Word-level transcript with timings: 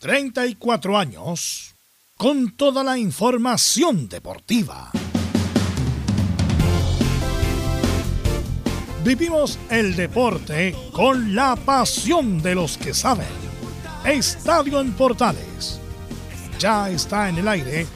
34 0.00 0.96
años 0.96 1.74
con 2.16 2.56
toda 2.56 2.82
la 2.82 2.96
información 2.96 4.08
deportiva. 4.08 4.90
Vivimos 9.04 9.58
el 9.68 9.94
deporte 9.94 10.74
con 10.92 11.34
la 11.34 11.54
pasión 11.54 12.40
de 12.40 12.54
los 12.54 12.78
que 12.78 12.94
saben. 12.94 13.26
Estadio 14.06 14.80
en 14.80 14.94
Portales. 14.94 15.78
Ya 16.58 16.88
está 16.88 17.28
en 17.28 17.36
el 17.36 17.48
aire 17.48 17.86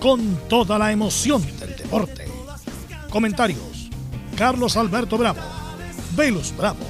con 0.00 0.48
toda 0.48 0.78
la 0.78 0.92
emoción 0.92 1.42
del 1.58 1.76
deporte. 1.76 2.26
Comentarios. 3.10 3.90
Carlos 4.34 4.78
Alberto 4.78 5.18
Bravo, 5.18 5.42
Velus 6.16 6.56
Bravo, 6.56 6.86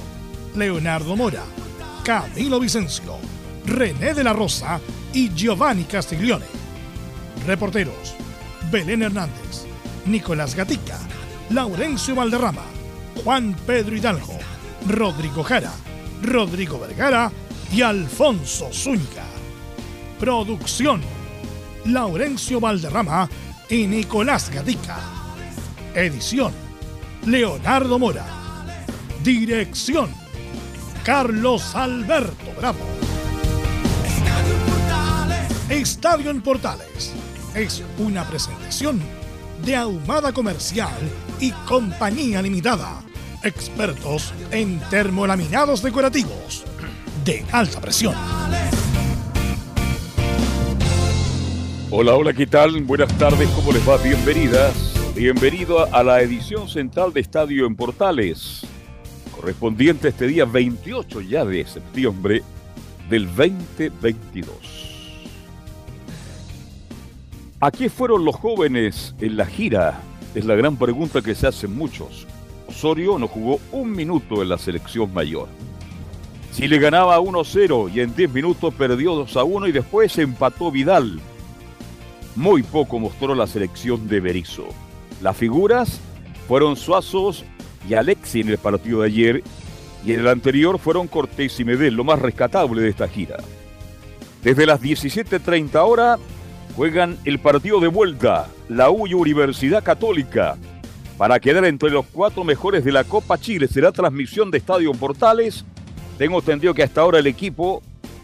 Leonardo 0.55 1.17
Mora, 1.17 1.43
Camilo 2.05 2.61
Vicencio, 2.61 3.17
René 3.71 4.13
de 4.13 4.23
la 4.23 4.33
Rosa 4.33 4.81
y 5.13 5.33
Giovanni 5.33 5.85
Castiglione. 5.85 6.45
Reporteros. 7.47 8.15
Belén 8.69 9.01
Hernández, 9.01 9.65
Nicolás 10.05 10.55
Gatica, 10.55 10.97
Laurencio 11.49 12.15
Valderrama, 12.15 12.63
Juan 13.23 13.55
Pedro 13.65 13.95
Hidalgo, 13.95 14.37
Rodrigo 14.87 15.43
Jara, 15.43 15.71
Rodrigo 16.21 16.79
Vergara 16.79 17.31
y 17.71 17.81
Alfonso 17.81 18.69
Zúñiga. 18.71 19.25
Producción, 20.19 21.01
Laurencio 21.85 22.59
Valderrama 22.59 23.29
y 23.69 23.87
Nicolás 23.87 24.49
Gatica. 24.49 24.99
Edición, 25.95 26.53
Leonardo 27.25 27.99
Mora. 27.99 28.25
Dirección, 29.23 30.09
Carlos 31.03 31.75
Alberto 31.75 32.53
Bravo. 32.57 33.10
Estadio 35.71 36.31
en 36.31 36.41
Portales 36.41 37.13
es 37.55 37.81
una 37.97 38.27
presentación 38.27 38.99
de 39.63 39.77
Ahumada 39.77 40.33
Comercial 40.33 40.91
y 41.39 41.51
Compañía 41.65 42.41
Limitada 42.41 43.01
expertos 43.41 44.33
en 44.51 44.81
termolaminados 44.89 45.81
decorativos 45.81 46.65
de 47.23 47.45
alta 47.53 47.79
presión. 47.79 48.15
Hola, 51.89 52.15
hola, 52.15 52.33
¿qué 52.33 52.47
tal? 52.47 52.81
Buenas 52.83 53.17
tardes, 53.17 53.47
¿cómo 53.49 53.71
les 53.71 53.87
va? 53.87 53.95
Bienvenidas, 53.95 54.93
bienvenido 55.15 55.93
a 55.93 56.03
la 56.03 56.21
edición 56.21 56.67
central 56.67 57.13
de 57.13 57.21
Estadio 57.21 57.65
en 57.65 57.77
Portales, 57.77 58.65
correspondiente 59.33 60.09
este 60.09 60.27
día 60.27 60.43
28 60.43 61.21
ya 61.21 61.45
de 61.45 61.65
septiembre 61.65 62.43
del 63.09 63.25
2022. 63.27 64.90
¿A 67.63 67.69
qué 67.69 67.91
fueron 67.91 68.25
los 68.25 68.37
jóvenes 68.37 69.13
en 69.21 69.37
la 69.37 69.45
gira? 69.45 70.01
Es 70.33 70.45
la 70.45 70.55
gran 70.55 70.77
pregunta 70.77 71.21
que 71.21 71.35
se 71.35 71.45
hacen 71.45 71.75
muchos. 71.75 72.25
Osorio 72.67 73.19
no 73.19 73.27
jugó 73.27 73.59
un 73.71 73.91
minuto 73.91 74.41
en 74.41 74.49
la 74.49 74.57
selección 74.57 75.13
mayor. 75.13 75.47
Si 76.51 76.67
le 76.67 76.79
ganaba 76.79 77.19
1-0 77.19 77.93
y 77.93 77.99
en 77.99 78.15
10 78.15 78.33
minutos 78.33 78.73
perdió 78.73 79.13
2-1 79.27 79.69
y 79.69 79.73
después 79.73 80.17
empató 80.17 80.71
Vidal. 80.71 81.19
Muy 82.35 82.63
poco 82.63 82.97
mostró 82.97 83.35
la 83.35 83.45
selección 83.45 84.07
de 84.07 84.21
Berizzo. 84.21 84.65
Las 85.21 85.37
figuras 85.37 85.99
fueron 86.47 86.75
Suazos 86.75 87.45
y 87.87 87.93
Alexi 87.93 88.41
en 88.41 88.49
el 88.49 88.57
partido 88.57 89.01
de 89.01 89.07
ayer 89.07 89.43
y 90.03 90.13
en 90.13 90.21
el 90.21 90.29
anterior 90.29 90.79
fueron 90.79 91.07
Cortés 91.07 91.59
y 91.59 91.63
Medel, 91.63 91.93
lo 91.93 92.05
más 92.05 92.17
rescatable 92.17 92.81
de 92.81 92.89
esta 92.89 93.07
gira. 93.07 93.37
Desde 94.41 94.65
las 94.65 94.81
17.30 94.81 95.75
horas 95.87 96.19
juegan 96.75 97.17
el 97.25 97.39
partido 97.39 97.79
de 97.79 97.87
vuelta, 97.87 98.47
la 98.69 98.89
U 98.89 99.03
Universidad 99.03 99.83
Católica, 99.83 100.57
para 101.17 101.39
quedar 101.39 101.65
entre 101.65 101.89
los 101.89 102.05
cuatro 102.07 102.43
mejores 102.43 102.83
de 102.83 102.91
la 102.91 103.03
Copa 103.03 103.37
Chile. 103.37 103.67
Será 103.67 103.91
transmisión 103.91 104.49
de 104.51 104.57
Estadio 104.57 104.91
Portales. 104.93 105.65
Tengo 106.17 106.39
entendido 106.39 106.73
que 106.73 106.83
hasta 106.83 107.01
ahora 107.01 107.19
el 107.19 107.27
equipo 107.27 107.81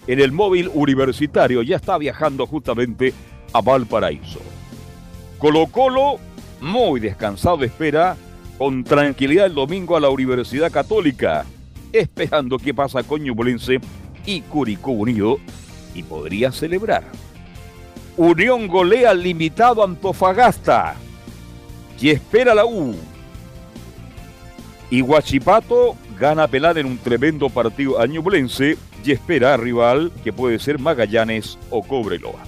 en 0.08 0.20
el 0.20 0.32
móvil 0.32 0.72
universitario 0.74 1.62
ya 1.62 1.76
está 1.76 1.98
viajando 1.98 2.46
justamente 2.48 3.14
a 3.54 3.62
Valparaíso. 3.62 4.40
Colo 5.38 5.68
Colo, 5.68 6.20
muy 6.62 7.00
descansado, 7.00 7.64
espera 7.64 8.18
con 8.58 8.84
tranquilidad 8.84 9.46
el 9.46 9.54
domingo 9.54 9.96
a 9.96 10.00
la 10.00 10.10
Universidad 10.10 10.72
Católica, 10.72 11.46
esperando 11.92 12.58
qué 12.58 12.74
pasa 12.74 13.04
con 13.04 13.22
Ñublense 13.22 13.80
y 14.26 14.42
Curicó 14.42 14.92
Unido 14.92 15.38
y 15.94 16.02
podría 16.04 16.52
celebrar. 16.52 17.04
Unión 18.18 18.68
golea 18.68 19.14
limitado 19.14 19.84
Antofagasta 19.84 20.96
y 22.00 22.10
espera 22.10 22.56
la 22.56 22.66
U. 22.66 22.96
Y 24.90 25.02
Guachipato 25.02 25.96
gana 26.20 26.44
a 26.44 26.48
pelar 26.48 26.80
en 26.80 26.88
un 26.88 26.98
tremendo 26.98 27.48
partido 27.50 28.02
a 28.02 28.08
Ñublense 28.08 28.76
y 29.06 29.12
espera 29.12 29.54
a 29.54 29.58
rival 29.58 30.12
que 30.24 30.34
puede 30.34 30.58
ser 30.58 30.80
Magallanes 30.80 31.60
o 31.70 31.84
Cobreloa. 31.84 32.40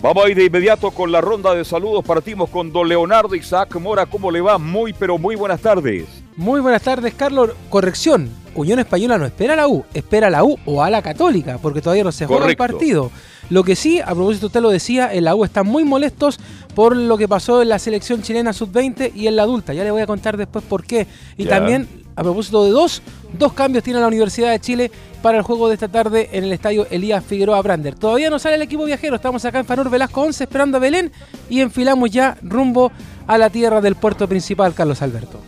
Vamos 0.00 0.24
a 0.24 0.30
ir 0.30 0.36
de 0.36 0.44
inmediato 0.46 0.90
con 0.90 1.12
la 1.12 1.20
ronda 1.20 1.54
de 1.54 1.66
saludos. 1.66 2.02
Partimos 2.02 2.48
con 2.48 2.72
don 2.72 2.88
Leonardo 2.88 3.34
Isaac 3.34 3.74
Mora. 3.76 4.06
¿Cómo 4.06 4.30
le 4.30 4.40
va? 4.40 4.56
Muy, 4.56 4.94
pero 4.94 5.18
muy 5.18 5.36
buenas 5.36 5.60
tardes. 5.60 6.06
Muy 6.36 6.60
buenas 6.60 6.82
tardes, 6.82 7.12
Carlos. 7.12 7.50
Corrección. 7.68 8.30
Unión 8.58 8.80
Española 8.80 9.18
no 9.18 9.24
espera 9.24 9.52
a 9.52 9.56
la 9.56 9.68
U, 9.68 9.84
espera 9.94 10.26
a 10.26 10.30
la 10.30 10.42
U 10.42 10.58
o 10.66 10.82
a 10.82 10.90
la 10.90 11.00
Católica, 11.00 11.58
porque 11.62 11.80
todavía 11.80 12.02
no 12.02 12.10
se 12.10 12.26
juega 12.26 12.48
el 12.48 12.56
partido. 12.56 13.10
Lo 13.50 13.62
que 13.62 13.76
sí, 13.76 14.00
a 14.00 14.06
propósito 14.06 14.46
usted 14.46 14.60
lo 14.60 14.70
decía, 14.70 15.14
en 15.14 15.24
la 15.24 15.36
U 15.36 15.44
están 15.44 15.66
muy 15.66 15.84
molestos 15.84 16.40
por 16.74 16.96
lo 16.96 17.16
que 17.16 17.28
pasó 17.28 17.62
en 17.62 17.68
la 17.68 17.78
selección 17.78 18.20
chilena 18.20 18.52
sub-20 18.52 19.12
y 19.14 19.28
en 19.28 19.36
la 19.36 19.44
adulta. 19.44 19.74
Ya 19.74 19.84
le 19.84 19.92
voy 19.92 20.02
a 20.02 20.06
contar 20.06 20.36
después 20.36 20.64
por 20.64 20.84
qué. 20.84 21.06
Y 21.36 21.46
también, 21.46 21.88
a 22.16 22.22
propósito 22.24 22.64
de 22.64 22.70
dos, 22.70 23.00
dos 23.38 23.52
cambios 23.52 23.84
tiene 23.84 24.00
la 24.00 24.08
Universidad 24.08 24.50
de 24.50 24.58
Chile 24.58 24.90
para 25.22 25.38
el 25.38 25.44
juego 25.44 25.68
de 25.68 25.74
esta 25.74 25.88
tarde 25.88 26.28
en 26.32 26.42
el 26.42 26.52
estadio 26.52 26.86
Elías 26.90 27.24
Figueroa 27.24 27.62
Brander. 27.62 27.94
Todavía 27.94 28.28
no 28.28 28.40
sale 28.40 28.56
el 28.56 28.62
equipo 28.62 28.84
viajero, 28.84 29.16
estamos 29.16 29.44
acá 29.44 29.60
en 29.60 29.66
Fanor 29.66 29.88
Velasco 29.88 30.20
11 30.20 30.44
esperando 30.44 30.78
a 30.78 30.80
Belén 30.80 31.12
y 31.48 31.60
enfilamos 31.60 32.10
ya 32.10 32.36
rumbo 32.42 32.90
a 33.28 33.38
la 33.38 33.50
tierra 33.50 33.80
del 33.80 33.94
puerto 33.94 34.28
principal, 34.28 34.74
Carlos 34.74 35.00
Alberto 35.00 35.40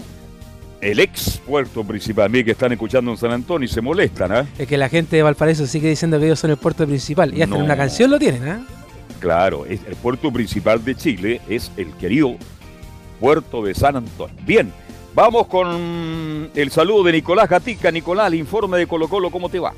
el 0.80 1.00
ex 1.00 1.38
puerto 1.38 1.84
principal. 1.84 2.30
Mí 2.30 2.44
que 2.44 2.52
están 2.52 2.72
escuchando 2.72 3.10
en 3.10 3.16
San 3.16 3.32
Antonio 3.32 3.66
y 3.66 3.68
se 3.68 3.80
molestan, 3.80 4.32
¿ah? 4.32 4.46
Es 4.58 4.66
que 4.66 4.76
la 4.76 4.88
gente 4.88 5.16
de 5.16 5.22
Valparaíso 5.22 5.66
sigue 5.66 5.88
diciendo 5.88 6.18
que 6.18 6.26
ellos 6.26 6.38
son 6.38 6.50
el 6.50 6.56
puerto 6.56 6.86
principal. 6.86 7.36
Y 7.36 7.42
hasta 7.42 7.56
en 7.56 7.62
una 7.62 7.76
canción 7.76 8.10
lo 8.10 8.18
tienen, 8.18 8.48
¿ah? 8.48 8.66
Claro, 9.20 9.66
el 9.66 9.78
puerto 10.02 10.32
principal 10.32 10.82
de 10.82 10.94
Chile 10.94 11.40
es 11.48 11.70
el 11.76 11.92
querido 11.94 12.36
puerto 13.20 13.62
de 13.62 13.74
San 13.74 13.96
Antonio. 13.96 14.34
Bien, 14.46 14.72
vamos 15.14 15.46
con 15.46 16.50
el 16.54 16.70
saludo 16.70 17.04
de 17.04 17.12
Nicolás 17.12 17.48
Gatica. 17.48 17.90
Nicolás, 17.90 18.28
el 18.28 18.36
informe 18.36 18.78
de 18.78 18.86
Colo 18.86 19.08
Colo, 19.08 19.30
¿cómo 19.30 19.50
te 19.50 19.58
va? 19.58 19.74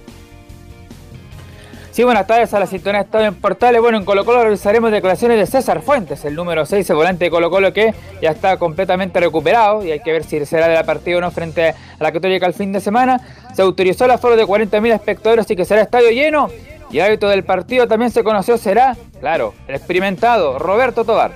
Sí, 1.92 2.04
buenas 2.04 2.26
tardes 2.26 2.54
a 2.54 2.58
la 2.58 2.66
sintonía 2.66 3.00
de 3.00 3.04
Estadio 3.04 3.26
en 3.26 3.34
Portales. 3.34 3.78
Bueno, 3.82 3.98
en 3.98 4.06
Colo 4.06 4.25
Colo 4.25 4.42
revisaremos 4.42 4.91
declaraciones 4.91 5.36
de 5.36 5.44
César 5.44 5.82
Fuentes, 5.82 6.25
el 6.25 6.34
número 6.34 6.64
6, 6.64 6.88
el 6.88 6.97
volante 6.97 7.26
de 7.26 7.30
Colo 7.30 7.50
Colo 7.50 7.75
que 7.75 7.92
ya 8.22 8.30
está 8.30 8.56
completamente 8.56 9.20
recuperado 9.20 9.84
y 9.84 9.91
hay 9.91 10.00
que 10.00 10.10
ver 10.10 10.25
si 10.25 10.42
será 10.47 10.69
de 10.69 10.75
la 10.75 10.84
partida 10.84 11.19
o 11.19 11.20
no 11.20 11.31
frente 11.31 11.69
a 11.69 11.75
la 12.00 12.10
Católica 12.10 12.47
el 12.47 12.54
fin 12.54 12.72
de 12.72 12.81
semana. 12.81 13.20
Se 13.54 13.60
autorizó 13.60 14.06
el 14.06 14.12
aforo 14.12 14.36
de 14.36 14.47
40.000 14.47 14.94
espectadores 14.94 15.50
y 15.50 15.54
que 15.54 15.66
será 15.66 15.82
estadio 15.82 16.08
lleno. 16.08 16.48
Y 16.91 16.98
el 16.98 17.04
hábito 17.04 17.28
del 17.28 17.44
partido 17.44 17.86
también 17.86 18.10
se 18.10 18.25
conoció 18.25 18.56
será, 18.56 18.97
claro, 19.20 19.52
el 19.69 19.75
experimentado 19.75 20.58
Roberto 20.58 21.04
Tobar. 21.04 21.32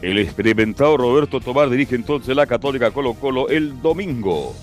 El 0.00 0.20
experimentado 0.20 0.96
Roberto 0.96 1.40
Tobar 1.40 1.68
dirige 1.68 1.96
entonces 1.96 2.34
la 2.34 2.46
Católica 2.46 2.92
Colo 2.92 3.12
Colo 3.12 3.50
el 3.50 3.82
domingo. 3.82 4.54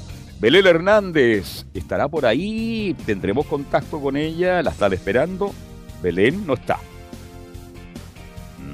Belén 0.42 0.66
Hernández 0.66 1.68
estará 1.72 2.08
por 2.08 2.26
ahí, 2.26 2.96
tendremos 3.06 3.46
contacto 3.46 4.02
con 4.02 4.18
ella, 4.18 4.64
la 4.64 4.72
están 4.72 4.92
esperando. 4.92 5.54
Belén 6.02 6.48
no 6.48 6.56
está. 6.56 6.80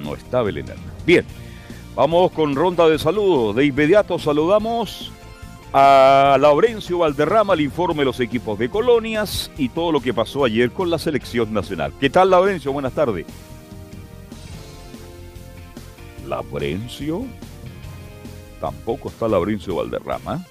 No 0.02 0.16
está 0.16 0.44
Belén 0.44 0.70
Hernández. 0.70 1.06
Bien, 1.06 1.26
vamos 1.94 2.32
con 2.32 2.56
ronda 2.56 2.88
de 2.88 2.98
saludos. 2.98 3.58
De 3.58 3.66
inmediato 3.66 4.18
saludamos 4.18 5.12
a 5.74 6.38
Laurencio 6.40 7.00
Valderrama, 7.00 7.54
el 7.54 7.60
informe 7.60 8.00
de 8.00 8.06
los 8.06 8.22
equipos 8.22 8.58
de 8.58 8.70
colonias 8.70 9.52
y 9.58 9.68
todo 9.68 9.92
lo 9.92 10.00
que 10.00 10.14
pasó 10.14 10.46
ayer 10.46 10.72
con 10.72 10.90
la 10.90 10.98
selección 10.98 11.54
nacional. 11.54 11.92
¿Qué 12.00 12.10
tal, 12.10 12.30
Laurencio? 12.30 12.72
Buenas 12.72 12.94
tardes. 12.94 13.26
Laurencio. 16.26 17.26
Tampoco 18.62 19.10
está 19.10 19.28
Laurencio 19.28 19.76
Valderrama. 19.76 20.46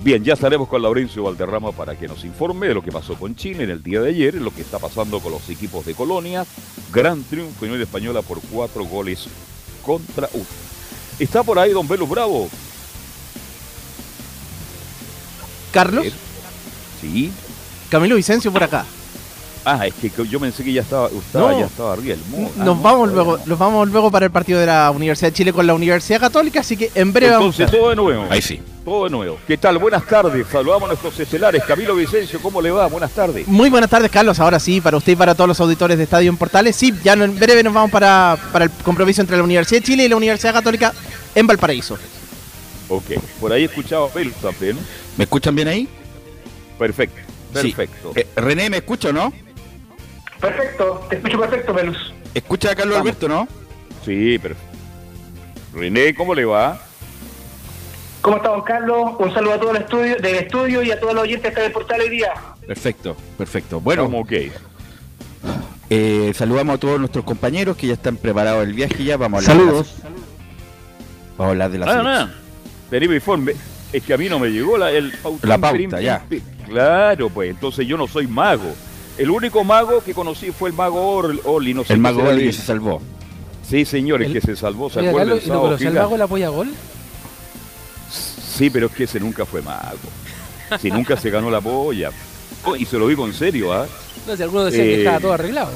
Bien, 0.00 0.22
ya 0.22 0.34
estaremos 0.34 0.68
con 0.68 0.80
Laurencio 0.80 1.24
Valderrama 1.24 1.72
para 1.72 1.96
que 1.96 2.06
nos 2.06 2.24
informe 2.24 2.68
de 2.68 2.74
lo 2.74 2.82
que 2.82 2.92
pasó 2.92 3.14
con 3.14 3.34
Chile 3.34 3.64
en 3.64 3.70
el 3.70 3.82
día 3.82 4.00
de 4.00 4.10
ayer, 4.10 4.34
lo 4.34 4.52
que 4.54 4.62
está 4.62 4.78
pasando 4.78 5.18
con 5.18 5.32
los 5.32 5.48
equipos 5.50 5.84
de 5.84 5.94
Colonia. 5.94 6.46
Gran 6.92 7.22
triunfo 7.24 7.64
en 7.64 7.72
Unión 7.72 7.82
Española 7.82 8.22
por 8.22 8.40
cuatro 8.40 8.84
goles 8.84 9.26
contra 9.84 10.28
uno. 10.32 10.46
Está 11.18 11.42
por 11.42 11.58
ahí 11.58 11.72
don 11.72 11.88
Velus 11.88 12.08
Bravo. 12.08 12.48
Carlos. 15.72 16.06
Sí. 17.00 17.32
Camilo 17.90 18.14
Vicencio 18.14 18.52
por 18.52 18.62
acá. 18.62 18.86
Ah, 19.64 19.86
es 19.86 19.94
que 19.94 20.10
yo 20.28 20.38
pensé 20.38 20.62
que 20.62 20.72
ya 20.72 20.82
estaba, 20.82 21.10
ya 21.10 21.66
estaba 21.66 21.92
arriba 21.92 22.16
ah, 22.16 22.64
nos 22.64 22.80
vamos 22.80 23.12
luego, 23.12 23.38
nos 23.44 23.58
vamos 23.58 23.88
luego 23.90 24.10
para 24.10 24.26
el 24.26 24.32
partido 24.32 24.60
de 24.60 24.66
la 24.66 24.90
Universidad 24.90 25.28
de 25.28 25.34
Chile 25.34 25.52
con 25.52 25.66
la 25.66 25.74
Universidad 25.74 26.20
Católica, 26.20 26.60
así 26.60 26.76
que 26.76 26.90
en 26.94 27.12
breve 27.12 27.34
Entonces, 27.34 27.66
vamos 27.66 27.78
todo 27.78 27.90
de 27.90 27.96
nuevo. 27.96 28.26
Ahí 28.30 28.40
sí. 28.40 28.62
Todo 28.88 29.04
de 29.04 29.10
nuevo. 29.10 29.38
¿Qué 29.46 29.58
tal? 29.58 29.76
Buenas 29.76 30.06
tardes. 30.06 30.46
Saludamos 30.46 30.84
a 30.84 30.86
nuestros 30.86 31.20
estelares. 31.20 31.62
Camilo 31.64 31.94
Vicencio, 31.94 32.40
¿cómo 32.40 32.62
le 32.62 32.70
va? 32.70 32.86
Buenas 32.86 33.10
tardes. 33.10 33.46
Muy 33.46 33.68
buenas 33.68 33.90
tardes, 33.90 34.10
Carlos. 34.10 34.40
Ahora 34.40 34.58
sí, 34.58 34.80
para 34.80 34.96
usted 34.96 35.12
y 35.12 35.16
para 35.16 35.34
todos 35.34 35.46
los 35.46 35.60
auditores 35.60 35.98
de 35.98 36.04
Estadio 36.04 36.30
en 36.30 36.38
Portales. 36.38 36.74
Sí, 36.74 36.94
ya 37.04 37.12
en 37.12 37.38
breve 37.38 37.62
nos 37.62 37.74
vamos 37.74 37.90
para, 37.90 38.38
para 38.50 38.64
el 38.64 38.70
compromiso 38.70 39.20
entre 39.20 39.36
la 39.36 39.42
Universidad 39.42 39.82
de 39.82 39.86
Chile 39.86 40.04
y 40.06 40.08
la 40.08 40.16
Universidad 40.16 40.54
Católica 40.54 40.94
en 41.34 41.46
Valparaíso. 41.46 41.98
Ok. 42.88 43.04
Por 43.38 43.52
ahí 43.52 43.64
escuchaba 43.64 44.08
Pel 44.08 44.32
también. 44.32 44.78
¿Me 45.18 45.24
escuchan 45.24 45.54
bien 45.54 45.68
ahí? 45.68 45.86
Perfecto. 46.78 47.20
Perfecto. 47.52 48.12
Eh, 48.14 48.26
René, 48.36 48.70
¿me 48.70 48.78
escucha 48.78 49.10
o 49.10 49.12
no? 49.12 49.34
Perfecto, 50.40 51.06
te 51.10 51.16
escucho 51.16 51.38
perfecto, 51.38 51.74
Velus. 51.74 52.14
¿Escucha 52.32 52.70
a 52.70 52.74
Carlos 52.74 52.96
Alberto, 52.96 53.28
no? 53.28 53.46
Sí, 54.06 54.38
pero. 54.38 54.54
René, 55.74 56.14
¿cómo 56.14 56.34
le 56.34 56.46
va? 56.46 56.87
¿Cómo 58.20 58.36
está, 58.36 58.48
don 58.48 58.62
Carlos? 58.62 59.12
Un 59.18 59.32
saludo 59.32 59.54
a 59.54 59.60
todo 59.60 59.70
el 59.70 59.76
estudio, 59.78 60.16
del 60.16 60.34
estudio 60.34 60.82
y 60.82 60.90
a 60.90 60.98
todos 60.98 61.14
los 61.14 61.22
oyentes 61.22 61.54
que 61.54 61.60
del 61.60 61.72
portal 61.72 62.00
hoy 62.00 62.08
día. 62.08 62.32
Perfecto, 62.66 63.16
perfecto. 63.36 63.80
Bueno, 63.80 64.04
ok. 64.04 64.32
Eh, 65.90 66.32
saludamos 66.34 66.74
a 66.74 66.78
todos 66.78 66.98
nuestros 66.98 67.24
compañeros 67.24 67.76
que 67.76 67.86
ya 67.86 67.94
están 67.94 68.16
preparados 68.16 68.66
el 68.66 68.74
viaje 68.74 69.04
ya. 69.04 69.16
Vamos 69.16 69.46
a 69.46 69.52
hablar 69.52 69.66
Saludos. 69.66 69.94
vamos 71.36 71.40
a 71.40 71.48
hablar 71.50 71.70
de 71.70 71.78
la 71.78 71.86
ah, 71.86 72.28
no. 72.90 73.14
informe. 73.14 73.54
Es 73.92 74.02
que 74.02 74.12
a 74.12 74.18
mí 74.18 74.28
no 74.28 74.38
me 74.38 74.48
llegó 74.48 74.76
la, 74.76 74.90
el 74.90 75.12
la 75.42 75.56
pauta, 75.56 76.00
ya. 76.00 76.22
Claro, 76.66 77.30
pues 77.30 77.50
entonces 77.50 77.86
yo 77.86 77.96
no 77.96 78.06
soy 78.06 78.26
mago. 78.26 78.74
El 79.16 79.30
único 79.30 79.64
mago 79.64 80.02
que 80.04 80.12
conocí 80.12 80.50
fue 80.50 80.68
el 80.68 80.76
mago 80.76 81.22
Oli. 81.44 81.72
No 81.72 81.84
sé 81.84 81.94
el 81.94 82.00
mago 82.00 82.22
Oli 82.22 82.44
que 82.44 82.52
se 82.52 82.62
salvó. 82.62 83.00
Sí, 83.66 83.84
señor, 83.84 84.22
el, 84.22 84.32
que 84.32 84.40
se 84.40 84.56
salvó. 84.56 84.90
¿Se 84.90 85.06
acuerdan? 85.06 85.40
¿Lo 85.46 85.76
el 85.76 85.92
mago 85.92 86.16
la 86.16 86.24
apoya 86.24 86.48
gol? 86.48 86.68
Sí, 88.58 88.70
pero 88.70 88.86
es 88.86 88.92
que 88.92 89.04
ese 89.04 89.20
nunca 89.20 89.46
fue 89.46 89.62
mago. 89.62 89.96
Si 90.80 90.90
nunca 90.90 91.16
se 91.16 91.30
ganó 91.30 91.48
la 91.48 91.60
polla. 91.60 92.10
Oh, 92.64 92.74
y 92.74 92.84
se 92.84 92.98
lo 92.98 93.06
digo 93.06 93.24
en 93.24 93.32
serio, 93.32 93.72
¿ah? 93.72 93.86
No, 94.26 94.36
si 94.36 94.42
algunos 94.42 94.66
decían 94.66 94.84
que 94.84 94.98
estaba 94.98 95.20
todo 95.20 95.32
arreglado. 95.32 95.70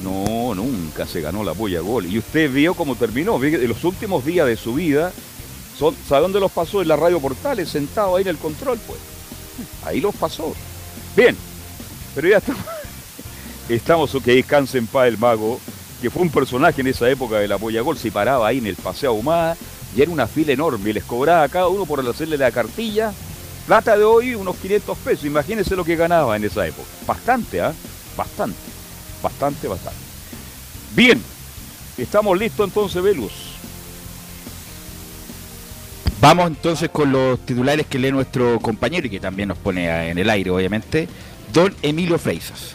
No, 0.00 0.54
nunca 0.54 1.06
se 1.08 1.20
ganó 1.20 1.42
la 1.42 1.54
polla 1.54 1.80
gol. 1.80 2.06
Y 2.06 2.18
usted 2.18 2.52
vio 2.52 2.74
cómo 2.74 2.94
terminó. 2.94 3.42
En 3.42 3.68
los 3.68 3.82
últimos 3.82 4.24
días 4.24 4.46
de 4.46 4.56
su 4.56 4.74
vida, 4.74 5.12
¿sabe 5.76 6.22
dónde 6.22 6.38
los 6.38 6.52
pasó? 6.52 6.82
En 6.82 6.88
la 6.88 6.94
radio 6.94 7.18
Portales, 7.18 7.68
sentado 7.68 8.14
ahí 8.14 8.22
en 8.22 8.28
el 8.28 8.38
control, 8.38 8.78
pues. 8.86 9.00
Ahí 9.84 10.00
los 10.00 10.14
pasó. 10.14 10.54
Bien, 11.16 11.36
pero 12.14 12.28
ya 12.28 12.36
estamos, 12.38 12.64
estamos 13.68 14.16
que 14.24 14.36
descanse 14.36 14.78
en 14.78 14.86
paz 14.86 15.08
el 15.08 15.18
mago, 15.18 15.58
que 16.00 16.10
fue 16.10 16.22
un 16.22 16.30
personaje 16.30 16.80
en 16.80 16.86
esa 16.86 17.10
época 17.10 17.38
de 17.38 17.48
la 17.48 17.58
polla 17.58 17.80
gol, 17.80 17.98
se 17.98 18.12
paraba 18.12 18.46
ahí 18.46 18.58
en 18.58 18.68
el 18.68 18.76
Paseo 18.76 19.10
Ahumada 19.10 19.56
y 19.96 20.02
era 20.02 20.10
una 20.10 20.26
fila 20.26 20.52
enorme 20.52 20.90
y 20.90 20.92
les 20.92 21.04
cobraba 21.04 21.42
a 21.42 21.48
cada 21.48 21.68
uno 21.68 21.86
por 21.86 22.06
hacerle 22.08 22.36
la 22.36 22.50
cartilla. 22.50 23.12
Plata 23.66 23.96
de 23.96 24.04
hoy, 24.04 24.34
unos 24.34 24.56
500 24.56 24.98
pesos. 24.98 25.24
Imagínense 25.24 25.76
lo 25.76 25.84
que 25.84 25.96
ganaba 25.96 26.36
en 26.36 26.44
esa 26.44 26.66
época. 26.66 26.88
Bastante, 27.06 27.60
¿ah? 27.60 27.72
Bastante. 28.16 28.58
Bastante, 29.22 29.68
bastante. 29.68 29.98
Bien. 30.94 31.22
Estamos 31.96 32.36
listos 32.38 32.66
entonces, 32.66 33.02
Velus. 33.02 33.32
Vamos 36.20 36.46
entonces 36.48 36.88
con 36.90 37.12
los 37.12 37.38
titulares 37.40 37.86
que 37.86 37.98
lee 37.98 38.10
nuestro 38.10 38.58
compañero 38.58 39.06
y 39.06 39.10
que 39.10 39.20
también 39.20 39.48
nos 39.48 39.58
pone 39.58 40.10
en 40.10 40.18
el 40.18 40.28
aire, 40.30 40.50
obviamente, 40.50 41.08
don 41.52 41.74
Emilio 41.82 42.18
Freisas. 42.18 42.74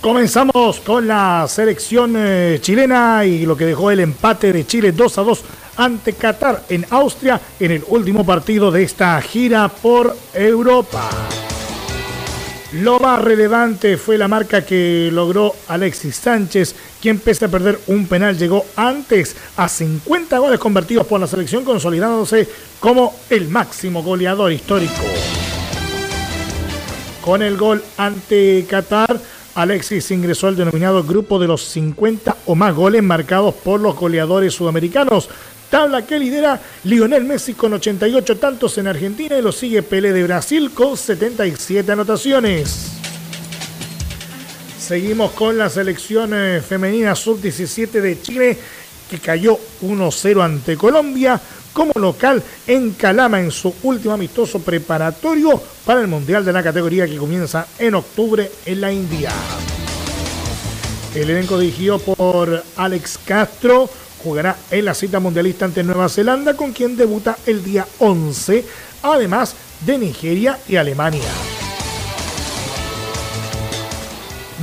Comenzamos 0.00 0.78
con 0.78 1.08
la 1.08 1.46
selección 1.48 2.14
eh, 2.16 2.58
chilena 2.60 3.24
y 3.24 3.44
lo 3.44 3.56
que 3.56 3.66
dejó 3.66 3.90
el 3.90 3.98
empate 3.98 4.52
de 4.52 4.64
Chile 4.64 4.92
2 4.92 5.18
a 5.18 5.22
2 5.22 5.44
ante 5.76 6.12
Qatar 6.12 6.62
en 6.68 6.86
Austria 6.90 7.40
en 7.58 7.72
el 7.72 7.84
último 7.88 8.24
partido 8.24 8.70
de 8.70 8.84
esta 8.84 9.20
gira 9.20 9.68
por 9.68 10.16
Europa. 10.32 11.10
Lo 12.74 13.00
más 13.00 13.20
relevante 13.22 13.96
fue 13.96 14.16
la 14.18 14.28
marca 14.28 14.64
que 14.64 15.10
logró 15.12 15.54
Alexis 15.66 16.14
Sánchez, 16.14 16.76
quien 17.00 17.18
pese 17.18 17.46
a 17.46 17.48
perder 17.48 17.80
un 17.88 18.06
penal 18.06 18.38
llegó 18.38 18.66
antes 18.76 19.34
a 19.56 19.68
50 19.68 20.38
goles 20.38 20.60
convertidos 20.60 21.08
por 21.08 21.18
la 21.18 21.26
selección, 21.26 21.64
consolidándose 21.64 22.46
como 22.78 23.16
el 23.30 23.48
máximo 23.48 24.04
goleador 24.04 24.52
histórico. 24.52 25.02
Con 27.20 27.42
el 27.42 27.56
gol 27.56 27.82
ante 27.96 28.64
Qatar, 28.68 29.18
Alexis 29.58 30.12
ingresó 30.12 30.46
al 30.46 30.54
denominado 30.54 31.02
grupo 31.02 31.36
de 31.40 31.48
los 31.48 31.64
50 31.64 32.36
o 32.46 32.54
más 32.54 32.76
goles 32.76 33.02
marcados 33.02 33.52
por 33.56 33.80
los 33.80 33.96
goleadores 33.96 34.54
sudamericanos. 34.54 35.28
Tabla 35.68 36.06
que 36.06 36.16
lidera 36.16 36.60
Lionel 36.84 37.24
Messi 37.24 37.54
con 37.54 37.72
88 37.72 38.36
tantos 38.38 38.78
en 38.78 38.86
Argentina 38.86 39.36
y 39.36 39.42
lo 39.42 39.50
sigue 39.50 39.82
Pelé 39.82 40.12
de 40.12 40.22
Brasil 40.22 40.70
con 40.70 40.96
77 40.96 41.90
anotaciones. 41.90 42.92
Seguimos 44.78 45.32
con 45.32 45.58
la 45.58 45.68
selección 45.68 46.30
eh, 46.34 46.60
femenina 46.60 47.16
sub-17 47.16 47.90
de 48.00 48.22
Chile 48.22 48.58
que 49.10 49.18
cayó 49.18 49.58
1-0 49.82 50.40
ante 50.40 50.76
Colombia 50.76 51.40
como 51.72 51.92
local 51.96 52.42
en 52.66 52.92
Calama 52.92 53.40
en 53.40 53.50
su 53.50 53.74
último 53.82 54.14
amistoso 54.14 54.60
preparatorio 54.60 55.60
para 55.84 56.00
el 56.00 56.06
Mundial 56.08 56.44
de 56.44 56.52
la 56.52 56.62
categoría 56.62 57.06
que 57.06 57.16
comienza 57.16 57.66
en 57.78 57.94
octubre 57.94 58.50
en 58.66 58.80
la 58.80 58.92
India. 58.92 59.30
El 61.14 61.30
elenco 61.30 61.58
dirigido 61.58 61.98
por 61.98 62.62
Alex 62.76 63.18
Castro 63.24 63.88
jugará 64.22 64.56
en 64.70 64.84
la 64.84 64.94
cita 64.94 65.20
mundialista 65.20 65.64
ante 65.64 65.82
Nueva 65.82 66.08
Zelanda 66.08 66.54
con 66.54 66.72
quien 66.72 66.96
debuta 66.96 67.36
el 67.46 67.64
día 67.64 67.86
11, 67.98 68.64
además 69.02 69.54
de 69.86 69.98
Nigeria 69.98 70.58
y 70.68 70.76
Alemania. 70.76 71.30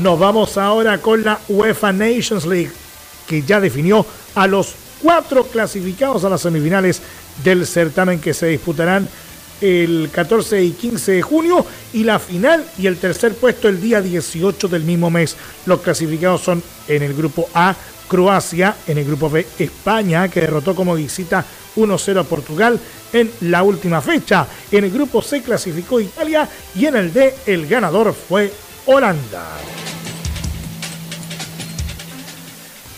Nos 0.01 0.19
vamos 0.19 0.57
ahora 0.57 0.97
con 1.01 1.23
la 1.23 1.39
UEFA 1.47 1.93
Nations 1.93 2.45
League, 2.45 2.71
que 3.27 3.43
ya 3.43 3.61
definió 3.61 4.05
a 4.35 4.45
los 4.45 4.75
cuatro 5.01 5.45
clasificados 5.45 6.23
a 6.23 6.29
las 6.29 6.41
semifinales 6.41 7.01
del 7.43 7.65
certamen 7.65 8.19
que 8.19 8.33
se 8.33 8.47
disputarán 8.47 9.07
el 9.61 10.09
14 10.11 10.63
y 10.63 10.71
15 10.71 11.11
de 11.13 11.21
junio 11.21 11.65
y 11.93 12.03
la 12.03 12.19
final 12.19 12.65
y 12.77 12.87
el 12.87 12.97
tercer 12.97 13.35
puesto 13.35 13.69
el 13.69 13.81
día 13.81 14.01
18 14.01 14.67
del 14.67 14.83
mismo 14.83 15.09
mes. 15.09 15.35
Los 15.65 15.81
clasificados 15.81 16.41
son 16.41 16.61
en 16.87 17.03
el 17.03 17.13
grupo 17.13 17.47
A 17.53 17.75
Croacia, 18.07 18.75
en 18.87 18.97
el 18.97 19.05
grupo 19.05 19.29
B 19.29 19.45
España 19.57 20.27
que 20.29 20.41
derrotó 20.41 20.75
como 20.75 20.95
visita 20.95 21.45
1-0 21.75 22.19
a 22.19 22.23
Portugal 22.23 22.79
en 23.13 23.31
la 23.41 23.63
última 23.63 24.01
fecha. 24.01 24.45
En 24.71 24.83
el 24.83 24.91
grupo 24.91 25.21
C 25.21 25.41
clasificó 25.41 25.99
Italia 25.99 26.47
y 26.75 26.85
en 26.85 26.95
el 26.95 27.13
D 27.13 27.33
el 27.45 27.67
ganador 27.67 28.13
fue 28.13 28.51
Holanda. 28.85 29.57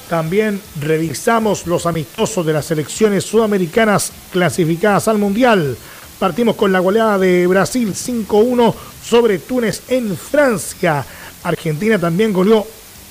También 0.10 0.62
revisamos 0.80 1.68
los 1.68 1.86
amistosos 1.86 2.46
de 2.46 2.54
las 2.54 2.66
selecciones 2.66 3.26
sudamericanas 3.26 4.14
clasificadas 4.32 5.10
al 5.10 5.18
Mundial. 5.18 5.76
Partimos 6.18 6.56
con 6.56 6.72
la 6.72 6.80
goleada 6.80 7.18
de 7.18 7.46
Brasil 7.46 7.94
5-1 7.94 8.74
sobre 9.04 9.40
Túnez 9.40 9.82
en 9.90 10.16
Francia. 10.16 11.06
Argentina 11.44 12.00
también 12.00 12.32
goleó 12.32 12.66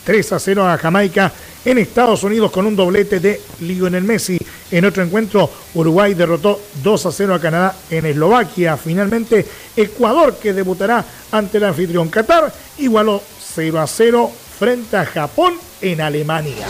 3 0.05 0.35
0 0.39 0.67
a 0.67 0.79
Jamaica 0.79 1.31
en 1.67 1.79
Estados 1.79 2.23
Unidos 2.23 2.51
con 2.51 2.67
un 2.67 2.75
doblete 2.75 3.21
de 3.21 3.43
Lionel 3.61 4.05
Messi. 4.05 4.39
En 4.71 4.85
otro 4.87 5.03
encuentro, 5.03 5.51
Uruguay 5.75 6.15
derrotó 6.15 6.61
2 6.83 7.09
0 7.11 7.35
a 7.35 7.41
Canadá 7.41 7.77
en 7.91 8.07
Eslovaquia. 8.07 8.79
Finalmente, 8.79 9.45
Ecuador, 9.77 10.39
que 10.41 10.55
debutará 10.55 11.05
ante 11.31 11.59
el 11.59 11.65
anfitrión 11.65 12.09
Qatar, 12.09 12.51
igualó 12.79 13.23
0 13.55 13.85
0 13.87 14.33
frente 14.59 14.97
a 14.97 15.05
Japón 15.05 15.66
en 15.81 16.01
Alemania. 16.01 16.67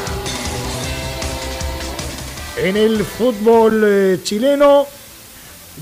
En 2.56 2.76
el 2.76 3.04
fútbol 3.04 3.82
eh, 3.84 4.20
chileno, 4.22 4.86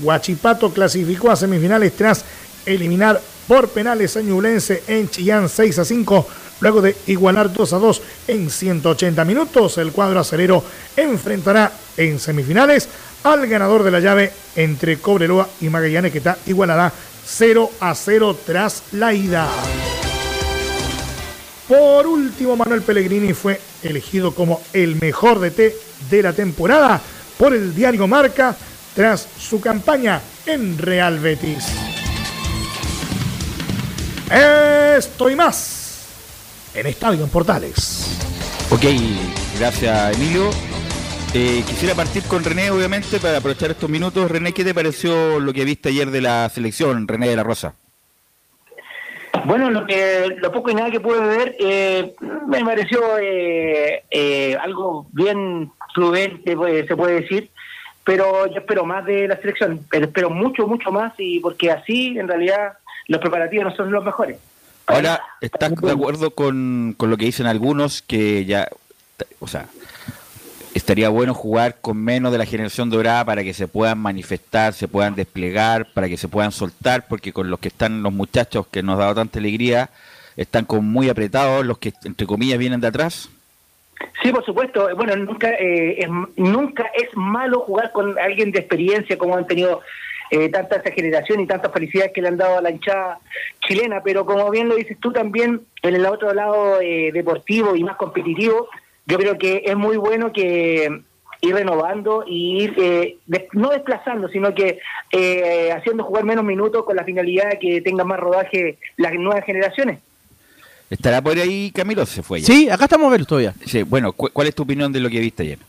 Huachipato 0.01 0.73
clasificó 0.73 1.31
a 1.31 1.35
semifinales 1.35 1.93
tras 1.93 2.25
eliminar 2.65 3.21
por 3.47 3.69
penales 3.69 4.17
a 4.17 4.21
Ñublense 4.21 4.83
en 4.87 5.09
Chillán 5.09 5.47
6 5.47 5.79
a 5.79 5.85
5. 5.85 6.27
Luego 6.61 6.81
de 6.81 6.95
igualar 7.07 7.51
2 7.51 7.73
a 7.73 7.77
2 7.77 8.01
en 8.27 8.49
180 8.49 9.25
minutos, 9.25 9.77
el 9.77 9.91
cuadro 9.91 10.19
acelero 10.19 10.63
enfrentará 10.95 11.71
en 11.97 12.19
semifinales 12.19 12.87
al 13.23 13.47
ganador 13.47 13.83
de 13.83 13.91
la 13.91 13.99
llave 13.99 14.31
entre 14.55 14.97
Cobreloa 14.97 15.49
y 15.61 15.69
Magallanes, 15.69 16.11
que 16.11 16.19
está 16.19 16.37
igualada 16.45 16.91
0 17.25 17.71
a 17.79 17.95
0 17.95 18.37
tras 18.45 18.83
la 18.91 19.13
ida. 19.13 19.49
Por 21.67 22.05
último, 22.05 22.55
Manuel 22.55 22.81
Pellegrini 22.83 23.33
fue 23.33 23.59
elegido 23.81 24.33
como 24.35 24.61
el 24.73 24.95
mejor 25.01 25.39
DT 25.39 25.73
de 26.09 26.21
la 26.21 26.33
temporada 26.33 27.01
por 27.37 27.53
el 27.53 27.73
diario 27.73 28.07
Marca 28.07 28.55
tras 28.93 29.27
su 29.39 29.59
campaña 29.59 30.21
en 30.45 30.77
Real 30.77 31.19
Betis. 31.19 31.65
Esto 34.31 35.29
y 35.29 35.35
más 35.35 36.05
en 36.73 36.87
Estadio 36.87 37.23
en 37.23 37.29
Portales. 37.29 38.17
Ok, 38.69 38.83
gracias 39.57 40.15
Emilio. 40.15 40.49
Eh, 41.33 41.63
quisiera 41.67 41.95
partir 41.95 42.23
con 42.23 42.43
René, 42.43 42.71
obviamente, 42.71 43.19
para 43.19 43.39
aprovechar 43.39 43.71
estos 43.71 43.89
minutos. 43.89 44.29
René, 44.31 44.53
¿qué 44.53 44.63
te 44.63 44.73
pareció 44.73 45.39
lo 45.39 45.51
que 45.51 45.65
viste 45.65 45.89
ayer 45.89 46.09
de 46.09 46.21
la 46.21 46.49
selección, 46.53 47.07
René 47.07 47.27
de 47.27 47.35
la 47.35 47.43
Rosa? 47.43 47.75
Bueno, 49.43 49.69
lo, 49.69 49.85
que, 49.85 50.35
lo 50.37 50.51
poco 50.51 50.71
y 50.71 50.75
nada 50.75 50.91
que 50.91 50.99
pude 50.99 51.19
ver 51.19 51.55
eh, 51.59 52.15
me 52.47 52.63
pareció 52.63 53.01
eh, 53.19 54.57
algo 54.61 55.07
bien 55.11 55.71
prudente, 55.93 56.55
pues, 56.55 56.87
se 56.87 56.95
puede 56.95 57.21
decir, 57.21 57.49
pero 58.03 58.47
yo 58.47 58.59
espero 58.59 58.85
más 58.85 59.05
de 59.05 59.27
la 59.27 59.37
selección, 59.37 59.85
pero 59.89 60.05
espero 60.05 60.29
mucho, 60.29 60.67
mucho 60.67 60.91
más, 60.91 61.13
y 61.17 61.39
porque 61.39 61.71
así, 61.71 62.17
en 62.19 62.27
realidad, 62.27 62.73
los 63.07 63.19
preparativos 63.19 63.65
no 63.65 63.75
son 63.75 63.91
los 63.91 64.05
mejores. 64.05 64.37
Ahora, 64.87 65.21
¿estás 65.41 65.73
de 65.75 65.91
acuerdo 65.91 66.31
con, 66.31 66.93
con 66.97 67.09
lo 67.09 67.17
que 67.17 67.25
dicen 67.25 67.47
algunos 67.47 68.03
que 68.03 68.45
ya, 68.45 68.67
o 69.39 69.47
sea, 69.47 69.67
estaría 70.75 71.07
bueno 71.07 71.33
jugar 71.33 71.77
con 71.79 71.97
menos 71.97 72.33
de 72.33 72.37
la 72.37 72.45
generación 72.45 72.89
dorada 72.89 73.23
para 73.23 73.43
que 73.43 73.53
se 73.53 73.67
puedan 73.67 73.97
manifestar, 73.97 74.73
se 74.73 74.89
puedan 74.89 75.15
desplegar, 75.15 75.87
para 75.93 76.09
que 76.09 76.17
se 76.17 76.27
puedan 76.27 76.51
soltar, 76.51 77.07
porque 77.07 77.31
con 77.31 77.49
los 77.49 77.59
que 77.59 77.69
están 77.69 78.03
los 78.03 78.11
muchachos 78.11 78.67
que 78.67 78.83
nos 78.83 78.97
ha 78.97 79.03
dado 79.03 79.15
tanta 79.15 79.39
alegría, 79.39 79.89
están 80.35 80.65
con 80.65 80.85
muy 80.85 81.07
apretados, 81.07 81.65
los 81.65 81.77
que 81.77 81.93
entre 82.03 82.27
comillas 82.27 82.59
vienen 82.59 82.81
de 82.81 82.87
atrás. 82.87 83.29
Sí, 84.21 84.33
por 84.33 84.43
supuesto. 84.43 84.93
Bueno, 84.97 85.15
nunca, 85.15 85.49
eh, 85.51 85.99
es, 85.99 86.09
nunca 86.35 86.91
es 86.93 87.07
malo 87.15 87.61
jugar 87.61 87.93
con 87.93 88.19
alguien 88.19 88.51
de 88.51 88.59
experiencia 88.59 89.17
como 89.17 89.37
han 89.37 89.47
tenido 89.47 89.81
eh, 90.29 90.49
tanta 90.49 90.75
esa 90.75 90.91
generación 90.91 91.39
y 91.39 91.47
tantas 91.47 91.71
felicidades 91.71 92.11
que 92.11 92.21
le 92.21 92.27
han 92.27 92.37
dado 92.37 92.57
a 92.57 92.61
la 92.61 92.71
hinchada 92.71 93.19
chilena, 93.65 94.01
pero 94.03 94.25
como 94.25 94.51
bien 94.51 94.67
lo 94.67 94.75
dices 94.75 94.97
tú 94.99 95.13
también, 95.13 95.61
en 95.81 95.95
el 95.95 96.05
otro 96.05 96.33
lado 96.33 96.81
eh, 96.81 97.11
deportivo 97.13 97.77
y 97.77 97.83
más 97.85 97.95
competitivo, 97.95 98.67
yo 99.05 99.17
creo 99.17 99.37
que 99.37 99.63
es 99.65 99.75
muy 99.75 99.97
bueno 99.97 100.31
que 100.31 101.01
ir 101.41 101.53
renovando 101.53 102.23
y 102.27 102.63
ir 102.63 102.75
eh, 102.77 103.17
no 103.53 103.69
desplazando, 103.69 104.27
sino 104.29 104.53
que 104.55 104.79
haciendo 105.75 106.03
jugar 106.03 106.23
menos 106.23 106.43
minutos 106.43 106.83
con 106.85 106.95
la 106.95 107.03
finalidad 107.03 107.49
de 107.51 107.59
que 107.59 107.81
tengan 107.81 108.07
más 108.07 108.19
rodaje 108.19 108.77
las 108.97 109.13
nuevas 109.13 109.45
generaciones. 109.45 109.99
¿Estará 110.89 111.21
por 111.21 111.37
ahí 111.37 111.71
Camilo? 111.71 112.05
Se 112.05 112.21
fue 112.21 112.41
Sí, 112.41 112.69
acá 112.69 112.85
estamos 112.85 113.11
ver 113.11 113.25
todavía. 113.25 113.53
Sí, 113.65 113.83
bueno, 113.83 114.13
¿cuál 114.13 114.47
es 114.47 114.55
tu 114.55 114.63
opinión 114.63 114.91
de 114.91 114.99
lo 114.99 115.09
que 115.09 115.19
viste 115.19 115.43
ayer? 115.43 115.59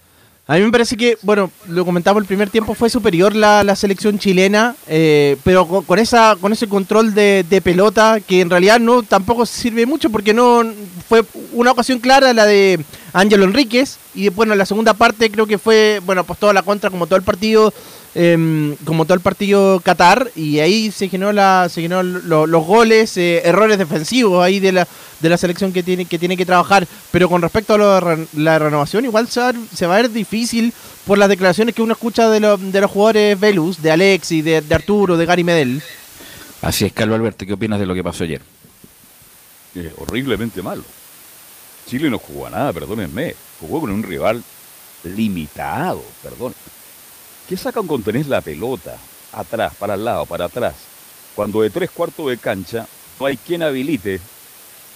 A 0.48 0.54
mí 0.54 0.60
me 0.62 0.70
parece 0.70 0.96
que, 0.96 1.18
bueno, 1.22 1.50
lo 1.68 1.84
comentamos 1.84 2.22
el 2.22 2.26
primer 2.28 2.50
tiempo, 2.50 2.74
fue 2.74 2.88
superior 2.88 3.34
la, 3.34 3.64
la 3.64 3.74
selección 3.74 4.16
chilena, 4.16 4.76
eh, 4.86 5.36
pero 5.42 5.66
con, 5.66 5.98
esa 5.98 6.36
con 6.40 6.52
ese 6.52 6.68
control 6.68 7.14
de, 7.14 7.44
de, 7.48 7.60
pelota 7.60 8.20
que 8.20 8.42
en 8.42 8.50
realidad 8.50 8.78
no 8.78 9.02
tampoco 9.02 9.44
sirve 9.44 9.86
mucho 9.86 10.08
porque 10.08 10.32
no 10.32 10.62
fue 11.08 11.24
una 11.52 11.72
ocasión 11.72 11.98
clara 11.98 12.32
la 12.32 12.46
de 12.46 12.78
Ángelo 13.18 13.44
Enríquez 13.44 13.98
y 14.14 14.28
bueno, 14.28 14.54
la 14.54 14.66
segunda 14.66 14.94
parte 14.94 15.30
creo 15.30 15.46
que 15.46 15.58
fue, 15.58 16.00
bueno, 16.04 16.24
pues 16.24 16.38
toda 16.38 16.52
la 16.52 16.62
contra 16.62 16.90
como 16.90 17.06
todo 17.06 17.16
el 17.16 17.22
partido 17.22 17.72
Em, 18.18 18.74
como 18.86 19.04
todo 19.04 19.12
el 19.12 19.20
partido 19.20 19.78
Qatar, 19.80 20.30
y 20.34 20.60
ahí 20.60 20.90
se 20.90 21.10
generó, 21.10 21.34
la, 21.34 21.68
se 21.68 21.82
generó 21.82 22.02
los 22.02 22.64
goles, 22.64 23.14
eh, 23.18 23.42
errores 23.44 23.76
defensivos 23.76 24.42
ahí 24.42 24.58
de 24.58 24.72
la, 24.72 24.88
de 25.20 25.28
la 25.28 25.36
selección 25.36 25.70
que 25.70 25.82
tiene, 25.82 26.06
que 26.06 26.18
tiene 26.18 26.34
que 26.34 26.46
trabajar. 26.46 26.88
Pero 27.10 27.28
con 27.28 27.42
respecto 27.42 27.74
a 27.74 28.16
la 28.32 28.58
renovación, 28.58 29.04
igual 29.04 29.28
se 29.28 29.40
va, 29.42 29.50
a 29.94 29.96
ver 29.96 30.10
difícil 30.10 30.72
por 31.06 31.18
las 31.18 31.28
declaraciones 31.28 31.74
que 31.74 31.82
uno 31.82 31.92
escucha 31.92 32.30
de, 32.30 32.40
de 32.40 32.80
los 32.80 32.90
jugadores 32.90 33.38
Velus, 33.38 33.82
de 33.82 33.90
Alex 33.90 34.32
y 34.32 34.40
de, 34.40 34.64
Arturo, 34.70 35.18
de 35.18 35.26
Gary 35.26 35.44
Medel. 35.44 35.82
Así 36.62 36.86
es, 36.86 36.94
Carlos 36.94 37.16
Alberto, 37.16 37.44
¿qué 37.44 37.52
opinas 37.52 37.78
de 37.78 37.84
lo 37.84 37.94
que 37.94 38.02
pasó 38.02 38.24
ayer? 38.24 38.40
horriblemente 39.98 40.62
malo. 40.62 40.84
Chile 41.86 42.10
no 42.10 42.18
jugó 42.18 42.46
a 42.46 42.50
nada, 42.50 42.72
perdónenme. 42.72 43.34
Jugó 43.60 43.80
con 43.80 43.90
un 43.90 44.02
rival 44.02 44.42
limitado, 45.04 46.02
perdón. 46.22 46.54
¿Qué 47.48 47.56
sacan 47.56 47.86
con 47.86 48.02
tener 48.02 48.26
la 48.26 48.40
pelota? 48.40 48.96
Atrás, 49.32 49.74
para 49.78 49.94
el 49.94 50.04
lado, 50.04 50.26
para 50.26 50.46
atrás. 50.46 50.74
Cuando 51.34 51.62
de 51.62 51.70
tres 51.70 51.90
cuartos 51.90 52.28
de 52.28 52.38
cancha 52.38 52.86
no 53.20 53.26
hay 53.26 53.36
quien 53.36 53.62
habilite. 53.62 54.20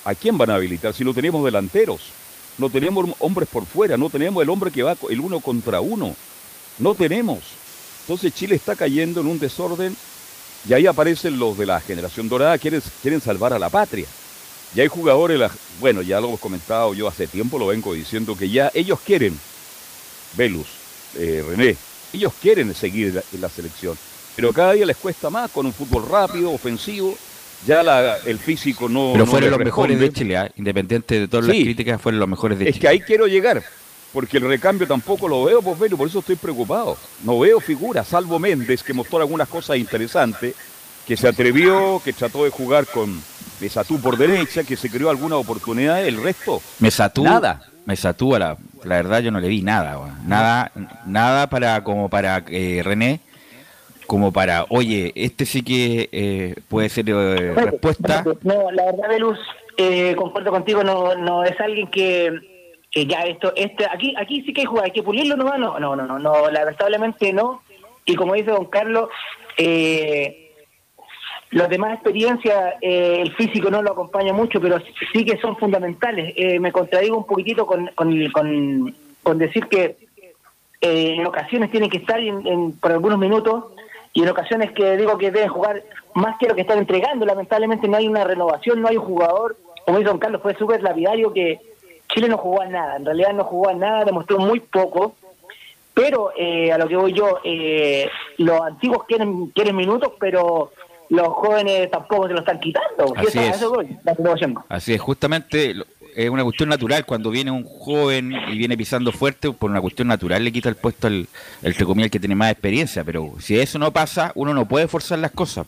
¿A 0.05 0.15
quién 0.15 0.37
van 0.39 0.51
a 0.51 0.55
habilitar 0.55 0.95
si 0.95 1.05
no 1.05 1.15
tenemos 1.15 1.45
delanteros? 1.45 2.01
No 2.59 2.71
tenemos 2.71 3.09
hombres 3.21 3.49
por 3.49 3.67
fuera, 3.67 3.97
no 3.97 4.11
tenemos 4.11 4.43
el 4.43 4.51
hombre 4.51 4.71
que 4.71 4.83
va 4.83 4.97
el 5.09 5.21
uno 5.21 5.41
contra 5.41 5.81
uno. 5.81 6.15
No 6.79 6.95
tenemos. 6.95 7.39
Entonces 8.03 8.35
Chile 8.35 8.57
está 8.57 8.75
cayendo 8.75 9.21
en 9.21 9.27
un 9.27 9.39
desorden 9.39 9.97
y 10.69 10.73
ahí 10.73 10.87
aparecen 10.87 11.39
los 11.39 11.57
de 11.57 11.67
la 11.67 11.81
generación 11.81 12.29
dorada, 12.29 12.59
quieren, 12.59 12.83
quieren 13.03 13.21
salvar 13.21 13.53
a 13.53 13.59
la 13.59 13.69
patria. 13.69 14.07
Y 14.75 14.81
hay 14.81 14.89
jugadores, 14.89 15.41
bueno, 15.81 16.03
ya 16.03 16.21
lo 16.21 16.29
hemos 16.29 16.41
comentado 16.41 16.95
yo 16.95 17.09
hace 17.09 17.27
tiempo, 17.27 17.59
lo 17.59 17.67
vengo 17.67 17.93
diciendo, 17.93 18.37
que 18.37 18.49
ya 18.49 18.71
ellos 18.73 19.01
quieren, 19.05 19.39
Velus, 20.37 20.67
eh, 21.17 21.45
René, 21.47 21.77
ellos 22.13 22.33
quieren 22.41 22.73
seguir 22.75 23.23
en 23.33 23.41
la 23.41 23.49
selección, 23.49 23.99
pero 24.37 24.53
cada 24.53 24.75
día 24.75 24.87
les 24.87 24.97
cuesta 24.97 25.29
más 25.29 25.51
con 25.51 25.67
un 25.67 25.73
fútbol 25.73 26.09
rápido, 26.09 26.51
ofensivo. 26.53 27.17
Ya 27.67 28.17
el 28.25 28.39
físico 28.39 28.89
no. 28.89 29.11
Pero 29.13 29.27
fueron 29.27 29.51
los 29.51 29.59
mejores 29.59 30.01
de 30.01 30.11
Chile, 30.11 30.35
¿ah? 30.39 30.51
independiente 30.57 31.21
de 31.21 31.29
todas 31.29 31.45
las 31.45 31.57
críticas, 31.57 32.01
fueron 32.01 32.19
los 32.19 32.29
mejores 32.29 32.59
de 32.59 32.65
Chile. 32.65 32.75
Es 32.75 32.81
que 32.81 32.89
ahí 32.89 33.01
quiero 33.01 33.27
llegar, 33.27 33.63
porque 34.15 34.39
el 34.39 34.45
recambio 34.45 34.87
tampoco 34.87 35.29
lo 35.29 35.45
veo, 35.45 35.61
pues, 35.61 35.93
por 35.93 36.09
eso 36.09 36.21
estoy 36.21 36.37
preocupado. 36.37 36.97
No 37.23 37.39
veo 37.39 37.61
figuras, 37.61 38.09
salvo 38.09 38.39
Méndez, 38.39 38.83
que 38.83 38.95
mostró 38.95 39.19
algunas 39.19 39.47
cosas 39.47 39.77
interesantes, 39.77 40.55
que 41.07 41.19
se 41.19 41.29
atrevió, 41.29 42.01
que 42.03 42.15
trató 42.15 42.45
de 42.45 42.51
jugar 42.51 42.87
con 42.87 43.23
Mesatú 43.61 44.01
por 44.01 44.17
derecha, 44.17 44.65
que 44.65 44.77
se 44.77 44.91
creó 44.91 45.11
alguna 45.11 45.37
oportunidad, 45.37 46.05
el 46.05 46.23
resto. 46.23 46.61
Mesatú, 46.79 47.25
nada. 47.25 47.63
Mesatú, 47.85 48.33
la, 48.39 48.57
la 48.85 48.97
verdad 48.97 49.21
yo 49.21 49.31
no 49.31 49.41
le 49.41 49.49
vi 49.49 49.63
nada, 49.63 49.99
nada, 50.27 50.71
nada 51.07 51.49
para 51.49 51.83
como 51.83 52.09
para 52.09 52.45
eh, 52.49 52.83
René, 52.85 53.21
como 54.07 54.33
para, 54.33 54.67
oye, 54.69 55.13
este 55.15 55.45
sí 55.47 55.63
que 55.63 56.09
eh, 56.13 56.55
puede 56.69 56.89
ser 56.89 57.09
eh, 57.09 57.55
respuesta. 57.55 58.25
No, 58.43 58.71
la 58.71 58.85
verdad, 58.87 59.09
Belus, 59.09 59.39
eh, 59.77 60.15
concuerdo 60.17 60.51
contigo, 60.51 60.85
no, 60.85 61.15
no 61.17 61.45
es 61.45 61.59
alguien 61.61 61.89
que, 61.89 62.33
que 62.91 63.07
ya 63.07 63.23
esto, 63.23 63.53
este, 63.57 63.87
aquí, 63.87 64.15
aquí 64.19 64.43
sí 64.43 64.53
que 64.53 64.63
hay 64.63 64.67
jugar, 64.67 64.85
hay 64.87 64.93
que 64.93 65.03
pulirlo 65.03 65.37
nomás, 65.37 65.59
no, 65.59 65.79
no, 65.81 65.97
no, 65.97 66.07
no, 66.07 66.19
no, 66.19 66.51
lamentablemente 66.51 67.33
no. 67.33 67.63
Y 68.05 68.15
como 68.15 68.35
dice 68.35 68.51
don 68.51 68.67
Carlos, 68.67 69.09
eh, 69.57 70.40
los 71.51 71.69
demás 71.69 71.95
experiencias, 71.95 72.75
eh, 72.81 73.19
el 73.23 73.33
físico 73.35 73.71
no 73.71 73.83
lo 73.83 73.93
acompaña 73.93 74.33
mucho, 74.33 74.61
pero 74.61 74.79
sí 75.13 75.25
que 75.25 75.37
son 75.39 75.57
fundamentales. 75.57 76.33
Eh, 76.37 76.61
me 76.61 76.71
contradigo 76.71 77.17
un 77.17 77.27
poquitito 77.27 77.67
con, 77.67 77.91
con, 77.97 78.95
con, 79.23 79.39
decir 79.39 79.67
que 79.67 79.97
eh, 80.81 81.15
en 81.19 81.27
ocasiones 81.27 81.73
tienen 81.73 81.91
que 81.91 81.99
estar 81.99 82.21
en, 82.21 82.73
por 82.79 82.93
algunos 82.93 83.19
minutos 83.19 83.65
y 84.13 84.23
en 84.23 84.29
ocasiones 84.29 84.71
que 84.73 84.97
digo 84.97 85.19
que 85.19 85.33
deben 85.33 85.49
jugar 85.49 85.83
más 86.15 86.39
que 86.39 86.47
lo 86.47 86.55
que 86.55 86.61
están 86.61 86.79
entregando. 86.79 87.27
Lamentablemente 87.27 87.89
no 87.89 87.97
hay 87.97 88.07
una 88.07 88.23
renovación, 88.23 88.81
no 88.81 88.87
hay 88.87 88.97
un 88.97 89.05
jugador. 89.05 89.57
Como 89.85 89.99
dice 89.99 90.11
Don 90.11 90.21
Carlos, 90.21 90.43
fue 90.43 90.55
súper 90.55 90.83
lapidario 90.85 91.33
que 91.33 91.59
Chile 92.09 92.29
no 92.29 92.39
jugó 92.39 92.63
a 92.63 92.67
nada. 92.67 92.97
En 92.97 93.05
realidad 93.05 93.33
no 93.33 93.43
jugó 93.43 93.71
a 93.71 93.75
nada, 93.75 94.05
demostró 94.05 94.39
muy 94.39 94.61
poco. 94.61 95.17
Pero 95.95 96.31
a 96.31 96.79
lo 96.79 96.89
que 96.89 96.97
voy 96.97 97.13
yo, 97.13 97.41
los 98.39 98.61
antiguos 98.63 99.05
quieren, 99.05 99.49
quieren 99.49 99.77
minutos, 99.77 100.13
pero 100.19 100.71
los 101.11 101.29
jóvenes 101.29 101.91
tampoco 101.91 102.29
se 102.29 102.33
lo 102.33 102.41
están 102.41 102.59
quitando. 102.61 103.13
Así 103.17 103.39
es. 103.39 103.63
Así 104.69 104.95
es, 104.95 105.01
justamente 105.01 105.75
es 106.17 106.31
una 106.31 106.43
cuestión 106.43 106.69
natural 106.69 107.05
cuando 107.05 107.31
viene 107.31 107.51
un 107.51 107.65
joven 107.65 108.33
y 108.33 108.59
viene 108.59 108.77
pisando 108.77 109.13
fuerte, 109.13 109.53
por 109.53 109.71
una 109.71 109.81
cuestión 109.81 110.09
natural 110.09 110.43
le 110.43 110.53
quita 110.53 110.69
el 110.69 110.77
puesto 110.77 111.07
al, 111.07 111.27
el 111.63 112.11
que 112.11 112.21
tiene 112.21 112.35
más 112.35 112.53
experiencia, 112.53 113.05
pero 113.05 113.35
si 113.41 113.59
eso 113.59 113.79
no 113.79 113.93
pasa, 113.93 114.33
uno 114.35 114.55
no 114.55 114.67
puede 114.67 114.89
forzar 114.89 115.19
las 115.19 115.33
cosas. 115.33 115.67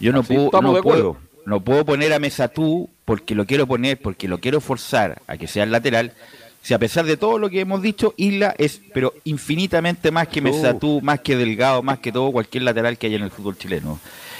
Yo 0.00 0.12
no, 0.12 0.22
puedo, 0.22 0.50
no, 0.60 0.82
puedo, 0.82 1.16
no 1.46 1.60
puedo 1.60 1.84
poner 1.84 2.12
a 2.12 2.18
Mesatú 2.18 2.90
porque 3.04 3.34
lo 3.34 3.46
quiero 3.46 3.66
poner, 3.66 3.98
porque 3.98 4.28
lo 4.28 4.38
quiero 4.38 4.60
forzar 4.60 5.22
a 5.26 5.36
que 5.36 5.46
sea 5.46 5.64
el 5.64 5.70
lateral. 5.70 6.12
Si 6.60 6.74
a 6.74 6.78
pesar 6.78 7.04
de 7.04 7.16
todo 7.16 7.38
lo 7.38 7.50
que 7.50 7.60
hemos 7.60 7.82
dicho, 7.82 8.14
Isla 8.16 8.54
es 8.56 8.80
pero 8.94 9.14
infinitamente 9.24 10.10
más 10.10 10.28
que 10.28 10.40
Mesatú, 10.40 11.00
más 11.02 11.20
que 11.20 11.36
Delgado, 11.36 11.82
más 11.82 11.98
que 11.98 12.12
todo 12.12 12.30
cualquier 12.30 12.64
lateral 12.64 12.98
que 12.98 13.08
haya 13.08 13.16
en 13.16 13.24
el 13.24 13.30
fútbol 13.30 13.58
chileno. 13.58 13.98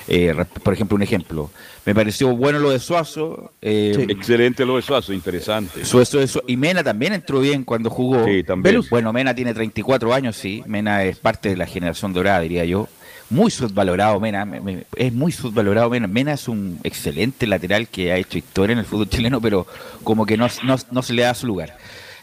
Eh, 0.09 0.35
por 0.63 0.75
ejemplo, 0.75 0.97
un 0.97 1.03
ejemplo. 1.03 1.51
Me 1.85 1.95
pareció 1.95 2.35
bueno 2.37 2.59
lo 2.59 2.71
de 2.71 2.79
Suazo. 2.79 3.53
Eh, 3.61 4.07
Excelente 4.09 4.65
lo 4.65 4.77
de 4.77 4.83
Suazo, 4.83 5.13
interesante. 5.13 5.85
Suazo, 5.85 6.21
eso. 6.21 6.43
Y 6.47 6.57
Mena 6.57 6.83
también 6.83 7.13
entró 7.13 7.41
bien 7.41 7.65
cuando 7.65 7.91
jugó. 7.91 8.25
Sí, 8.25 8.43
también. 8.43 8.83
Bueno, 8.91 9.13
Mena 9.13 9.35
tiene 9.35 9.55
34 9.55 10.15
años, 10.15 10.37
sí. 10.37 10.63
Mena 10.67 11.05
es 11.05 11.19
parte 11.19 11.49
de 11.51 11.57
la 11.57 11.67
generación 11.67 12.13
dorada, 12.13 12.41
diría 12.41 12.65
yo. 12.65 12.89
Muy 13.31 13.51
subvalorado 13.51 14.21
Mena, 14.21 14.47
es 14.95 15.13
muy 15.13 15.33
subvalorado 15.33 15.89
Mena. 15.89 16.07
Mena 16.07 16.35
es 16.35 16.49
un 16.49 16.79
excelente 16.85 17.47
lateral 17.47 17.89
que 17.89 18.13
ha 18.13 18.17
hecho 18.17 18.37
historia 18.37 18.75
en 18.75 18.81
el 18.81 18.85
fútbol 18.85 19.09
chileno, 19.09 19.41
pero 19.41 19.67
como 20.05 20.27
que 20.27 20.37
no, 20.37 20.49
no, 20.63 21.03
se 21.03 21.13
le 21.15 21.23
da 21.23 21.35
su 21.35 21.47
lugar. 21.47 21.77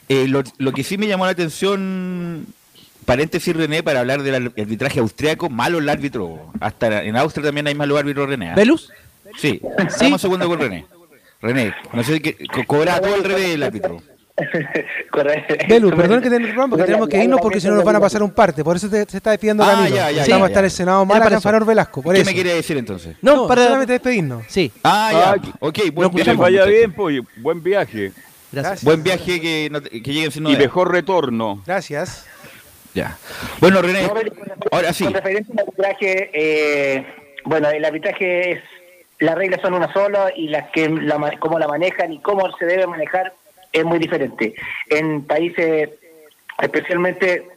Eh, 0.08 0.28
lo, 0.28 0.44
lo, 0.58 0.72
que 0.72 0.84
sí 0.84 0.98
me 0.98 1.08
llamó 1.08 1.26
la 1.26 1.32
atención 1.32 2.46
paréntesis, 3.10 3.56
René, 3.56 3.82
para 3.82 4.02
hablar 4.02 4.22
del 4.22 4.54
arbitraje 4.56 5.00
austriaco, 5.00 5.50
malo 5.50 5.80
el 5.80 5.90
árbitro. 5.90 6.52
Hasta 6.60 7.04
en 7.04 7.18
Austria 7.18 7.48
también 7.48 7.66
hay 7.66 7.74
malos 7.74 7.98
árbitros, 7.98 8.30
René. 8.30 8.52
¿ah? 8.52 8.56
¿Velus? 8.56 8.92
Sí, 9.36 9.60
estamos 9.78 10.22
segundo 10.22 10.48
con 10.48 10.60
René. 10.60 10.86
René, 11.42 11.74
no 11.92 12.04
sé 12.04 12.22
qué, 12.22 12.38
cobra 12.68 13.02
todo 13.02 13.16
el 13.16 13.24
revés 13.24 13.56
el 13.56 13.64
árbitro. 13.64 14.00
Belu, 15.68 15.90
perdón 15.90 16.22
que 16.22 16.30
te 16.30 16.36
interrumpa, 16.36 16.70
porque 16.70 16.86
tenemos 16.86 17.10
que 17.10 17.24
irnos 17.24 17.42
porque 17.42 17.60
si 17.60 17.68
no 17.68 17.76
nos 17.76 17.84
van 17.84 17.96
a 17.96 18.00
pasar 18.00 18.22
un 18.22 18.32
parte. 18.32 18.64
Por 18.64 18.76
eso 18.76 18.88
te, 18.90 19.06
se 19.10 19.18
está 19.18 19.32
despidiendo 19.32 19.64
ah, 19.64 19.72
Camilo. 19.72 19.96
Ya, 19.96 20.12
ya, 20.12 20.26
Vamos 20.30 20.46
a 20.46 20.48
estar 20.50 20.64
el 20.64 20.72
Senado 20.72 21.04
mal 21.06 21.22
acá 21.22 21.42
Fanor 21.42 21.66
Velasco. 21.66 22.04
¿Qué 22.04 22.24
me 22.24 22.34
quiere 22.34 22.54
decir 22.54 22.78
entonces? 22.78 23.18
No, 23.22 23.48
para 23.48 23.64
solamente 23.64 23.94
despedirnos. 23.94 24.44
Sí. 24.48 24.72
Ah, 24.84 25.10
ya. 25.12 25.32
Ah, 25.32 25.58
ok, 25.60 25.80
buen 25.92 26.12
viaje. 26.12 26.34
vaya 26.36 26.64
bien, 26.66 26.94
pues, 26.94 27.22
buen 27.38 27.62
viaje. 27.62 28.14
Gracias. 28.52 28.84
Buen 28.84 29.04
viaje 29.04 29.42
que, 29.42 29.70
no, 29.72 29.82
que 29.82 30.00
lleguen 30.00 30.32
sin 30.32 30.48
Y 30.48 30.56
mejor 30.56 30.92
retorno. 30.92 31.62
Gracias. 31.66 32.26
Ya. 32.94 33.18
Bueno, 33.60 33.82
René, 33.82 34.10
ahora 34.72 34.94
sí. 34.94 35.04
Con 35.04 35.14
referencia 35.14 35.54
al 35.54 35.60
arbitraje, 35.60 36.30
eh, 36.34 37.06
bueno, 37.46 37.70
el 37.70 37.86
arbitraje 37.86 38.52
es, 38.52 38.64
las 39.20 39.36
reglas 39.36 39.62
son 39.62 39.74
una 39.74 39.92
sola 39.94 40.32
y 40.36 40.48
las 40.48 40.70
que 40.72 40.90
la, 40.90 41.38
cómo 41.40 41.60
la 41.60 41.68
manejan 41.68 42.14
y 42.14 42.20
cómo 42.20 42.50
se 42.58 42.66
debe 42.66 42.88
manejar 42.88 43.34
es 43.72 43.86
muy 43.86 44.00
diferente. 44.00 44.56
En 44.90 45.24
países, 45.24 45.90
especialmente 46.60 47.48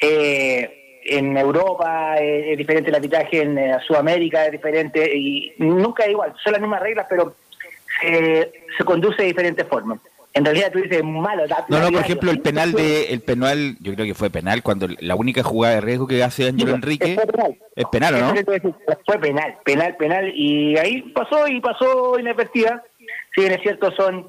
eh, 0.00 1.02
en 1.04 1.36
Europa, 1.36 2.16
es 2.18 2.56
diferente 2.56 2.88
el 2.88 2.96
arbitraje, 2.96 3.42
en 3.42 3.58
eh, 3.58 3.76
Sudamérica 3.86 4.46
es 4.46 4.52
diferente 4.52 5.14
y 5.14 5.54
nunca 5.58 6.04
es 6.04 6.10
igual, 6.10 6.34
son 6.42 6.52
las 6.52 6.62
mismas 6.62 6.80
reglas, 6.80 7.06
pero 7.08 7.34
se 8.00 8.84
conduce 8.84 9.22
de 9.22 9.28
diferentes 9.28 9.66
formas 9.66 9.98
en 10.34 10.44
realidad 10.44 10.70
tú 10.72 10.80
dices 10.80 11.02
malo. 11.02 11.44
no, 11.68 11.80
no, 11.80 11.90
por 11.90 12.00
ejemplo, 12.00 12.30
el 12.30 12.40
penal 12.40 12.72
de 12.72 13.12
el 13.12 13.20
penal, 13.20 13.76
yo 13.80 13.94
creo 13.94 14.06
que 14.06 14.14
fue 14.14 14.30
penal 14.30 14.62
cuando 14.62 14.86
la 15.00 15.16
única 15.16 15.42
jugada 15.42 15.76
de 15.76 15.80
riesgo 15.80 16.06
que 16.06 16.22
hace 16.22 16.48
Ángelo 16.48 16.74
Enrique 16.74 17.18
es 17.74 17.84
penal, 17.86 18.14
¿o 18.14 18.18
no? 18.20 18.34
Fue 19.06 19.18
penal, 19.18 19.56
penal, 19.64 19.96
penal 19.96 20.32
y 20.34 20.76
ahí 20.76 21.02
pasó 21.12 21.48
y 21.48 21.60
pasó 21.60 22.18
inadvertida. 22.18 22.84
Si 23.34 23.40
bien 23.40 23.52
es 23.52 23.62
cierto 23.62 23.90
son 23.92 24.28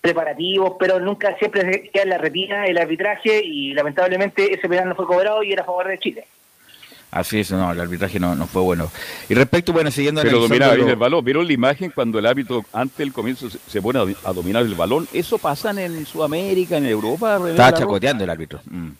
preparativos, 0.00 0.76
pero 0.78 0.98
nunca 0.98 1.36
siempre 1.38 1.90
queda 1.92 2.04
en 2.04 2.08
la 2.10 2.18
retina 2.18 2.64
el 2.64 2.78
arbitraje 2.78 3.42
y 3.44 3.74
lamentablemente 3.74 4.54
ese 4.54 4.68
penal 4.68 4.88
no 4.88 4.94
fue 4.94 5.06
cobrado 5.06 5.42
y 5.42 5.52
era 5.52 5.62
a 5.62 5.66
favor 5.66 5.88
de 5.88 5.98
Chile. 5.98 6.24
Así 7.10 7.40
es, 7.40 7.50
no, 7.50 7.72
el 7.72 7.80
arbitraje 7.80 8.20
no, 8.20 8.36
no 8.36 8.46
fue 8.46 8.62
bueno. 8.62 8.90
Y 9.28 9.34
respecto, 9.34 9.72
bueno, 9.72 9.90
siguiendo... 9.90 10.22
Pero 10.22 10.40
dominaba 10.40 10.74
bien 10.74 10.88
el 10.88 10.96
balón, 10.96 11.24
¿vieron 11.24 11.46
la 11.46 11.52
imagen 11.52 11.90
cuando 11.92 12.18
el 12.20 12.26
árbitro 12.26 12.64
antes 12.72 12.98
del 12.98 13.12
comienzo 13.12 13.48
se, 13.50 13.82
pone 13.82 13.98
a, 13.98 14.32
dominar 14.32 14.62
el 14.62 14.74
balón? 14.74 15.08
¿Eso 15.12 15.38
pasa 15.38 15.70
en 15.70 16.06
Sudamérica, 16.06 16.76
en 16.76 16.86
Europa? 16.86 17.40
Estaba 17.48 17.72
chacoteando 17.74 18.22
el 18.22 18.30
árbitro. 18.30 18.60
Mm. 18.64 18.90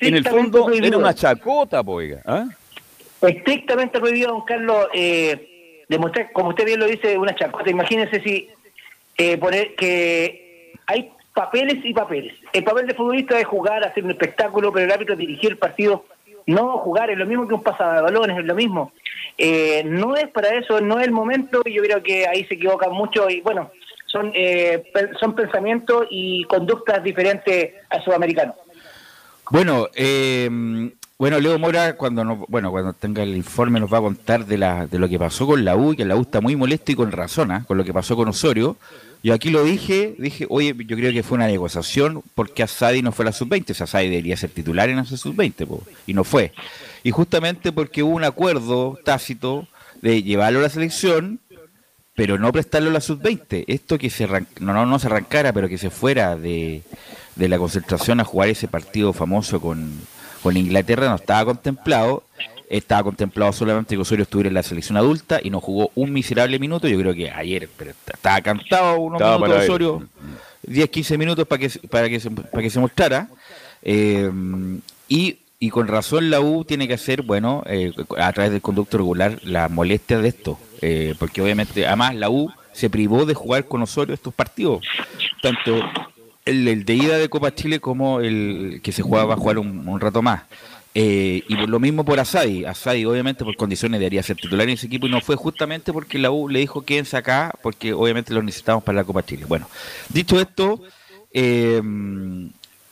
En 0.00 0.14
el 0.14 0.24
fondo 0.24 0.70
era 0.72 0.96
una 0.96 1.14
chacota, 1.14 1.82
poiga. 1.82 2.22
¿ah? 2.24 2.46
Estrictamente 3.20 4.00
prohibido, 4.00 4.30
don 4.30 4.44
Carlos, 4.46 4.86
eh, 4.94 5.84
demostrar, 5.88 6.32
como 6.32 6.50
usted 6.50 6.64
bien 6.64 6.80
lo 6.80 6.86
dice, 6.86 7.18
una 7.18 7.34
chacota. 7.34 7.68
Imagínense 7.68 8.22
si 8.22 8.48
eh, 9.18 9.36
poner 9.36 9.74
que 9.74 10.72
hay 10.86 11.10
papeles 11.34 11.84
y 11.84 11.92
papeles. 11.92 12.34
El 12.52 12.64
papel 12.64 12.86
de 12.86 12.94
futbolista 12.94 13.38
es 13.38 13.46
jugar, 13.46 13.84
hacer 13.84 14.04
un 14.04 14.12
espectáculo, 14.12 14.72
pero 14.72 14.86
el 14.86 14.92
árbitro 14.92 15.16
dirigir 15.16 15.50
el 15.50 15.58
partido 15.58 16.06
no 16.48 16.78
jugar 16.78 17.10
es 17.10 17.18
lo 17.18 17.26
mismo 17.26 17.46
que 17.46 17.54
un 17.54 17.62
pasado 17.62 17.92
de 17.92 18.02
balones, 18.02 18.38
es 18.38 18.44
lo 18.44 18.54
mismo. 18.54 18.92
Eh, 19.36 19.84
no 19.84 20.16
es 20.16 20.28
para 20.28 20.48
eso, 20.56 20.80
no 20.80 20.98
es 20.98 21.06
el 21.06 21.12
momento 21.12 21.60
y 21.64 21.74
yo 21.74 21.82
creo 21.82 22.02
que 22.02 22.26
ahí 22.26 22.44
se 22.46 22.54
equivocan 22.54 22.92
mucho 22.92 23.28
y 23.28 23.42
bueno, 23.42 23.70
son, 24.06 24.32
eh, 24.34 24.90
son 25.20 25.34
pensamientos 25.34 26.06
y 26.10 26.44
conductas 26.44 27.04
diferentes 27.04 27.74
a 27.90 28.02
sudamericanos. 28.02 28.56
Bueno, 29.50 29.88
eh, 29.94 30.48
bueno, 31.18 31.38
Leo 31.38 31.58
Mora, 31.58 31.96
cuando 31.96 32.24
no, 32.24 32.46
bueno, 32.48 32.70
cuando 32.70 32.94
tenga 32.94 33.22
el 33.22 33.36
informe 33.36 33.78
nos 33.78 33.92
va 33.92 33.98
a 33.98 34.02
contar 34.02 34.46
de, 34.46 34.56
la, 34.56 34.86
de 34.86 34.98
lo 34.98 35.08
que 35.08 35.18
pasó 35.18 35.46
con 35.46 35.64
la 35.64 35.76
U, 35.76 35.94
que 35.94 36.06
la 36.06 36.16
U 36.16 36.22
está 36.22 36.40
muy 36.40 36.56
molesto 36.56 36.92
y 36.92 36.94
con 36.94 37.12
razón, 37.12 37.50
¿ah? 37.50 37.64
con 37.68 37.76
lo 37.76 37.84
que 37.84 37.92
pasó 37.92 38.16
con 38.16 38.28
Osorio. 38.28 38.76
Yo 39.22 39.34
aquí 39.34 39.50
lo 39.50 39.64
dije, 39.64 40.14
dije, 40.18 40.46
oye, 40.48 40.74
yo 40.78 40.96
creo 40.96 41.12
que 41.12 41.22
fue 41.22 41.36
una 41.36 41.46
negociación 41.46 42.22
porque 42.34 42.62
Asadi 42.62 43.02
no 43.02 43.12
fue 43.12 43.24
la 43.24 43.32
sub-20, 43.32 43.70
o 43.72 43.74
sea, 43.74 43.84
Asadi 43.84 44.08
debería 44.08 44.36
ser 44.36 44.50
titular 44.50 44.88
en 44.88 45.00
esa 45.00 45.16
sub-20, 45.16 45.80
y 46.06 46.14
no 46.14 46.24
fue. 46.24 46.52
Y 47.02 47.10
justamente 47.10 47.72
porque 47.72 48.02
hubo 48.02 48.14
un 48.14 48.24
acuerdo 48.24 48.98
tácito 49.04 49.66
de 50.02 50.22
llevarlo 50.22 50.60
a 50.60 50.62
la 50.62 50.68
selección, 50.68 51.40
pero 52.14 52.38
no 52.38 52.52
prestarlo 52.52 52.90
a 52.90 52.92
la 52.92 53.00
sub-20. 53.00 53.64
Esto 53.66 53.98
que 53.98 54.10
se 54.10 54.26
no, 54.26 54.72
no, 54.72 54.86
no 54.86 54.98
se 54.98 55.06
arrancara, 55.08 55.52
pero 55.52 55.68
que 55.68 55.78
se 55.78 55.90
fuera 55.90 56.36
de, 56.36 56.82
de 57.34 57.48
la 57.48 57.58
concentración 57.58 58.20
a 58.20 58.24
jugar 58.24 58.48
ese 58.48 58.68
partido 58.68 59.12
famoso 59.12 59.60
con, 59.60 60.00
con 60.42 60.56
Inglaterra 60.56 61.08
no 61.08 61.16
estaba 61.16 61.44
contemplado 61.44 62.24
estaba 62.70 63.02
contemplado 63.02 63.52
solamente 63.52 63.94
que 63.94 64.00
Osorio 64.00 64.24
estuviera 64.24 64.48
en 64.48 64.54
la 64.54 64.62
selección 64.62 64.96
adulta 64.96 65.40
y 65.42 65.50
no 65.50 65.60
jugó 65.60 65.90
un 65.94 66.12
miserable 66.12 66.58
minuto. 66.58 66.88
Yo 66.88 66.98
creo 66.98 67.14
que 67.14 67.30
ayer 67.30 67.68
pero 67.76 67.90
estaba 67.90 68.40
cantado 68.40 69.00
unos 69.00 69.20
minutos 69.20 69.64
Osorio, 69.64 70.08
10, 70.62 70.90
15 70.90 71.18
minutos 71.18 71.46
para 71.46 71.60
que, 71.60 71.70
para 71.88 72.08
que, 72.08 72.20
se, 72.20 72.30
para 72.30 72.62
que 72.62 72.70
se 72.70 72.80
mostrara. 72.80 73.28
Eh, 73.82 74.30
y, 75.08 75.38
y, 75.58 75.70
con 75.70 75.88
razón 75.88 76.30
la 76.30 76.40
U 76.40 76.64
tiene 76.64 76.86
que 76.88 76.94
hacer, 76.94 77.22
bueno, 77.22 77.62
eh, 77.66 77.92
a 78.18 78.32
través 78.32 78.52
del 78.52 78.60
conducto 78.60 78.98
regular, 78.98 79.38
la 79.44 79.68
molestia 79.68 80.18
de 80.18 80.28
esto. 80.28 80.58
Eh, 80.82 81.14
porque 81.18 81.40
obviamente, 81.40 81.86
además, 81.86 82.14
la 82.14 82.30
U 82.30 82.52
se 82.72 82.90
privó 82.90 83.24
de 83.24 83.34
jugar 83.34 83.66
con 83.66 83.82
Osorio 83.82 84.14
estos 84.14 84.34
partidos. 84.34 84.84
Tanto 85.40 85.80
el, 86.44 86.84
de 86.84 86.94
ida 86.94 87.18
de 87.18 87.28
Copa 87.28 87.54
Chile 87.54 87.80
como 87.80 88.20
el 88.20 88.80
que 88.82 88.92
se 88.92 89.02
jugaba 89.02 89.34
a 89.34 89.36
jugar 89.36 89.58
un 89.58 90.00
rato 90.00 90.22
más. 90.22 90.42
Eh, 90.94 91.42
y 91.46 91.54
lo 91.54 91.78
mismo 91.78 92.04
por 92.04 92.18
Asadi. 92.18 92.64
Asadi, 92.64 93.04
obviamente, 93.04 93.44
por 93.44 93.56
condiciones 93.56 94.00
debería 94.00 94.22
ser 94.22 94.36
titular 94.36 94.68
en 94.68 94.74
ese 94.74 94.86
equipo 94.86 95.06
y 95.06 95.10
no 95.10 95.20
fue 95.20 95.36
justamente 95.36 95.92
porque 95.92 96.18
la 96.18 96.30
U 96.30 96.48
le 96.48 96.60
dijo 96.60 96.82
quédense 96.82 97.16
acá, 97.16 97.52
porque 97.62 97.92
obviamente 97.92 98.34
lo 98.34 98.42
necesitamos 98.42 98.82
para 98.82 98.96
la 98.96 99.04
Copa 99.04 99.24
Chile. 99.24 99.44
Bueno, 99.46 99.68
dicho 100.08 100.40
esto, 100.40 100.82
eh, 101.32 101.80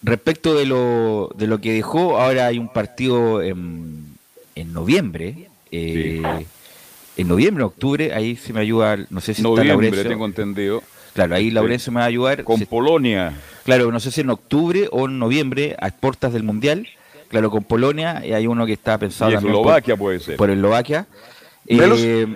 respecto 0.02 0.54
de 0.54 0.66
lo, 0.66 1.30
de 1.36 1.46
lo 1.46 1.60
que 1.60 1.72
dejó, 1.72 2.18
ahora 2.20 2.46
hay 2.46 2.58
un 2.58 2.72
partido 2.72 3.42
en, 3.42 4.14
en 4.54 4.72
noviembre. 4.72 5.48
Eh, 5.72 6.22
en 7.16 7.28
noviembre, 7.28 7.64
octubre, 7.64 8.12
ahí 8.12 8.36
se 8.36 8.52
me 8.52 8.60
ayuda, 8.60 8.98
no 9.10 9.20
sé 9.20 9.34
si 9.34 9.42
noviembre, 9.42 9.88
está 9.88 10.08
tengo 10.08 10.26
entendido. 10.26 10.82
Claro, 11.14 11.34
ahí 11.34 11.50
Laurencio 11.50 11.90
me 11.92 12.00
va 12.00 12.04
a 12.04 12.08
ayudar. 12.08 12.44
Con 12.44 12.60
Polonia. 12.66 13.32
Claro, 13.64 13.90
no 13.90 14.00
sé 14.00 14.10
si 14.10 14.20
en 14.20 14.30
octubre 14.30 14.86
o 14.92 15.06
en 15.06 15.18
noviembre, 15.18 15.74
a 15.80 15.88
puertas 15.88 16.34
del 16.34 16.42
Mundial. 16.42 16.86
Claro, 17.28 17.50
con 17.50 17.64
Polonia, 17.64 18.22
y 18.24 18.32
hay 18.32 18.46
uno 18.46 18.64
que 18.66 18.74
está 18.74 18.98
pensado 18.98 19.30
y 19.30 19.34
Eslovaquia 19.34 19.96
puede 19.96 20.20
ser. 20.20 20.36
Por 20.36 20.50
Eslovaquia. 20.50 21.06
Eh, 21.66 22.26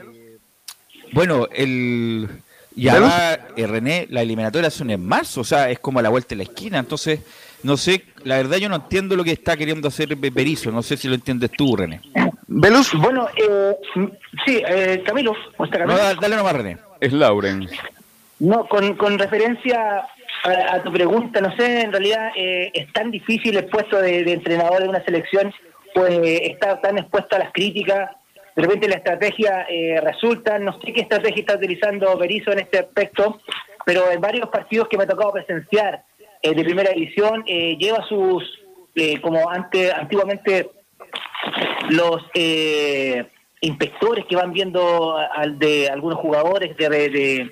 bueno, 1.12 1.46
el 1.52 2.28
ya 2.74 3.38
eh, 3.56 3.66
René, 3.66 4.06
la 4.10 4.22
eliminatoria 4.22 4.70
son 4.70 4.90
en 4.90 5.04
marzo, 5.04 5.42
o 5.42 5.44
sea, 5.44 5.70
es 5.70 5.78
como 5.80 5.98
a 5.98 6.02
la 6.02 6.08
vuelta 6.08 6.30
de 6.30 6.36
la 6.36 6.42
esquina, 6.44 6.78
entonces, 6.78 7.20
no 7.62 7.76
sé, 7.76 8.04
la 8.24 8.36
verdad 8.36 8.56
yo 8.58 8.68
no 8.68 8.76
entiendo 8.76 9.16
lo 9.16 9.24
que 9.24 9.32
está 9.32 9.56
queriendo 9.56 9.88
hacer 9.88 10.14
Berizzo, 10.16 10.70
no 10.70 10.82
sé 10.82 10.96
si 10.96 11.08
lo 11.08 11.14
entiendes 11.14 11.50
tú, 11.50 11.76
René. 11.76 12.00
Velus, 12.46 12.92
bueno, 12.94 13.28
eh, 13.36 13.76
sí, 14.44 14.62
eh, 14.66 15.02
Camilo, 15.04 15.34
No, 15.58 15.96
dale 15.96 16.36
nomás, 16.36 16.54
René. 16.54 16.78
Es 17.00 17.12
Lauren. 17.12 17.68
No, 18.38 18.66
con, 18.66 18.96
con 18.96 19.18
referencia 19.18 20.06
a, 20.44 20.82
tu 20.82 20.92
pregunta, 20.92 21.40
no 21.40 21.54
sé, 21.56 21.82
en 21.82 21.92
realidad 21.92 22.30
eh, 22.34 22.70
es 22.72 22.92
tan 22.92 23.10
difícil 23.10 23.56
el 23.56 23.66
puesto 23.66 24.00
de, 24.00 24.20
entrenador 24.20 24.82
de 24.82 24.88
una 24.88 25.04
selección, 25.04 25.52
pues 25.94 26.18
está 26.22 26.80
tan 26.80 26.98
expuesto 26.98 27.36
a 27.36 27.40
las 27.40 27.52
críticas. 27.52 28.10
De 28.56 28.62
repente 28.62 28.88
la 28.88 28.96
estrategia 28.96 29.66
eh, 29.68 30.00
resulta, 30.00 30.58
no 30.58 30.78
sé 30.80 30.92
qué 30.92 31.02
estrategia 31.02 31.40
está 31.40 31.56
utilizando 31.56 32.16
Berizzo 32.16 32.52
en 32.52 32.60
este 32.60 32.78
aspecto, 32.78 33.40
pero 33.84 34.10
en 34.10 34.20
varios 34.20 34.48
partidos 34.48 34.88
que 34.88 34.96
me 34.96 35.04
ha 35.04 35.08
tocado 35.08 35.32
presenciar 35.32 36.04
eh, 36.42 36.54
de 36.54 36.64
primera 36.64 36.90
división, 36.92 37.44
lleva 37.44 38.04
sus, 38.08 38.42
como 39.22 39.48
antes, 39.50 39.92
antiguamente, 39.92 40.70
los 41.90 42.22
inspectores 43.60 44.24
que 44.26 44.36
van 44.36 44.52
viendo 44.52 45.16
al 45.16 45.58
de 45.58 45.88
algunos 45.88 46.18
jugadores 46.18 46.76
de 46.76 47.50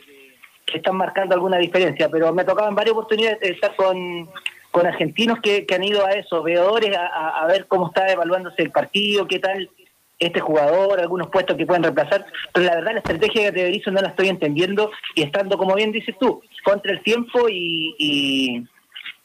que 0.71 0.79
están 0.79 0.97
marcando 0.97 1.35
alguna 1.35 1.59
diferencia, 1.59 2.09
pero 2.09 2.33
me 2.33 2.45
tocaba 2.45 2.69
en 2.69 2.75
varias 2.75 2.93
oportunidades 2.93 3.39
estar 3.43 3.75
con, 3.77 4.29
con 4.71 4.87
argentinos 4.87 5.39
que, 5.41 5.67
han 5.75 5.85
ido 5.85 6.05
a 6.05 6.13
eso, 6.13 6.43
veedores, 6.43 6.97
a, 6.97 7.47
ver 7.47 7.67
cómo 7.67 7.89
está 7.89 8.11
evaluándose 8.11 8.63
el 8.63 8.71
partido, 8.71 9.27
qué 9.27 9.39
tal 9.39 9.71
este 10.19 10.41
jugador, 10.41 10.99
algunos 10.99 11.29
puestos 11.29 11.57
que 11.57 11.65
pueden 11.65 11.85
reemplazar, 11.85 12.27
pero 12.53 12.67
la 12.67 12.75
verdad 12.75 12.93
la 12.93 12.99
estrategia 12.99 13.53
que 13.53 13.81
te 13.83 13.91
no 13.91 14.01
la 14.01 14.09
estoy 14.09 14.29
entendiendo 14.29 14.91
y 15.15 15.23
estando, 15.23 15.57
como 15.57 15.77
bien 15.77 15.93
dices 15.93 16.17
tú, 16.19 16.43
contra 16.65 16.93
el 16.93 17.03
tiempo 17.03 17.47
y... 17.49 18.67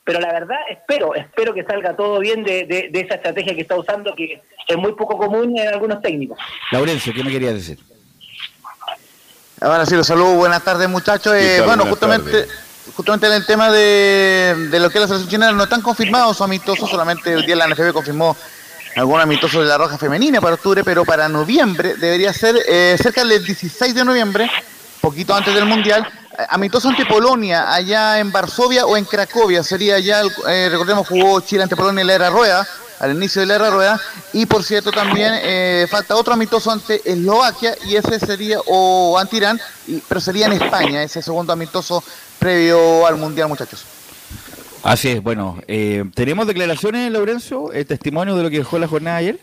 pero 0.03 0.19
la 0.19 0.32
verdad 0.32 0.60
espero, 0.69 1.15
espero 1.15 1.51
que 1.51 1.63
salga 1.63 1.95
todo 1.95 2.19
bien 2.19 2.43
de, 2.43 2.65
de, 2.65 2.99
esa 2.99 3.15
estrategia 3.15 3.56
que 3.56 3.62
está 3.62 3.75
usando, 3.75 4.13
que 4.13 4.43
es 4.67 4.77
muy 4.77 4.93
poco 4.93 5.17
común 5.17 5.58
en 5.58 5.67
algunos 5.67 5.99
técnicos. 5.99 6.38
Laurencio, 6.71 7.12
¿qué 7.12 7.23
me 7.23 7.32
querías 7.32 7.56
decir? 7.56 7.92
Ahora 9.63 9.86
sí, 9.86 9.95
los 9.95 10.06
saludo. 10.06 10.36
Buenas 10.36 10.62
tardes, 10.62 10.89
muchachos. 10.89 11.34
Eh, 11.36 11.62
bueno, 11.65 11.86
justamente 11.86 12.47
justamente 12.97 13.28
en 13.28 13.34
el 13.34 13.45
tema 13.45 13.71
de, 13.71 14.67
lo 14.71 14.89
que 14.89 14.97
es 14.97 15.02
la 15.02 15.08
selección 15.08 15.30
chilena 15.30 15.52
no 15.54 15.63
están 15.63 15.82
confirmados 15.82 16.41
amistosos, 16.41 16.89
solamente 16.89 17.32
el 17.32 17.45
día 17.45 17.56
la 17.56 17.67
NFB 17.67 17.93
confirmó 17.93 18.36
algún 18.97 19.21
amistoso 19.21 19.62
de 19.62 19.67
la 19.67 19.78
Roja 19.78 19.97
Femenina 19.97 20.41
para 20.41 20.56
octubre, 20.56 20.84
pero 20.84 21.06
para 21.06 21.30
noviembre 21.30 21.95
debería 21.95 22.34
ser 22.34 22.58
eh, 22.67 22.97
cerca 23.02 23.23
del 23.23 23.43
16 23.43 23.95
de 23.95 24.04
noviembre, 24.04 24.52
poquito 24.99 25.34
antes 25.34 25.56
del 25.56 25.65
Mundial, 25.65 26.06
amistoso 26.50 26.89
ante 26.89 27.06
Polonia, 27.06 27.74
allá 27.74 28.19
en 28.19 28.32
Varsovia 28.32 28.86
o 28.86 28.98
en 28.98 29.06
Cracovia, 29.06 29.63
sería 29.63 30.00
ya, 30.00 30.22
eh, 30.48 30.67
recordemos, 30.69 31.08
jugó 31.08 31.41
Chile 31.41 31.63
ante 31.63 31.76
Polonia 31.76 32.02
en 32.02 32.08
la 32.08 32.13
era 32.15 32.30
rueda, 32.30 32.67
al 33.00 33.15
inicio 33.15 33.41
de 33.41 33.48
la 33.48 33.56
era 33.56 33.69
rueda, 33.69 34.02
y 34.32 34.46
por 34.46 34.63
cierto 34.63 34.91
también 34.91 35.34
eh, 35.41 35.88
falta 35.89 36.15
otro 36.15 36.34
amistoso 36.34 36.72
ante 36.72 37.02
Eslovaquia, 37.06 37.76
y 37.86 37.96
ese 37.96 38.19
sería, 38.19 38.60
o 38.67 39.17
ante 39.19 39.38
Irán, 39.38 39.60
pero 40.08 40.22
sería 40.22 40.46
en 40.46 40.54
España, 40.54 41.04
ese 41.04 41.22
segundo 41.22 41.54
amistoso 41.54 42.04
previo 42.39 43.06
al 43.06 43.17
Mundial, 43.17 43.48
muchachos. 43.48 43.86
Así 44.84 45.10
es, 45.10 45.24
bueno, 45.24 45.60
eh, 45.67 46.04
¿tenemos 46.13 46.46
declaraciones, 46.46 47.12
Laurencio? 47.12 47.72
¿El 47.72 47.86
testimonio 47.86 48.36
de 48.36 48.43
lo 48.43 48.50
que 48.50 48.58
dejó 48.58 48.78
la 48.80 48.88
jornada 48.88 49.17
ayer? 49.17 49.39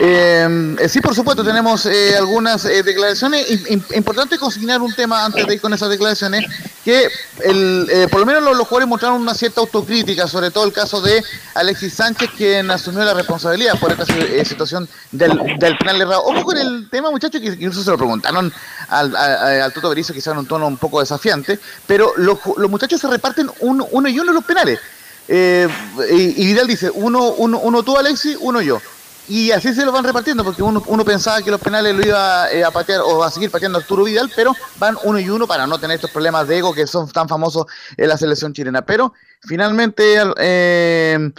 Eh, 0.00 0.76
sí, 0.88 1.00
por 1.00 1.14
supuesto, 1.14 1.44
tenemos 1.44 1.84
eh, 1.86 2.16
algunas 2.16 2.64
eh, 2.64 2.82
declaraciones. 2.82 3.46
importante 3.94 4.38
consignar 4.38 4.80
un 4.80 4.94
tema 4.94 5.24
antes 5.24 5.46
de 5.46 5.54
ir 5.54 5.60
con 5.60 5.72
esas 5.74 5.90
declaraciones, 5.90 6.46
que 6.84 7.08
el, 7.44 7.86
eh, 7.90 8.08
por 8.10 8.20
lo 8.20 8.26
menos 8.26 8.42
los, 8.42 8.56
jugadores 8.66 8.88
mostraron 8.88 9.20
una 9.20 9.34
cierta 9.34 9.60
autocrítica, 9.60 10.26
sobre 10.26 10.50
todo 10.50 10.64
el 10.64 10.72
caso 10.72 11.00
de 11.02 11.22
Alexis 11.54 11.94
Sánchez, 11.94 12.30
quien 12.36 12.70
asumió 12.70 13.04
la 13.04 13.14
responsabilidad 13.14 13.78
por 13.78 13.92
esta 13.92 14.06
situación 14.44 14.88
del, 15.10 15.38
penal 15.58 16.00
errado. 16.00 16.24
Ojo 16.24 16.42
con 16.42 16.56
el 16.56 16.88
tema, 16.90 17.10
muchachos, 17.10 17.40
que 17.40 17.48
incluso 17.48 17.84
se 17.84 17.90
lo 17.90 17.98
preguntaron 17.98 18.52
al, 18.88 19.72
Toto 19.74 19.90
Berizzo, 19.90 20.14
quizás 20.14 20.32
en 20.32 20.38
un 20.38 20.46
tono 20.46 20.66
un 20.66 20.78
poco 20.78 21.00
desafiante, 21.00 21.58
pero 21.86 22.12
los, 22.16 22.38
los 22.56 22.70
muchachos 22.70 23.00
se 23.00 23.08
reparten 23.08 23.50
uno, 23.60 23.86
uno 23.90 24.08
y 24.08 24.18
uno 24.18 24.32
los 24.32 24.44
penales. 24.44 24.80
y 25.28 26.46
Vidal 26.46 26.66
dice, 26.66 26.90
uno, 26.92 27.32
uno, 27.32 27.58
uno 27.58 27.82
tú, 27.82 27.96
Alexis, 27.98 28.38
uno 28.40 28.62
yo 28.62 28.80
y 29.28 29.52
así 29.52 29.72
se 29.72 29.84
lo 29.84 29.92
van 29.92 30.04
repartiendo, 30.04 30.42
porque 30.42 30.62
uno, 30.62 30.82
uno 30.86 31.04
pensaba 31.04 31.42
que 31.42 31.50
los 31.50 31.60
penales 31.60 31.94
lo 31.94 32.04
iba 32.04 32.50
eh, 32.50 32.64
a 32.64 32.70
patear 32.70 33.02
o 33.02 33.22
a 33.22 33.30
seguir 33.30 33.50
pateando 33.50 33.78
Arturo 33.78 34.04
Vidal, 34.04 34.30
pero 34.34 34.52
van 34.78 34.96
uno 35.04 35.18
y 35.20 35.28
uno 35.30 35.46
para 35.46 35.66
no 35.66 35.78
tener 35.78 35.94
estos 35.94 36.10
problemas 36.10 36.48
de 36.48 36.58
ego 36.58 36.74
que 36.74 36.86
son 36.86 37.08
tan 37.10 37.28
famosos 37.28 37.66
en 37.96 38.08
la 38.08 38.16
selección 38.16 38.52
chilena. 38.52 38.82
Pero 38.82 39.14
finalmente 39.42 40.16
eh, 40.38 41.30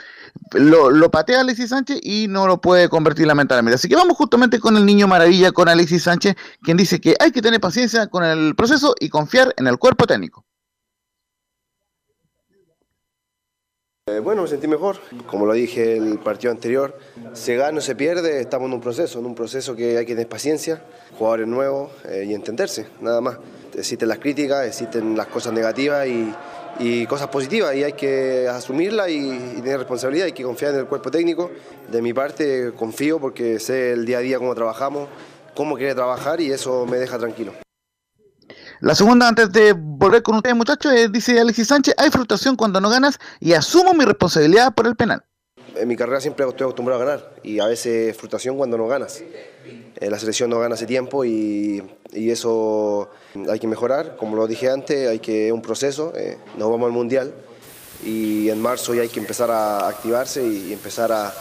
lo, 0.54 0.90
lo, 0.90 1.12
patea 1.12 1.42
Alexis 1.42 1.70
Sánchez 1.70 2.00
y 2.02 2.28
no 2.30 2.48
lo 2.48 2.62
puede 2.62 2.88
convertir 2.88 3.28
lamentablemente. 3.28 3.76
Así 3.76 3.90
que 3.90 3.96
vamos 3.96 4.16
justamente 4.16 4.60
con 4.60 4.78
el 4.78 4.86
niño 4.86 5.08
maravilla, 5.08 5.52
con 5.52 5.68
Alexis 5.68 6.04
Sánchez, 6.04 6.36
quien 6.62 6.78
dice 6.78 7.02
que 7.02 7.16
hay 7.20 7.32
que 7.32 7.42
tener 7.42 7.60
paciencia 7.60 8.08
con 8.08 8.24
el 8.24 8.56
proceso 8.56 8.96
y 9.00 9.10
confiar 9.10 9.54
en 9.58 9.68
el 9.68 9.78
cuerpo 9.78 10.08
técnico. 10.08 10.46
Eh, 14.06 14.20
bueno, 14.20 14.42
me 14.42 14.50
sentí 14.50 14.68
mejor. 14.68 14.98
Como 15.28 15.46
lo 15.46 15.54
dije 15.54 15.96
el 15.96 16.20
partido 16.20 16.52
anterior, 16.52 16.98
se 17.32 17.56
gana 17.56 17.78
o 17.78 17.82
se 17.82 17.96
pierde, 17.96 18.42
estamos 18.42 18.68
en 18.68 18.74
un 18.74 18.82
proceso, 18.82 19.20
en 19.20 19.26
un 19.26 19.34
proceso 19.34 19.78
que 19.78 19.98
hay 19.98 20.06
que 20.06 20.14
tener 20.14 20.28
paciencia, 20.28 20.84
jugadores 21.18 21.48
nuevos 21.48 21.90
eh, 22.04 22.26
y 22.28 22.34
entenderse, 22.34 22.86
nada 23.00 23.22
más. 23.22 23.38
Existen 23.74 24.10
las 24.10 24.20
críticas, 24.20 24.68
existen 24.68 25.16
las 25.16 25.28
cosas 25.28 25.54
negativas 25.54 26.06
y, 26.06 27.06
cosas 27.08 27.30
positivas 27.30 27.76
y 27.76 27.84
hay 27.84 27.94
que 27.94 28.48
asumirlas 28.50 29.08
y, 29.08 29.30
y, 29.30 29.62
tener 29.62 29.78
responsabilidad, 29.78 30.26
hay 30.26 30.34
que 30.34 30.44
confiar 30.44 30.74
en 30.74 30.82
el 30.82 30.86
cuerpo 30.86 31.10
técnico. 31.10 31.50
De 31.90 32.02
mi 32.02 32.14
parte 32.14 32.74
confío 32.78 33.20
porque 33.20 33.58
sé 33.58 33.94
el 33.94 34.06
día 34.06 34.18
a 34.18 34.22
día 34.22 34.38
cómo 34.38 34.54
trabajamos, 34.54 35.08
cómo 35.56 35.78
quiere 35.78 35.96
trabajar 35.96 36.42
y 36.42 36.52
eso 36.52 36.86
me 36.86 36.98
deja 36.98 37.18
tranquilo. 37.18 37.54
La 38.84 38.96
segunda, 38.96 39.30
antes 39.30 39.50
de 39.54 39.72
volver 39.72 40.22
con 40.24 40.36
ustedes, 40.36 40.58
muchachos, 40.58 40.92
dice 41.10 41.40
Alexis 41.40 41.70
Sánchez, 41.70 41.96
hay 41.98 42.10
frustración 42.10 42.58
cuando 42.58 42.82
no 42.82 42.90
ganas 42.90 43.18
y 43.40 43.54
asumo 43.54 43.94
mi 43.94 44.04
responsabilidad 44.04 44.74
por 44.74 44.88
el 44.88 44.98
penal. 44.98 45.24
En 45.78 45.88
mi 45.88 45.96
carrera 45.96 46.20
siempre 46.20 46.46
estoy 46.46 46.66
acostumbrado 46.66 47.02
a 47.02 47.06
ganar 47.06 47.36
y 47.44 47.62
a 47.62 47.68
veces 47.68 48.18
frustración 48.18 48.58
cuando 48.58 48.78
no 48.78 48.86
ganas. 48.90 49.24
Eh, 49.24 50.10
la 50.10 50.20
selección 50.20 50.50
no 50.50 50.60
gana 50.60 50.76
hace 50.76 50.86
tiempo 50.86 51.24
y, 51.24 51.82
eso 52.12 53.10
hay 53.50 53.58
que 53.58 53.68
mejorar. 53.68 54.18
Como 54.18 54.36
lo 54.36 54.48
dije 54.48 54.70
antes, 54.70 55.08
hay 55.08 55.20
que 55.20 55.54
un 55.54 55.62
proceso. 55.62 56.12
Eh, 56.18 56.38
nos 56.58 56.70
vamos 56.70 56.88
al 56.88 56.92
Mundial 56.92 57.34
y 58.06 58.50
en 58.50 58.62
marzo 58.62 58.94
ya 58.94 59.04
hay 59.04 59.10
que 59.10 59.22
empezar 59.22 59.50
a 59.50 59.88
activarse 59.88 60.46
y 60.46 60.74
empezar 60.74 61.10
a, 61.14 61.34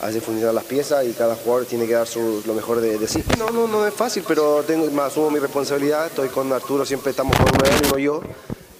hacer 0.00 0.22
funcionar 0.22 0.54
las 0.54 0.64
piezas 0.64 1.04
y 1.06 1.12
cada 1.12 1.34
jugador 1.34 1.66
tiene 1.66 1.86
que 1.86 1.94
dar 1.94 2.06
lo 2.46 2.54
mejor 2.54 2.80
de, 2.80 3.06
sí. 3.08 3.22
No, 3.38 3.50
no, 3.50 3.66
no 3.66 3.86
es 3.86 3.94
fácil, 3.94 4.24
pero 4.26 4.62
tengo, 4.62 4.86
asumo 5.02 5.30
mi 5.30 5.38
responsabilidad, 5.38 6.06
estoy 6.06 6.28
con 6.28 6.52
Arturo, 6.52 6.84
siempre 6.84 7.10
estamos 7.10 7.36
con 7.36 7.48
él, 7.66 7.72
uno 7.88 7.98
yo, 7.98 8.22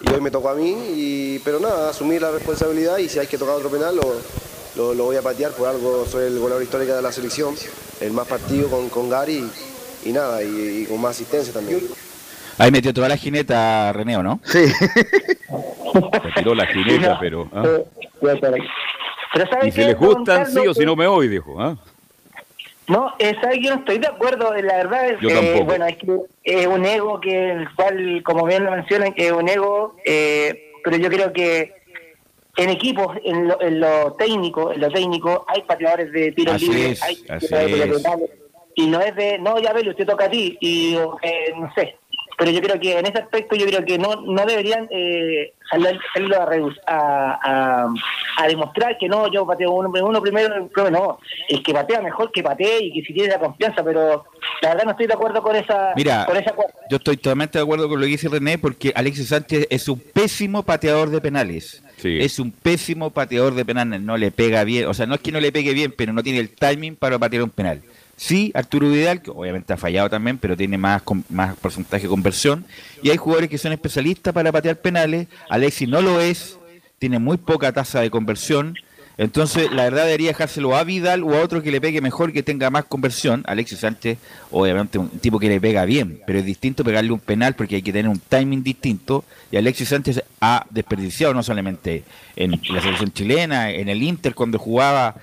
y 0.01 0.11
hoy 0.13 0.21
me 0.21 0.31
tocó 0.31 0.51
a 0.51 0.55
mí, 0.55 0.77
y, 0.95 1.39
pero 1.41 1.59
nada, 1.59 1.91
asumir 1.91 2.23
la 2.23 2.31
responsabilidad 2.31 2.99
y 2.99 3.09
si 3.09 3.19
hay 3.19 3.27
que 3.27 3.39
tocar 3.39 3.57
otro 3.57 3.69
penal 3.69 3.97
lo, 3.97 4.95
lo, 4.95 5.05
voy 5.05 5.17
a 5.17 5.23
patear, 5.23 5.53
por 5.53 5.69
algo 5.69 6.07
soy 6.07 6.27
el 6.27 6.39
goleador 6.39 6.63
histórico 6.63 6.95
de 6.95 7.03
la 7.03 7.11
selección, 7.11 7.55
el 8.01 8.13
más 8.13 8.29
partido 8.29 8.69
con, 8.69 8.89
con 8.89 9.11
Gary 9.11 9.45
y, 10.05 10.13
nada, 10.13 10.43
y, 10.43 10.87
con 10.89 11.01
más 11.01 11.13
asistencia 11.13 11.53
también. 11.53 11.81
Ahí 12.59 12.71
metió 12.71 12.93
toda 12.93 13.09
la 13.09 13.17
jineta 13.17 13.93
René, 13.93 14.21
¿no? 14.23 14.41
Sí. 14.45 14.65
tiró 16.35 16.55
la 16.55 16.67
jineta, 16.67 17.19
pero... 17.21 17.49
¿ah? 17.53 17.65
Y 19.65 19.71
si 19.71 19.85
les 19.85 19.97
gustan, 19.97 20.47
sí 20.47 20.67
o 20.67 20.75
si 20.75 20.85
no 20.85 20.97
me 20.97 21.07
voy, 21.07 21.29
dijo. 21.29 21.61
¿ah? 21.61 21.77
No, 22.89 23.15
esa 23.19 23.53
yo 23.55 23.75
no 23.75 23.81
estoy 23.81 23.99
de 23.99 24.07
acuerdo, 24.07 24.55
la 24.55 24.77
verdad 24.77 25.11
es 25.11 25.19
que, 25.19 25.63
bueno, 25.63 25.85
es 25.87 25.97
que 25.97 26.21
es 26.45 26.67
un 26.67 26.87
ego 26.87 27.21
que 27.21 27.51
el 27.53 27.75
cual, 27.75 28.23
como 28.25 28.47
bien 28.47 28.65
lo 28.65 28.71
mencionan, 28.71 29.13
que 29.13 29.27
es 29.27 29.33
un 29.33 29.49
ego, 29.49 29.97
eh, 30.07 30.73
pero 30.83 30.97
yo 30.97 31.11
creo 31.11 31.33
que 31.33 31.75
en 32.57 32.71
equipos, 32.71 33.17
en 33.25 33.49
lo, 33.49 33.61
en 33.61 33.81
lo, 33.81 34.15
técnico, 34.15 34.73
en 34.73 34.81
lo 34.81 34.91
técnico, 34.91 35.45
hay 35.49 35.63
pateadores 35.63 36.11
de 36.13 36.33
tiro 36.33 36.55
libre, 36.55 36.97
hay 37.03 37.17
pateadores 37.17 38.03
de 38.03 38.29
y 38.75 38.87
no 38.87 39.01
es 39.01 39.15
de, 39.17 39.39
no, 39.39 39.59
ya 39.61 39.73
ve, 39.73 39.89
usted 39.89 40.07
toca 40.07 40.27
a 40.27 40.31
ti, 40.31 40.57
y 40.61 40.95
eh, 41.23 41.53
no 41.57 41.73
sé, 41.75 41.97
pero 42.39 42.53
yo 42.53 42.61
creo 42.61 42.79
que 42.79 42.97
en 42.97 43.05
ese 43.05 43.19
aspecto 43.19 43.57
yo 43.57 43.67
creo 43.67 43.85
que 43.85 43.99
no 43.99 44.23
no 44.23 44.47
deberían 44.47 44.87
eh, 44.91 45.55
salir, 45.69 45.99
a, 46.87 47.89
a, 48.37 48.47
demostrar 48.47 48.97
que 48.97 49.09
no, 49.09 49.31
yo 49.31 49.45
pateo 49.45 49.73
uno, 49.73 49.91
uno 49.91 50.23
primero, 50.23 50.71
no, 50.91 51.19
el 51.49 51.63
que 51.63 51.75
patea 51.75 52.01
mejor 52.01 52.31
que 52.31 52.43
patee 52.43 52.85
y 52.85 52.93
que 52.93 53.03
si 53.03 53.13
tiene 53.13 53.31
la 53.31 53.41
confianza, 53.41 53.83
pero 53.83 54.25
la 54.63 54.69
verdad 54.69 54.85
no 54.85 54.91
estoy 54.93 55.09
de 55.09 55.15
acuerdo 55.15 55.43
con 55.43 55.57
esa 55.57 55.93
Mira, 55.97 56.27
yo 56.89 56.97
estoy 56.97 57.17
totalmente 57.17 57.59
de 57.59 57.65
acuerdo 57.65 57.89
con 57.89 57.99
lo 57.99 58.07
que 58.07 58.13
dice 58.13 58.29
René 58.29 58.57
porque 58.57 58.93
Alexis 58.95 59.29
Sánchez 59.29 59.67
es 59.69 59.89
un 59.89 59.99
pésimo 59.99 60.63
pateador 60.63 61.11
de 61.11 61.21
penales. 61.21 61.83
Es 62.05 62.39
un 62.39 62.53
pésimo 62.53 63.11
pateador 63.11 63.55
de 63.55 63.65
penales, 63.65 64.01
no 64.01 64.17
le 64.17 64.31
pega 64.31 64.63
bien, 64.63 64.87
o 64.87 64.95
sea, 64.95 65.07
no 65.07 65.17
es 65.17 65.21
que 65.21 65.33
no 65.33 65.41
le 65.41 65.51
pegue 65.51 65.75
bien, 65.75 65.93
pero 65.97 66.13
no 66.13 66.23
tiene 66.23 66.39
el 66.39 66.51
timing 66.51 66.95
para 66.95 67.19
patear 67.19 67.43
un 67.43 67.51
penal. 67.51 67.83
Sí, 68.19 68.51
Arturo 68.53 68.91
Vidal, 68.91 69.23
que 69.23 69.31
obviamente 69.31 69.73
ha 69.73 69.77
fallado 69.77 70.11
también, 70.11 70.39
pero 70.39 70.57
tiene 70.57 70.77
más, 70.77 71.03
más 71.31 71.55
porcentaje 71.55 72.03
de 72.03 72.09
conversión. 72.09 72.65
Y 73.01 73.11
hay 73.11 73.17
jugadores 73.17 73.49
que 73.49 73.59
son 73.59 73.71
especialistas 73.71 74.35
para 74.35 74.51
patear 74.51 74.77
penales. 74.81 75.29
Alexis 75.49 75.89
no 75.89 76.03
lo 76.03 76.21
es, 76.21 76.59
tiene 76.99 77.21
muy 77.21 77.37
poca 77.37 77.73
tasa 77.73 78.01
de 78.01 78.11
conversión. 78.11 78.75
Entonces, 79.19 79.71
la 79.71 79.85
verdad 79.85 80.07
debería 80.07 80.29
dejárselo 80.29 80.77
a 80.77 80.83
Vidal 80.83 81.23
o 81.23 81.37
a 81.37 81.43
otro 81.43 81.63
que 81.63 81.71
le 81.71 81.81
pegue 81.81 82.01
mejor, 82.01 82.33
que 82.33 82.43
tenga 82.43 82.71
más 82.71 82.87
conversión. 82.87 83.45
Alexis 83.47 83.79
Sánchez, 83.79 84.19
obviamente, 84.51 84.99
un 84.99 85.11
tipo 85.11 85.39
que 85.39 85.49
le 85.49 85.61
pega 85.61 85.85
bien, 85.85 86.21
pero 86.27 86.41
es 86.41 86.45
distinto 86.45 86.83
pegarle 86.83 87.13
un 87.13 87.21
penal 87.21 87.55
porque 87.55 87.77
hay 87.77 87.83
que 87.83 87.93
tener 87.93 88.11
un 88.11 88.19
timing 88.19 88.65
distinto. 88.65 89.25
Y 89.53 89.57
Alexis 89.59 89.91
Sánchez 89.91 90.25
ha 90.41 90.67
desperdiciado 90.71 91.35
no 91.35 91.45
solamente 91.45 92.03
en 92.35 92.61
la 92.69 92.81
selección 92.81 93.13
chilena, 93.13 93.71
en 93.71 93.89
el 93.89 94.03
Inter 94.03 94.35
cuando 94.35 94.59
jugaba 94.59 95.15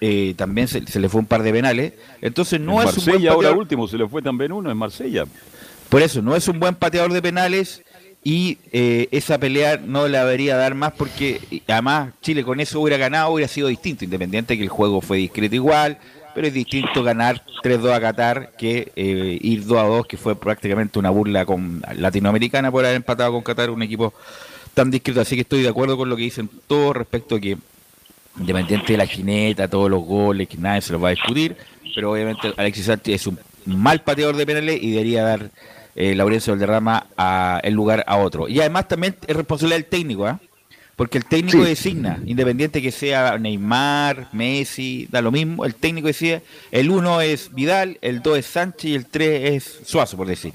eh, 0.00 0.34
también 0.36 0.68
se, 0.68 0.80
le 0.80 1.08
fue 1.08 1.20
un 1.20 1.26
par 1.26 1.42
de 1.42 1.52
penales. 1.52 1.92
Entonces 2.20 2.60
no 2.60 2.82
es 2.82 2.96
un 2.98 3.04
buen 3.04 3.28
ahora 3.28 3.52
último 3.52 3.88
se 3.88 3.96
le 3.96 4.08
fue 4.08 4.22
también 4.22 4.52
uno 4.52 4.70
en 4.70 4.76
Marsella. 4.76 5.24
Por 5.88 6.02
eso, 6.02 6.20
no 6.20 6.34
es 6.34 6.48
un 6.48 6.58
buen 6.58 6.74
pateador 6.74 7.12
de 7.12 7.22
penales 7.22 7.82
y 8.24 8.58
eh, 8.72 9.08
esa 9.12 9.38
pelea 9.38 9.76
no 9.76 10.08
la 10.08 10.24
debería 10.24 10.56
dar 10.56 10.74
más 10.74 10.92
porque 10.94 11.40
además 11.68 12.12
Chile 12.20 12.42
con 12.42 12.58
eso 12.58 12.80
hubiera 12.80 12.96
ganado, 12.96 13.30
hubiera 13.30 13.48
sido 13.48 13.68
distinto, 13.68 14.04
independiente 14.04 14.56
que 14.56 14.64
el 14.64 14.68
juego 14.68 15.00
fue 15.00 15.18
discreto 15.18 15.54
igual, 15.54 15.98
pero 16.34 16.48
es 16.48 16.52
distinto 16.52 17.04
ganar 17.04 17.42
3-2 17.62 17.94
a 17.94 18.00
Qatar 18.00 18.52
que 18.58 18.92
eh, 18.96 19.38
ir 19.40 19.64
2-2, 19.64 20.06
que 20.06 20.16
fue 20.16 20.34
prácticamente 20.34 20.98
una 20.98 21.10
burla 21.10 21.46
con 21.46 21.82
latinoamericana 21.94 22.72
por 22.72 22.84
haber 22.84 22.96
empatado 22.96 23.32
con 23.32 23.42
Qatar, 23.42 23.70
un 23.70 23.82
equipo 23.82 24.12
tan 24.74 24.90
discreto. 24.90 25.20
Así 25.20 25.36
que 25.36 25.42
estoy 25.42 25.62
de 25.62 25.68
acuerdo 25.68 25.96
con 25.96 26.08
lo 26.08 26.16
que 26.16 26.22
dicen 26.22 26.50
todos 26.66 26.96
respecto 26.96 27.36
a 27.36 27.40
que 27.40 27.56
independiente 28.38 28.92
de 28.92 28.98
la 28.98 29.06
jineta, 29.06 29.68
todos 29.68 29.90
los 29.90 30.04
goles, 30.04 30.48
que 30.48 30.56
nadie 30.56 30.82
se 30.82 30.92
los 30.92 31.02
va 31.02 31.08
a 31.08 31.12
discutir, 31.12 31.56
pero 31.94 32.12
obviamente 32.12 32.52
Alexis 32.56 32.86
Sánchez 32.86 33.14
es 33.14 33.26
un 33.26 33.38
mal 33.64 34.02
pateador 34.02 34.36
de 34.36 34.46
penales 34.46 34.82
y 34.82 34.90
debería 34.90 35.24
dar 35.24 35.50
eh, 35.94 36.14
Laurencio 36.14 36.52
Valderrama 36.52 37.06
a, 37.16 37.60
el 37.62 37.74
lugar 37.74 38.04
a 38.06 38.16
otro. 38.18 38.48
Y 38.48 38.60
además 38.60 38.88
también 38.88 39.16
es 39.26 39.36
responsabilidad 39.36 39.78
del 39.78 39.86
técnico, 39.86 40.26
¿ah? 40.26 40.38
porque 40.94 41.18
el 41.18 41.24
técnico 41.24 41.64
designa, 41.64 42.20
independiente 42.24 42.80
que 42.80 42.90
sea 42.90 43.38
Neymar, 43.38 44.28
Messi, 44.32 45.08
da 45.10 45.20
lo 45.20 45.30
mismo, 45.30 45.64
el 45.64 45.74
técnico 45.74 46.06
decide, 46.06 46.42
el 46.70 46.90
uno 46.90 47.20
es 47.20 47.54
Vidal, 47.54 47.98
el 48.00 48.22
dos 48.22 48.38
es 48.38 48.46
Sánchez 48.46 48.90
y 48.90 48.94
el 48.94 49.06
tres 49.06 49.52
es 49.52 49.88
Suazo, 49.88 50.16
por 50.16 50.26
decir. 50.26 50.52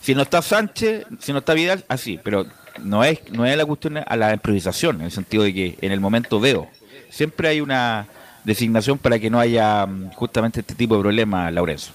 Si 0.00 0.14
no 0.14 0.22
está 0.22 0.42
Sánchez, 0.42 1.06
si 1.20 1.32
no 1.32 1.38
está 1.38 1.54
Vidal, 1.54 1.84
así, 1.88 2.18
pero 2.22 2.46
no 2.82 3.04
es, 3.04 3.20
no 3.30 3.46
es 3.46 3.56
la 3.56 3.64
cuestión 3.64 3.98
a 3.98 4.16
la 4.16 4.32
improvisación, 4.32 4.96
en 4.96 5.02
el 5.02 5.10
sentido 5.12 5.42
de 5.44 5.54
que 5.54 5.78
en 5.80 5.92
el 5.92 6.00
momento 6.00 6.40
veo 6.40 6.68
siempre 7.10 7.48
hay 7.48 7.60
una 7.60 8.06
designación 8.44 8.98
para 8.98 9.18
que 9.18 9.28
no 9.30 9.38
haya 9.38 9.86
mm, 9.86 10.12
justamente 10.12 10.60
este 10.60 10.74
tipo 10.74 10.96
de 10.96 11.02
problemas, 11.02 11.52
Laurenzo. 11.52 11.92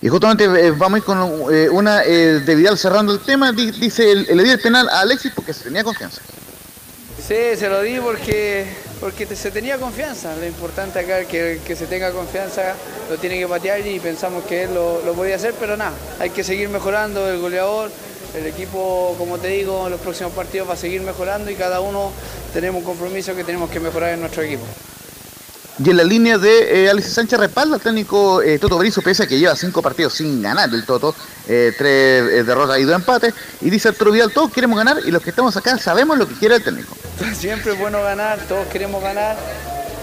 Y 0.00 0.08
justamente 0.08 0.44
eh, 0.44 0.70
vamos 0.72 0.96
a 0.96 0.98
ir 0.98 1.04
con 1.04 1.52
eh, 1.52 1.68
una 1.70 2.04
eh, 2.04 2.40
de 2.40 2.54
Vidal 2.54 2.76
cerrando 2.76 3.12
el 3.12 3.20
tema. 3.20 3.52
Dice, 3.52 4.12
el, 4.12 4.28
el 4.28 4.60
penal 4.60 4.88
a 4.88 5.00
Alexis 5.00 5.32
porque 5.34 5.52
se 5.52 5.64
tenía 5.64 5.82
confianza. 5.82 6.20
Sí, 7.26 7.56
se 7.56 7.70
lo 7.70 7.80
di 7.80 7.98
porque, 8.00 8.66
porque 9.00 9.24
se 9.24 9.50
tenía 9.50 9.78
confianza. 9.78 10.36
Lo 10.36 10.46
importante 10.46 10.98
acá 10.98 11.20
es 11.20 11.26
que, 11.26 11.60
que 11.66 11.74
se 11.74 11.86
tenga 11.86 12.10
confianza, 12.10 12.74
lo 13.08 13.16
tiene 13.16 13.38
que 13.38 13.48
patear 13.48 13.86
y 13.86 13.98
pensamos 13.98 14.44
que 14.44 14.64
él 14.64 14.74
lo, 14.74 15.00
lo 15.06 15.14
podía 15.14 15.36
hacer, 15.36 15.54
pero 15.58 15.74
nada, 15.74 15.94
hay 16.20 16.28
que 16.28 16.44
seguir 16.44 16.68
mejorando 16.68 17.26
el 17.30 17.38
goleador. 17.38 17.90
El 18.34 18.46
equipo, 18.46 19.14
como 19.16 19.38
te 19.38 19.48
digo, 19.48 19.86
en 19.86 19.92
los 19.92 20.00
próximos 20.00 20.32
partidos 20.32 20.68
va 20.68 20.74
a 20.74 20.76
seguir 20.76 21.02
mejorando 21.02 21.50
y 21.52 21.54
cada 21.54 21.80
uno 21.80 22.10
tenemos 22.52 22.80
un 22.80 22.84
compromiso 22.84 23.34
que 23.36 23.44
tenemos 23.44 23.70
que 23.70 23.78
mejorar 23.78 24.14
en 24.14 24.20
nuestro 24.20 24.42
equipo. 24.42 24.64
Y 25.84 25.90
en 25.90 25.96
la 25.96 26.04
línea 26.04 26.38
de 26.38 26.88
eh, 26.88 27.02
Sánchez 27.02 27.38
respalda 27.38 27.76
al 27.76 27.80
técnico 27.80 28.42
eh, 28.42 28.58
Toto 28.58 28.78
Brizo, 28.78 29.02
pese 29.02 29.24
a 29.24 29.26
que 29.26 29.38
lleva 29.38 29.54
cinco 29.54 29.82
partidos 29.82 30.14
sin 30.14 30.42
ganar 30.42 30.68
el 30.72 30.84
Toto, 30.84 31.14
eh, 31.48 31.72
tres 31.76 32.22
eh, 32.32 32.44
derrotas 32.44 32.78
y 32.78 32.82
dos 32.82 32.96
empates. 32.96 33.34
Y 33.60 33.70
dice 33.70 33.88
Arturo 33.88 34.10
Vidal, 34.10 34.32
todos 34.32 34.52
queremos 34.52 34.78
ganar 34.78 34.98
y 35.04 35.12
los 35.12 35.22
que 35.22 35.30
estamos 35.30 35.56
acá 35.56 35.78
sabemos 35.78 36.18
lo 36.18 36.28
que 36.28 36.34
quiere 36.34 36.56
el 36.56 36.64
técnico. 36.64 36.96
Siempre 37.34 37.72
es 37.72 37.78
bueno 37.78 38.02
ganar, 38.02 38.40
todos 38.48 38.66
queremos 38.66 39.00
ganar, 39.00 39.36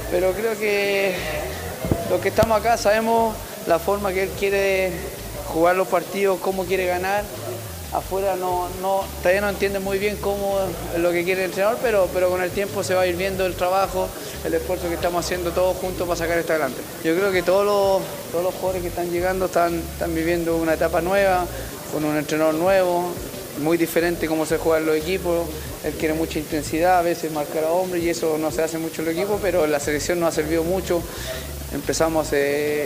pero 0.10 0.32
creo 0.32 0.58
que 0.58 1.16
los 2.10 2.22
que 2.22 2.30
estamos 2.30 2.58
acá 2.58 2.78
sabemos 2.78 3.36
la 3.68 3.78
forma 3.80 4.14
que 4.14 4.24
él 4.24 4.30
quiere 4.40 4.92
jugar 5.48 5.76
los 5.76 5.90
partidos, 5.90 6.40
cómo 6.40 6.66
quiere 6.66 6.86
ganar 6.86 7.24
afuera 7.94 8.36
no, 8.36 8.68
no, 8.82 9.04
todavía 9.20 9.42
no 9.42 9.50
entiende 9.50 9.80
muy 9.80 9.98
bien 9.98 10.18
cómo 10.18 10.58
lo 10.98 11.12
que 11.12 11.24
quiere 11.24 11.44
el 11.44 11.50
entrenador, 11.50 11.78
pero, 11.82 12.08
pero 12.14 12.30
con 12.30 12.42
el 12.42 12.52
tiempo 12.52 12.84
se 12.84 12.94
va 12.94 13.02
a 13.02 13.08
ir 13.08 13.16
viendo 13.16 13.46
el 13.46 13.56
trabajo, 13.56 14.08
el 14.46 14.54
esfuerzo 14.54 14.88
que 14.88 14.96
estamos 14.96 15.26
haciendo 15.26 15.52
todos 15.52 15.76
juntos 15.78 16.08
para 16.08 16.18
sacar 16.18 16.38
esto 16.38 16.54
adelante. 16.54 16.82
Yo 17.04 17.16
creo 17.16 17.32
que 17.32 17.44
todos 17.44 17.66
los, 17.66 18.32
todos 18.32 18.44
los 18.44 18.54
jugadores 18.56 18.82
que 18.82 18.88
están 18.88 19.12
llegando 19.12 19.46
están, 19.46 19.76
están 19.76 20.16
viviendo 20.16 20.56
una 20.58 20.76
etapa 20.76 21.02
nueva, 21.02 21.46
con 21.92 22.06
un 22.06 22.16
entrenador 22.16 22.56
nuevo, 22.56 23.12
muy 23.62 23.78
diferente 23.78 24.28
cómo 24.28 24.46
se 24.46 24.58
juegan 24.58 24.86
los 24.86 24.96
equipos. 24.96 25.48
Él 25.84 25.94
quiere 25.94 26.14
mucha 26.14 26.40
intensidad, 26.40 27.00
a 27.00 27.02
veces 27.02 27.32
marcar 27.32 27.66
a 27.66 27.72
hombre 27.72 28.00
y 28.00 28.10
eso 28.10 28.38
no 28.38 28.52
se 28.52 28.64
hace 28.64 28.78
mucho 28.78 29.02
en 29.02 29.10
el 29.10 29.18
equipo, 29.18 29.40
pero 29.42 29.68
la 29.68 29.80
selección 29.80 30.20
nos 30.20 30.30
ha 30.30 30.32
servido 30.32 30.64
mucho. 30.64 31.02
Empezamos 31.74 32.28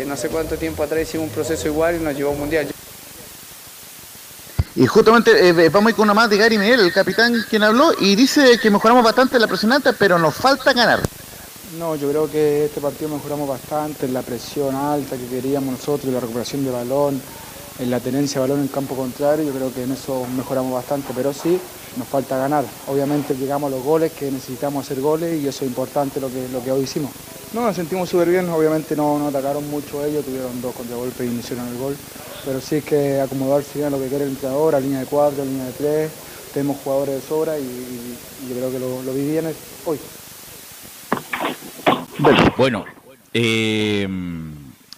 no 0.08 0.18
sé 0.18 0.30
cuánto 0.32 0.58
tiempo 0.58 0.84
atrás, 0.84 1.02
hicimos 1.02 1.28
un 1.28 1.34
proceso 1.34 1.68
igual 1.68 1.98
y 1.98 2.00
nos 2.00 2.16
llevó 2.16 2.34
mundial. 2.34 2.75
Y 4.76 4.86
justamente 4.88 5.48
eh, 5.48 5.70
vamos 5.70 5.88
a 5.88 5.90
ir 5.92 5.96
con 5.96 6.04
una 6.04 6.14
más 6.14 6.30
de 6.30 6.38
Gary 6.38 6.58
Miguel, 6.58 6.82
el 6.82 6.92
capitán 6.92 7.34
quien 7.50 7.64
habló, 7.64 7.94
y 7.98 8.16
dice 8.16 8.60
que 8.60 8.70
mejoramos 8.70 9.06
bastante 9.06 9.40
la 9.40 9.48
presión 9.48 9.72
alta, 9.72 9.94
pero 9.94 10.20
nos 10.20 10.36
falta 10.36 10.74
ganar. 10.74 11.00
No, 11.80 11.96
yo 11.96 12.10
creo 12.10 12.30
que 12.30 12.66
este 12.66 12.82
partido 12.82 13.10
mejoramos 13.10 13.48
bastante 13.48 14.06
en 14.06 14.14
la 14.14 14.22
presión 14.22 14.76
alta 14.76 15.16
que 15.16 15.28
queríamos 15.28 15.72
nosotros, 15.72 16.06
en 16.06 16.14
la 16.16 16.20
recuperación 16.20 16.66
de 16.66 16.72
balón, 16.72 17.22
en 17.80 17.90
la 17.90 18.02
tenencia 18.02 18.42
de 18.42 18.48
balón 18.48 18.64
en 18.64 18.68
campo 18.68 18.96
contrario, 18.96 19.46
yo 19.46 19.54
creo 19.54 19.74
que 19.74 19.84
en 19.84 19.94
eso 19.94 20.26
mejoramos 20.36 20.74
bastante, 20.74 21.14
pero 21.16 21.34
sí, 21.34 21.58
nos 21.96 22.08
falta 22.08 22.38
ganar. 22.38 22.66
Obviamente 22.88 23.34
llegamos 23.34 23.72
a 23.72 23.76
los 23.76 23.84
goles, 23.84 24.12
que 24.12 24.30
necesitamos 24.30 24.86
hacer 24.86 25.00
goles 25.00 25.42
y 25.42 25.48
eso 25.48 25.64
es 25.64 25.70
importante 25.70 26.20
lo 26.20 26.28
que, 26.28 26.50
lo 26.50 26.62
que 26.62 26.72
hoy 26.72 26.84
hicimos. 26.84 27.12
No, 27.56 27.62
nos 27.62 27.76
sentimos 27.76 28.08
súper 28.08 28.30
bien, 28.30 28.48
obviamente 28.50 28.96
no, 28.96 29.18
no 29.18 29.30
atacaron 29.30 29.68
mucho 29.72 30.06
ellos, 30.06 30.24
tuvieron 30.24 30.62
dos 30.62 30.76
contragolpes 30.76 31.26
y 31.26 31.32
iniciaron 31.32 31.68
el 31.70 31.78
gol 31.78 31.98
pero 32.46 32.62
sí 32.62 32.76
es 32.76 32.84
que 32.84 33.20
acomodarse 33.20 33.84
a 33.84 33.90
lo 33.90 34.00
que 34.00 34.08
quiere 34.08 34.26
el 34.26 34.32
entrenador, 34.32 34.76
a 34.76 34.80
línea 34.80 35.00
de 35.00 35.06
cuatro, 35.08 35.42
a 35.42 35.46
línea 35.46 35.66
de 35.66 35.72
tres, 35.72 36.12
tenemos 36.54 36.78
jugadores 36.78 37.16
de 37.16 37.22
sobra 37.22 37.58
y, 37.58 38.18
yo 38.48 38.56
creo 38.56 38.72
que 38.72 38.80
lo, 38.80 39.02
lo 39.02 39.14
vi 39.14 39.32
bien 39.32 39.46
hoy. 39.86 40.00
Bueno, 42.56 42.86
eh, 43.34 44.08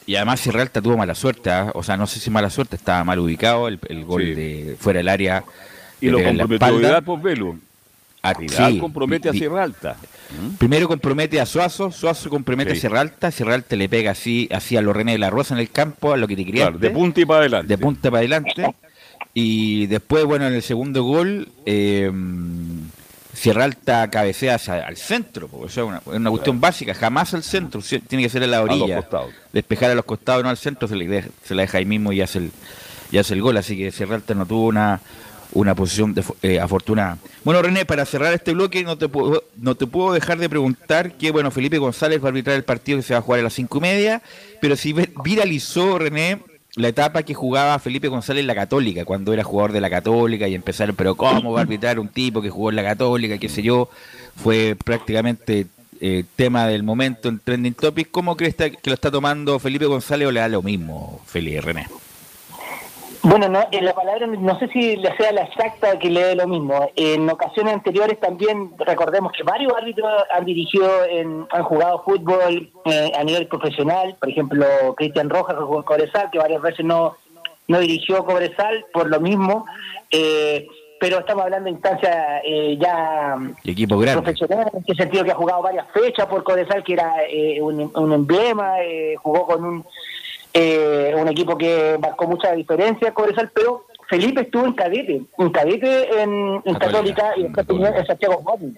y 0.06 0.16
además 0.16 0.42
Sierralta 0.42 0.82
tuvo 0.82 0.98
mala 0.98 1.16
suerte, 1.16 1.50
¿ah? 1.50 1.72
o 1.74 1.82
sea, 1.82 1.96
no 1.96 2.06
sé 2.06 2.20
si 2.20 2.30
mala 2.30 2.50
suerte, 2.50 2.76
estaba 2.76 3.04
mal 3.04 3.20
ubicado, 3.20 3.68
el, 3.68 3.80
gol 4.06 4.36
de 4.36 4.76
fuera 4.78 4.98
del 4.98 5.08
área. 5.08 5.44
Y 6.02 6.10
lo 6.10 6.22
comprometió 6.22 7.02
por 7.04 7.22
Velo. 7.22 7.58
Ah, 8.22 8.34
sí. 8.48 8.80
compromete 8.80 9.30
a 9.30 9.34
Sierra 9.34 9.64
Alta. 9.64 9.96
¿Mm? 10.30 10.56
Primero 10.56 10.88
compromete 10.88 11.40
a 11.40 11.46
Suazo, 11.46 11.92
Suazo 11.92 12.30
compromete 12.30 12.74
a 12.74 12.76
Sierra 12.76 13.02
Alta, 13.02 13.32
Sierra 13.32 13.54
Alta 13.54 13.76
le 13.76 13.88
pega 13.88 14.12
así, 14.12 14.50
así 14.52 14.76
a 14.76 14.82
los 14.82 14.96
René 14.96 15.14
de 15.14 15.20
la 15.20 15.30
Rosa 15.30 15.54
en 15.54 15.60
el 15.60 15.70
campo, 15.70 16.14
a 16.14 16.18
lo 16.18 16.28
que 16.28 16.36
te 16.36 16.46
quería. 16.46 16.70
de 16.72 16.90
punta 16.90 17.22
y 17.22 17.26
para 17.26 17.42
adelante. 17.42 17.68
De 17.68 17.78
punta 17.78 18.12
para 18.12 18.20
adelante. 18.20 18.76
Y 19.34 19.86
después, 19.88 20.26
bueno, 20.26 20.48
en 20.48 20.54
el 20.54 20.64
segundo 20.64 21.04
gol, 21.04 21.48
eh, 21.66 22.12
Sierra 23.38 23.66
Alta 23.66 24.10
cabecea 24.10 24.56
al 24.56 24.98
centro, 24.98 25.48
porque 25.48 25.68
es 25.68 25.78
una, 25.78 26.02
una, 26.06 26.30
cuestión 26.32 26.60
básica, 26.60 26.96
jamás 26.96 27.36
al 27.36 27.44
centro, 27.44 27.82
tiene 28.08 28.24
que 28.24 28.30
ser 28.30 28.42
en 28.42 28.50
la 28.50 28.64
orilla. 28.64 29.06
despejar 29.54 29.92
a 29.92 29.96
los 29.96 30.06
costados, 30.06 30.44
no 30.44 30.50
al 30.50 30.58
centro, 30.58 30.88
se, 30.88 30.96
le, 30.96 31.24
se 31.44 31.54
la 31.54 31.62
deja 31.62 31.78
ahí 31.78 31.86
mismo 31.86 32.12
y 32.12 32.22
hace 32.22 32.40
el, 32.40 32.52
y 33.12 33.20
hace 33.20 33.36
el 33.36 33.44
gol. 33.44 33.58
Así 33.58 33.78
que 33.78 33.92
Sierra 33.92 34.16
Alta 34.16 34.34
no 34.34 34.48
tuvo 34.48 34.66
una 34.66 35.02
una 35.58 35.74
posición 35.74 36.14
de, 36.14 36.24
eh, 36.44 36.60
afortunada. 36.60 37.18
Bueno, 37.44 37.62
René, 37.62 37.86
para 37.86 38.06
cerrar 38.06 38.34
este 38.34 38.54
bloque, 38.54 38.84
no 38.84 38.98
te, 38.98 39.10
puedo, 39.10 39.44
no 39.58 39.76
te 39.76 39.88
puedo 39.88 40.14
dejar 40.14 40.38
de 40.38 40.50
preguntar 40.50 41.14
que, 41.14 41.32
bueno, 41.32 41.50
Felipe 41.50 41.80
González 41.80 42.22
va 42.22 42.26
a 42.26 42.30
arbitrar 42.30 42.56
el 42.56 42.64
partido 42.64 43.00
que 43.00 43.04
se 43.04 43.14
va 43.14 43.20
a 43.20 43.24
jugar 43.24 43.40
a 43.40 43.44
las 43.44 43.54
cinco 43.54 43.80
y 43.80 43.82
media, 43.82 44.22
pero 44.62 44.76
si 44.76 44.94
viralizó, 45.24 45.98
René, 45.98 46.40
la 46.76 46.90
etapa 46.90 47.24
que 47.24 47.34
jugaba 47.34 47.80
Felipe 47.80 48.08
González 48.08 48.42
en 48.42 48.48
la 48.48 48.54
Católica, 48.54 49.04
cuando 49.04 49.34
era 49.34 49.44
jugador 49.44 49.72
de 49.72 49.82
la 49.82 49.90
Católica 49.90 50.48
y 50.48 50.54
empezaron, 50.54 50.96
pero 50.96 51.16
¿cómo 51.16 51.54
va 51.54 51.62
a 51.62 51.64
arbitrar 51.64 51.98
un 51.98 52.10
tipo 52.10 52.40
que 52.40 52.52
jugó 52.52 52.70
en 52.70 52.76
la 52.76 52.84
Católica, 52.84 53.40
qué 53.40 53.50
sé 53.50 53.64
yo? 53.64 53.90
Fue 54.36 54.78
prácticamente 54.86 55.66
eh, 56.00 56.24
tema 56.36 56.68
del 56.68 56.84
momento 56.84 57.30
en 57.30 57.40
Trending 57.40 57.74
Topic. 57.74 58.10
¿Cómo 58.12 58.38
crees 58.38 58.54
que 58.54 58.78
lo 58.84 58.94
está 58.94 59.10
tomando 59.10 59.58
Felipe 59.58 59.88
González 59.88 60.28
o 60.28 60.32
le 60.32 60.40
da 60.40 60.50
lo 60.50 60.62
mismo, 60.62 61.20
Felipe 61.26 61.62
René? 61.62 61.88
Bueno, 63.24 63.50
no, 63.50 63.68
en 63.72 63.86
la 63.86 63.94
palabra 63.94 64.28
no 64.28 64.60
sé 64.60 64.68
si 64.70 64.96
le 64.96 65.16
sea 65.18 65.32
la 65.32 65.42
exacta 65.42 65.98
que 65.98 66.10
le 66.10 66.24
dé 66.24 66.36
lo 66.36 66.48
mismo. 66.48 66.92
En 66.96 67.30
ocasiones 67.30 67.74
anteriores 67.74 68.20
también 68.20 68.72
recordemos 68.78 69.32
que 69.32 69.44
varios 69.44 69.74
árbitros 69.74 70.12
han 70.32 70.46
dirigido, 70.46 70.90
en, 71.06 71.48
han 71.52 71.64
jugado 71.64 72.04
fútbol 72.04 72.70
eh, 72.86 73.12
a 73.18 73.24
nivel 73.24 73.48
profesional. 73.48 74.16
Por 74.20 74.30
ejemplo, 74.30 74.66
Cristian 74.96 75.30
Rojas 75.30 75.56
que 75.56 75.64
jugó 75.64 75.78
en 75.78 75.84
Cobresal, 75.84 76.30
que 76.32 76.40
varias 76.40 76.62
veces 76.62 76.86
no, 76.86 77.16
no 77.68 77.80
dirigió 77.80 78.24
Cobresal 78.24 78.86
por 78.94 79.10
lo 79.10 79.20
mismo. 79.20 79.66
Eh, 80.12 80.68
pero 81.00 81.20
estamos 81.20 81.44
hablando 81.44 81.66
de 81.66 81.72
instancia 81.72 82.42
eh, 82.44 82.76
ya 82.80 83.38
equipo 83.64 84.00
profesional, 84.00 84.72
en 84.74 84.84
el 84.88 84.98
sentido 84.98 85.24
que 85.24 85.32
ha 85.32 85.36
jugado 85.36 85.62
varias 85.62 85.86
fechas 85.92 86.26
por 86.26 86.44
Cobresal, 86.44 86.84
que 86.84 86.94
era 86.94 87.14
un, 87.62 87.92
un, 87.94 88.14
emblema, 88.14 88.74
jugó 89.22 89.46
con 89.46 89.64
un 89.64 89.86
eh, 90.60 91.14
un 91.16 91.28
equipo 91.28 91.56
que 91.56 92.00
marcó 92.02 92.26
mucha 92.28 92.52
diferencia 92.54 93.14
Cobresal, 93.14 93.52
pero 93.54 93.86
Felipe 94.10 94.42
estuvo 94.42 94.66
en 94.66 94.74
cadete, 94.74 95.22
en 95.38 95.50
cadete 95.52 96.20
en, 96.20 96.62
Católica, 96.80 97.34
y 97.36 97.44
después 97.44 97.68
terminó 97.68 97.88
en 97.88 98.06
Santiago 98.08 98.42
Morning. 98.42 98.74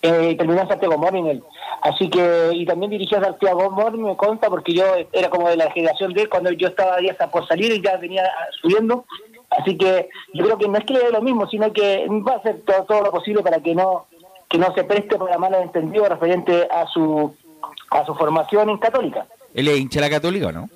Eh, 0.00 0.34
terminó 0.38 0.62
en 0.62 0.68
Santiago 0.68 0.96
Morning 0.96 1.24
él. 1.24 1.44
Así 1.82 2.08
que, 2.08 2.52
y 2.54 2.64
también 2.64 2.90
dirigió 2.90 3.18
a 3.18 3.24
Santiago 3.24 3.70
Morning, 3.70 4.04
me 4.04 4.16
consta, 4.16 4.48
porque 4.48 4.72
yo 4.72 4.84
era 5.12 5.28
como 5.28 5.50
de 5.50 5.56
la 5.56 5.70
generación 5.70 6.14
de 6.14 6.22
él, 6.22 6.28
cuando 6.30 6.50
yo 6.52 6.68
estaba 6.68 6.96
ya 7.02 7.14
por 7.26 7.46
salir 7.46 7.72
y 7.72 7.82
ya 7.82 7.98
venía 7.98 8.24
subiendo. 8.62 9.04
Así 9.50 9.76
que 9.76 10.08
yo 10.32 10.44
creo 10.46 10.56
que 10.56 10.68
no 10.68 10.78
es 10.78 10.84
que 10.86 10.94
le 10.94 11.00
dé 11.00 11.10
lo 11.10 11.20
mismo, 11.20 11.46
sino 11.46 11.70
que 11.74 12.06
va 12.26 12.32
a 12.32 12.36
hacer 12.36 12.62
todo, 12.64 12.84
todo 12.84 13.02
lo 13.02 13.10
posible 13.10 13.42
para 13.42 13.60
que 13.60 13.74
no 13.74 14.06
que 14.48 14.58
no 14.58 14.72
se 14.74 14.84
preste 14.84 15.16
por 15.16 15.30
la 15.30 15.38
mala 15.38 15.62
entendido 15.62 16.06
referente 16.06 16.68
a 16.70 16.86
su 16.86 17.34
a 17.90 18.04
su 18.06 18.14
formación 18.14 18.70
en 18.70 18.78
Católica. 18.78 19.26
¿Él 19.52 19.68
es 19.68 19.78
hincha 19.78 20.00
de 20.00 20.08
la 20.08 20.16
Católica 20.16 20.46
o 20.48 20.52
no? 20.52 20.68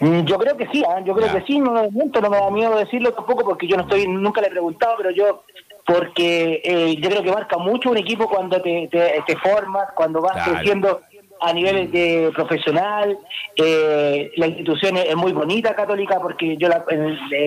Mm, 0.00 0.24
yo 0.24 0.38
creo 0.38 0.56
que 0.56 0.66
sí, 0.68 0.82
¿ah? 0.88 1.00
yo 1.04 1.14
creo 1.14 1.30
que 1.30 1.42
sí, 1.42 1.58
no, 1.58 1.72
no 1.72 2.30
me 2.30 2.36
da 2.36 2.50
miedo 2.50 2.76
decirlo 2.78 3.12
tampoco 3.12 3.44
porque 3.44 3.66
yo 3.66 3.76
no 3.76 3.82
estoy, 3.82 4.08
nunca 4.08 4.40
le 4.40 4.46
he 4.46 4.50
preguntado, 4.50 4.94
pero 4.96 5.10
yo, 5.10 5.44
porque 5.86 6.62
eh, 6.64 6.96
yo 6.96 7.10
creo 7.10 7.22
que 7.22 7.30
marca 7.30 7.58
mucho 7.58 7.90
un 7.90 7.98
equipo 7.98 8.26
cuando 8.26 8.62
te, 8.62 8.88
te, 8.90 9.36
formas, 9.36 9.88
cuando 9.94 10.22
vas 10.22 10.48
creciendo 10.48 11.02
a 11.42 11.52
nivel 11.52 11.90
de 11.90 12.32
profesional, 12.34 13.18
eh, 13.56 14.30
la 14.36 14.46
institución 14.46 14.96
es, 14.96 15.14
muy 15.16 15.32
bonita 15.32 15.74
católica 15.74 16.18
porque 16.18 16.56
yo 16.56 16.68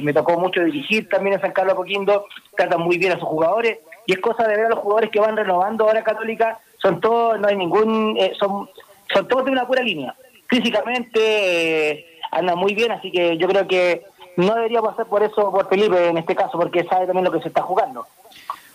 me 0.04 0.13
tocó 0.13 0.39
mucho 0.39 0.63
dirigir 0.63 1.10
también 1.10 1.36
en 1.36 1.42
San 1.42 1.54
Carlos 1.54 1.74
Poquindo, 1.74 2.28
tratan 2.56 2.82
muy 2.82 3.00
bien 3.00 3.13
a 3.13 3.20
sus 3.20 3.28
jugadores 3.28 3.80
y 4.06 4.13
es 4.13 4.20
cosa 4.20 4.48
de 4.48 4.58
ver 4.58 4.68
a 4.68 4.70
los 4.70 4.80
jugadores 4.80 5.10
que 5.10 5.20
van 5.20 5.36
renovando 5.36 5.86
ahora 5.86 6.04
católica, 6.04 6.60
son 6.80 7.02
todos, 7.02 7.39
no 7.39 7.48
hay 7.48 7.56
ningún, 7.56 8.16
eh, 8.20 8.34
son, 8.39 8.70
son 9.12 9.28
todos 9.28 9.46
de 9.46 9.52
una 9.52 9.66
pura 9.66 9.82
línea, 9.82 10.13
físicamente 10.48 12.12
anda 12.34 12.56
muy 12.56 12.74
bien, 12.74 12.91
así 12.91 13.12
que 13.12 13.38
yo 13.38 13.48
creo 13.48 13.67
que 13.67 14.04
no 14.38 14.56
debería 14.56 14.82
pasar 14.82 15.06
por 15.06 15.24
eso 15.24 15.52
por 15.52 15.69
Felipe 15.69 16.08
en 16.08 16.17
este 16.17 16.36
caso, 16.36 16.58
porque 16.58 16.84
sabe 16.86 17.06
también 17.06 17.26
lo 17.26 17.32
que 17.32 17.41
se 17.41 17.48
está 17.48 17.62
jugando. 17.62 18.06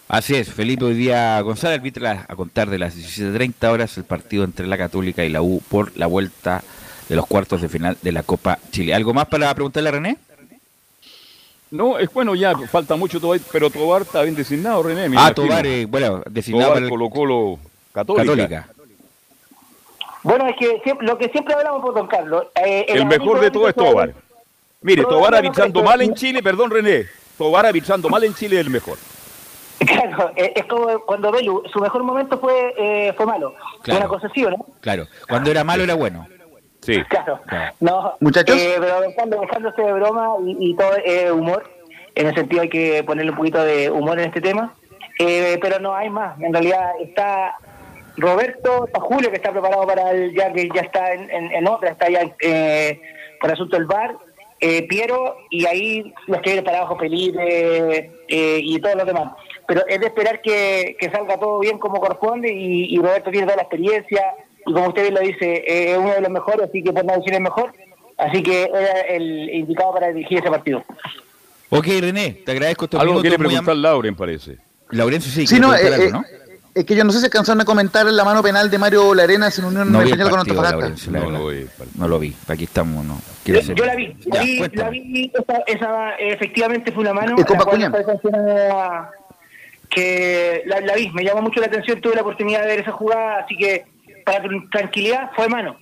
Así 0.08 0.34
es, 0.36 0.52
Felipe 0.52 0.86
hoy 0.86 0.94
día 0.94 1.38
González 1.42 1.78
arbitra 1.78 2.24
a 2.28 2.34
contar 2.34 2.70
de 2.70 2.78
las 2.78 2.96
17.30 2.96 3.70
horas 3.70 3.98
el 3.98 4.04
partido 4.04 4.42
entre 4.44 4.66
la 4.66 4.78
Católica 4.78 5.22
y 5.24 5.28
la 5.28 5.42
U 5.42 5.60
por 5.68 5.94
la 5.98 6.06
vuelta 6.06 6.62
de 7.08 7.16
los 7.16 7.26
cuartos 7.26 7.60
de 7.60 7.68
final 7.68 7.98
de 8.00 8.12
la 8.12 8.22
Copa 8.22 8.58
Chile. 8.70 8.94
¿Algo 8.94 9.12
más 9.12 9.26
para 9.26 9.52
preguntarle 9.54 9.88
a 9.90 9.92
René? 9.92 10.16
No, 11.70 11.98
es 11.98 12.10
bueno 12.10 12.34
ya, 12.34 12.56
falta 12.56 12.96
mucho 12.96 13.20
todavía, 13.20 13.44
pero 13.52 13.68
Tobar 13.68 14.02
está 14.02 14.22
bien 14.22 14.34
designado, 14.34 14.82
René. 14.82 15.14
ah, 15.18 15.34
Tobar, 15.34 15.66
eh, 15.66 15.84
bueno, 15.84 16.22
designado 16.30 16.72
Tobar, 16.74 16.88
Colo 16.88 17.10
Colo 17.10 17.58
Católica. 17.92 18.68
Bueno, 20.22 20.46
es 20.46 20.56
que 20.56 20.94
lo 21.00 21.18
que 21.18 21.28
siempre 21.28 21.54
hablamos 21.54 21.82
por 21.82 21.94
Don 21.94 22.06
Carlos. 22.06 22.46
Eh, 22.64 22.86
el, 22.88 23.06
mejor 23.06 23.40
de 23.40 23.50
todo 23.50 23.68
es 23.68 23.74
Tobar. 23.74 24.12
Mire, 24.80 25.02
Tobar 25.02 25.34
avisando 25.34 25.82
mal 25.82 26.00
en 26.00 26.14
Chile, 26.14 26.42
perdón 26.42 26.70
René, 26.70 27.06
Tobar 27.36 27.66
avisando 27.66 28.08
mal 28.08 28.24
en 28.24 28.34
Chile 28.34 28.60
es 28.60 28.66
el 28.66 28.70
mejor. 28.70 28.98
Claro, 29.86 30.32
eh, 30.34 30.52
es 30.56 30.64
como 30.64 31.00
cuando 31.06 31.30
Belu, 31.30 31.62
su 31.72 31.78
mejor 31.78 32.02
momento 32.02 32.38
fue 32.40 32.74
eh, 32.76 33.12
fue 33.16 33.26
malo. 33.26 33.54
Claro. 33.82 34.00
Una 34.00 34.08
cosa 34.08 34.28
¿no? 34.34 34.66
Claro, 34.80 35.06
cuando 35.28 35.50
era 35.50 35.62
malo 35.62 35.84
era 35.84 35.94
bueno. 35.94 36.26
Sí. 36.80 37.02
Claro. 37.04 37.40
No, 37.80 38.14
Muchachos. 38.20 38.56
Eh, 38.56 38.76
pero 38.80 39.00
dejándose 39.00 39.82
de 39.82 39.92
broma 39.92 40.34
y, 40.44 40.74
todo 40.74 40.96
es 41.04 41.30
humor. 41.30 41.70
En 42.14 42.26
el 42.26 42.34
sentido 42.34 42.62
hay 42.62 42.68
que 42.68 43.04
ponerle 43.04 43.30
un 43.30 43.36
poquito 43.36 43.62
de 43.62 43.90
humor 43.90 44.18
en 44.18 44.26
este 44.26 44.40
tema. 44.40 44.74
pero 45.16 45.78
no 45.78 45.94
hay 45.94 46.10
más. 46.10 46.40
En 46.40 46.52
realidad 46.52 46.90
está 47.00 47.54
Roberto, 48.18 48.86
está 48.86 49.00
Julio 49.00 49.30
que 49.30 49.36
está 49.36 49.52
preparado 49.52 49.86
para 49.86 50.10
el, 50.10 50.34
ya 50.34 50.52
que 50.52 50.68
ya 50.74 50.82
está 50.82 51.12
en, 51.12 51.30
en, 51.30 51.66
otra, 51.68 51.90
está 51.90 52.08
ya 52.10 52.30
eh, 52.40 53.00
por 53.40 53.50
el 53.50 53.54
asunto 53.54 53.76
del 53.76 53.86
bar. 53.86 54.16
Piero 54.88 55.36
y 55.50 55.66
ahí 55.66 56.12
los 56.26 56.38
que 56.38 56.50
vienen 56.50 56.64
para 56.64 56.78
abajo 56.78 56.98
Felipe 56.98 58.10
y 58.26 58.80
todos 58.80 58.96
los 58.96 59.06
demás 59.06 59.32
pero 59.68 59.86
es 59.86 60.00
de 60.00 60.06
esperar 60.06 60.40
que, 60.40 60.96
salga 61.12 61.38
todo 61.38 61.58
bien 61.58 61.78
como 61.78 62.00
corresponde 62.00 62.50
y, 62.50 62.96
Roberto 62.96 63.30
tiene 63.30 63.46
toda 63.46 63.56
la 63.56 63.62
experiencia 63.64 64.24
y 64.66 64.72
como 64.72 64.88
usted 64.88 65.02
bien 65.02 65.14
lo 65.14 65.20
dice, 65.20 65.62
es 65.66 65.98
uno 65.98 66.14
de 66.14 66.22
los 66.22 66.30
mejores, 66.30 66.68
así 66.70 66.82
que 66.82 66.90
por 66.90 67.04
no 67.04 67.14
decir 67.14 67.34
el 67.34 67.42
mejor, 67.42 67.72
así 68.16 68.42
que 68.42 68.62
era 68.62 69.00
el 69.02 69.50
indicado 69.50 69.92
para 69.92 70.08
dirigir 70.08 70.38
ese 70.38 70.48
partido. 70.48 70.82
Ok, 71.68 71.86
René, 72.00 72.40
te 72.46 72.52
agradezco 72.52 72.86
estos 72.86 72.98
Algo 72.98 73.20
quiere 73.20 73.36
preguntar 73.36 73.76
Lauren, 73.76 74.16
parece. 74.16 74.56
Laurencio 74.88 75.30
sí, 75.30 75.46
sí 75.46 75.60
no, 75.60 75.74
eh, 75.74 75.80
eh, 75.84 76.10
¿no? 76.10 76.24
Es 76.78 76.84
que 76.84 76.94
yo 76.94 77.02
no 77.02 77.10
sé 77.10 77.18
si 77.18 77.24
alcanzaron 77.24 77.60
a 77.60 77.64
comentar 77.64 78.06
la 78.06 78.24
mano 78.24 78.40
penal 78.40 78.70
de 78.70 78.78
Mario 78.78 79.12
Larenas 79.12 79.58
en 79.58 79.64
Unión 79.64 79.90
no 79.90 80.00
Española 80.00 80.30
con 80.30 80.38
Antofagasta. 80.38 81.10
No, 81.10 81.28
no, 81.28 81.50
no, 81.96 82.08
lo 82.08 82.18
vi, 82.20 82.32
aquí 82.46 82.64
estamos. 82.64 83.04
No. 83.04 83.20
Yo, 83.44 83.60
yo, 83.60 83.84
la 83.84 83.96
vi, 83.96 84.16
ya, 84.32 84.42
vi 84.42 84.60
la 84.74 84.88
vi, 84.88 85.32
esa, 85.34 85.58
esa, 85.66 86.14
efectivamente 86.14 86.92
fue 86.92 87.00
una 87.00 87.14
mano. 87.14 87.34
¿Es 87.36 87.44
que 89.90 90.62
la, 90.66 90.80
la, 90.80 90.94
vi, 90.94 91.10
me 91.10 91.24
llamó 91.24 91.42
mucho 91.42 91.58
la 91.58 91.66
atención, 91.66 92.00
tuve 92.00 92.14
la 92.14 92.20
oportunidad 92.20 92.60
de 92.60 92.68
ver 92.68 92.78
esa 92.78 92.92
jugada, 92.92 93.40
así 93.40 93.56
que 93.56 93.84
para 94.24 94.44
tranquilidad 94.70 95.32
fue 95.34 95.48
mano. 95.48 95.76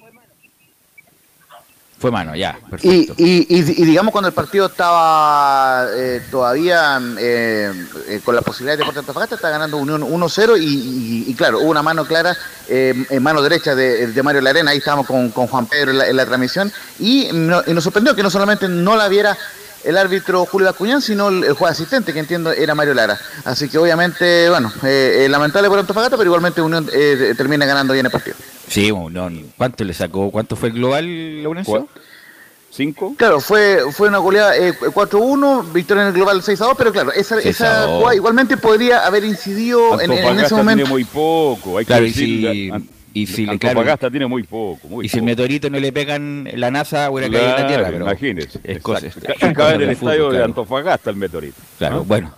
Fue 1.98 2.10
mano, 2.10 2.36
ya. 2.36 2.58
Y, 2.82 3.10
y, 3.16 3.46
y, 3.48 3.62
digamos 3.62 4.12
cuando 4.12 4.28
el 4.28 4.34
partido 4.34 4.66
estaba 4.66 5.86
eh, 5.94 6.20
todavía 6.30 7.00
eh, 7.18 7.72
eh, 8.08 8.20
con 8.22 8.34
la 8.34 8.42
posibilidad 8.42 8.74
de 8.74 8.78
Deportes 8.78 9.00
Antofagasta, 9.00 9.36
está 9.36 9.48
ganando 9.48 9.78
Unión 9.78 10.02
1-0 10.02 10.58
y, 10.60 11.34
claro, 11.34 11.60
hubo 11.60 11.70
una 11.70 11.82
mano 11.82 12.04
clara 12.04 12.36
en 12.68 13.22
mano 13.22 13.40
derecha 13.40 13.74
de, 13.74 14.08
de, 14.08 14.22
Mario 14.22 14.42
Larena, 14.42 14.72
ahí 14.72 14.78
estábamos 14.78 15.06
con, 15.06 15.30
con 15.30 15.46
Juan 15.46 15.66
Pedro 15.66 15.92
en 15.92 15.98
la, 15.98 16.08
en 16.08 16.16
la 16.16 16.26
transmisión 16.26 16.70
y, 16.98 17.28
y, 17.28 17.32
nos 17.32 17.82
sorprendió 17.82 18.14
que 18.14 18.22
no 18.22 18.28
solamente 18.30 18.68
no 18.68 18.94
la 18.94 19.08
viera 19.08 19.38
el 19.86 19.96
árbitro 19.96 20.44
Julio 20.46 20.68
Acuñán, 20.68 21.00
sino 21.00 21.28
el, 21.28 21.52
juez 21.52 21.72
asistente, 21.72 22.12
que 22.12 22.18
entiendo 22.18 22.50
era 22.52 22.74
Mario 22.74 22.94
Lara. 22.94 23.18
Así 23.44 23.68
que 23.68 23.78
obviamente, 23.78 24.50
bueno, 24.50 24.72
eh, 24.82 25.24
eh, 25.24 25.28
lamentable 25.28 25.68
por 25.68 25.78
Antofagasta, 25.78 26.16
pero 26.16 26.28
igualmente 26.28 26.60
Unión 26.60 26.88
eh, 26.92 27.34
termina 27.36 27.64
ganando 27.66 27.92
bien 27.92 28.04
el 28.04 28.12
partido. 28.12 28.36
Sí, 28.68 28.90
Unión. 28.90 29.52
¿Cuánto 29.56 29.84
le 29.84 29.94
sacó? 29.94 30.30
¿Cuánto 30.30 30.56
fue 30.56 30.70
el 30.70 30.74
global, 30.74 31.42
Laurencio? 31.42 31.88
¿Cinco? 32.68 33.14
Claro, 33.16 33.40
fue, 33.40 33.90
fue 33.92 34.08
una 34.08 34.18
goleada 34.18 34.54
4-1, 34.56 35.72
victoria 35.72 36.02
en 36.02 36.08
el 36.08 36.14
global 36.14 36.42
6-2, 36.42 36.74
pero 36.76 36.92
claro, 36.92 37.10
esa, 37.12 37.38
esa 37.38 37.86
jugada 37.86 38.14
igualmente 38.14 38.58
podría 38.58 39.06
haber 39.06 39.24
incidido 39.24 39.98
en, 39.98 40.10
ese 40.12 40.54
momento. 40.54 40.84
tiene 40.84 40.90
muy 40.90 41.04
poco, 41.04 41.78
hay 41.78 41.86
que 41.86 42.00
decir, 42.02 42.72
y 43.16 43.26
si 43.26 43.48
Antofagasta 43.48 44.10
tiene 44.10 44.26
muy 44.26 44.42
poco. 44.42 45.02
y 45.02 45.08
si 45.08 45.16
el 45.16 45.24
meteorito 45.24 45.70
no 45.70 45.78
le 45.78 45.90
pegan 45.90 46.46
la 46.52 46.70
NASA, 46.70 47.10
hubiera 47.10 47.32
caído 47.32 47.56
en 47.56 47.62
la 47.62 47.66
Tierra. 47.66 47.88
Pero 47.90 48.04
imagínese. 48.04 48.60
Es 48.62 48.82
cosa, 48.82 49.08
cae 49.54 49.76
en 49.76 49.80
el 49.80 49.90
estadio 49.90 50.30
de 50.30 50.44
Antofagasta 50.44 51.08
el 51.08 51.16
meteorito. 51.16 51.56
Claro, 51.78 52.04
bueno. 52.04 52.34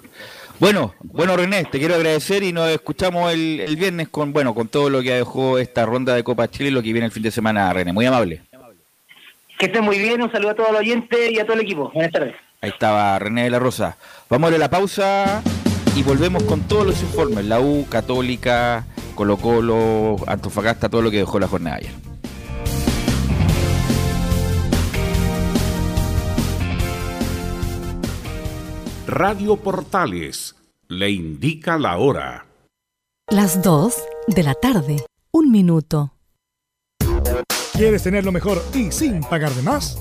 Bueno, 0.61 0.95
bueno 1.03 1.37
René, 1.37 1.65
te 1.65 1.79
quiero 1.79 1.95
agradecer 1.95 2.43
y 2.43 2.53
nos 2.53 2.69
escuchamos 2.71 3.33
el, 3.33 3.61
el, 3.61 3.77
viernes 3.77 4.09
con 4.09 4.33
bueno 4.33 4.55
con 4.57 4.67
todo 4.67 4.91
lo 4.91 5.03
que 5.03 5.15
dejó 5.15 5.57
esta 5.59 5.87
ronda 5.87 6.17
de 6.17 6.25
Copa 6.25 6.49
Chile 6.49 6.71
y 6.71 6.73
lo 6.73 6.83
que 6.83 6.93
viene 6.93 7.07
el 7.07 7.13
fin 7.13 7.23
de 7.23 7.31
semana, 7.31 7.73
René. 7.73 7.93
Muy 7.93 8.07
amable. 8.07 8.43
Que 9.59 9.67
esté 9.67 9.81
muy 9.81 9.99
bien, 9.99 10.23
un 10.23 10.31
saludo 10.31 10.51
a 10.51 10.55
todos 10.55 10.71
los 10.71 10.81
oyentes 10.81 11.31
y 11.33 11.41
a 11.41 11.45
todo 11.45 11.55
el 11.55 11.63
equipo. 11.63 11.91
Buenas 11.93 12.13
tardes. 12.13 12.35
Ahí 12.61 12.71
estaba 12.71 13.19
René 13.19 13.45
de 13.45 13.51
la 13.51 13.59
Rosa. 13.59 13.97
Vamos 14.29 14.53
a 14.53 14.59
la 14.59 14.71
pausa 14.71 15.43
y 15.97 16.03
volvemos 16.05 16.45
con 16.45 16.61
todos 16.69 16.87
los 16.87 17.03
informes. 17.03 17.45
La 17.47 17.61
U, 17.61 17.87
Católica, 17.89 18.85
Colo 19.19 19.37
Colo, 19.37 20.15
Antofagasta, 20.29 20.89
todo 20.89 21.03
lo 21.03 21.11
que 21.11 21.17
dejó 21.17 21.41
la 21.41 21.49
jornada 21.49 21.75
ayer. 21.75 21.91
Radio 29.09 29.57
Portales 29.57 30.55
le 30.87 31.11
indica 31.11 31.79
la 31.79 31.99
hora. 31.99 32.47
Las 33.29 33.61
2 33.61 33.93
de 34.29 34.43
la 34.45 34.55
tarde, 34.55 35.05
un 35.33 35.51
minuto. 35.51 36.15
¿Quieres 37.73 38.05
tener 38.05 38.25
lo 38.25 38.31
mejor 38.31 38.63
y 38.73 38.93
sin 38.93 39.23
pagar 39.23 39.51
de 39.51 39.63
más? 39.63 40.01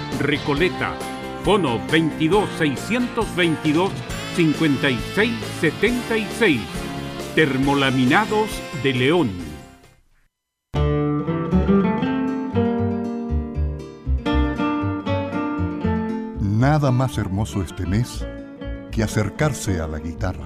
Recoleta. 0.19 0.93
Fono 1.43 1.79
22 1.91 2.49
622 2.57 3.91
5676. 4.35 6.61
Termolaminados 7.35 8.49
de 8.83 8.93
León. 8.93 9.31
Nada 16.39 16.91
más 16.91 17.17
hermoso 17.17 17.63
este 17.63 17.87
mes 17.87 18.25
que 18.91 19.03
acercarse 19.03 19.79
a 19.79 19.87
la 19.87 19.99
guitarra. 19.99 20.45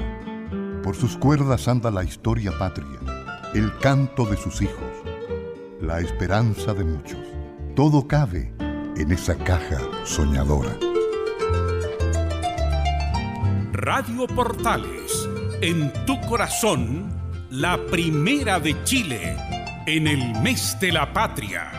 Por 0.82 0.96
sus 0.96 1.18
cuerdas 1.18 1.68
anda 1.68 1.92
la 1.92 2.04
historia 2.04 2.54
patria, 2.58 3.00
el 3.54 3.78
canto 3.80 4.26
de 4.26 4.38
sus 4.38 4.62
hijos, 4.62 4.92
la 5.82 6.00
esperanza 6.00 6.74
de 6.74 6.86
muchos. 6.86 7.20
Todo 7.76 8.08
cabe 8.08 8.54
en 8.96 9.12
esa 9.12 9.36
caja 9.36 9.80
soñadora. 10.04 10.78
Radio 13.74 14.26
Portales, 14.28 15.28
en 15.62 15.92
tu 16.06 16.20
corazón, 16.22 17.12
la 17.50 17.78
primera 17.88 18.60
de 18.60 18.76
Chile, 18.84 19.36
en 19.86 20.08
el 20.08 20.40
mes 20.42 20.78
de 20.80 20.92
la 20.92 21.12
patria. 21.12 21.72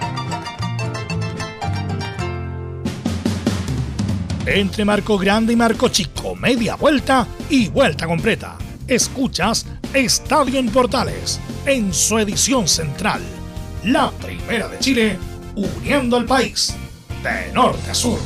entre 4.49 4.85
marco 4.85 5.19
grande 5.19 5.55
y 5.55 5.57
marco 5.57 5.89
chico, 5.89 6.37
media 6.37 6.77
vuelta 6.77 7.27
y 7.51 7.67
vuelta 7.67 8.07
completa. 8.07 8.57
Escuchas 8.87 9.67
Estadio 9.93 10.61
en 10.61 10.69
Portales 10.71 11.41
en 11.65 11.93
su 11.93 12.17
edición 12.17 12.69
central, 12.69 13.23
la 13.83 14.13
primera 14.13 14.69
de 14.69 14.79
Chile, 14.79 15.19
uniendo 15.57 16.17
al 16.17 16.27
país 16.27 16.77
de 17.35 17.53
norte 17.53 17.91
a 17.91 17.95
sur. 17.95 18.19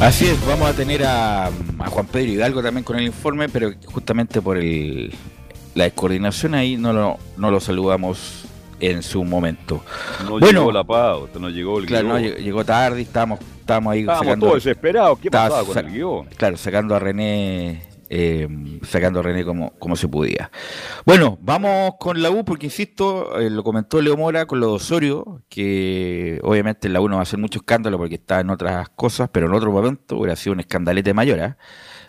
Así 0.00 0.26
es, 0.26 0.46
vamos 0.46 0.68
a 0.68 0.74
tener 0.74 1.04
a, 1.04 1.50
Juan 1.86 2.06
Pedro 2.06 2.32
Hidalgo 2.32 2.62
también 2.62 2.84
con 2.84 2.96
el 2.96 3.04
informe, 3.04 3.48
pero 3.48 3.72
justamente 3.86 4.42
por 4.42 4.58
el, 4.58 5.14
la 5.74 5.84
descoordinación 5.84 6.54
ahí 6.54 6.76
no 6.76 6.92
lo, 6.92 7.18
no 7.36 7.50
lo 7.50 7.60
saludamos 7.60 8.44
en 8.80 9.02
su 9.02 9.24
momento. 9.24 9.82
No 10.24 10.38
bueno, 10.38 10.60
llegó 10.60 10.72
la 10.72 10.84
pauta, 10.84 11.38
no 11.38 11.48
llegó 11.48 11.78
el 11.78 11.86
Claro, 11.86 12.08
no, 12.08 12.18
llegó 12.18 12.64
tarde, 12.64 13.02
estábamos, 13.02 13.40
estábamos 13.60 13.92
ahí 13.92 14.00
estábamos 14.00 14.26
sacando... 14.26 14.46
todos 14.46 14.64
desesperados, 14.64 15.18
¿qué 15.20 15.30
pasaba 15.30 15.64
con 15.64 15.78
el 15.78 15.92
guion? 15.92 16.26
Claro, 16.36 16.56
sacando 16.56 16.94
a 16.94 16.98
René 16.98 17.93
eh, 18.08 18.48
sacando 18.82 19.20
a 19.20 19.22
René 19.22 19.44
como, 19.44 19.70
como 19.78 19.96
se 19.96 20.08
podía. 20.08 20.50
Bueno, 21.04 21.38
vamos 21.40 21.94
con 21.98 22.22
la 22.22 22.30
U, 22.30 22.44
porque 22.44 22.66
insisto, 22.66 23.40
eh, 23.40 23.50
lo 23.50 23.62
comentó 23.64 24.00
Leo 24.00 24.16
Mora 24.16 24.46
con 24.46 24.60
lo 24.60 24.68
de 24.68 24.72
Osorio, 24.74 25.42
que 25.48 26.40
obviamente 26.42 26.88
la 26.88 27.00
U 27.00 27.08
no 27.08 27.16
va 27.16 27.20
a 27.20 27.22
hacer 27.22 27.38
mucho 27.38 27.60
escándalo 27.60 27.98
porque 27.98 28.16
está 28.16 28.40
en 28.40 28.50
otras 28.50 28.88
cosas, 28.90 29.28
pero 29.32 29.46
en 29.46 29.54
otro 29.54 29.72
momento 29.72 30.18
hubiera 30.18 30.36
sido 30.36 30.54
un 30.54 30.60
escandalete 30.60 31.14
mayor, 31.14 31.38
¿eh? 31.38 31.54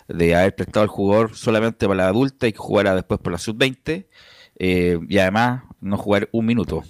de 0.08 0.36
haber 0.36 0.54
prestado 0.54 0.82
al 0.82 0.88
jugador 0.88 1.34
solamente 1.36 1.86
para 1.86 2.04
la 2.04 2.08
adulta 2.08 2.46
y 2.46 2.52
que 2.52 2.58
jugara 2.58 2.94
después 2.94 3.20
por 3.20 3.32
la 3.32 3.38
sub-20. 3.38 4.06
y 4.58 5.18
además 5.18 5.62
no 5.80 5.96
jugar 5.98 6.28
un 6.32 6.46
minuto. 6.46 6.82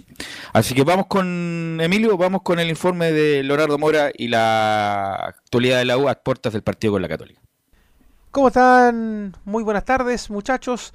Así 0.53 0.75
que 0.75 0.85
vamos 0.85 1.07
con 1.07 1.79
Emilio, 1.81 2.17
vamos 2.17 2.43
con 2.43 2.59
el 2.59 2.69
informe 2.69 3.13
de 3.13 3.43
Leonardo 3.43 3.79
Mora 3.79 4.11
y 4.17 4.29
la 4.29 5.15
actualidad 5.15 5.79
de 5.79 5.85
la 5.85 5.99
U 5.99 6.09
a 6.09 6.15
puertas 6.15 6.53
del 6.53 6.63
partido 6.63 6.95
con 6.95 7.03
la 7.03 7.09
Católica. 7.09 7.46
¿Cómo 8.31 8.49
están? 8.49 9.35
Muy 9.45 9.63
buenas 9.63 9.85
tardes, 9.85 10.29
muchachos. 10.31 10.93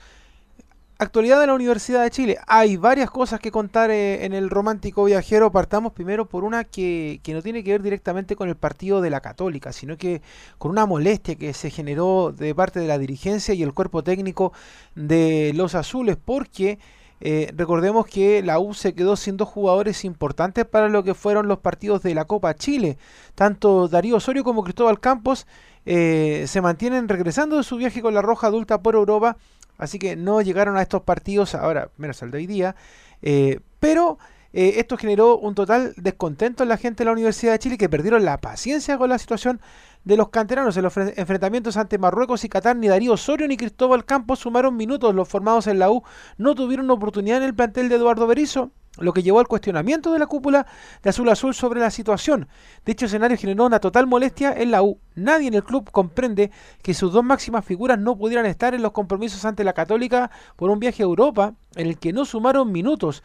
Actualidad 1.00 1.40
de 1.40 1.48
la 1.48 1.56
Universidad 1.56 2.04
de 2.04 2.12
Chile. 2.12 2.38
Hay 2.46 2.78
varias 2.78 3.10
cosas 3.10 3.40
que 3.40 3.50
contar 3.50 3.90
eh, 3.90 4.26
en 4.26 4.34
el 4.34 4.52
romántico 4.52 5.06
viajero. 5.06 5.52
Partamos 5.52 5.94
primero 5.94 6.28
por 6.28 6.44
una 6.44 6.64
que, 6.64 7.20
que, 7.24 7.34
no 7.34 7.42
tiene 7.42 7.64
que 7.64 7.72
ver 7.72 7.82
directamente 7.82 8.36
con 8.36 8.50
el 8.50 8.56
partido 8.56 9.02
de 9.02 9.10
la 9.10 9.22
Católica, 9.22 9.74
sino 9.74 9.98
que 9.98 10.22
con 10.60 10.70
una 10.70 10.86
molestia 10.86 11.34
que 11.36 11.54
se 11.54 11.72
generó 11.72 12.32
de 12.32 12.54
parte 12.54 12.80
de 12.80 12.88
la 12.88 13.00
dirigencia 13.00 13.56
y 13.56 13.64
el 13.64 13.74
cuerpo 13.74 14.04
técnico 14.04 14.54
de 14.94 15.52
los 15.56 15.74
azules, 15.74 16.18
porque 16.24 16.78
eh, 17.24 17.52
recordemos 17.56 18.08
que 18.08 18.42
la 18.42 18.58
U 18.58 18.74
se 18.74 18.94
quedó 18.96 19.16
sin 19.16 19.38
dos 19.38 19.48
jugadores 19.48 20.06
importantes 20.06 20.66
para 20.66 20.90
lo 20.90 21.04
que 21.04 21.14
fueron 21.14 21.48
los 21.48 21.60
partidos 21.60 22.02
de 22.02 22.16
la 22.16 22.26
Copa 22.26 22.56
Chile. 22.56 22.98
Tanto 23.36 23.88
Darío 23.88 24.18
Osorio 24.18 24.44
como 24.44 24.64
Cristóbal 24.64 25.00
Campos 25.00 25.46
eh, 25.86 26.46
se 26.48 26.62
mantienen 26.62 27.08
regresando 27.08 27.58
de 27.58 27.64
su 27.64 27.78
viaje 27.78 28.02
con 28.02 28.14
la 28.14 28.22
Roja 28.22 28.48
Adulta 28.48 28.82
por 28.82 28.96
Europa, 28.96 29.38
así 29.78 30.00
que 30.00 30.16
no 30.16 30.42
llegaron 30.42 30.78
a 30.78 30.82
estos 30.82 31.02
partidos, 31.02 31.56
ahora 31.56 31.90
menos 31.98 32.22
al 32.24 32.32
de 32.32 32.38
hoy 32.38 32.48
día, 32.48 32.76
eh, 33.22 33.60
pero 33.80 34.18
eh, 34.54 34.74
esto 34.78 34.98
generó 34.98 35.38
un 35.38 35.56
total 35.56 35.94
descontento 35.96 36.64
en 36.64 36.70
la 36.70 36.78
gente 36.78 37.00
de 37.00 37.06
la 37.06 37.14
Universidad 37.14 37.54
de 37.54 37.60
Chile 37.60 37.78
que 37.78 37.88
perdieron 37.88 38.26
la 38.26 38.38
paciencia 38.40 38.98
con 38.98 39.10
la 39.10 39.18
situación 39.18 39.62
de 40.04 40.18
los 40.18 40.30
canteranos 40.30 40.76
en 40.76 40.84
los 40.84 40.98
enfrentamientos 40.98 41.78
ante 41.78 41.98
Marruecos 41.98 42.44
y 42.44 42.50
Qatar. 42.50 42.76
Ni 42.76 42.88
Darío 42.90 43.14
Osorio 43.14 43.48
ni 43.48 43.56
Cristóbal 43.56 44.04
Campos 44.04 44.40
sumaron 44.40 44.76
minutos. 44.76 45.16
Los 45.16 45.30
formados 45.30 45.68
en 45.68 45.80
la 45.80 45.90
U 45.90 46.04
no 46.38 46.54
tuvieron 46.56 46.90
oportunidad 46.90 47.38
en 47.38 47.44
el 47.44 47.56
plantel 47.56 47.88
de 47.88 47.96
Eduardo 47.96 48.28
Berizzo 48.28 48.72
lo 48.98 49.14
que 49.14 49.24
llevó 49.24 49.40
al 49.40 49.48
cuestionamiento 49.48 50.12
de 50.12 50.20
la 50.20 50.28
cúpula 50.28 50.66
de 51.02 51.10
Azul 51.10 51.30
Azul 51.30 51.54
sobre 51.54 51.80
la 51.80 51.92
situación. 51.92 52.48
Dicho 52.86 53.06
escenario 53.06 53.38
generó 53.38 53.66
una 53.66 53.80
total 53.80 54.06
molestia 54.06 54.54
en 54.54 54.72
la 54.72 54.84
U. 54.84 55.00
Nadie 55.16 55.48
en 55.48 55.54
el 55.54 55.64
club 55.64 55.90
comprende 55.92 56.52
que 56.82 56.94
sus 56.94 57.14
dos 57.14 57.24
máximas 57.24 57.64
figuras 57.64 57.98
no 57.98 58.18
pudieran 58.18 58.46
estar 58.46 58.74
en 58.74 58.82
los 58.82 58.92
compromisos 58.92 59.46
ante 59.46 59.64
la 59.64 59.74
Católica 59.74 60.30
por 60.56 60.70
un 60.70 60.80
viaje 60.80 61.04
a 61.04 61.06
Europa 61.06 61.54
en 61.76 61.88
el 61.88 61.98
que 61.98 62.12
no 62.12 62.26
sumaron 62.26 62.72
minutos. 62.72 63.24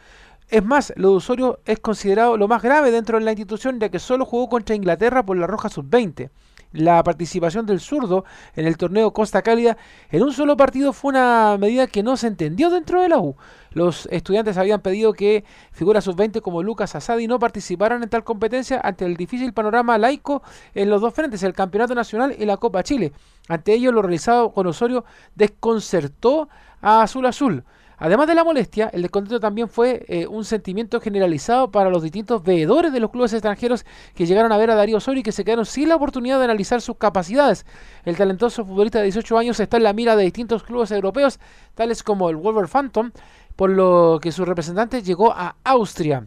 Es 0.49 0.63
más, 0.63 0.93
lo 0.95 1.11
de 1.11 1.15
Osorio 1.17 1.59
es 1.65 1.79
considerado 1.79 2.37
lo 2.37 2.47
más 2.47 2.61
grave 2.61 2.89
dentro 2.89 3.19
de 3.19 3.25
la 3.25 3.31
institución 3.31 3.79
ya 3.79 3.89
que 3.89 3.99
solo 3.99 4.25
jugó 4.25 4.47
contra 4.47 4.75
Inglaterra 4.75 5.25
por 5.25 5.35
la 5.35 5.47
Roja 5.47 5.67
Sub-20 5.67 6.29
la 6.73 7.03
participación 7.03 7.65
del 7.65 7.79
zurdo 7.79 8.25
en 8.55 8.65
el 8.65 8.77
torneo 8.77 9.13
Costa 9.13 9.41
Cálida 9.41 9.77
en 10.11 10.23
un 10.23 10.33
solo 10.33 10.57
partido 10.57 10.93
fue 10.93 11.09
una 11.09 11.57
medida 11.57 11.87
que 11.87 12.03
no 12.03 12.17
se 12.17 12.27
entendió 12.27 12.69
dentro 12.69 13.01
de 13.01 13.09
la 13.09 13.19
U. 13.19 13.35
Los 13.77 14.07
estudiantes 14.07 14.57
habían 14.57 14.81
pedido 14.81 15.13
que 15.13 15.43
figuras 15.71 16.03
sub-20 16.03 16.41
como 16.41 16.63
Lucas 16.63 16.95
Asadi 16.95 17.27
no 17.27 17.37
participaran 17.37 18.01
en 18.01 18.09
tal 18.09 18.23
competencia 18.23 18.81
ante 18.83 19.05
el 19.05 19.15
difícil 19.15 19.53
panorama 19.53 19.99
laico 19.99 20.41
en 20.73 20.89
los 20.89 20.99
dos 20.99 21.13
frentes, 21.13 21.43
el 21.43 21.53
Campeonato 21.53 21.93
Nacional 21.93 22.35
y 22.39 22.45
la 22.45 22.57
Copa 22.57 22.81
Chile. 22.81 23.11
Ante 23.47 23.73
ello, 23.73 23.91
lo 23.91 24.01
realizado 24.01 24.51
con 24.51 24.65
Osorio 24.65 25.05
desconcertó 25.35 26.49
a 26.81 27.03
Azul 27.03 27.27
Azul. 27.27 27.63
Además 27.99 28.27
de 28.27 28.35
la 28.35 28.43
molestia, 28.43 28.89
el 28.93 29.01
descontento 29.01 29.39
también 29.39 29.69
fue 29.69 30.05
eh, 30.07 30.27
un 30.27 30.45
sentimiento 30.45 31.01
generalizado 31.01 31.71
para 31.71 31.89
los 31.89 32.03
distintos 32.03 32.43
veedores 32.43 32.93
de 32.93 32.99
los 32.99 33.09
clubes 33.09 33.33
extranjeros 33.33 33.85
que 34.13 34.27
llegaron 34.27 34.51
a 34.51 34.57
ver 34.57 34.69
a 34.69 34.75
Darío 34.75 34.97
Osorio 34.97 35.21
y 35.21 35.23
que 35.23 35.31
se 35.31 35.43
quedaron 35.43 35.65
sin 35.65 35.89
la 35.89 35.95
oportunidad 35.95 36.37
de 36.37 36.45
analizar 36.45 36.79
sus 36.79 36.97
capacidades. 36.97 37.65
El 38.05 38.15
talentoso 38.15 38.65
futbolista 38.65 38.99
de 38.99 39.05
18 39.05 39.37
años 39.39 39.59
está 39.59 39.77
en 39.77 39.83
la 39.83 39.93
mira 39.93 40.15
de 40.15 40.23
distintos 40.23 40.61
clubes 40.61 40.91
europeos, 40.91 41.39
tales 41.73 42.03
como 42.03 42.29
el 42.29 42.35
Wolverhampton, 42.35 43.13
por 43.57 43.71
lo 43.71 44.19
que 44.21 44.31
su 44.31 44.45
representante 44.45 45.03
llegó 45.03 45.33
a 45.33 45.57
Austria. 45.65 46.25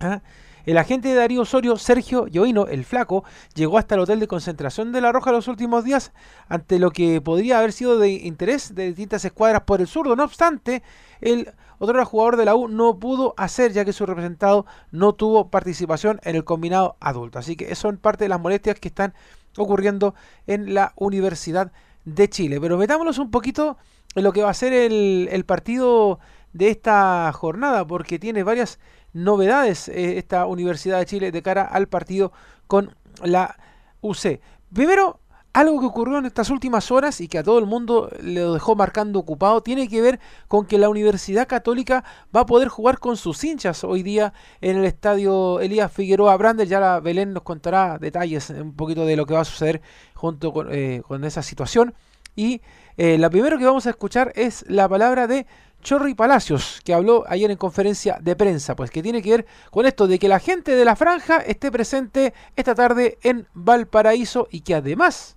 ¿Ah? 0.00 0.22
El 0.64 0.78
agente 0.78 1.08
de 1.08 1.16
Darío 1.16 1.42
Osorio, 1.42 1.76
Sergio 1.76 2.28
Yoino, 2.28 2.66
el 2.66 2.84
flaco, 2.84 3.24
llegó 3.54 3.78
hasta 3.78 3.96
el 3.96 4.02
hotel 4.02 4.20
de 4.20 4.28
concentración 4.28 4.92
de 4.92 5.00
La 5.00 5.10
Roja 5.10 5.32
los 5.32 5.48
últimos 5.48 5.82
días 5.82 6.12
ante 6.48 6.78
lo 6.78 6.92
que 6.92 7.20
podría 7.20 7.58
haber 7.58 7.72
sido 7.72 7.98
de 7.98 8.10
interés 8.10 8.76
de 8.76 8.86
distintas 8.86 9.24
escuadras 9.24 9.62
por 9.62 9.80
el 9.80 9.88
surdo. 9.88 10.14
No 10.14 10.22
obstante, 10.22 10.84
el 11.20 11.52
otro 11.78 12.06
jugador 12.06 12.36
de 12.36 12.44
la 12.44 12.54
U 12.54 12.68
no 12.68 12.96
pudo 13.00 13.34
hacer 13.36 13.72
ya 13.72 13.84
que 13.84 13.92
su 13.92 14.06
representado 14.06 14.64
no 14.92 15.14
tuvo 15.14 15.50
participación 15.50 16.20
en 16.22 16.36
el 16.36 16.44
combinado 16.44 16.96
adulto. 17.00 17.40
Así 17.40 17.56
que 17.56 17.74
son 17.74 17.96
parte 17.96 18.24
de 18.26 18.28
las 18.28 18.40
molestias 18.40 18.78
que 18.78 18.86
están 18.86 19.14
ocurriendo 19.56 20.14
en 20.46 20.74
la 20.74 20.92
Universidad 20.94 21.72
de 22.04 22.28
Chile. 22.28 22.60
Pero 22.60 22.78
metámonos 22.78 23.18
un 23.18 23.32
poquito 23.32 23.78
en 24.14 24.22
lo 24.22 24.32
que 24.32 24.42
va 24.42 24.50
a 24.50 24.54
ser 24.54 24.72
el, 24.72 25.28
el 25.32 25.44
partido 25.44 26.20
de 26.52 26.68
esta 26.68 27.32
jornada 27.32 27.86
porque 27.86 28.18
tiene 28.18 28.42
varias 28.42 28.78
novedades 29.12 29.88
eh, 29.88 30.18
esta 30.18 30.46
Universidad 30.46 30.98
de 30.98 31.06
Chile 31.06 31.32
de 31.32 31.42
cara 31.42 31.64
al 31.64 31.88
partido 31.88 32.32
con 32.66 32.94
la 33.22 33.56
UC. 34.00 34.40
Primero, 34.72 35.20
algo 35.52 35.80
que 35.80 35.86
ocurrió 35.86 36.18
en 36.18 36.24
estas 36.24 36.48
últimas 36.48 36.90
horas 36.90 37.20
y 37.20 37.28
que 37.28 37.38
a 37.38 37.42
todo 37.42 37.58
el 37.58 37.66
mundo 37.66 38.10
le 38.22 38.40
dejó 38.40 38.74
marcando 38.74 39.18
ocupado 39.18 39.62
tiene 39.62 39.86
que 39.86 40.00
ver 40.00 40.18
con 40.48 40.64
que 40.64 40.78
la 40.78 40.88
Universidad 40.88 41.46
Católica 41.46 42.04
va 42.34 42.40
a 42.40 42.46
poder 42.46 42.68
jugar 42.68 42.98
con 42.98 43.18
sus 43.18 43.44
hinchas 43.44 43.84
hoy 43.84 44.02
día 44.02 44.32
en 44.62 44.78
el 44.78 44.84
estadio 44.86 45.60
Elías 45.60 45.92
Figueroa 45.92 46.36
Brander. 46.38 46.66
Ya 46.66 46.80
la 46.80 47.00
Belén 47.00 47.34
nos 47.34 47.42
contará 47.42 47.98
detalles 47.98 48.48
un 48.50 48.74
poquito 48.74 49.04
de 49.04 49.16
lo 49.16 49.26
que 49.26 49.34
va 49.34 49.40
a 49.40 49.44
suceder 49.44 49.82
junto 50.14 50.52
con, 50.52 50.68
eh, 50.72 51.02
esa 51.22 51.42
situación. 51.42 51.94
Y 52.34 52.62
eh, 52.96 53.18
la 53.18 53.30
primero 53.30 53.58
que 53.58 53.64
vamos 53.64 53.86
a 53.86 53.90
escuchar 53.90 54.32
es 54.34 54.64
la 54.68 54.88
palabra 54.88 55.26
de 55.26 55.46
Chorri 55.82 56.14
Palacios, 56.14 56.80
que 56.84 56.94
habló 56.94 57.24
ayer 57.28 57.50
en 57.50 57.56
conferencia 57.56 58.18
de 58.20 58.36
prensa, 58.36 58.76
pues 58.76 58.90
que 58.90 59.02
tiene 59.02 59.20
que 59.20 59.30
ver 59.30 59.46
con 59.70 59.84
esto 59.84 60.06
de 60.06 60.18
que 60.18 60.28
la 60.28 60.38
gente 60.38 60.76
de 60.76 60.84
la 60.84 60.94
franja 60.94 61.38
esté 61.38 61.72
presente 61.72 62.34
esta 62.54 62.74
tarde 62.74 63.18
en 63.22 63.48
Valparaíso 63.52 64.46
y 64.50 64.60
que 64.60 64.76
además 64.76 65.36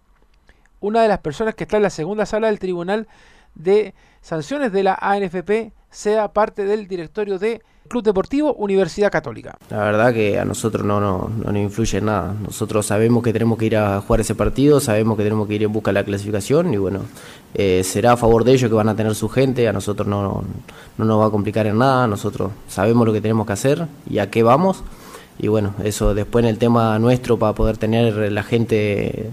una 0.79 1.01
de 1.01 1.07
las 1.07 1.19
personas 1.19 1.55
que 1.55 1.63
está 1.63 1.77
en 1.77 1.83
la 1.83 1.89
segunda 1.89 2.25
sala 2.27 2.47
del 2.47 2.59
Tribunal 2.59 3.07
de 3.55 3.95
Sanciones 4.21 4.71
de 4.71 4.83
la 4.83 4.97
ANFP 5.01 5.73
sea 5.89 6.31
parte 6.31 6.65
del 6.65 6.87
directorio 6.87 7.39
de 7.39 7.63
Club 7.87 8.03
Deportivo 8.03 8.53
Universidad 8.53 9.11
Católica. 9.11 9.57
La 9.69 9.77
verdad 9.77 10.13
que 10.13 10.39
a 10.39 10.45
nosotros 10.45 10.85
no, 10.85 10.99
no, 10.99 11.29
no, 11.29 11.51
nos 11.51 11.61
influye 11.61 11.99
en 11.99 12.05
nada. 12.05 12.33
Nosotros 12.41 12.85
sabemos 12.85 13.23
que 13.23 13.31
tenemos 13.31 13.57
que 13.57 13.65
ir 13.65 13.77
a 13.77 14.01
jugar 14.01 14.21
ese 14.21 14.35
partido, 14.35 14.79
sabemos 14.79 15.17
que 15.17 15.23
tenemos 15.23 15.47
que 15.47 15.55
ir 15.55 15.63
en 15.63 15.71
busca 15.71 15.91
de 15.91 15.95
la 15.95 16.03
clasificación 16.03 16.73
y 16.73 16.77
bueno, 16.77 17.01
eh, 17.53 17.83
será 17.83 18.13
a 18.13 18.17
favor 18.17 18.43
de 18.43 18.53
ellos 18.53 18.69
que 18.69 18.75
van 18.75 18.89
a 18.89 18.95
tener 18.95 19.13
su 19.15 19.29
gente, 19.29 19.67
a 19.67 19.73
nosotros 19.73 20.07
no, 20.07 20.43
no 20.97 21.05
nos 21.05 21.21
va 21.21 21.27
a 21.27 21.29
complicar 21.29 21.67
en 21.67 21.77
nada, 21.77 22.07
nosotros 22.07 22.51
sabemos 22.67 23.05
lo 23.05 23.13
que 23.13 23.21
tenemos 23.21 23.45
que 23.45 23.53
hacer 23.53 23.87
y 24.09 24.19
a 24.19 24.29
qué 24.29 24.43
vamos. 24.43 24.83
Y 25.37 25.47
bueno, 25.47 25.73
eso 25.83 26.13
después 26.13 26.43
en 26.43 26.49
el 26.49 26.57
tema 26.57 26.97
nuestro 26.97 27.37
para 27.37 27.53
poder 27.53 27.77
tener 27.77 28.31
la 28.31 28.43
gente 28.43 29.31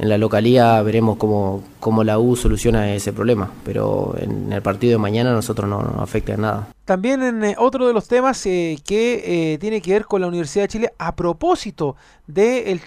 en 0.00 0.08
la 0.08 0.16
localía 0.16 0.80
veremos 0.80 1.18
cómo, 1.18 1.62
cómo, 1.78 2.02
la 2.04 2.18
U 2.18 2.34
soluciona 2.34 2.94
ese 2.94 3.12
problema, 3.12 3.50
pero 3.66 4.14
en 4.18 4.50
el 4.50 4.62
partido 4.62 4.92
de 4.92 4.98
mañana 4.98 5.30
nosotros 5.32 5.68
no 5.68 5.82
nos 5.82 6.00
afecta 6.00 6.32
en 6.32 6.40
nada. 6.40 6.68
También 6.86 7.22
en 7.22 7.44
eh, 7.44 7.54
otro 7.58 7.86
de 7.86 7.92
los 7.92 8.08
temas 8.08 8.46
eh, 8.46 8.78
que 8.82 9.52
eh, 9.52 9.58
tiene 9.58 9.82
que 9.82 9.92
ver 9.92 10.06
con 10.06 10.22
la 10.22 10.26
Universidad 10.26 10.64
de 10.64 10.68
Chile, 10.68 10.92
a 10.96 11.14
propósito 11.14 11.96
del 12.26 12.80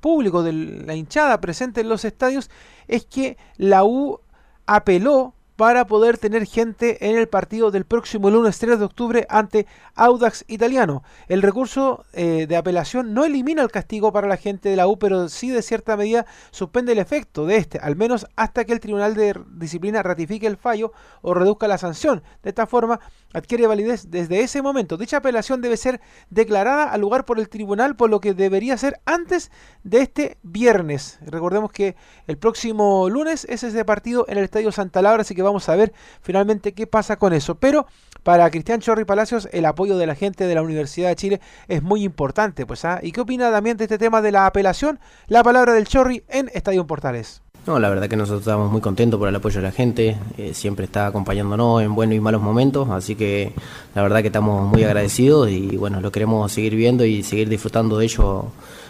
público, 0.00 0.42
de 0.42 0.52
la 0.52 0.96
hinchada 0.96 1.40
presente 1.40 1.80
en 1.80 1.88
los 1.88 2.04
estadios, 2.04 2.50
es 2.88 3.04
que 3.04 3.36
la 3.56 3.84
U 3.84 4.18
apeló 4.66 5.34
para 5.62 5.86
poder 5.86 6.18
tener 6.18 6.44
gente 6.44 7.08
en 7.08 7.16
el 7.16 7.28
partido 7.28 7.70
del 7.70 7.84
próximo 7.84 8.30
lunes 8.30 8.58
3 8.58 8.80
de 8.80 8.84
octubre 8.84 9.26
ante 9.28 9.68
Audax 9.94 10.44
Italiano. 10.48 11.04
El 11.28 11.40
recurso 11.40 12.04
eh, 12.14 12.46
de 12.48 12.56
apelación 12.56 13.14
no 13.14 13.24
elimina 13.24 13.62
el 13.62 13.70
castigo 13.70 14.12
para 14.12 14.26
la 14.26 14.36
gente 14.36 14.70
de 14.70 14.74
la 14.74 14.88
U, 14.88 14.98
pero 14.98 15.28
sí 15.28 15.50
de 15.50 15.62
cierta 15.62 15.96
medida 15.96 16.26
suspende 16.50 16.90
el 16.90 16.98
efecto 16.98 17.46
de 17.46 17.58
este, 17.58 17.78
al 17.78 17.94
menos 17.94 18.26
hasta 18.34 18.64
que 18.64 18.72
el 18.72 18.80
Tribunal 18.80 19.14
de 19.14 19.40
Disciplina 19.52 20.02
ratifique 20.02 20.48
el 20.48 20.56
fallo 20.56 20.92
o 21.20 21.32
reduzca 21.32 21.68
la 21.68 21.78
sanción. 21.78 22.24
De 22.42 22.48
esta 22.48 22.66
forma, 22.66 22.98
adquiere 23.32 23.66
validez 23.66 24.10
desde 24.10 24.40
ese 24.40 24.62
momento. 24.62 24.96
Dicha 24.96 25.18
apelación 25.18 25.60
debe 25.60 25.76
ser 25.76 26.00
declarada 26.30 26.92
al 26.92 27.00
lugar 27.00 27.24
por 27.24 27.38
el 27.38 27.48
tribunal, 27.48 27.96
por 27.96 28.10
lo 28.10 28.20
que 28.20 28.34
debería 28.34 28.76
ser 28.76 29.00
antes 29.04 29.50
de 29.84 30.00
este 30.00 30.38
viernes. 30.42 31.18
Recordemos 31.22 31.72
que 31.72 31.96
el 32.26 32.38
próximo 32.38 33.08
lunes 33.08 33.46
es 33.48 33.62
ese 33.62 33.84
partido 33.84 34.24
en 34.28 34.38
el 34.38 34.44
Estadio 34.44 34.72
Santa 34.72 35.02
Laura, 35.02 35.22
así 35.22 35.34
que 35.34 35.42
vamos 35.42 35.68
a 35.68 35.76
ver 35.76 35.92
finalmente 36.20 36.72
qué 36.72 36.86
pasa 36.86 37.16
con 37.16 37.32
eso. 37.32 37.56
Pero 37.56 37.86
para 38.22 38.50
Cristian 38.50 38.80
Chorri 38.80 39.04
Palacios, 39.04 39.48
el 39.52 39.64
apoyo 39.64 39.96
de 39.96 40.06
la 40.06 40.14
gente 40.14 40.46
de 40.46 40.54
la 40.54 40.62
Universidad 40.62 41.08
de 41.08 41.16
Chile 41.16 41.40
es 41.68 41.82
muy 41.82 42.04
importante. 42.04 42.66
Pues, 42.66 42.84
¿ah? 42.84 43.00
¿Y 43.02 43.12
qué 43.12 43.20
opina 43.20 43.50
también 43.50 43.76
de 43.76 43.84
este 43.84 43.98
tema 43.98 44.22
de 44.22 44.32
la 44.32 44.46
apelación? 44.46 45.00
La 45.26 45.42
palabra 45.42 45.72
del 45.72 45.88
Chorri 45.88 46.22
en 46.28 46.50
Estadio 46.54 46.86
Portales. 46.86 47.42
No, 47.64 47.78
la 47.78 47.88
verdad 47.88 48.08
que 48.08 48.16
nosotros 48.16 48.40
estamos 48.40 48.72
muy 48.72 48.80
contentos 48.80 49.18
por 49.20 49.28
el 49.28 49.36
apoyo 49.36 49.60
de 49.60 49.62
la 49.62 49.70
gente, 49.70 50.16
eh, 50.36 50.52
siempre 50.52 50.84
está 50.86 51.06
acompañándonos 51.06 51.80
en 51.82 51.94
buenos 51.94 52.16
y 52.16 52.20
malos 52.20 52.42
momentos, 52.42 52.90
así 52.90 53.14
que 53.14 53.52
la 53.94 54.02
verdad 54.02 54.20
que 54.20 54.26
estamos 54.26 54.68
muy 54.68 54.82
agradecidos 54.82 55.48
y 55.48 55.76
bueno, 55.76 56.00
lo 56.00 56.10
queremos 56.10 56.50
seguir 56.50 56.74
viendo 56.74 57.04
y 57.04 57.22
seguir 57.22 57.48
disfrutando 57.48 57.98
de 57.98 58.06
ello 58.06 58.46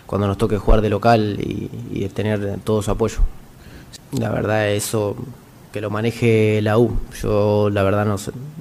cuando 0.07 0.27
nos 0.27 0.39
toque 0.39 0.57
jugar 0.57 0.81
de 0.81 0.89
local 0.89 1.39
y, 1.39 1.71
y 1.93 2.09
tener 2.09 2.61
todo 2.65 2.81
su 2.81 2.91
apoyo. 2.91 3.19
La 4.19 4.31
verdad 4.31 4.71
eso 4.71 5.17
que 5.73 5.81
lo 5.81 5.91
maneje 5.91 6.61
la 6.63 6.79
U. 6.79 6.97
Yo, 7.21 7.71
la 7.71 7.83
verdad, 7.83 8.05
no 8.05 8.17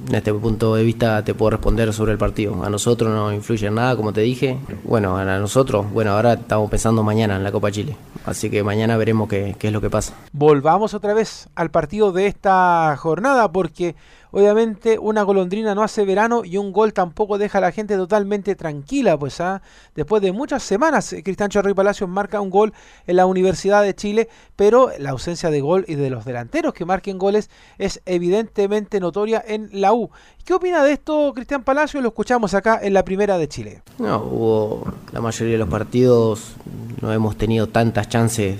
en 0.07 0.15
este 0.15 0.33
punto 0.33 0.75
de 0.75 0.83
vista 0.83 1.23
te 1.23 1.33
puedo 1.33 1.51
responder 1.51 1.93
sobre 1.93 2.13
el 2.13 2.17
partido. 2.17 2.63
A 2.63 2.69
nosotros 2.69 3.11
no 3.11 3.31
influye 3.31 3.67
en 3.67 3.75
nada, 3.75 3.95
como 3.95 4.13
te 4.13 4.21
dije. 4.21 4.57
Bueno, 4.83 5.17
a 5.17 5.25
nosotros, 5.37 5.91
bueno, 5.91 6.11
ahora 6.11 6.33
estamos 6.33 6.69
pensando 6.69 7.03
mañana 7.03 7.35
en 7.35 7.43
la 7.43 7.51
Copa 7.51 7.71
Chile. 7.71 7.95
Así 8.25 8.49
que 8.49 8.63
mañana 8.63 8.97
veremos 8.97 9.27
qué, 9.29 9.55
qué 9.59 9.67
es 9.67 9.73
lo 9.73 9.81
que 9.81 9.89
pasa. 9.89 10.13
Volvamos 10.31 10.93
otra 10.93 11.13
vez 11.13 11.49
al 11.55 11.69
partido 11.69 12.11
de 12.11 12.27
esta 12.27 12.95
jornada, 12.97 13.51
porque 13.51 13.95
Obviamente 14.31 14.97
una 14.97 15.23
golondrina 15.23 15.75
no 15.75 15.83
hace 15.83 16.05
verano 16.05 16.43
y 16.45 16.57
un 16.57 16.71
gol 16.71 16.93
tampoco 16.93 17.37
deja 17.37 17.57
a 17.57 17.61
la 17.61 17.71
gente 17.71 17.95
totalmente 17.97 18.55
tranquila, 18.55 19.17
pues 19.17 19.41
¿ah? 19.41 19.61
después 19.93 20.21
de 20.21 20.31
muchas 20.31 20.63
semanas 20.63 21.11
eh, 21.11 21.21
Cristian 21.21 21.49
Chorri 21.49 21.73
Palacios 21.73 22.09
marca 22.09 22.39
un 22.39 22.49
gol 22.49 22.73
en 23.07 23.17
la 23.17 23.25
Universidad 23.25 23.83
de 23.83 23.93
Chile, 23.93 24.29
pero 24.55 24.89
la 24.99 25.09
ausencia 25.09 25.49
de 25.49 25.59
gol 25.59 25.83
y 25.87 25.95
de 25.95 26.09
los 26.09 26.23
delanteros 26.23 26.73
que 26.73 26.85
marquen 26.85 27.17
goles 27.17 27.49
es 27.77 28.01
evidentemente 28.05 29.01
notoria 29.01 29.43
en 29.45 29.69
la 29.73 29.93
U. 29.93 30.09
¿Qué 30.45 30.53
opina 30.53 30.81
de 30.83 30.93
esto 30.93 31.33
Cristian 31.35 31.63
Palacios? 31.63 32.01
Lo 32.01 32.09
escuchamos 32.09 32.53
acá 32.53 32.79
en 32.81 32.93
la 32.93 33.03
primera 33.03 33.37
de 33.37 33.49
Chile. 33.49 33.81
No, 33.99 34.17
hubo 34.17 34.93
la 35.11 35.19
mayoría 35.19 35.53
de 35.53 35.59
los 35.59 35.69
partidos 35.69 36.55
no 37.01 37.11
hemos 37.11 37.35
tenido 37.35 37.67
tantas 37.67 38.07
chances 38.07 38.59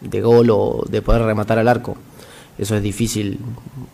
de 0.00 0.20
gol 0.20 0.50
o 0.50 0.84
de 0.88 1.02
poder 1.02 1.22
rematar 1.22 1.58
al 1.58 1.66
arco 1.66 1.96
eso 2.58 2.74
es 2.74 2.82
difícil 2.82 3.38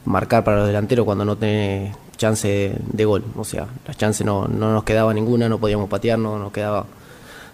marcar 0.07 0.43
para 0.43 0.59
los 0.59 0.67
delanteros 0.67 1.05
cuando 1.05 1.25
no 1.25 1.37
tiene 1.37 1.93
chance 2.17 2.75
de, 2.93 3.05
gol. 3.05 3.25
O 3.37 3.45
sea, 3.45 3.67
las 3.87 3.97
chances 3.97 4.25
no, 4.25 4.49
no 4.49 4.73
nos 4.73 4.85
quedaba 4.85 5.13
ninguna, 5.13 5.49
no 5.49 5.59
podíamos 5.59 5.89
patear, 5.89 6.19
no 6.19 6.39
nos 6.39 6.53
quedaba, 6.53 6.87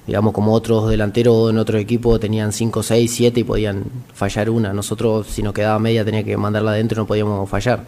digamos, 0.06 0.32
como 0.32 0.52
otros 0.52 0.88
delanteros 0.88 1.50
en 1.50 1.58
otro 1.58 1.78
equipo 1.78 2.18
tenían 2.20 2.52
5, 2.52 2.82
6, 2.82 3.12
7 3.12 3.40
y 3.40 3.44
podían 3.44 3.84
fallar 4.14 4.50
una. 4.50 4.72
Nosotros, 4.72 5.26
si 5.26 5.42
nos 5.42 5.52
quedaba 5.52 5.78
media, 5.78 6.04
tenía 6.04 6.22
que 6.22 6.36
mandarla 6.36 6.72
adentro, 6.72 7.02
no 7.02 7.06
podíamos 7.06 7.48
fallar. 7.48 7.84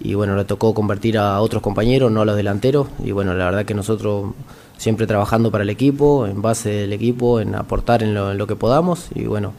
Y 0.00 0.14
bueno, 0.14 0.36
le 0.36 0.44
tocó 0.44 0.74
convertir 0.74 1.18
a 1.18 1.40
otros 1.40 1.62
compañeros, 1.62 2.10
no 2.10 2.22
a 2.22 2.24
los 2.24 2.36
delanteros. 2.36 2.88
Y 3.04 3.12
bueno, 3.12 3.34
la 3.34 3.46
verdad 3.46 3.64
que 3.64 3.74
nosotros 3.74 4.32
siempre 4.76 5.06
trabajando 5.06 5.52
para 5.52 5.62
el 5.62 5.70
equipo, 5.70 6.26
en 6.26 6.42
base 6.42 6.70
del 6.70 6.92
equipo, 6.92 7.40
en 7.40 7.54
aportar 7.54 8.02
en 8.02 8.14
lo, 8.14 8.32
en 8.32 8.38
lo 8.38 8.48
que 8.48 8.56
podamos. 8.56 9.08
Y 9.14 9.26
bueno, 9.26 9.52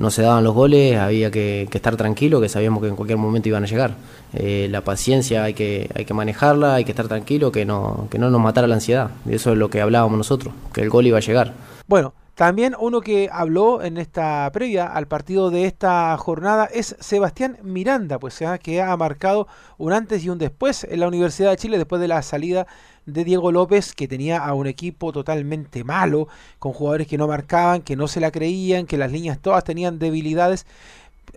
no 0.00 0.10
se 0.10 0.22
daban 0.22 0.42
los 0.44 0.54
goles, 0.54 0.96
había 0.96 1.30
que, 1.30 1.68
estar 1.70 1.94
tranquilo, 1.94 2.40
que 2.40 2.48
sabíamos 2.48 2.82
que 2.82 2.88
en 2.88 2.96
cualquier 2.96 3.18
momento 3.18 3.50
iban 3.50 3.64
a 3.64 3.66
llegar. 3.66 3.96
Eh, 4.32 4.66
la 4.70 4.80
paciencia 4.80 5.44
hay 5.44 5.52
que, 5.52 5.90
hay 5.94 6.06
que 6.06 6.14
manejarla, 6.14 6.76
hay 6.76 6.86
que 6.86 6.92
estar 6.92 7.06
tranquilo, 7.06 7.52
que 7.52 7.66
no, 7.66 8.08
que 8.10 8.18
no 8.18 8.30
nos 8.30 8.40
matara 8.40 8.66
la 8.66 8.76
ansiedad. 8.76 9.10
Eso 9.28 9.52
es 9.52 9.58
lo 9.58 9.68
que 9.68 9.82
hablábamos 9.82 10.16
nosotros, 10.16 10.54
que 10.72 10.80
el 10.80 10.88
gol 10.88 11.06
iba 11.06 11.18
a 11.18 11.20
llegar. 11.20 11.52
Bueno, 11.86 12.14
también 12.40 12.74
uno 12.80 13.02
que 13.02 13.28
habló 13.30 13.82
en 13.82 13.98
esta 13.98 14.50
previa 14.50 14.86
al 14.86 15.06
partido 15.06 15.50
de 15.50 15.66
esta 15.66 16.16
jornada 16.16 16.64
es 16.72 16.96
Sebastián 16.98 17.58
Miranda, 17.62 18.18
pues 18.18 18.42
que 18.62 18.80
ha 18.80 18.96
marcado 18.96 19.46
un 19.76 19.92
antes 19.92 20.24
y 20.24 20.30
un 20.30 20.38
después 20.38 20.84
en 20.84 21.00
la 21.00 21.08
Universidad 21.08 21.50
de 21.50 21.58
Chile 21.58 21.76
después 21.76 22.00
de 22.00 22.08
la 22.08 22.22
salida 22.22 22.66
de 23.04 23.24
Diego 23.24 23.52
López, 23.52 23.92
que 23.92 24.08
tenía 24.08 24.38
a 24.38 24.54
un 24.54 24.66
equipo 24.66 25.12
totalmente 25.12 25.84
malo, 25.84 26.28
con 26.58 26.72
jugadores 26.72 27.06
que 27.06 27.18
no 27.18 27.28
marcaban, 27.28 27.82
que 27.82 27.94
no 27.94 28.08
se 28.08 28.20
la 28.20 28.30
creían, 28.30 28.86
que 28.86 28.96
las 28.96 29.12
líneas 29.12 29.38
todas 29.38 29.62
tenían 29.62 29.98
debilidades. 29.98 30.64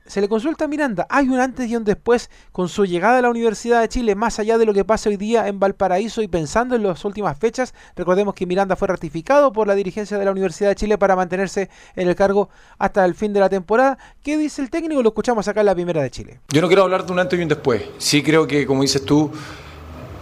Se 0.05 0.19
le 0.19 0.27
consulta 0.27 0.65
a 0.65 0.67
Miranda, 0.67 1.07
hay 1.09 1.29
un 1.29 1.39
antes 1.39 1.69
y 1.69 1.77
un 1.77 1.85
después 1.85 2.29
con 2.51 2.67
su 2.67 2.85
llegada 2.85 3.19
a 3.19 3.21
la 3.21 3.29
Universidad 3.29 3.79
de 3.79 3.87
Chile, 3.87 4.15
más 4.15 4.37
allá 4.37 4.57
de 4.57 4.65
lo 4.65 4.73
que 4.73 4.83
pasa 4.83 5.09
hoy 5.09 5.15
día 5.15 5.47
en 5.47 5.59
Valparaíso 5.59 6.21
y 6.21 6.27
pensando 6.27 6.75
en 6.75 6.83
las 6.83 7.05
últimas 7.05 7.37
fechas. 7.37 7.73
Recordemos 7.95 8.33
que 8.33 8.45
Miranda 8.45 8.75
fue 8.75 8.89
ratificado 8.89 9.53
por 9.53 9.65
la 9.65 9.75
dirigencia 9.75 10.17
de 10.17 10.25
la 10.25 10.31
Universidad 10.31 10.69
de 10.69 10.75
Chile 10.75 10.97
para 10.97 11.15
mantenerse 11.15 11.69
en 11.95 12.09
el 12.09 12.15
cargo 12.15 12.49
hasta 12.77 13.05
el 13.05 13.15
fin 13.15 13.31
de 13.31 13.39
la 13.39 13.47
temporada. 13.47 13.97
¿Qué 14.21 14.37
dice 14.37 14.61
el 14.61 14.69
técnico? 14.69 15.01
Lo 15.01 15.09
escuchamos 15.09 15.47
acá 15.47 15.61
en 15.61 15.67
la 15.67 15.75
primera 15.75 16.01
de 16.01 16.11
Chile. 16.11 16.39
Yo 16.49 16.61
no 16.61 16.67
quiero 16.67 16.83
hablar 16.83 17.05
de 17.05 17.13
un 17.13 17.19
antes 17.19 17.39
y 17.39 17.41
un 17.41 17.47
después. 17.47 17.83
Sí 17.97 18.21
creo 18.21 18.45
que, 18.45 18.65
como 18.65 18.81
dices 18.81 19.05
tú, 19.05 19.31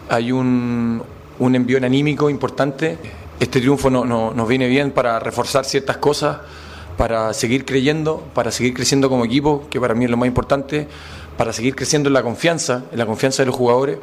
hay 0.09 0.31
un, 0.31 1.01
un 1.39 1.55
envío 1.55 1.77
anímico 1.77 2.29
importante. 2.29 2.99
Este 3.39 3.59
triunfo 3.59 3.89
no, 3.89 4.05
nos 4.05 4.47
viene 4.47 4.67
bien 4.67 4.91
para 4.91 5.19
reforzar 5.19 5.65
ciertas 5.65 5.97
cosas, 5.97 6.37
para 7.01 7.33
seguir 7.33 7.65
creyendo, 7.65 8.23
para 8.35 8.51
seguir 8.51 8.75
creciendo 8.75 9.09
como 9.09 9.25
equipo, 9.25 9.65
que 9.71 9.81
para 9.81 9.95
mí 9.95 10.05
es 10.05 10.11
lo 10.11 10.17
más 10.17 10.27
importante, 10.27 10.87
para 11.35 11.51
seguir 11.51 11.75
creciendo 11.75 12.09
en 12.09 12.13
la 12.13 12.21
confianza, 12.21 12.83
en 12.91 12.99
la 12.99 13.07
confianza 13.07 13.41
de 13.41 13.47
los 13.47 13.55
jugadores 13.55 13.97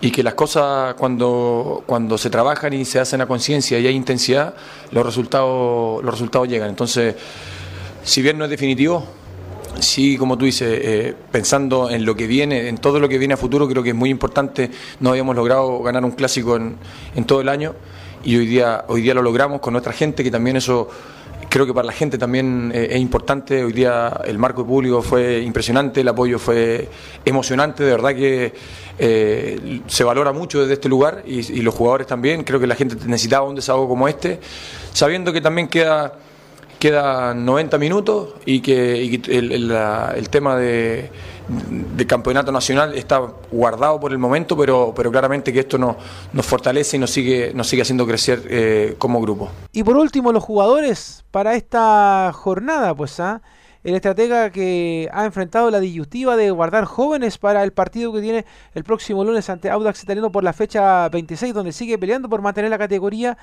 y 0.00 0.10
que 0.10 0.22
las 0.22 0.32
cosas 0.32 0.94
cuando, 0.94 1.82
cuando 1.84 2.16
se 2.16 2.30
trabajan 2.30 2.72
y 2.72 2.86
se 2.86 2.98
hacen 2.98 3.20
a 3.20 3.26
conciencia 3.26 3.78
y 3.78 3.86
hay 3.86 3.94
intensidad, 3.94 4.54
los 4.90 5.04
resultados, 5.04 6.02
los 6.02 6.14
resultados 6.14 6.48
llegan. 6.48 6.70
Entonces, 6.70 7.14
si 8.04 8.22
bien 8.22 8.38
no 8.38 8.44
es 8.44 8.50
definitivo, 8.50 9.04
Sí, 9.80 10.16
como 10.16 10.38
tú 10.38 10.44
dices, 10.44 10.68
eh, 10.82 11.16
pensando 11.32 11.90
en 11.90 12.04
lo 12.04 12.14
que 12.14 12.28
viene, 12.28 12.68
en 12.68 12.78
todo 12.78 13.00
lo 13.00 13.08
que 13.08 13.18
viene 13.18 13.34
a 13.34 13.36
futuro, 13.36 13.68
creo 13.68 13.82
que 13.82 13.88
es 13.88 13.94
muy 13.94 14.08
importante. 14.08 14.70
No 15.00 15.10
habíamos 15.10 15.34
logrado 15.34 15.82
ganar 15.82 16.04
un 16.04 16.12
clásico 16.12 16.56
en, 16.56 17.24
todo 17.26 17.40
el 17.40 17.48
año 17.48 17.74
y 18.22 18.36
hoy 18.36 18.46
día, 18.46 18.84
hoy 18.86 19.02
día 19.02 19.14
lo 19.14 19.22
logramos 19.22 19.60
con 19.60 19.72
nuestra 19.72 19.92
gente, 19.92 20.22
que 20.22 20.30
también 20.30 20.56
eso 20.56 20.88
creo 21.54 21.66
que 21.66 21.72
para 21.72 21.86
la 21.86 21.92
gente 21.92 22.18
también 22.18 22.72
eh, 22.74 22.88
es 22.90 22.98
importante. 22.98 23.62
Hoy 23.62 23.72
día 23.72 24.20
el 24.24 24.38
marco 24.38 24.66
público 24.66 25.02
fue 25.02 25.40
impresionante, 25.40 26.00
el 26.00 26.08
apoyo 26.08 26.40
fue 26.40 26.88
emocionante, 27.24 27.84
de 27.84 27.90
verdad 27.92 28.12
que 28.12 28.52
eh, 28.98 29.80
se 29.86 30.02
valora 30.02 30.32
mucho 30.32 30.62
desde 30.62 30.72
este 30.72 30.88
lugar 30.88 31.22
y, 31.24 31.62
los 31.62 31.72
jugadores 31.72 32.08
también. 32.08 32.42
Creo 32.42 32.58
que 32.58 32.66
la 32.66 32.74
gente 32.74 32.96
necesitaba 33.06 33.46
un 33.48 33.54
desahogo 33.54 33.86
como 33.86 34.08
este, 34.08 34.40
sabiendo 34.92 35.32
que 35.32 35.40
también 35.40 35.68
queda 35.68 36.14
quedan 36.80 37.46
90 37.46 37.78
minutos 37.78 38.34
y 38.44 38.60
que, 38.60 39.04
el, 39.28 40.28
tema 40.30 40.56
de, 40.56 41.08
campeonato 42.06 42.52
nacional 42.52 42.94
está 42.94 43.20
guardado 43.50 44.00
por 44.00 44.12
el 44.12 44.18
momento, 44.18 44.56
pero, 44.56 44.92
pero 44.94 45.10
claramente 45.10 45.52
que 45.52 45.60
esto 45.60 45.78
nos, 45.78 45.96
nos 46.32 46.46
fortalece 46.46 46.96
y 46.96 47.00
nos 47.00 47.10
sigue, 47.10 47.52
nos 47.54 47.68
sigue 47.68 47.82
haciendo 47.82 48.06
crecer 48.06 48.42
eh, 48.48 48.94
como 48.98 49.20
grupo. 49.20 49.50
Y 49.72 49.82
por 49.82 49.96
último, 49.96 50.32
los 50.32 50.42
jugadores 50.42 51.24
para 51.30 51.54
esta 51.54 52.30
jornada, 52.32 52.94
pues 52.94 53.20
¿ah? 53.20 53.42
el 53.84 53.94
estratega 53.94 54.50
que 54.50 55.10
ha 55.12 55.26
enfrentado 55.26 55.70
la 55.70 55.78
disyuntiva 55.78 56.36
de 56.36 56.50
guardar 56.50 56.84
jóvenes 56.84 57.36
para 57.36 57.62
el 57.62 57.72
partido 57.72 58.12
que 58.12 58.22
tiene 58.22 58.46
el 58.74 58.82
próximo 58.82 59.22
lunes 59.24 59.50
ante 59.50 59.70
Audax 59.70 60.02
Italiano 60.02 60.32
por 60.32 60.42
la 60.42 60.54
fecha 60.54 61.08
26, 61.10 61.52
donde 61.52 61.72
sigue 61.72 61.98
peleando 61.98 62.28
por 62.30 62.40
mantener 62.40 62.70
la 62.70 62.78
categoría 62.78 63.36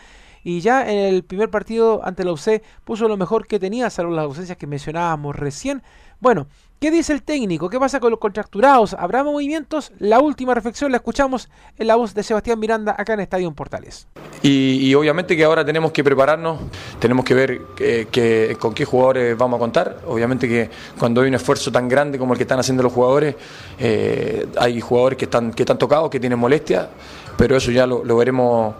y 0.43 0.61
ya 0.61 0.89
en 0.89 0.97
el 0.97 1.23
primer 1.23 1.49
partido 1.49 2.01
ante 2.03 2.23
la 2.23 2.31
UC 2.31 2.61
puso 2.83 3.07
lo 3.07 3.17
mejor 3.17 3.47
que 3.47 3.59
tenía, 3.59 3.89
salvo 3.89 4.13
las 4.13 4.25
ausencias 4.25 4.57
que 4.57 4.67
mencionábamos 4.67 5.35
recién. 5.35 5.81
Bueno, 6.19 6.47
¿qué 6.79 6.91
dice 6.91 7.13
el 7.13 7.23
técnico? 7.23 7.67
¿Qué 7.67 7.79
pasa 7.79 7.99
con 7.99 8.11
los 8.11 8.19
contracturados? 8.19 8.93
¿Habrá 8.93 9.23
movimientos? 9.23 9.91
La 9.97 10.19
última 10.19 10.53
reflexión 10.53 10.91
la 10.91 10.97
escuchamos 10.97 11.49
en 11.77 11.87
la 11.87 11.95
voz 11.95 12.13
de 12.13 12.21
Sebastián 12.21 12.59
Miranda 12.59 12.95
acá 12.95 13.13
en 13.13 13.21
Estadio 13.21 13.51
Portales. 13.53 14.07
Y, 14.43 14.93
obviamente 14.93 15.35
que 15.35 15.43
ahora 15.43 15.65
tenemos 15.65 15.91
que 15.91 16.03
prepararnos, 16.03 16.59
tenemos 16.99 17.25
que 17.25 17.33
ver 17.33 17.61
que, 17.75 18.55
con 18.59 18.73
qué 18.73 18.85
jugadores 18.85 19.35
vamos 19.37 19.57
a 19.57 19.59
contar. 19.59 20.01
Obviamente 20.07 20.47
que 20.47 20.69
cuando 20.97 21.21
hay 21.21 21.29
un 21.29 21.35
esfuerzo 21.35 21.71
tan 21.71 21.89
grande 21.89 22.19
como 22.19 22.33
el 22.33 22.37
que 22.37 22.43
están 22.43 22.59
haciendo 22.59 22.83
los 22.83 22.93
jugadores, 22.93 23.35
eh, 23.79 24.47
hay 24.57 24.79
jugadores 24.79 25.17
que 25.17 25.25
están, 25.25 25.51
que 25.53 25.63
están 25.63 25.77
tocados, 25.79 26.09
que 26.09 26.19
tienen 26.19 26.37
molestias, 26.37 26.87
pero 27.35 27.55
eso 27.55 27.71
ya 27.71 27.87
lo 27.87 28.15
veremos 28.15 28.75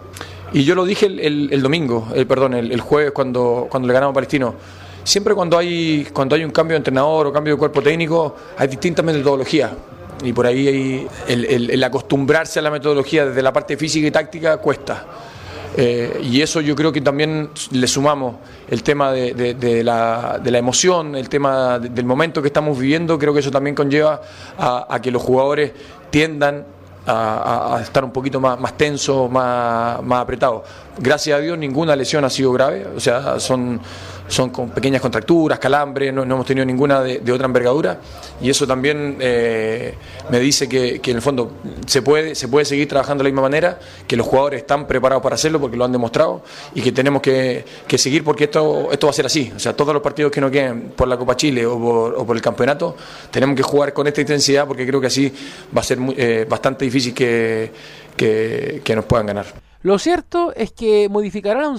y 0.52 0.64
yo 0.64 0.74
lo 0.74 0.84
dije 0.84 1.06
el, 1.06 1.62
domingo, 1.62 2.08
el, 2.14 2.26
perdón, 2.26 2.54
el, 2.54 2.80
jueves 2.80 3.12
cuando, 3.12 3.66
cuando 3.70 3.86
le 3.86 3.94
ganamos 3.94 4.12
a 4.12 4.14
Palestino. 4.14 4.54
Siempre 5.04 5.34
cuando 5.34 5.58
hay, 5.58 6.06
cuando 6.12 6.36
hay 6.36 6.44
un 6.44 6.50
cambio 6.50 6.74
de 6.74 6.78
entrenador 6.78 7.26
o 7.26 7.32
cambio 7.32 7.54
de 7.54 7.58
cuerpo 7.58 7.82
técnico, 7.82 8.36
hay 8.56 8.68
distintas 8.68 9.04
metodologías. 9.04 9.72
y 10.22 10.32
por 10.32 10.46
ahí 10.46 11.06
el, 11.26 11.82
acostumbrarse 11.82 12.60
a 12.60 12.62
la 12.62 12.70
metodología 12.70 13.26
desde 13.26 13.42
la 13.42 13.52
parte 13.52 13.76
física 13.76 14.06
y 14.06 14.10
táctica 14.10 14.58
cuesta. 14.58 15.06
Eh, 15.74 16.20
y 16.22 16.42
eso 16.42 16.60
yo 16.60 16.76
creo 16.76 16.92
que 16.92 17.00
también 17.00 17.48
le 17.70 17.86
sumamos 17.86 18.36
el 18.68 18.82
tema 18.82 19.10
de, 19.10 19.82
la, 19.82 20.40
emoción, 20.44 21.16
el 21.16 21.28
tema 21.28 21.78
del 21.78 22.04
momento 22.04 22.42
que 22.42 22.48
estamos 22.48 22.78
viviendo, 22.78 23.18
creo 23.18 23.32
que 23.32 23.40
eso 23.40 23.50
también 23.50 23.74
conlleva 23.74 24.20
a, 24.58 25.00
que 25.02 25.10
los 25.10 25.22
jugadores 25.22 25.72
tiendan 26.10 26.66
a, 27.06 27.78
estar 27.82 28.04
un 28.04 28.10
poquito 28.10 28.40
más, 28.40 28.58
más 28.58 28.76
tensos, 28.76 29.30
más, 29.30 30.02
más 30.02 30.20
apretados. 30.20 30.62
Gracias 30.98 31.38
a 31.38 31.40
Dios 31.40 31.56
ninguna 31.56 31.96
lesión 31.96 32.24
ha 32.24 32.30
sido 32.30 32.52
grave, 32.52 32.86
o 32.94 33.00
sea, 33.00 33.40
son 33.40 33.80
son 34.32 34.50
con 34.50 34.70
pequeñas 34.70 35.02
contracturas, 35.02 35.58
calambres, 35.58 36.12
no, 36.12 36.22
hemos 36.22 36.46
tenido 36.46 36.64
ninguna 36.64 37.02
de, 37.02 37.32
otra 37.32 37.46
envergadura 37.46 38.00
y 38.40 38.48
eso 38.48 38.66
también 38.66 39.18
eh, 39.20 39.94
me 40.30 40.40
dice 40.40 40.68
que, 40.68 41.00
en 41.04 41.16
el 41.16 41.22
fondo 41.22 41.52
se 41.86 42.00
puede, 42.02 42.34
se 42.34 42.48
puede 42.48 42.64
seguir 42.64 42.88
trabajando 42.88 43.22
de 43.22 43.28
la 43.28 43.32
misma 43.32 43.42
manera, 43.42 43.78
que 44.06 44.16
los 44.16 44.26
jugadores 44.26 44.62
están 44.62 44.86
preparados 44.86 45.22
para 45.22 45.34
hacerlo 45.34 45.60
porque 45.60 45.76
lo 45.76 45.84
han 45.84 45.92
demostrado 45.92 46.42
y 46.74 46.80
que 46.80 46.92
tenemos 46.92 47.20
que, 47.20 47.64
seguir 47.96 48.24
porque 48.24 48.44
esto, 48.44 48.88
esto 48.90 49.06
va 49.06 49.10
a 49.10 49.14
ser 49.14 49.26
así. 49.26 49.52
O 49.54 49.58
sea, 49.58 49.76
todos 49.76 49.92
los 49.92 50.02
partidos 50.02 50.32
que 50.32 50.40
nos 50.40 50.50
queden 50.50 50.92
por 50.96 51.08
la 51.08 51.16
Copa 51.16 51.36
Chile 51.36 51.66
o 51.66 52.24
por, 52.26 52.36
el 52.36 52.42
campeonato, 52.42 52.96
tenemos 53.30 53.54
que 53.54 53.62
jugar 53.62 53.92
con 53.92 54.06
esta 54.06 54.22
intensidad 54.22 54.66
porque 54.66 54.86
creo 54.86 55.00
que 55.00 55.08
así 55.08 55.32
va 55.76 55.82
a 55.82 55.84
ser 55.84 55.98
eh, 56.16 56.46
bastante 56.48 56.86
difícil 56.86 57.12
que, 57.12 57.70
que, 58.16 58.94
nos 58.96 59.04
puedan 59.04 59.26
ganar. 59.26 59.71
Lo 59.82 59.98
cierto 59.98 60.52
es 60.54 60.72
que 60.72 61.08
modificarán 61.08 61.64
a 61.64 61.68
un 61.68 61.78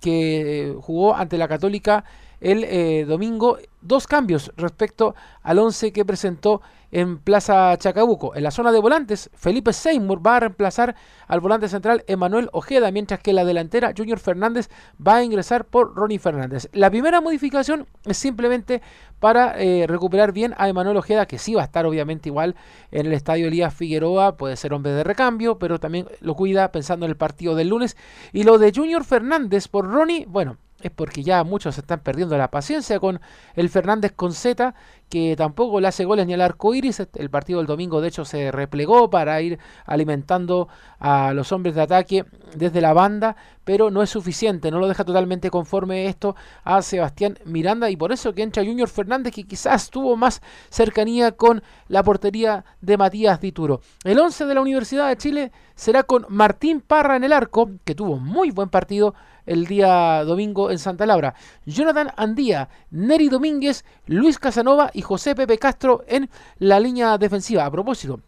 que 0.00 0.74
jugó 0.80 1.14
ante 1.14 1.38
la 1.38 1.48
Católica 1.48 2.04
el 2.44 2.62
eh, 2.64 3.04
domingo. 3.06 3.58
Dos 3.80 4.06
cambios 4.06 4.50
respecto 4.56 5.14
al 5.42 5.58
11 5.58 5.92
que 5.92 6.06
presentó 6.06 6.62
en 6.90 7.18
Plaza 7.18 7.76
Chacabuco. 7.76 8.34
En 8.34 8.42
la 8.42 8.50
zona 8.50 8.72
de 8.72 8.78
volantes, 8.78 9.28
Felipe 9.34 9.72
Seymour 9.72 10.26
va 10.26 10.36
a 10.36 10.40
reemplazar 10.40 10.94
al 11.26 11.40
volante 11.40 11.68
central 11.68 12.04
Emanuel 12.06 12.48
Ojeda, 12.52 12.90
mientras 12.92 13.20
que 13.20 13.32
la 13.32 13.44
delantera 13.44 13.92
Junior 13.94 14.18
Fernández 14.18 14.70
va 15.04 15.16
a 15.16 15.24
ingresar 15.24 15.66
por 15.66 15.94
Ronnie 15.94 16.18
Fernández. 16.18 16.70
La 16.72 16.88
primera 16.88 17.20
modificación 17.20 17.86
es 18.06 18.16
simplemente 18.16 18.80
para 19.20 19.60
eh, 19.60 19.86
recuperar 19.86 20.32
bien 20.32 20.54
a 20.56 20.68
Emanuel 20.68 20.96
Ojeda, 20.96 21.26
que 21.26 21.38
sí 21.38 21.54
va 21.54 21.62
a 21.62 21.66
estar 21.66 21.84
obviamente 21.84 22.28
igual 22.28 22.54
en 22.90 23.06
el 23.06 23.12
estadio 23.12 23.48
Elías 23.48 23.74
Figueroa, 23.74 24.36
puede 24.36 24.56
ser 24.56 24.72
hombre 24.72 24.92
de 24.92 25.04
recambio, 25.04 25.58
pero 25.58 25.80
también 25.80 26.06
lo 26.20 26.34
cuida 26.34 26.72
pensando 26.72 27.04
en 27.04 27.10
el 27.10 27.16
partido 27.16 27.54
del 27.54 27.68
lunes. 27.68 27.96
Y 28.32 28.44
lo 28.44 28.56
de 28.56 28.72
Junior 28.74 29.04
Fernández 29.04 29.68
por 29.68 29.90
Ronnie, 29.90 30.26
bueno, 30.26 30.58
es 30.80 30.90
porque 30.90 31.22
ya 31.22 31.44
muchos 31.44 31.78
están 31.78 32.00
perdiendo 32.00 32.36
la 32.36 32.50
paciencia 32.50 33.00
con 33.00 33.20
el 33.54 33.70
Fernández 33.70 34.12
con 34.12 34.32
Z, 34.32 34.74
que 35.08 35.34
tampoco 35.36 35.80
le 35.80 35.88
hace 35.88 36.04
goles 36.04 36.26
ni 36.26 36.34
al 36.34 36.40
arco 36.40 36.74
iris. 36.74 37.00
El 37.14 37.30
partido 37.30 37.58
del 37.58 37.66
domingo, 37.66 38.00
de 38.00 38.08
hecho, 38.08 38.24
se 38.24 38.50
replegó 38.50 39.08
para 39.08 39.40
ir 39.40 39.58
alimentando 39.86 40.68
a 40.98 41.32
los 41.32 41.52
hombres 41.52 41.74
de 41.74 41.82
ataque 41.82 42.24
desde 42.54 42.80
la 42.80 42.92
banda, 42.92 43.36
pero 43.64 43.90
no 43.90 44.02
es 44.02 44.10
suficiente, 44.10 44.70
no 44.70 44.78
lo 44.78 44.88
deja 44.88 45.04
totalmente 45.04 45.50
conforme 45.50 46.06
esto 46.06 46.36
a 46.64 46.82
Sebastián 46.82 47.38
Miranda 47.44 47.88
y 47.88 47.96
por 47.96 48.12
eso 48.12 48.34
que 48.34 48.42
entra 48.42 48.64
Junior 48.64 48.88
Fernández, 48.88 49.32
que 49.32 49.44
quizás 49.44 49.88
tuvo 49.90 50.16
más 50.16 50.42
cercanía 50.68 51.32
con 51.32 51.62
la 51.88 52.02
portería 52.02 52.64
de 52.80 52.98
Matías 52.98 53.40
Dituro. 53.40 53.80
El 54.04 54.18
11 54.18 54.44
de 54.44 54.54
la 54.54 54.60
Universidad 54.60 55.08
de 55.08 55.16
Chile 55.16 55.52
será 55.74 56.02
con 56.02 56.26
Martín 56.28 56.80
Parra 56.80 57.16
en 57.16 57.24
el 57.24 57.32
arco, 57.32 57.70
que 57.84 57.94
tuvo 57.94 58.18
muy 58.18 58.50
buen 58.50 58.68
partido 58.68 59.14
el 59.46 59.66
día 59.66 60.24
domingo 60.24 60.70
en 60.70 60.78
Santa 60.78 61.06
Laura. 61.06 61.34
Jonathan 61.66 62.12
Andía, 62.16 62.68
Neri 62.90 63.28
Domínguez, 63.28 63.84
Luis 64.06 64.38
Casanova 64.38 64.90
y 64.92 65.02
José 65.02 65.34
Pepe 65.34 65.58
Castro 65.58 66.04
en 66.06 66.30
la 66.58 66.80
línea 66.80 67.18
defensiva. 67.18 67.64
A 67.64 67.70
propósito, 67.70 68.20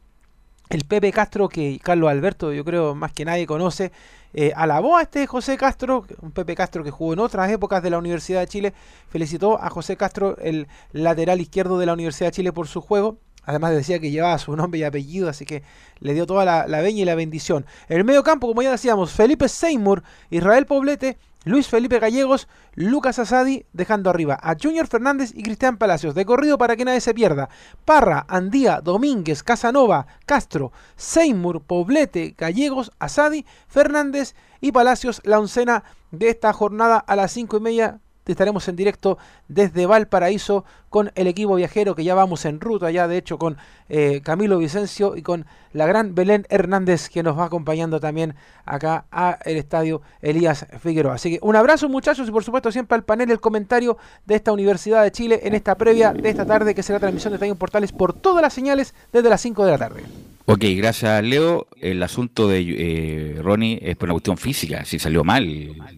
el 0.69 0.85
Pepe 0.85 1.13
Castro 1.13 1.49
que 1.49 1.79
Carlos 1.83 2.11
Alberto 2.11 2.53
yo 2.53 2.65
creo 2.65 2.95
más 2.95 3.13
que 3.13 3.25
nadie 3.25 3.47
conoce, 3.47 3.93
eh, 4.35 4.53
alabó 4.55 4.97
a 4.97 5.03
este 5.03 5.27
José 5.27 5.57
Castro, 5.57 6.05
un 6.21 6.33
Pepe 6.33 6.55
Castro 6.55 6.85
que 6.85 6.91
jugó 6.91 7.13
en 7.13 7.21
otras 7.21 7.51
épocas 7.51 7.83
de 7.83 7.91
la 7.91 7.99
Universidad 7.99 8.41
de 8.41 8.49
Chile, 8.49 8.75
felicitó 9.09 9.63
a 9.63 9.71
José 9.71 9.97
Castro, 9.97 10.37
el 10.39 10.67
lateral 10.93 11.41
izquierdo 11.41 11.79
de 11.79 11.87
la 11.87 11.93
Universidad 11.93 12.29
de 12.29 12.33
Chile 12.33 12.53
por 12.53 12.69
su 12.69 12.81
juego, 12.81 13.19
Además 13.47 13.73
decía 13.73 13.99
que 13.99 14.11
llevaba 14.11 14.37
su 14.39 14.55
nombre 14.55 14.81
y 14.81 14.85
apellido, 14.85 15.29
así 15.29 15.47
que 15.47 15.63
le 16.01 16.13
dio 16.13 16.27
toda 16.27 16.45
la, 16.45 16.67
la 16.67 16.81
veña 16.83 17.03
y 17.03 17.05
la 17.05 17.15
bendición. 17.15 17.65
En 17.89 17.99
el 17.99 18.05
medio 18.05 18.23
campo, 18.23 18.49
como 18.49 18.61
ya 18.61 18.73
decíamos, 18.73 19.13
Felipe 19.13 19.49
Seymour, 19.49 20.03
Israel 20.31 20.67
Poblete, 20.67 21.17
Luis 21.47 21.69
Felipe 21.69 22.01
Gallegos, 22.01 22.49
Lucas 22.75 23.21
Asadi, 23.21 23.67
dejando 23.73 24.11
arriba 24.11 24.37
a 24.43 24.57
Junior 24.61 24.89
Fernández 24.89 25.31
y 25.33 25.45
Cristian 25.45 25.77
Palacios. 25.77 26.13
De 26.17 26.25
corrido 26.25 26.59
para 26.59 26.75
que 26.75 26.85
nadie 26.85 27.01
se 27.01 27.15
pierda. 27.15 27.49
Parra, 27.85 28.27
Andía, 28.29 28.81
Domínguez, 28.81 29.45
Casanova, 29.45 30.09
Castro, 30.27 30.73
Seymour, 30.97 31.63
Poblete, 31.63 32.35
Gallegos, 32.37 32.91
Asadi, 32.99 33.47
Fernández 33.69 34.35
y 34.61 34.73
Palacios, 34.73 35.23
la 35.23 35.39
oncena 35.39 35.85
de 36.11 36.31
esta 36.31 36.53
jornada 36.53 36.99
a 36.99 37.15
las 37.15 37.31
cinco 37.31 37.59
y 37.59 37.61
media 37.61 38.01
estaremos 38.33 38.67
en 38.69 38.77
directo 38.77 39.19
desde 39.49 39.87
Valparaíso 39.87 40.65
con 40.89 41.11
el 41.15 41.27
equipo 41.27 41.57
viajero 41.57 41.95
que 41.95 42.05
ya 42.05 42.15
vamos 42.15 42.45
en 42.45 42.61
ruta, 42.61 42.91
ya 42.91 43.09
de 43.09 43.19
hecho 43.19 43.39
con 43.39 43.57
eh, 43.89 44.21
Camilo 44.25 44.59
Vicencio 44.59 45.17
y 45.17 45.23
con 45.23 45.47
la 45.73 45.87
gran 45.87 46.15
Belén 46.15 46.47
Hernández 46.49 47.09
que 47.09 47.23
nos 47.23 47.39
va 47.39 47.45
acompañando 47.45 48.01
también 48.01 48.35
acá 48.65 49.05
a 49.11 49.39
el 49.45 49.57
estadio 49.57 50.01
Elías 50.23 50.67
Figueroa. 50.81 51.15
Así 51.15 51.33
que 51.33 51.39
un 51.43 51.55
abrazo 51.57 51.89
muchachos 51.89 52.29
y 52.29 52.33
por 52.33 52.45
supuesto 52.45 52.73
siempre 52.73 52.95
al 52.95 53.05
panel 53.05 53.31
el 53.31 53.41
comentario 53.41 53.99
de 54.25 54.37
esta 54.37 54.53
Universidad 54.53 55.03
de 55.03 55.13
Chile 55.13 55.41
en 55.45 55.55
esta 55.55 55.75
previa 55.75 56.13
de 56.13 56.29
esta 56.29 56.47
tarde 56.47 56.75
que 56.75 56.83
será 56.83 56.99
transmisión 56.99 57.33
de 57.33 57.37
Estadio 57.37 57.57
Portales 57.57 57.93
por 57.93 58.13
todas 58.13 58.43
las 58.43 58.55
señales 58.55 58.95
desde 59.13 59.29
las 59.29 59.41
5 59.41 59.65
de 59.65 59.71
la 59.71 59.79
tarde. 59.79 60.03
Ok, 60.47 60.65
gracias 60.77 61.25
Leo. 61.25 61.67
El 61.81 62.03
asunto 62.03 62.49
de 62.49 62.61
eh, 62.61 63.43
Ronnie 63.43 63.81
es 63.83 63.97
por 63.97 64.07
una 64.09 64.15
cuestión 64.15 64.39
física, 64.39 64.85
si 64.85 64.99
salió 64.99 65.25
mal. 65.25 65.45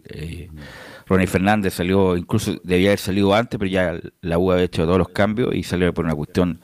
Eh, 0.07 0.49
Ronnie 1.09 1.27
Fernández 1.27 1.75
salió, 1.75 2.17
incluso 2.17 2.57
debía 2.63 2.91
haber 2.91 2.99
salido 2.99 3.35
antes, 3.35 3.59
pero 3.59 3.71
ya 3.71 3.99
la 4.21 4.39
U 4.39 4.53
ha 4.53 4.63
hecho 4.63 4.85
todos 4.85 4.99
los 4.99 5.09
cambios 5.09 5.55
y 5.55 5.63
salió 5.63 5.93
por 5.95 6.05
una 6.05 6.15
cuestión 6.15 6.61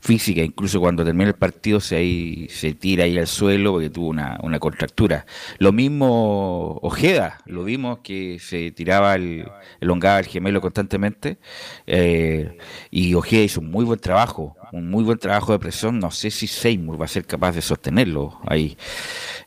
física, 0.00 0.42
incluso 0.42 0.80
cuando 0.80 1.04
termina 1.04 1.28
el 1.28 1.36
partido 1.36 1.80
se, 1.80 1.96
ahí, 1.96 2.48
se 2.48 2.74
tira 2.74 3.04
ahí 3.04 3.18
al 3.18 3.26
suelo 3.26 3.72
porque 3.72 3.90
tuvo 3.90 4.08
una, 4.08 4.38
una 4.42 4.58
contractura. 4.58 5.26
Lo 5.58 5.72
mismo 5.72 6.78
Ojeda, 6.82 7.38
lo 7.46 7.64
vimos 7.64 7.98
que 8.00 8.38
se 8.38 8.70
tiraba 8.70 9.14
el, 9.14 9.46
elongaba 9.80 10.18
el 10.18 10.26
gemelo 10.26 10.60
constantemente 10.60 11.38
eh, 11.86 12.56
y 12.90 13.14
Ojeda 13.14 13.42
hizo 13.42 13.60
un 13.60 13.70
muy 13.70 13.84
buen 13.84 14.00
trabajo, 14.00 14.56
un 14.72 14.90
muy 14.90 15.04
buen 15.04 15.18
trabajo 15.18 15.52
de 15.52 15.58
presión, 15.58 15.98
no 15.98 16.10
sé 16.10 16.30
si 16.30 16.46
Seymour 16.46 17.00
va 17.00 17.04
a 17.04 17.08
ser 17.08 17.26
capaz 17.26 17.52
de 17.52 17.62
sostenerlo 17.62 18.40
ahí. 18.46 18.76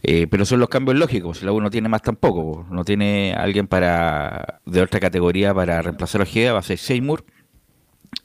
Eh, 0.04 0.28
pero 0.30 0.46
son 0.46 0.60
los 0.60 0.70
cambios 0.70 0.98
lógicos, 0.98 1.44
la 1.44 1.52
U 1.52 1.62
no 1.62 1.70
tiene 1.70 1.90
más 1.90 2.02
tampoco, 2.02 2.66
no 2.70 2.84
tiene 2.84 3.34
alguien 3.34 3.68
para 3.68 4.62
de 4.66 4.82
otra 4.82 5.00
categoría 5.00 5.54
para 5.54 5.82
reemplazar 5.82 6.22
a 6.22 6.24
Ojeda, 6.26 6.54
va 6.54 6.60
a 6.60 6.64
ser 6.64 6.78
Seymour 6.78 7.26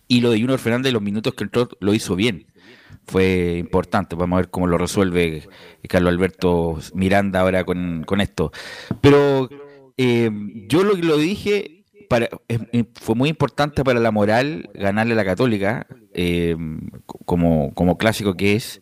y 0.09 0.21
lo 0.23 0.31
de 0.31 0.41
Junior 0.41 0.59
Fernández, 0.59 0.93
los 0.93 1.03
minutos 1.03 1.35
que 1.35 1.45
entró, 1.45 1.69
lo 1.81 1.95
hizo 1.95 2.17
bien. 2.17 2.47
Fue 3.07 3.57
importante. 3.59 4.17
Vamos 4.17 4.39
a 4.39 4.41
ver 4.41 4.51
cómo 4.51 4.67
lo 4.67 4.79
resuelve 4.79 5.49
Carlos 5.89 6.13
Alberto 6.13 6.79
Miranda 6.95 7.41
ahora 7.41 7.65
con, 7.65 8.21
esto. 8.21 8.51
Pero 9.01 9.49
eh, 9.97 10.31
yo 10.67 10.83
lo 10.83 10.97
que 10.97 11.03
lo 11.03 11.17
dije, 11.19 11.85
para, 12.09 12.29
fue 12.95 13.15
muy 13.15 13.29
importante 13.29 13.85
para 13.85 14.01
la 14.01 14.11
moral 14.11 14.71
ganarle 14.75 15.13
a 15.13 15.17
la 15.17 15.25
Católica, 15.25 15.87
eh, 16.15 16.57
como, 17.25 17.75
como 17.75 17.99
clásico 17.99 18.35
que 18.35 18.57
es. 18.57 18.81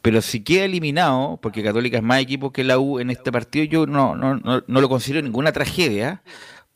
Pero 0.00 0.22
si 0.22 0.44
queda 0.44 0.64
eliminado, 0.64 1.38
porque 1.42 1.62
Católica 1.62 1.98
es 1.98 2.04
más 2.04 2.22
equipo 2.22 2.52
que 2.52 2.62
la 2.62 2.78
U 2.78 3.00
en 3.00 3.10
este 3.10 3.32
partido, 3.32 3.64
yo 3.64 3.86
no, 3.86 4.14
no, 4.14 4.36
no, 4.36 4.62
no 4.64 4.80
lo 4.80 4.88
considero 4.88 5.22
ninguna 5.22 5.50
tragedia 5.52 6.22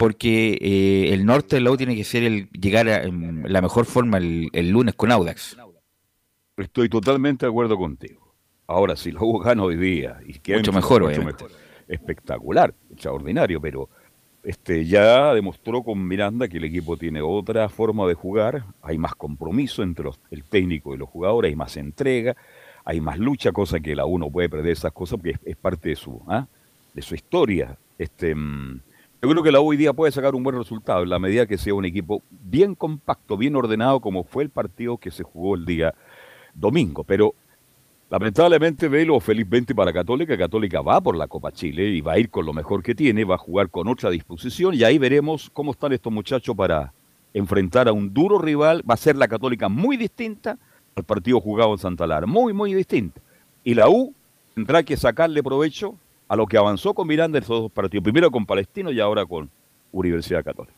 porque 0.03 0.59
eh, 0.61 1.15
el 1.15 1.25
norte 1.25 1.55
del 1.55 1.63
lago 1.63 1.77
tiene 1.77 1.95
que 1.95 2.03
ser 2.03 2.25
el 2.25 2.51
llegar 2.51 2.89
a 2.89 3.05
la 3.05 3.63
mejor 3.63 3.85
forma 3.85 4.19
el, 4.19 4.69
lunes 4.69 4.97
con 4.97 5.13
Audax. 5.13 5.57
Estoy 6.57 6.89
totalmente 6.89 7.47
de 7.47 7.51
acuerdo 7.51 7.77
contigo. 7.77 8.35
Ahora, 8.67 8.97
si 8.97 9.13
la 9.13 9.21
U 9.23 9.39
gana 9.39 9.63
hoy 9.63 9.77
día 9.77 10.19
y 10.27 10.41
que 10.41 10.57
mucho 10.57 10.73
mejor, 10.73 11.05
mucho 11.05 11.23
mejor, 11.23 11.53
espectacular, 11.87 12.75
extraordinario, 12.91 13.61
pero 13.61 13.89
este 14.43 14.85
ya 14.87 15.35
demostró 15.35 15.85
con 15.85 16.05
Miranda 16.05 16.49
que 16.49 16.57
el 16.57 16.65
equipo 16.65 16.97
tiene 16.97 17.23
otra 17.23 17.69
forma 17.69 18.05
de 18.09 18.15
jugar, 18.15 18.65
hay 18.83 18.99
más 18.99 19.15
compromiso 19.15 19.85
entre 19.85 20.11
el 20.33 20.43
técnico 20.43 20.97
y 20.97 20.99
los 20.99 21.09
jugadores, 21.11 21.51
hay 21.51 21.55
más 21.55 21.77
entrega, 21.77 22.35
hay 22.85 23.01
más 23.01 23.21
lucha, 23.21 23.53
cosa 23.53 23.79
que 23.79 23.95
la 23.95 24.05
U 24.05 24.19
no 24.19 24.29
puede 24.31 24.49
perder 24.49 24.73
esas 24.73 24.91
cosas 24.91 25.21
porque 25.21 25.37
es, 25.45 25.57
parte 25.57 25.91
de 25.91 25.95
su, 25.95 26.21
¿ah? 26.27 26.49
de 26.93 27.03
su 27.03 27.15
historia. 27.15 27.79
Este, 27.97 28.35
mm, 28.35 28.81
yo 29.23 29.29
creo 29.29 29.45
que 29.45 29.53
la 29.53 29.61
U 29.61 29.69
hoy 29.69 29.77
día 29.77 29.93
puede 29.93 30.11
sacar 30.11 30.35
un 30.35 30.43
buen 30.43 30.57
resultado 30.57 31.05
en 31.05 31.09
la 31.09 31.21
medida 31.21 31.47
que 31.47 31.57
sea 31.57 31.75
un 31.75 31.85
equipo 31.85 32.25
bien 32.29 32.75
compacto, 32.75 33.37
bien 33.37 33.55
ordenado, 33.55 34.01
como 34.01 34.25
fue 34.25 34.43
el 34.43 34.51
partido 34.51 34.99
que 34.99 35.13
se 35.13 35.23
jugó 35.23 35.55
el 35.55 35.65
día 35.65 35.95
domingo. 36.55 37.05
Pero 37.05 37.37
lamentablemente 38.11 38.89
velo 38.89 39.21
felizmente 39.21 39.77
para 39.77 39.93
Católica. 39.93 40.37
Católica 40.37 40.81
va 40.81 41.01
por 41.01 41.17
la 41.17 41.29
Copa 41.29 41.53
Chile 41.53 41.91
y 41.91 42.01
va 42.01 42.15
a 42.15 42.19
ir 42.19 42.31
con 42.31 42.45
lo 42.45 42.53
mejor 42.53 42.83
que 42.83 42.97
tiene, 42.97 43.23
va 43.23 43.37
a 43.37 43.39
jugar 43.39 43.71
con 43.71 43.87
otra 43.87 44.11
disposición 44.11 44.75
y 44.75 44.83
ahí 44.83 44.99
veremos 44.99 45.49
cómo 45.53 45.71
están 45.71 45.93
estos 45.93 46.13
muchachos 46.13 46.57
para 46.57 46.93
enfrentar 47.33 47.87
a 47.87 47.93
un 47.93 48.13
duro 48.13 48.41
rival. 48.41 48.83
Va 48.91 48.95
a 48.95 48.97
ser 48.97 49.15
la 49.15 49.29
Católica 49.29 49.69
muy 49.69 49.97
distinta 49.97 50.59
al 50.97 51.05
partido 51.05 51.41
jugado 51.41 51.71
en 51.71 51.79
Santa 51.79 52.09
Lara. 52.09 52.27
Muy, 52.27 52.53
muy 52.53 52.75
distinto. 52.75 53.21
Y 53.63 53.75
la 53.75 53.89
U 53.89 54.13
tendrá 54.57 54.83
que 54.83 54.97
sacarle 54.97 55.45
provecho 55.45 55.95
a 56.33 56.37
lo 56.37 56.47
que 56.47 56.57
avanzó 56.57 56.95
con 56.95 57.07
Miranda 57.07 57.37
en 57.37 57.45
esos 57.45 57.61
dos 57.61 57.71
partidos. 57.71 58.05
Primero 58.05 58.31
con 58.31 58.47
Palestino 58.47 58.91
y 58.91 58.99
ahora 59.01 59.27
con 59.27 59.51
Universidad 59.91 60.43
Católica. 60.43 60.75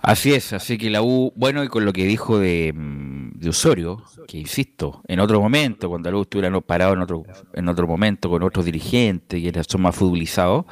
Así 0.00 0.32
es, 0.32 0.54
así 0.54 0.78
que 0.78 0.88
la 0.88 1.02
U, 1.02 1.30
bueno, 1.36 1.62
y 1.62 1.68
con 1.68 1.84
lo 1.84 1.92
que 1.92 2.06
dijo 2.06 2.38
de, 2.38 2.72
mm, 2.74 3.46
Osorio, 3.46 4.02
que 4.26 4.38
insisto, 4.38 5.02
en 5.08 5.20
otro 5.20 5.42
momento, 5.42 5.90
cuando 5.90 6.10
la 6.10 6.16
U 6.16 6.22
estuviera 6.22 6.58
parado 6.62 6.94
en 6.94 7.02
otro, 7.02 7.24
en 7.52 7.68
otro 7.68 7.86
momento 7.86 8.30
con 8.30 8.42
otros 8.42 8.64
dirigentes 8.64 9.38
y 9.38 9.52
son 9.68 9.82
más 9.82 9.94
futbolizados, 9.94 10.64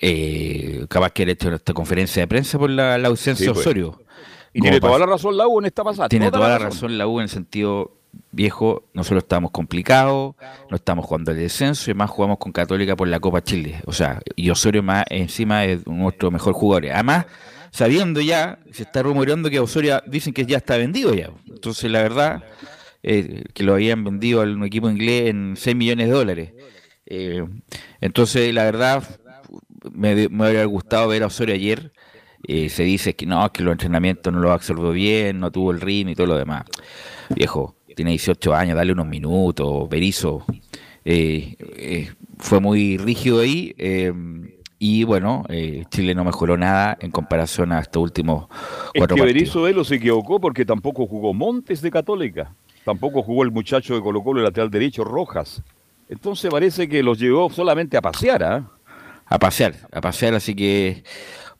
eh, 0.00 0.84
capaz 0.88 1.12
que 1.12 1.22
ha 1.22 1.30
hecho 1.30 1.54
esta 1.54 1.72
conferencia 1.72 2.22
de 2.22 2.26
prensa 2.26 2.58
por 2.58 2.68
la, 2.68 2.96
ausencia 2.96 3.46
de 3.46 3.52
pues. 3.52 3.64
Osorio. 3.64 4.02
Y 4.52 4.60
tiene 4.60 4.80
toda 4.80 4.98
la 4.98 5.06
razón 5.06 5.36
la 5.36 5.46
U 5.46 5.60
en 5.60 5.66
esta 5.66 5.84
pasada. 5.84 6.08
Tiene 6.08 6.32
toda, 6.32 6.48
la 6.48 6.58
razón. 6.58 6.98
la 6.98 7.06
U 7.06 7.20
en 7.20 7.24
el 7.24 7.28
sentido 7.28 7.97
viejo, 8.32 8.84
nosotros 8.92 9.24
estamos 9.24 9.50
complicados, 9.50 10.34
no 10.70 10.76
estamos 10.76 11.06
jugando 11.06 11.32
el 11.32 11.38
descenso 11.38 11.90
y 11.90 11.94
más 11.94 12.10
jugamos 12.10 12.38
con 12.38 12.52
Católica 12.52 12.96
por 12.96 13.08
la 13.08 13.20
Copa 13.20 13.42
Chile. 13.42 13.80
O 13.86 13.92
sea, 13.92 14.20
y 14.36 14.50
Osorio 14.50 14.82
más 14.82 15.04
encima 15.10 15.64
es 15.64 15.86
nuestro 15.86 16.30
mejor 16.30 16.54
jugador. 16.54 16.92
Además, 16.92 17.26
sabiendo 17.70 18.20
ya, 18.20 18.58
se 18.72 18.82
está 18.84 19.02
rumoreando 19.02 19.50
que 19.50 19.60
Osorio 19.60 20.02
dicen 20.06 20.32
que 20.32 20.46
ya 20.46 20.58
está 20.58 20.76
vendido 20.76 21.14
ya. 21.14 21.30
Entonces, 21.46 21.90
la 21.90 22.02
verdad, 22.02 22.44
eh, 23.02 23.44
que 23.54 23.64
lo 23.64 23.74
habían 23.74 24.04
vendido 24.04 24.40
a 24.40 24.44
un 24.44 24.64
equipo 24.64 24.90
inglés 24.90 25.30
en 25.30 25.54
6 25.56 25.76
millones 25.76 26.08
de 26.08 26.12
dólares. 26.12 26.52
Eh, 27.06 27.44
entonces, 28.00 28.52
la 28.52 28.64
verdad, 28.64 29.02
me, 29.92 30.28
me 30.28 30.46
habría 30.46 30.64
gustado 30.64 31.08
ver 31.08 31.22
a 31.22 31.26
Osorio 31.26 31.54
ayer 31.54 31.92
eh, 32.44 32.68
se 32.68 32.84
dice 32.84 33.16
que 33.16 33.26
no, 33.26 33.50
que 33.52 33.62
los 33.62 33.72
entrenamientos 33.72 34.32
no 34.32 34.40
lo 34.40 34.52
absorbió 34.52 34.92
bien, 34.92 35.40
no 35.40 35.50
tuvo 35.50 35.72
el 35.72 35.80
ritmo 35.80 36.12
y 36.12 36.14
todo 36.14 36.28
lo 36.28 36.38
demás. 36.38 36.64
Viejo, 37.30 37.76
tiene 37.98 38.12
18 38.12 38.54
años, 38.54 38.76
dale 38.76 38.92
unos 38.92 39.08
minutos, 39.08 39.88
Berizzo. 39.88 40.44
Eh, 41.04 41.56
eh, 41.58 42.12
fue 42.38 42.60
muy 42.60 42.96
rígido 42.96 43.40
ahí 43.40 43.74
y 44.78 45.02
bueno, 45.02 45.44
Chile 45.90 46.14
no 46.14 46.22
mejoró 46.22 46.56
nada 46.56 46.96
en 47.00 47.10
comparación 47.10 47.72
a 47.72 47.80
estos 47.80 48.00
últimos 48.00 48.46
cuatro 48.94 49.16
es 49.16 49.20
que 49.20 49.26
Berizzo 49.26 49.66
él 49.66 49.84
se 49.84 49.96
equivocó 49.96 50.40
porque 50.40 50.64
tampoco 50.64 51.08
jugó 51.08 51.34
Montes 51.34 51.82
de 51.82 51.90
Católica, 51.90 52.54
tampoco 52.84 53.24
jugó 53.24 53.42
el 53.42 53.50
muchacho 53.50 53.96
de 53.96 54.00
Colo 54.00 54.22
Colo, 54.22 54.38
el 54.38 54.44
lateral 54.44 54.70
derecho, 54.70 55.02
Rojas. 55.02 55.60
Entonces 56.08 56.48
parece 56.52 56.88
que 56.88 57.02
los 57.02 57.18
llevó 57.18 57.50
solamente 57.50 57.96
a 57.96 58.00
pasear, 58.00 58.44
¿ah? 58.44 58.70
A 59.26 59.38
pasear, 59.40 59.74
a 59.90 60.00
pasear, 60.00 60.34
así 60.34 60.54
que 60.54 61.02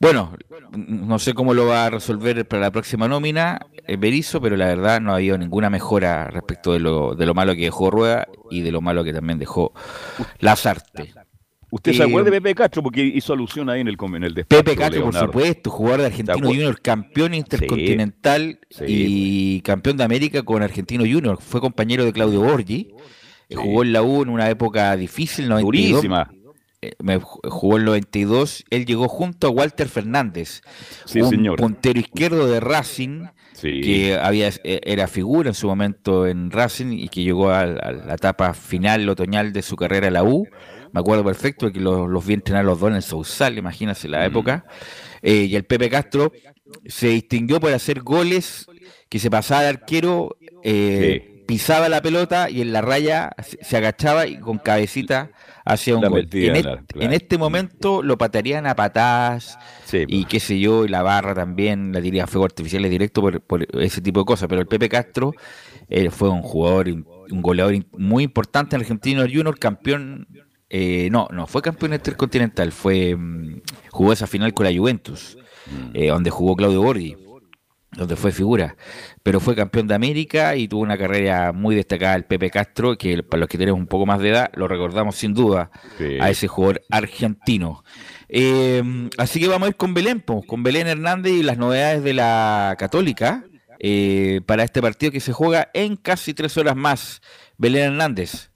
bueno, 0.01 0.33
no 0.71 1.19
sé 1.19 1.35
cómo 1.35 1.55
lo 1.55 1.67
va 1.67 1.87
a 1.87 1.91
resolver 1.91 2.47
para 2.47 2.63
la 2.63 2.71
próxima 2.71 3.09
nómina 3.09 3.59
eh, 3.73 3.78
Berizzo, 3.97 4.41
pero 4.41 4.57
la 4.57 4.67
verdad 4.67 5.01
no 5.01 5.13
ha 5.13 5.17
habido 5.17 5.39
ninguna 5.39 5.71
mejora 5.71 6.27
respecto 6.27 6.73
de 6.73 6.81
lo, 6.81 7.15
de 7.15 7.27
lo 7.27 7.35
malo 7.35 7.55
que 7.55 7.63
dejó 7.63 7.91
Rueda 7.91 8.27
y 8.51 8.61
de 8.63 8.73
lo 8.73 8.81
malo 8.81 9.05
que 9.05 9.13
también 9.13 9.39
dejó 9.39 9.73
Lazarte. 10.41 11.15
¿Usted 11.71 11.93
se 11.93 12.03
acuerda 12.03 12.31
de 12.31 12.41
Pepe 12.41 12.55
Castro? 12.55 12.83
Porque 12.83 13.03
hizo 13.03 13.33
alusión 13.33 13.69
ahí 13.69 13.83
en 13.83 13.89
el, 13.89 13.97
en 14.01 14.25
el 14.25 14.35
despacho. 14.35 14.65
Pepe 14.65 14.77
Castro, 14.77 15.05
por 15.05 15.15
supuesto, 15.15 15.71
jugador 15.71 16.01
de 16.01 16.07
Argentino 16.07 16.47
Junior, 16.47 16.81
campeón 16.81 17.35
intercontinental 17.35 18.59
y 18.87 19.61
campeón 19.61 19.99
de 19.99 20.05
América 20.05 20.43
con 20.43 20.63
Argentino 20.63 21.05
Junior. 21.05 21.39
Fue 21.41 21.61
compañero 21.61 22.05
de 22.05 22.13
Claudio 22.13 22.41
Borgi. 22.41 22.89
Jugó 23.55 23.83
en 23.83 23.93
la 23.93 24.03
U 24.03 24.23
en 24.23 24.29
una 24.29 24.49
época 24.51 24.95
difícil, 24.97 25.49
92, 25.49 25.91
Durísima. 25.91 26.31
Eh, 26.81 26.93
me 27.03 27.19
jugó 27.19 27.77
el 27.77 27.85
92, 27.87 28.65
él 28.71 28.87
llegó 28.87 29.09
junto 29.09 29.49
a 29.49 29.51
Walter 29.51 29.89
Fernández, 29.89 30.63
un 31.13 31.57
puntero 31.57 31.99
izquierdo 31.99 32.47
de 32.47 32.61
Racing, 32.61 33.25
que 33.61 34.19
había 34.21 34.49
eh, 34.49 34.81
era 34.85 35.07
figura 35.09 35.49
en 35.49 35.55
su 35.55 35.67
momento 35.67 36.27
en 36.27 36.51
Racing 36.51 36.93
y 36.93 37.09
que 37.09 37.23
llegó 37.23 37.51
a, 37.51 37.67
la 37.67 38.15
etapa 38.15 38.55
final 38.55 39.09
otoñal 39.09 39.53
de 39.53 39.63
su 39.63 39.77
carrera 39.77 40.09
en 40.09 40.15
la 40.15 40.25
U. 40.25 40.47
Me 40.93 41.01
acuerdo 41.01 41.25
perfecto 41.25 41.71
que 41.71 41.81
los, 41.81 42.09
los 42.09 42.27
vi 42.27 42.35
entrenar 42.35 42.65
los 42.65 42.81
dos 42.81 42.91
en 42.91 42.97
el 42.97 43.03
Sousal, 43.03 43.59
imagínense 43.59 44.09
la 44.09 44.21
mm. 44.21 44.31
época. 44.31 44.65
Eh, 45.23 45.45
y 45.45 45.57
el 45.57 45.65
Pepe 45.65 45.91
Castro 45.91 46.33
se 46.87 47.09
distinguió 47.09 47.61
por 47.61 47.73
hacer 47.73 48.01
goles 48.01 48.67
que 49.09 49.19
se 49.19 49.31
pasaba 49.31 49.63
de 49.63 49.69
arquero, 49.69 50.37
pisaba 51.49 51.89
la 51.89 52.03
pelota 52.03 52.51
y 52.51 52.61
en 52.61 52.75
la 52.75 52.83
raya 52.83 53.31
se 53.39 53.79
agachaba 53.79 54.27
y 54.27 54.39
con 54.39 54.59
cabecita 54.59 55.31
hacia 55.65 55.97
un 55.97 56.03
gol. 56.03 56.29
En, 56.31 57.13
este 57.15 57.39
momento 57.39 58.03
lo 58.03 58.19
patearían 58.19 58.67
a 58.67 58.77
patadas 58.77 59.59
y 59.91 60.27
qué 60.27 60.41
sé 60.41 60.61
yo, 60.61 60.85
y 60.85 60.89
la 60.89 61.03
barra 61.03 61.35
también 61.35 61.91
la 61.95 62.03
diría 62.03 62.27
fuego 62.27 62.45
artificiales 62.45 62.91
directo 62.91 63.23
por, 63.23 63.67
ese 63.81 64.03
tipo 64.03 64.21
de 64.21 64.27
cosas. 64.27 64.47
Pero 64.47 64.61
el 64.61 64.67
Pepe 64.67 64.91
Castro 64.91 65.33
eh, 65.89 66.11
fue 66.11 66.29
un 66.29 66.43
jugador, 66.43 66.87
un 66.91 67.41
goleador 67.43 67.77
muy 67.97 68.25
importante 68.25 68.77
en 68.77 68.83
Argentino 68.83 69.23
Junior, 69.23 69.59
campeón. 69.59 70.29
Eh, 70.69 71.09
no, 71.11 71.29
no 71.33 71.47
fue 71.47 71.63
campeón 71.63 71.95
intercontinental, 71.95 72.73
fue 72.73 73.17
mm, 73.17 73.63
jugó 73.91 74.13
esa 74.13 74.27
final 74.27 74.53
con 74.53 74.67
la 74.67 74.79
Juventus, 74.79 75.39
mm. 75.65 75.91
eh, 75.95 76.09
donde 76.09 76.29
jugó 76.29 76.57
Claudio 76.57 76.83
Borghi 76.83 77.17
donde 77.93 78.17
fue 78.17 78.33
figura, 78.33 78.77
pero 79.23 79.41
fue 79.41 79.57
campeón 79.57 79.87
de 79.87 79.95
América 79.95 80.57
y 80.57 80.69
tuvo 80.69 80.83
una 80.83 80.99
carrera 80.99 81.53
muy 81.53 81.75
destacada 81.75 82.17
el 82.17 82.25
Pepe 82.25 82.51
Castro, 82.51 82.99
que 82.99 83.23
para 83.23 83.41
los 83.41 83.49
que 83.49 83.59
tenemos 83.59 83.81
un 83.81 83.87
poco 83.87 84.05
más 84.05 84.21
de 84.21 84.31
edad, 84.31 84.51
lo 84.55 84.69
recordamos 84.69 85.17
sin 85.17 85.33
duda 85.35 85.71
a 86.21 86.31
ese 86.31 86.49
jugador 86.49 86.83
argentino. 86.91 87.85
Eh, 88.29 89.09
así 89.17 89.41
que 89.41 89.49
vamos 89.49 89.67
a 89.67 89.71
ir 89.71 89.77
con 89.77 89.95
Belén, 89.95 90.23
con 90.47 90.63
Belén 90.63 90.87
Hernández 90.87 91.33
y 91.33 91.43
las 91.43 91.57
novedades 91.57 92.05
de 92.05 92.13
la 92.13 92.77
Católica 92.79 93.45
eh, 93.79 94.41
para 94.45 94.65
este 94.65 94.83
partido 94.83 95.13
que 95.13 95.21
se 95.21 95.33
juega 95.33 95.71
en 95.73 95.97
casi 95.97 96.35
tres 96.35 96.57
horas 96.57 96.77
más. 96.77 97.23
Belén 97.57 97.93
Hernández. 97.93 98.51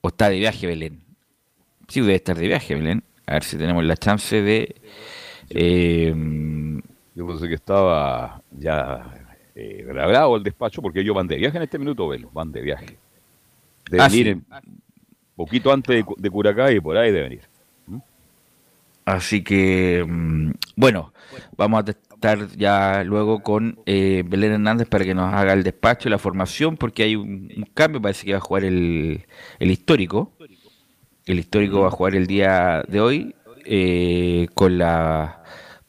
¿O 0.00 0.08
está 0.08 0.28
de 0.28 0.38
viaje 0.38 0.66
Belén? 0.66 1.04
Sí, 1.88 2.00
debe 2.00 2.16
estar 2.16 2.36
de 2.36 2.46
viaje 2.46 2.74
Belén. 2.74 3.04
A 3.26 3.34
ver 3.34 3.44
si 3.44 3.56
tenemos 3.56 3.82
la 3.84 3.96
chance 3.96 4.42
de 4.42 4.76
eh, 5.54 6.14
yo 7.14 7.26
pensé 7.26 7.48
que 7.48 7.54
estaba 7.54 8.42
ya 8.50 9.26
eh, 9.54 9.84
grabado 9.86 10.36
el 10.36 10.42
despacho 10.42 10.82
porque 10.82 11.00
ellos 11.00 11.14
van 11.14 11.28
de 11.28 11.36
viaje 11.36 11.56
en 11.56 11.62
este 11.62 11.78
minuto, 11.78 12.08
Velo, 12.08 12.28
van 12.32 12.50
de 12.50 12.60
viaje. 12.60 12.98
De 13.90 14.00
ah, 14.00 14.08
venir 14.08 14.40
poquito 15.36 15.72
antes 15.72 16.04
de, 16.16 16.30
Curacay 16.30 16.76
y 16.76 16.80
por 16.80 16.96
ahí 16.96 17.12
de 17.12 17.22
venir. 17.22 17.42
¿Mm? 17.86 17.98
Así 19.04 19.44
que, 19.44 20.04
mm, 20.06 20.50
bueno, 20.74 21.12
vamos 21.56 21.84
a 21.86 21.90
estar 21.90 22.48
ya 22.56 23.04
luego 23.04 23.40
con 23.40 23.78
eh, 23.86 24.24
Belén 24.26 24.52
Hernández 24.52 24.88
para 24.88 25.04
que 25.04 25.14
nos 25.14 25.32
haga 25.32 25.52
el 25.52 25.62
despacho 25.62 26.08
y 26.08 26.10
la 26.10 26.18
formación, 26.18 26.76
porque 26.76 27.04
hay 27.04 27.14
un, 27.16 27.68
cambio, 27.74 28.02
parece 28.02 28.26
que 28.26 28.32
va 28.32 28.38
a 28.38 28.40
jugar 28.40 28.64
el, 28.64 29.24
el 29.60 29.70
histórico. 29.70 30.32
El 31.26 31.38
histórico 31.38 31.80
va 31.82 31.88
a 31.88 31.92
jugar 31.92 32.16
el 32.16 32.26
día 32.26 32.82
de 32.88 33.00
hoy 33.00 33.34
eh, 33.66 34.48
con 34.54 34.76
la 34.76 35.43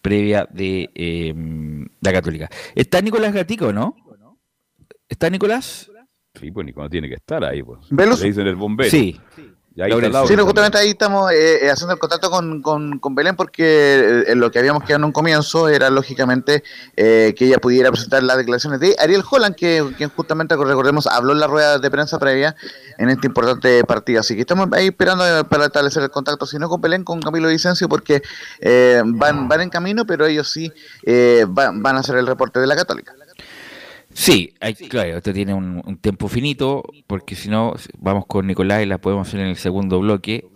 previa 0.05 0.47
de 0.51 0.91
em, 0.93 1.83
la 1.99 2.13
Católica. 2.13 2.47
¿Está 2.75 3.01
Nicolás 3.01 3.33
Gatico, 3.33 3.73
no? 3.73 3.95
¿Está 5.09 5.31
Nicolás? 5.31 5.89
Sí, 6.39 6.51
pues 6.51 6.63
Nicolás 6.63 6.91
tiene 6.91 7.09
que 7.09 7.15
estar 7.15 7.43
ahí. 7.43 7.63
Pues. 7.63 7.91
Le 7.91 8.27
dicen 8.27 8.45
el 8.45 8.55
bombero. 8.55 8.91
Sí. 8.91 9.19
sí, 9.35 9.51
justamente 10.45 10.77
ahí 10.77 10.91
estamos 10.91 11.31
eh, 11.31 11.65
eh, 11.65 11.69
haciendo 11.69 11.93
el 11.93 11.99
contacto 11.99 12.29
con, 12.29 12.61
con, 12.61 13.15
Belén 13.15 13.35
porque 13.35 14.23
eh, 14.27 14.35
lo 14.35 14.49
que 14.49 14.59
habíamos 14.59 14.83
quedado 14.83 14.99
en 14.99 15.03
un 15.05 15.11
comienzo 15.11 15.67
era 15.67 15.89
lógicamente 15.89 16.63
que 16.95 17.35
ella 17.39 17.57
pudiera 17.57 17.91
presentar 17.91 18.23
las 18.23 18.37
declaraciones 18.37 18.79
de 18.79 18.95
Ariel 18.99 19.23
Holland, 19.29 19.55
que 19.55 19.85
quien 19.97 20.09
justamente, 20.09 20.55
recordemos, 20.55 21.07
habló 21.07 21.33
en 21.33 21.39
la 21.39 21.47
rueda 21.47 21.77
de 21.77 21.91
prensa 21.91 22.19
previa 22.19 22.55
en 22.97 23.09
este 23.09 23.27
importante 23.27 23.83
partido. 23.83 24.21
Así 24.21 24.35
que 24.35 24.41
estamos 24.41 24.69
ahí 24.71 24.87
esperando 24.87 25.23
para 25.49 25.65
establecer 25.65 26.03
el 26.03 26.09
contacto, 26.09 26.45
si 26.45 26.57
no 26.57 26.69
con 26.69 26.79
Belén, 26.79 27.03
con 27.03 27.21
Camilo 27.21 27.49
Vicencio, 27.49 27.89
porque 27.89 28.21
van, 29.05 29.47
van 29.49 29.61
en 29.61 29.69
camino, 29.69 30.05
pero 30.05 30.25
ellos 30.25 30.49
sí 30.49 30.71
van, 31.47 31.83
van 31.83 31.97
a 31.97 31.99
hacer 31.99 32.15
el 32.15 32.27
reporte 32.27 32.59
de 32.59 32.67
la 32.67 32.75
Católica. 32.75 33.13
Sí, 34.15 34.53
claro, 34.89 35.17
esto 35.17 35.33
tiene 35.33 35.53
un, 35.53 35.97
tiempo 35.97 36.29
finito, 36.29 36.83
porque 37.05 37.35
si 37.35 37.49
no, 37.49 37.73
vamos 37.97 38.25
con 38.25 38.47
Nicolás 38.47 38.81
y 38.81 38.85
la 38.85 38.97
podemos 38.97 39.27
hacer 39.27 39.41
en 39.41 39.47
el 39.47 39.57
segundo 39.57 39.99
bloque, 39.99 40.47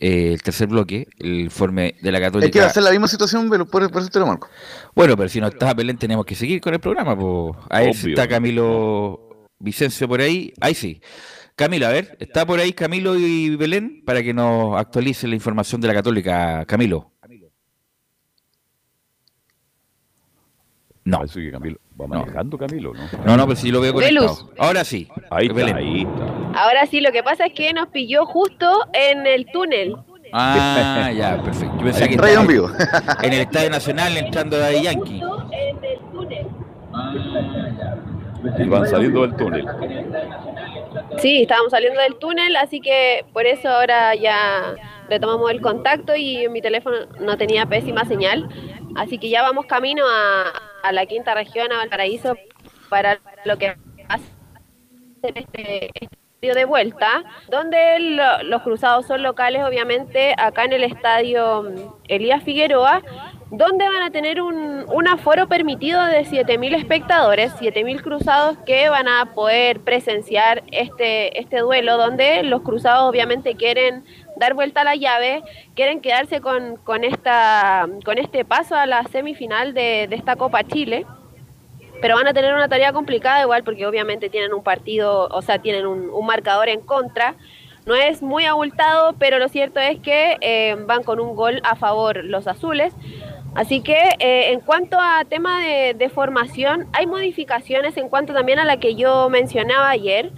eh, 0.00 0.32
el 0.32 0.42
tercer 0.42 0.68
bloque, 0.68 1.06
el 1.18 1.40
informe 1.40 1.96
de 2.00 2.10
la 2.10 2.18
Católica. 2.18 2.46
Es 2.46 2.52
que 2.52 2.60
va 2.60 2.66
a 2.66 2.70
ser 2.70 2.82
la 2.82 2.90
misma 2.90 3.06
situación, 3.06 3.50
pero 3.50 3.66
por, 3.66 3.82
eso 3.82 4.08
te 4.08 4.18
lo 4.18 4.26
marco. 4.26 4.48
Bueno, 4.94 5.18
pero 5.18 5.28
si 5.28 5.38
no 5.38 5.48
está 5.48 5.74
Belén, 5.74 5.98
tenemos 5.98 6.24
que 6.24 6.34
seguir 6.34 6.62
con 6.62 6.72
el 6.72 6.80
programa. 6.80 7.14
Pues. 7.14 7.58
Ahí 7.68 7.90
está 7.90 8.26
Camilo 8.26 9.48
Vicencio 9.58 10.08
por 10.08 10.22
ahí. 10.22 10.54
Ahí 10.58 10.74
sí. 10.74 11.02
Camilo, 11.56 11.86
a 11.86 11.90
ver, 11.90 12.16
¿está 12.20 12.46
por 12.46 12.58
ahí 12.58 12.72
Camilo 12.72 13.18
y 13.18 13.54
Belén 13.54 14.02
para 14.06 14.22
que 14.22 14.32
nos 14.32 14.78
actualice 14.78 15.28
la 15.28 15.34
información 15.34 15.78
de 15.78 15.88
la 15.88 15.94
Católica? 15.94 16.64
Camilo. 16.64 17.12
No. 21.04 21.22
Camilo 21.52 21.83
va 22.00 22.06
manejando 22.06 22.58
Camilo, 22.58 22.92
¿no? 22.94 23.02
No, 23.24 23.36
no, 23.36 23.46
pero 23.46 23.56
si 23.56 23.70
lo 23.70 23.80
veo 23.80 23.92
conectado. 23.94 24.50
Ahora 24.58 24.84
sí. 24.84 25.08
Ahí 25.30 25.46
está, 25.46 25.76
ahí 25.76 26.06
Ahora 26.54 26.86
sí, 26.86 27.00
lo 27.00 27.12
que 27.12 27.22
pasa 27.22 27.46
es 27.46 27.52
que 27.52 27.72
nos 27.72 27.88
pilló 27.88 28.26
justo 28.26 28.66
en 28.92 29.26
el 29.26 29.46
túnel. 29.46 29.96
Ah, 30.32 31.12
ya, 31.14 31.40
perfecto. 31.42 31.76
Yo 31.78 31.84
pensé 31.84 32.08
que 32.08 32.14
en, 32.14 33.24
en 33.24 33.32
el 33.32 33.40
Estadio 33.40 33.70
Nacional 33.70 34.16
entrando 34.16 34.58
de 34.58 34.82
Yankee. 34.82 35.22
En 35.52 35.84
el 35.84 35.98
túnel. 36.12 36.46
Ah. 36.92 37.14
Y 38.58 38.68
van 38.68 38.86
saliendo 38.86 39.22
del 39.22 39.36
túnel. 39.36 39.66
Sí, 41.18 41.42
estábamos 41.42 41.70
saliendo 41.70 42.00
del 42.00 42.16
túnel, 42.16 42.56
así 42.56 42.80
que 42.80 43.24
por 43.32 43.46
eso 43.46 43.68
ahora 43.68 44.14
ya 44.14 44.74
retomamos 45.08 45.50
el 45.50 45.60
contacto 45.60 46.14
y 46.16 46.48
mi 46.48 46.60
teléfono 46.60 46.96
no 47.20 47.36
tenía 47.36 47.66
pésima 47.66 48.04
señal. 48.04 48.48
Así 48.96 49.18
que 49.18 49.28
ya 49.28 49.42
vamos 49.42 49.66
camino 49.66 50.04
a, 50.06 50.52
la 50.92 51.06
quinta 51.06 51.34
región, 51.34 51.72
a 51.72 51.78
Valparaíso, 51.78 52.36
para 52.88 53.18
lo 53.44 53.56
que 53.58 53.76
hace 54.08 54.24
este, 55.22 55.90
este 55.94 56.14
de 56.52 56.66
vuelta, 56.66 57.24
donde 57.48 57.98
los 58.44 58.62
cruzados 58.62 59.06
son 59.06 59.22
locales, 59.22 59.62
obviamente, 59.64 60.34
acá 60.36 60.64
en 60.64 60.74
el 60.74 60.84
estadio 60.84 61.72
Elías 62.06 62.42
Figueroa, 62.42 63.02
donde 63.50 63.88
van 63.88 64.02
a 64.02 64.10
tener 64.10 64.42
un, 64.42 64.84
un 64.92 65.08
aforo 65.08 65.48
permitido 65.48 66.04
de 66.04 66.24
7.000 66.24 66.74
espectadores, 66.74 67.52
7.000 67.54 68.02
cruzados 68.02 68.58
que 68.66 68.88
van 68.88 69.08
a 69.08 69.32
poder 69.34 69.80
presenciar 69.80 70.64
este, 70.72 71.40
este 71.40 71.60
duelo, 71.60 71.96
donde 71.96 72.42
los 72.42 72.62
cruzados 72.62 73.08
obviamente 73.08 73.54
quieren 73.54 74.04
dar 74.36 74.54
vuelta 74.54 74.82
a 74.82 74.84
la 74.84 74.96
llave, 74.96 75.42
quieren 75.74 76.00
quedarse 76.00 76.40
con, 76.40 76.76
con, 76.76 77.04
esta, 77.04 77.88
con 78.04 78.18
este 78.18 78.44
paso 78.44 78.74
a 78.74 78.86
la 78.86 79.04
semifinal 79.04 79.74
de, 79.74 80.06
de 80.08 80.16
esta 80.16 80.36
Copa 80.36 80.64
Chile 80.64 81.06
pero 82.04 82.16
van 82.16 82.26
a 82.26 82.34
tener 82.34 82.52
una 82.52 82.68
tarea 82.68 82.92
complicada 82.92 83.40
igual 83.40 83.64
porque 83.64 83.86
obviamente 83.86 84.28
tienen 84.28 84.52
un 84.52 84.62
partido, 84.62 85.26
o 85.30 85.40
sea, 85.40 85.60
tienen 85.60 85.86
un, 85.86 86.10
marcador 86.26 86.68
en 86.68 86.80
contra. 86.80 87.34
No 87.86 87.94
es 87.94 88.20
muy 88.20 88.44
abultado, 88.44 89.14
pero 89.18 89.38
lo 89.38 89.48
cierto 89.48 89.80
es 89.80 89.98
que 90.00 90.36
eh, 90.42 90.76
van 90.86 91.02
con 91.02 91.18
un 91.18 91.34
gol 91.34 91.62
a 91.64 91.76
favor 91.76 92.22
los 92.22 92.46
azules. 92.46 92.92
Así 93.54 93.80
que 93.80 93.96
eh, 94.18 94.52
en 94.52 94.60
cuanto 94.60 94.98
a 95.00 95.24
tema 95.24 95.62
de, 95.62 96.10
formación, 96.10 96.88
hay 96.92 97.06
modificaciones 97.06 97.96
en 97.96 98.10
cuanto 98.10 98.34
también 98.34 98.58
a 98.58 98.66
la 98.66 98.78
que 98.78 98.96
yo 98.96 99.30
mencionaba 99.30 99.88
ayer. 99.88 100.30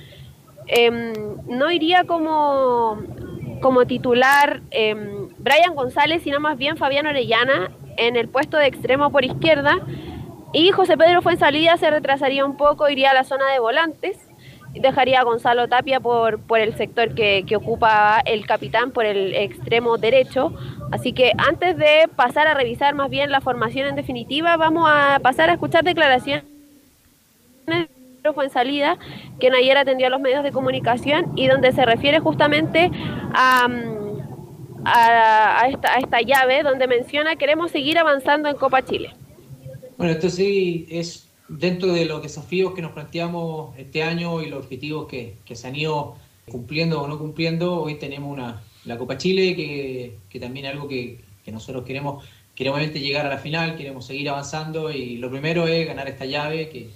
Em, 0.68 1.12
no 1.48 1.72
iría 1.72 2.04
como, 2.04 2.98
como 3.60 3.86
titular 3.86 4.60
em, 4.70 5.28
Brian 5.38 5.74
González, 5.74 6.22
sino 6.22 6.40
más 6.40 6.56
bien 6.56 6.76
Fabián 6.76 7.06
Orellana 7.06 7.70
en 7.96 8.16
el 8.16 8.28
puesto 8.28 8.56
de 8.56 8.66
extremo 8.66 9.10
por 9.10 9.24
izquierda. 9.24 9.78
Y 10.52 10.70
José 10.70 10.96
Pedro 10.96 11.22
fue 11.22 11.32
en 11.32 11.38
se 11.38 11.90
retrasaría 11.90 12.44
un 12.44 12.56
poco, 12.56 12.88
iría 12.88 13.10
a 13.10 13.14
la 13.14 13.24
zona 13.24 13.50
de 13.52 13.58
volantes 13.58 14.18
dejaría 14.80 15.20
a 15.20 15.24
Gonzalo 15.24 15.68
Tapia 15.68 16.00
por, 16.00 16.40
por 16.40 16.60
el 16.60 16.76
sector 16.76 17.14
que, 17.14 17.44
que, 17.46 17.56
ocupa 17.56 18.20
el 18.24 18.46
capitán, 18.46 18.90
por 18.90 19.04
el 19.04 19.34
extremo 19.34 19.96
derecho. 19.98 20.52
Así 20.92 21.12
que 21.12 21.32
antes 21.38 21.76
de 21.76 22.08
pasar 22.14 22.46
a 22.46 22.54
revisar 22.54 22.94
más 22.94 23.10
bien 23.10 23.30
la 23.30 23.40
formación 23.40 23.88
en 23.88 23.96
definitiva, 23.96 24.56
vamos 24.56 24.88
a 24.88 25.18
pasar 25.22 25.50
a 25.50 25.54
escuchar 25.54 25.84
declaraciones 25.84 26.44
fue 28.32 28.44
en 28.44 28.50
salida, 28.50 28.98
quien 29.38 29.54
ayer 29.54 29.76
atendió 29.76 30.06
a 30.06 30.10
los 30.10 30.20
medios 30.20 30.42
de 30.42 30.52
comunicación 30.52 31.32
y 31.36 31.46
donde 31.46 31.72
se 31.72 31.84
refiere 31.84 32.20
justamente 32.20 32.90
a, 33.34 33.68
a, 34.84 35.68
esta, 35.68 35.94
a 35.94 35.98
esta 35.98 36.20
llave 36.22 36.62
donde 36.62 36.86
menciona 36.86 37.36
queremos 37.36 37.70
seguir 37.70 37.98
avanzando 37.98 38.48
en 38.48 38.56
Copa 38.56 38.84
Chile. 38.84 39.10
Bueno, 39.96 40.12
esto 40.12 40.30
sí 40.30 40.86
es 40.90 41.28
dentro 41.48 41.92
de 41.92 42.04
los 42.04 42.22
desafíos 42.22 42.74
que 42.74 42.82
nos 42.82 42.92
planteamos 42.92 43.76
este 43.78 44.02
año 44.02 44.42
y 44.42 44.46
los 44.46 44.64
objetivos 44.64 45.06
que, 45.06 45.36
que 45.44 45.54
se 45.54 45.68
han 45.68 45.76
ido 45.76 46.16
cumpliendo 46.50 47.02
o 47.02 47.08
no 47.08 47.18
cumpliendo, 47.18 47.80
hoy 47.82 47.96
tenemos 47.96 48.32
una, 48.32 48.62
la 48.84 48.96
Copa 48.96 49.18
Chile, 49.18 49.56
que, 49.56 50.18
que 50.28 50.40
también 50.40 50.66
es 50.66 50.72
algo 50.72 50.88
que, 50.88 51.20
que, 51.44 51.52
nosotros 51.52 51.84
queremos, 51.84 52.24
queremos 52.54 52.80
llegar 52.80 53.26
a 53.26 53.30
la 53.30 53.38
final, 53.38 53.76
queremos 53.76 54.06
seguir 54.06 54.28
avanzando 54.28 54.90
y 54.90 55.16
lo 55.16 55.30
primero 55.30 55.66
es 55.66 55.86
ganar 55.86 56.08
esta 56.08 56.24
llave, 56.24 56.68
que, 56.68 56.90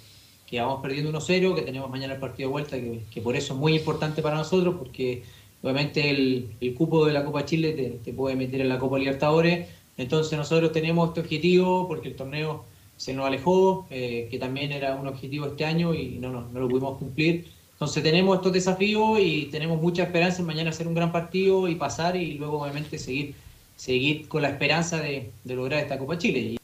que 0.51 0.61
vamos 0.61 0.83
perdiendo 0.83 1.13
1-0, 1.13 1.55
que 1.55 1.63
tenemos 1.63 1.89
mañana 1.89 2.15
el 2.15 2.21
partido 2.21 2.49
de 2.49 2.53
vuelta, 2.53 2.77
que, 2.77 3.03
que, 3.09 3.21
por 3.21 3.37
eso 3.37 3.55
es 3.55 3.61
muy 3.61 3.77
importante 3.77 4.21
para 4.21 4.37
nosotros, 4.37 4.75
porque 4.77 5.23
obviamente 5.63 6.11
el, 6.11 6.51
el 6.61 6.75
cupo 6.75 7.07
de 7.07 7.13
la 7.13 7.25
Copa 7.25 7.45
Chile 7.45 7.73
te, 7.73 7.91
te 8.05 8.13
puede 8.13 8.35
meter 8.35 8.61
en 8.61 8.69
la 8.69 8.79
Copa 8.79 8.99
Libertadores, 8.99 9.69
entonces 9.97 10.37
nosotros 10.37 10.73
tenemos 10.73 11.09
este 11.09 11.21
objetivo 11.21 11.87
porque 11.87 12.09
el 12.09 12.17
torneo 12.17 12.65
se 12.97 13.15
nos 13.15 13.27
alejó, 13.27 13.87
eh, 13.91 14.29
que 14.31 14.39
también 14.39 14.73
era 14.73 14.97
un 14.97 15.07
objetivo 15.07 15.47
este 15.47 15.65
año 15.65 15.95
y 15.95 16.19
no, 16.19 16.31
no, 16.31 16.49
no, 16.53 16.61
lo 16.61 16.69
pudimos 16.69 16.99
cumplir. 16.99 17.47
Entonces 17.73 18.03
tenemos 18.03 18.37
estos 18.37 18.53
desafíos 18.53 19.19
y 19.21 19.47
tenemos 19.47 19.81
mucha 19.81 20.03
esperanza 20.03 20.41
en 20.41 20.47
mañana 20.47 20.71
hacer 20.71 20.87
un 20.87 20.95
gran 20.95 21.13
partido 21.13 21.69
y 21.69 21.77
pasar 21.77 22.17
y 22.17 22.35
luego 22.35 22.61
obviamente 22.61 22.99
seguir, 22.99 23.35
seguir 23.77 24.29
con 24.29 24.43
la 24.43 24.51
esperanza 24.51 25.01
de, 25.01 25.31
de 25.45 25.55
lograr 25.55 25.81
esta 25.81 25.97
Copa 25.99 26.19
Chile. 26.19 26.60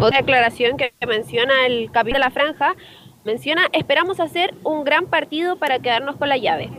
Otra 0.00 0.20
aclaración 0.20 0.78
que 0.78 0.92
menciona 1.06 1.66
el 1.66 1.90
capitán 1.90 2.14
de 2.14 2.18
la 2.20 2.30
franja, 2.30 2.74
menciona, 3.24 3.68
esperamos 3.74 4.18
hacer 4.18 4.54
un 4.64 4.82
gran 4.82 5.08
partido 5.08 5.56
para 5.56 5.78
quedarnos 5.78 6.16
con 6.16 6.30
la 6.30 6.38
llave. 6.38 6.70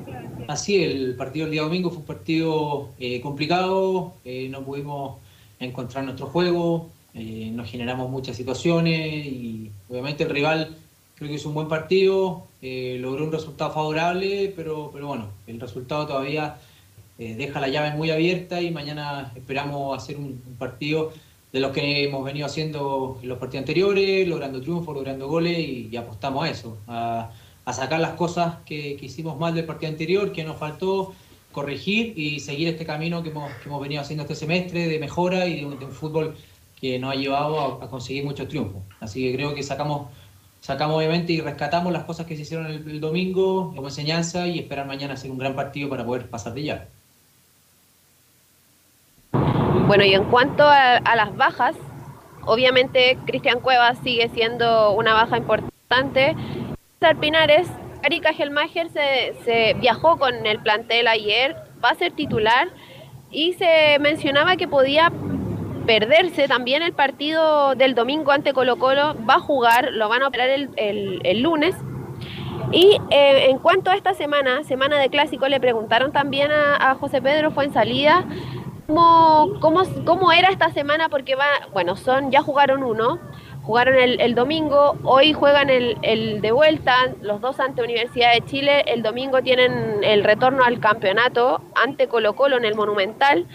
Así, 0.48 0.84
el 0.84 1.16
partido 1.16 1.46
del 1.46 1.52
día 1.52 1.62
domingo 1.62 1.92
fue 1.92 2.00
un 2.00 2.06
partido 2.06 2.90
eh, 2.98 3.22
complicado, 3.22 4.16
eh, 4.26 4.48
no 4.50 4.64
pudimos 4.64 5.20
encontrar 5.60 6.04
nuestro 6.04 6.26
juego, 6.26 6.90
eh, 7.14 7.52
nos 7.54 7.70
generamos 7.70 8.10
muchas 8.10 8.36
situaciones 8.36 9.28
y 9.28 9.70
obviamente 9.88 10.24
el 10.24 10.32
rival 10.32 10.76
creo 11.14 11.30
que 11.30 11.36
hizo 11.36 11.50
un 11.50 11.56
buen 11.56 11.68
partido, 11.68 12.48
logró 12.64 13.26
un 13.26 13.32
resultado 13.32 13.72
favorable, 13.72 14.52
pero, 14.56 14.90
pero 14.92 15.06
bueno, 15.06 15.30
el 15.46 15.60
resultado 15.60 16.08
todavía 16.08 16.58
deja 17.20 17.60
la 17.60 17.68
llave 17.68 17.96
muy 17.96 18.10
abierta 18.10 18.62
y 18.62 18.72
mañana 18.72 19.32
esperamos 19.36 19.96
hacer 19.96 20.18
un, 20.18 20.42
partido 20.58 21.12
de 21.52 21.60
los 21.60 21.72
que 21.72 22.06
hemos 22.06 22.24
venido 22.24 22.46
haciendo 22.46 23.20
en 23.22 23.30
los 23.30 23.38
partidos 23.38 23.64
anteriores, 23.64 24.28
logrando 24.28 24.62
triunfos, 24.62 24.96
logrando 24.96 25.28
goles 25.28 25.58
y, 25.60 25.96
apostamos 25.98 26.46
a 26.46 26.50
eso, 26.50 26.78
a, 26.88 27.32
sacar 27.74 28.00
las 28.02 28.12
cosas 28.12 28.56
que, 28.66 28.98
hicimos 29.02 29.40
mal 29.40 29.54
del 29.56 29.66
partido 29.66 29.92
anterior, 29.92 30.32
que 30.32 30.44
nos 30.44 30.58
faltó 30.58 31.14
corregir 31.52 32.18
y 32.18 32.40
seguir 32.40 32.68
este 32.70 32.86
camino 32.86 33.24
que 33.24 33.30
hemos, 33.30 33.52
que 33.56 33.70
hemos 33.70 33.82
venido 33.82 34.02
haciendo 34.02 34.24
este 34.24 34.36
semestre 34.36 34.88
de 34.88 35.00
mejora 35.00 35.46
y 35.48 35.62
de 35.62 35.66
un, 35.66 35.78
fútbol 35.92 36.36
que 36.80 37.00
nos 37.00 37.12
ha 37.12 37.16
llevado 37.16 37.82
a, 37.82 37.90
conseguir 37.90 38.24
muchos 38.24 38.48
triunfos. 38.48 38.82
Así 39.00 39.22
que 39.24 39.36
creo 39.36 39.54
que 39.54 39.64
sacamos, 39.64 40.08
sacamos 40.62 40.98
obviamente 40.98 41.34
y 41.34 41.42
rescatamos 41.42 41.94
las 41.94 42.06
cosas 42.06 42.26
que 42.26 42.36
se 42.36 42.44
hicieron 42.44 42.68
el, 42.68 43.00
domingo 43.00 43.74
como 43.76 43.88
enseñanza 43.88 44.48
y 44.48 44.60
esperar 44.60 44.88
mañana 44.88 45.14
hacer 45.14 45.32
un 45.32 45.38
gran 45.38 45.56
partido 45.56 45.90
para 45.90 46.06
poder 46.06 46.30
pasar 46.30 46.54
de 46.54 46.64
ya. 46.64 46.90
Bueno, 49.92 50.06
y 50.06 50.14
en 50.14 50.24
cuanto 50.24 50.64
a, 50.64 50.96
a 50.96 51.16
las 51.18 51.36
bajas, 51.36 51.76
obviamente 52.46 53.18
Cristian 53.26 53.60
Cuevas 53.60 53.98
sigue 54.02 54.30
siendo 54.30 54.94
una 54.94 55.14
baja 55.14 55.36
importante. 55.36 56.34
César 56.94 57.18
Pinares, 57.18 57.68
Erika 58.02 58.32
Gelmacher 58.32 58.88
se, 58.88 59.34
se 59.44 59.74
viajó 59.82 60.18
con 60.18 60.46
el 60.46 60.60
plantel 60.60 61.10
ayer, 61.10 61.58
va 61.84 61.90
a 61.90 61.96
ser 61.96 62.14
titular. 62.14 62.70
Y 63.32 63.52
se 63.56 64.00
mencionaba 64.00 64.56
que 64.56 64.66
podía 64.66 65.12
perderse 65.86 66.48
también 66.48 66.84
el 66.84 66.94
partido 66.94 67.76
del 67.76 67.94
domingo 67.94 68.32
ante 68.32 68.54
Colo 68.54 68.78
Colo, 68.78 69.18
va 69.30 69.34
a 69.34 69.40
jugar, 69.42 69.90
lo 69.92 70.08
van 70.08 70.24
a 70.24 70.30
operar 70.30 70.52
el, 70.52 70.70
el, 71.22 71.42
lunes. 71.42 71.76
Y 72.72 72.98
eh, 73.10 73.48
en 73.50 73.58
cuanto 73.58 73.92
a 73.92 73.98
esta 73.98 74.14
semana, 74.14 74.64
semana 74.64 74.98
de 75.00 75.10
clásico, 75.10 75.50
le 75.50 75.60
preguntaron 75.60 76.14
también 76.14 76.50
a, 76.50 76.92
a 76.92 76.96
José 76.96 77.22
Pedro 77.22 77.52
Fuensalida 77.52 78.26
cómo, 78.92 79.60
cómo, 79.60 79.84
cómo 80.06 80.32
era 80.32 80.50
esta 80.50 80.70
semana, 80.72 81.10
porque 81.10 81.36
va, 81.36 81.46
bueno, 81.74 81.96
son, 81.96 82.32
ya 82.32 82.42
jugaron 82.42 82.84
uno, 82.84 83.20
Jugaron 83.64 83.96
el, 83.96 84.34
domingo, 84.34 84.98
hoy 85.04 85.34
juegan 85.34 85.70
el, 85.70 86.42
de 86.42 86.52
vuelta, 86.52 87.14
los 87.22 87.42
dos 87.42 87.60
ante 87.60 87.84
Universidad 87.84 88.34
de 88.34 88.42
Chile. 88.42 88.84
El 88.88 89.04
domingo 89.04 89.44
tienen 89.44 90.04
el 90.04 90.24
retorno 90.24 90.64
al 90.64 90.80
campeonato 90.80 91.62
ante 91.76 92.08
Colo 92.08 92.34
Colo 92.34 92.58
en 92.58 92.66
el 92.66 92.74
Monumental. 92.74 93.46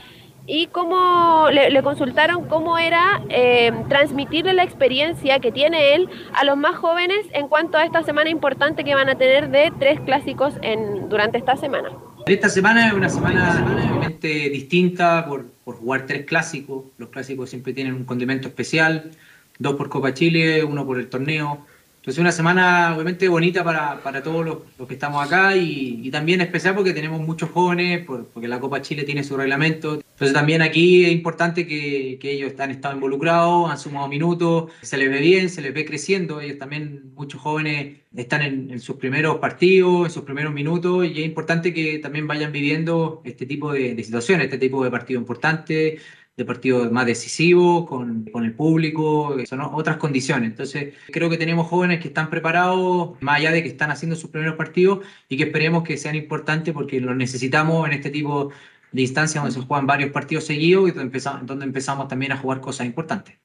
Y 0.47 0.69
cómo 0.69 1.49
le, 1.51 1.83
consultaron 1.83 2.45
cómo 2.45 2.79
era 2.79 3.21
eh, 3.31 3.73
transmitirle 3.89 4.53
la 4.53 4.63
experiencia 4.63 5.41
que 5.41 5.51
tiene 5.51 5.97
él 5.97 6.09
a 6.35 6.45
los 6.45 6.57
más 6.57 6.77
jóvenes 6.77 7.27
en 7.33 7.49
cuanto 7.49 7.77
a 7.77 7.85
esta 7.85 8.05
semana 8.05 8.31
importante 8.31 8.85
que 8.85 8.95
van 8.95 9.09
a 9.09 9.17
tener 9.17 9.51
de 9.51 9.73
tres 9.77 9.99
clásicos 9.99 10.55
en, 10.63 11.09
durante 11.09 11.37
esta 11.37 11.57
semana. 11.57 11.91
Esta 12.27 12.49
semana 12.49 12.89
es 12.89 12.93
una 12.93 13.09
semana 13.09 13.65
realmente 13.65 14.27
distinta 14.51 15.25
por, 15.29 15.47
por 15.65 15.77
jugar 15.77 16.07
tres 16.07 16.27
clásicos. 16.27 16.87
Los 16.99 17.11
clásicos 17.11 17.49
siempre 17.49 17.73
tienen 17.73 17.95
un 17.95 18.05
condimento 18.05 18.49
especial 18.49 19.13
dos 19.61 19.77
por 19.77 19.89
Copa 19.89 20.13
Chile, 20.13 20.65
uno 20.65 20.85
por 20.85 20.99
el 20.99 21.09
torneo. 21.09 21.65
Entonces 22.07 22.21
una 22.21 22.31
semana 22.31 22.95
obviamente 22.95 23.29
bonita 23.29 23.65
para, 23.65 24.01
para 24.01 24.23
todos 24.23 24.47
los, 24.47 24.59
los, 24.79 24.87
que 24.87 24.95
estamos 24.95 25.27
acá 25.27 25.57
y, 25.57 26.03
y, 26.05 26.11
también 26.13 26.41
especial 26.41 26.77
porque 26.77 26.93
tenemos 26.93 27.21
muchos 27.21 27.51
jóvenes, 27.51 28.07
porque 28.07 28.47
la 28.47 28.61
Copa 28.61 28.81
Chile 28.81 29.03
tiene 29.03 29.25
su 29.25 29.37
reglamento. 29.37 29.95
Entonces 29.95 30.33
también 30.33 30.63
aquí 30.63 31.05
es 31.05 31.11
importante 31.11 31.67
que, 31.67 32.17
que, 32.21 32.31
ellos 32.31 32.53
han 32.61 32.71
estado 32.71 32.95
involucrados, 32.95 33.69
han 33.73 33.77
sumado 33.77 34.07
minutos, 34.07 34.71
se 34.83 34.97
les 34.99 35.11
ve 35.11 35.19
bien, 35.19 35.51
se 35.51 35.61
les 35.61 35.75
ve 35.75 35.85
creciendo. 35.85 36.41
Ellos 36.41 36.59
también, 36.59 37.11
muchos 37.17 37.41
jóvenes, 37.41 37.97
están 38.15 38.43
en, 38.43 38.79
sus 38.79 38.95
primeros 38.99 39.39
partidos, 39.39 40.07
en 40.07 40.13
sus 40.13 40.23
primeros 40.23 40.55
minutos 40.55 41.07
y 41.07 41.23
es 41.23 41.27
importante 41.27 41.75
que 41.75 41.99
también 41.99 42.29
vayan 42.29 42.53
viviendo 42.53 43.21
este 43.25 43.47
tipo 43.47 43.73
de, 43.73 43.97
de 43.97 44.05
situaciones, 44.05 44.45
este 44.45 44.59
tipo 44.59 44.85
de 44.85 44.93
partido 44.93 45.19
importante 45.19 45.99
de 46.37 46.45
partidos 46.45 46.93
más 46.93 47.07
decisivos, 47.07 47.87
con, 47.87 48.27
con 48.31 48.45
el 48.45 48.53
público, 48.55 49.35
son 49.47 49.61
otras 49.63 49.97
condiciones. 49.97 50.51
Entonces, 50.51 50.95
creo 51.07 51.31
que 51.31 51.39
tenemos 51.39 51.67
jóvenes 51.67 52.01
que 52.01 52.09
están 52.09 52.29
preparados, 52.29 53.13
más 53.21 53.39
allá 53.39 53.53
de 53.53 53.63
que 53.63 53.71
están 53.71 53.91
haciendo 53.91 54.17
sus 54.17 54.31
primeros 54.31 54.57
partidos, 54.57 55.01
y 55.29 55.39
que 55.39 55.45
esperemos 55.45 55.83
que 55.83 55.97
sean 55.97 56.15
importantes 56.15 56.75
porque 56.75 57.01
los 57.01 57.17
necesitamos 57.17 57.87
en 57.87 57.95
este 57.95 58.11
tipo 58.11 58.51
de 58.93 59.03
instancias 59.03 59.43
donde 59.43 59.59
se 59.59 59.67
juegan 59.67 59.87
varios 59.87 60.11
partidos 60.11 60.45
seguidos 60.45 60.89
y 60.89 60.93
donde 60.93 61.05
empezamos, 61.05 61.47
donde 61.47 61.65
empezamos 61.65 62.09
también 62.09 62.33
a 62.33 62.37
jugar 62.37 62.61
cosas 62.61 62.87
importantes. 62.87 63.39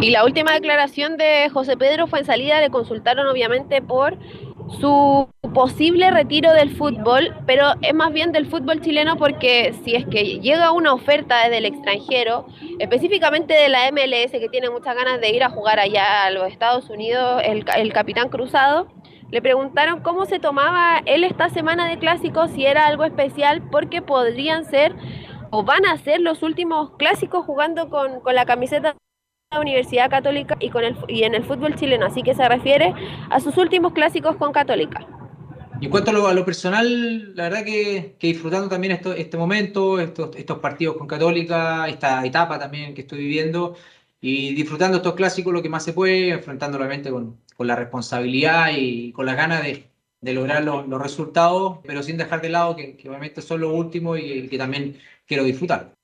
Y 0.00 0.10
la 0.10 0.24
última 0.24 0.52
declaración 0.52 1.16
de 1.16 1.48
José 1.50 1.76
Pedro 1.76 2.08
fue 2.08 2.18
en 2.18 2.24
salida, 2.24 2.60
le 2.60 2.70
consultaron 2.70 3.28
obviamente 3.28 3.80
por 3.80 4.18
su 4.80 5.28
posible 5.54 6.10
retiro 6.10 6.52
del 6.52 6.74
fútbol, 6.74 7.34
pero 7.46 7.74
es 7.82 7.94
más 7.94 8.12
bien 8.12 8.32
del 8.32 8.46
fútbol 8.46 8.80
chileno 8.80 9.16
porque 9.16 9.74
si 9.84 9.94
es 9.94 10.06
que 10.06 10.40
llega 10.40 10.72
una 10.72 10.94
oferta 10.94 11.42
desde 11.42 11.58
el 11.58 11.66
extranjero, 11.66 12.46
específicamente 12.78 13.54
de 13.54 13.68
la 13.68 13.90
MLS 13.90 14.32
que 14.32 14.48
tiene 14.50 14.70
muchas 14.70 14.94
ganas 14.94 15.20
de 15.20 15.30
ir 15.30 15.44
a 15.44 15.50
jugar 15.50 15.78
allá 15.78 16.24
a 16.24 16.30
los 16.30 16.46
Estados 16.48 16.88
Unidos, 16.90 17.42
el, 17.44 17.64
el 17.76 17.92
capitán 17.92 18.28
cruzado, 18.28 18.88
le 19.30 19.40
preguntaron 19.40 20.00
cómo 20.00 20.26
se 20.26 20.38
tomaba 20.38 21.00
él 21.06 21.24
esta 21.24 21.48
semana 21.48 21.88
de 21.88 21.98
clásicos, 21.98 22.50
si 22.50 22.66
era 22.66 22.86
algo 22.86 23.04
especial, 23.04 23.62
porque 23.70 24.02
podrían 24.02 24.64
ser 24.64 24.94
o 25.50 25.62
van 25.64 25.86
a 25.86 25.96
ser 25.98 26.20
los 26.20 26.42
últimos 26.42 26.90
clásicos 26.98 27.44
jugando 27.44 27.88
con, 27.90 28.20
con 28.20 28.34
la 28.34 28.46
camiseta 28.46 28.94
Universidad 29.60 30.10
Católica 30.10 30.56
y, 30.60 30.70
con 30.70 30.84
el, 30.84 30.96
y 31.08 31.24
en 31.24 31.34
el 31.34 31.44
fútbol 31.44 31.74
chileno, 31.74 32.06
así 32.06 32.22
que 32.22 32.34
se 32.34 32.48
refiere 32.48 32.94
a 33.30 33.40
sus 33.40 33.56
últimos 33.56 33.92
clásicos 33.92 34.36
con 34.36 34.52
Católica. 34.52 35.06
Y 35.80 35.86
en 35.86 35.90
cuanto 35.90 36.10
a 36.28 36.32
lo, 36.32 36.44
personal, 36.44 37.34
la 37.34 37.44
verdad 37.44 37.64
que, 37.64 38.14
disfrutando 38.20 38.68
también 38.68 38.92
esto, 38.92 39.12
este 39.14 39.36
momento, 39.36 39.98
estos, 39.98 40.36
estos 40.36 40.58
partidos 40.60 40.96
con 40.96 41.08
Católica, 41.08 41.88
esta 41.88 42.24
etapa 42.24 42.56
también 42.56 42.94
que 42.94 43.00
estoy 43.00 43.18
viviendo, 43.18 43.74
y 44.20 44.54
disfrutando 44.54 44.98
estos 44.98 45.14
clásicos 45.14 45.52
lo 45.52 45.60
que 45.60 45.68
más 45.68 45.84
se 45.84 45.92
puede, 45.92 46.28
enfrentando 46.30 46.78
obviamente 46.78 47.10
con, 47.10 47.40
con 47.56 47.66
la 47.66 47.74
responsabilidad 47.74 48.70
y 48.76 49.10
con 49.10 49.26
las 49.26 49.36
ganas 49.36 49.64
de, 49.64 49.90
de 50.20 50.32
lograr 50.32 50.62
los, 50.62 50.86
los, 50.86 51.02
resultados, 51.02 51.78
pero 51.84 52.04
sin 52.04 52.16
dejar 52.16 52.40
de 52.40 52.50
lado 52.50 52.76
que, 52.76 52.96
que 52.96 53.08
obviamente 53.08 53.42
son 53.42 53.60
los 53.60 53.72
últimos 53.72 54.20
y 54.20 54.48
que 54.48 54.58
también 54.58 54.98
quiero 55.26 55.42
disfrutar. 55.42 55.94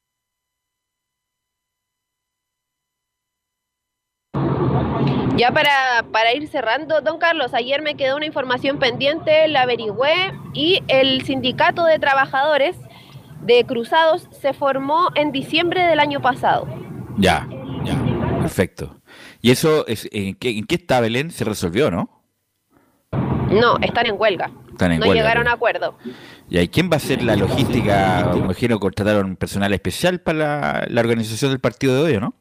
Ya 5.38 5.52
para, 5.52 6.04
para, 6.10 6.34
ir 6.34 6.48
cerrando, 6.48 7.00
don 7.00 7.18
Carlos, 7.18 7.54
ayer 7.54 7.80
me 7.80 7.94
quedó 7.94 8.16
una 8.16 8.26
información 8.26 8.80
pendiente, 8.80 9.46
la 9.46 9.62
averigüé 9.62 10.32
y 10.52 10.82
el 10.88 11.22
sindicato 11.24 11.84
de 11.84 12.00
trabajadores 12.00 12.76
de 13.42 13.64
Cruzados 13.64 14.26
se 14.32 14.52
formó 14.52 15.10
en 15.14 15.30
diciembre 15.30 15.84
del 15.84 16.00
año 16.00 16.20
pasado. 16.20 16.66
Ya, 17.18 17.48
ya, 17.84 17.96
perfecto. 18.40 19.00
¿Y 19.40 19.52
eso 19.52 19.86
es, 19.86 20.08
en, 20.10 20.34
qué, 20.34 20.58
en 20.58 20.66
qué 20.66 20.74
está 20.74 20.98
Belén? 21.00 21.30
¿Se 21.30 21.44
resolvió, 21.44 21.88
no? 21.92 22.24
No, 23.12 23.78
están 23.80 24.06
en 24.06 24.16
huelga. 24.18 24.50
Están 24.72 24.90
en 24.90 24.98
no 24.98 25.14
llegaron 25.14 25.46
a 25.46 25.52
acuerdo. 25.52 25.96
¿Y 26.48 26.66
quién 26.66 26.90
va 26.90 26.94
a 26.94 26.96
hacer 26.96 27.22
la 27.22 27.36
logística? 27.36 28.28
Me 28.34 28.40
imagino 28.40 28.80
contrataron 28.80 29.36
personal 29.36 29.72
especial 29.72 30.20
para 30.20 30.38
la, 30.38 30.86
la 30.88 31.00
organización 31.00 31.52
del 31.52 31.60
partido 31.60 31.94
de 31.94 32.14
hoy, 32.14 32.20
¿no? 32.20 32.34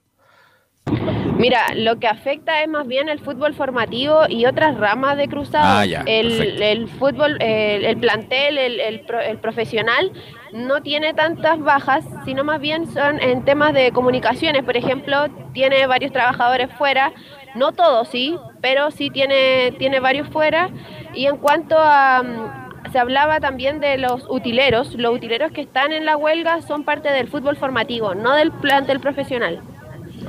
Mira, 1.37 1.67
lo 1.75 1.99
que 1.99 2.07
afecta 2.07 2.63
es 2.63 2.67
más 2.67 2.87
bien 2.87 3.09
el 3.09 3.19
fútbol 3.19 3.53
formativo 3.53 4.21
y 4.27 4.47
otras 4.47 4.75
ramas 4.77 5.17
de 5.17 5.27
cruzado. 5.27 5.65
Ah, 5.65 6.03
el, 6.07 6.87
fútbol, 6.87 7.37
el, 7.39 7.97
plantel, 7.97 8.57
el, 8.57 9.01
profesional 9.39 10.11
no 10.51 10.81
tiene 10.81 11.13
tantas 11.13 11.59
bajas, 11.59 12.03
sino 12.25 12.43
más 12.43 12.59
bien 12.59 12.87
son 12.91 13.21
en 13.21 13.45
temas 13.45 13.73
de 13.73 13.91
comunicaciones. 13.91 14.63
Por 14.63 14.77
ejemplo, 14.77 15.27
tiene 15.53 15.85
varios 15.85 16.11
trabajadores 16.11 16.69
fuera, 16.75 17.13
no 17.53 17.71
todos 17.71 18.07
sí, 18.07 18.35
pero 18.61 18.89
sí 18.89 19.11
tiene, 19.11 19.73
tiene 19.77 19.99
varios 19.99 20.27
fuera. 20.29 20.71
Y 21.13 21.27
en 21.27 21.37
cuanto 21.37 21.75
a 21.77 22.23
mm, 22.23 22.91
se 22.91 22.97
hablaba 22.97 23.39
también 23.39 23.79
de 23.79 23.99
los 23.99 24.25
utileros. 24.27 24.95
Los 24.95 25.15
utileros 25.15 25.51
que 25.51 25.61
están 25.61 25.91
en 25.91 26.05
la 26.05 26.17
huelga 26.17 26.61
son 26.63 26.83
parte 26.83 27.09
del 27.09 27.27
fútbol 27.27 27.57
formativo, 27.57 28.15
no 28.15 28.33
del 28.33 28.51
plantel 28.51 28.99
profesional. 28.99 29.61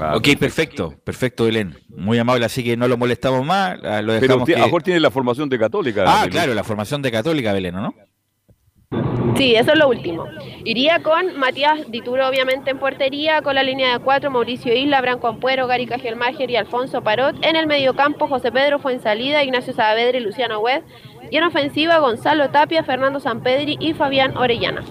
Ah, 0.00 0.16
ok, 0.16 0.28
perfecto, 0.38 0.94
perfecto, 1.04 1.44
Belén. 1.44 1.76
Muy 1.88 2.18
amable, 2.18 2.44
así 2.44 2.62
que 2.62 2.76
no 2.76 2.86
lo 2.86 2.96
molestamos 2.96 3.44
más. 3.44 3.78
Lo 3.80 4.12
dejamos 4.12 4.44
Pero 4.46 4.62
a 4.62 4.64
mejor 4.66 4.82
tiene 4.82 5.00
la 5.00 5.10
formación 5.10 5.48
de 5.48 5.58
Católica. 5.58 6.04
Ah, 6.06 6.26
claro, 6.30 6.54
la 6.54 6.64
formación 6.64 7.02
de 7.02 7.10
Católica, 7.10 7.52
Belén, 7.52 7.74
¿no? 7.74 7.94
Sí, 9.36 9.54
eso 9.54 9.72
es 9.72 9.78
lo 9.78 9.88
último. 9.88 10.24
Iría 10.64 11.02
con 11.02 11.38
Matías 11.38 11.90
Dituro, 11.90 12.26
obviamente, 12.26 12.70
en 12.70 12.78
portería, 12.78 13.42
con 13.42 13.54
la 13.54 13.62
línea 13.62 13.92
de 13.92 13.98
cuatro, 13.98 14.30
Mauricio 14.30 14.74
Isla, 14.74 15.00
Branco 15.00 15.28
Ampuero, 15.28 15.66
Gary 15.66 15.86
Cajelmacher 15.86 16.50
y 16.50 16.56
Alfonso 16.56 17.02
Parot. 17.02 17.36
En 17.44 17.54
el 17.54 17.66
mediocampo, 17.66 18.26
José 18.26 18.50
Pedro 18.50 18.78
fue 18.78 18.94
en 18.94 19.02
salida, 19.02 19.44
Ignacio 19.44 19.74
Saavedra 19.74 20.18
y 20.18 20.22
Luciano 20.22 20.60
Wed. 20.60 20.82
Y 21.30 21.36
en 21.36 21.44
ofensiva, 21.44 21.98
Gonzalo 21.98 22.48
Tapia, 22.50 22.82
Fernando 22.82 23.20
Sampedri 23.20 23.76
y 23.78 23.92
Fabián 23.92 24.36
Orellana. 24.36 24.82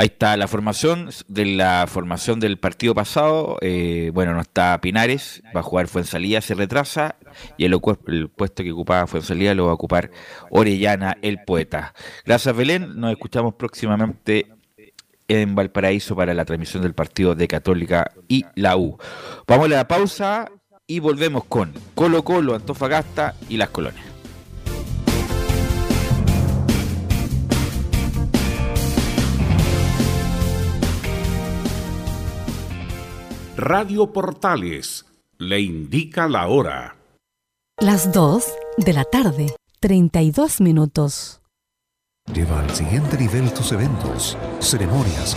Ahí 0.00 0.06
está 0.06 0.34
la 0.38 0.48
formación 0.48 1.10
de 1.28 1.44
la 1.44 1.84
formación 1.86 2.40
del 2.40 2.58
partido 2.58 2.94
pasado. 2.94 3.58
Eh, 3.60 4.10
bueno, 4.14 4.32
no 4.32 4.40
está 4.40 4.80
Pinares, 4.80 5.42
va 5.54 5.60
a 5.60 5.62
jugar 5.62 5.88
Fuensalía, 5.88 6.40
se 6.40 6.54
retrasa 6.54 7.16
y 7.58 7.66
el, 7.66 7.78
puesto 7.78 8.62
que 8.62 8.72
ocupaba 8.72 9.06
Fuensalía 9.06 9.54
lo 9.54 9.66
va 9.66 9.72
a 9.72 9.74
ocupar 9.74 10.10
Orellana, 10.48 11.18
el 11.20 11.40
poeta. 11.44 11.92
Gracias, 12.24 12.56
Belén. 12.56 12.98
Nos 12.98 13.12
escuchamos 13.12 13.56
próximamente 13.56 14.46
en 15.28 15.54
Valparaíso 15.54 16.16
para 16.16 16.32
la 16.32 16.46
transmisión 16.46 16.82
del 16.82 16.94
partido 16.94 17.34
de 17.34 17.46
Católica 17.46 18.10
y 18.26 18.46
la 18.54 18.78
U. 18.78 18.96
Vamos 19.46 19.66
a 19.66 19.68
la 19.68 19.86
pausa 19.86 20.50
y 20.86 21.00
volvemos 21.00 21.44
con 21.44 21.74
Colo 21.94 22.24
Colo, 22.24 22.54
Antofagasta 22.54 23.34
y 23.50 23.58
las 23.58 23.68
colonias. 23.68 24.09
Radio 33.62 34.10
Portales 34.10 35.04
le 35.36 35.60
indica 35.60 36.26
la 36.28 36.48
hora. 36.48 36.96
Las 37.78 38.10
2 38.10 38.42
de 38.78 38.94
la 38.94 39.04
tarde, 39.04 39.54
32 39.80 40.62
minutos. 40.62 41.42
Lleva 42.32 42.60
al 42.60 42.70
siguiente 42.70 43.18
nivel 43.18 43.52
tus 43.52 43.72
eventos, 43.72 44.38
ceremonias, 44.60 45.36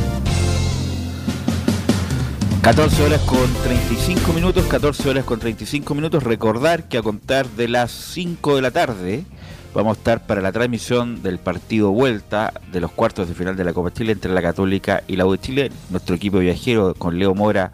14 2.61 3.03
horas 3.03 3.21
con 3.21 3.51
35 3.63 4.33
minutos, 4.33 4.67
14 4.67 5.09
horas 5.09 5.25
con 5.25 5.39
35 5.39 5.95
minutos. 5.95 6.21
Recordar 6.21 6.87
que 6.87 6.99
a 6.99 7.01
contar 7.01 7.47
de 7.47 7.67
las 7.67 7.89
5 7.91 8.55
de 8.55 8.61
la 8.61 8.69
tarde 8.69 9.25
vamos 9.73 9.97
a 9.97 9.99
estar 9.99 10.27
para 10.27 10.41
la 10.41 10.51
transmisión 10.51 11.23
del 11.23 11.39
partido 11.39 11.89
vuelta 11.89 12.53
de 12.71 12.79
los 12.79 12.91
cuartos 12.91 13.27
de 13.27 13.33
final 13.33 13.57
de 13.57 13.63
la 13.63 13.73
Copa 13.73 13.91
Chile 13.91 14.11
entre 14.11 14.31
la 14.31 14.43
Católica 14.43 15.01
y 15.07 15.15
la 15.15 15.25
U 15.25 15.31
de 15.31 15.39
Chile. 15.39 15.71
Nuestro 15.89 16.15
equipo 16.15 16.37
viajero 16.37 16.93
con 16.93 17.17
Leo 17.17 17.33
Mora, 17.33 17.71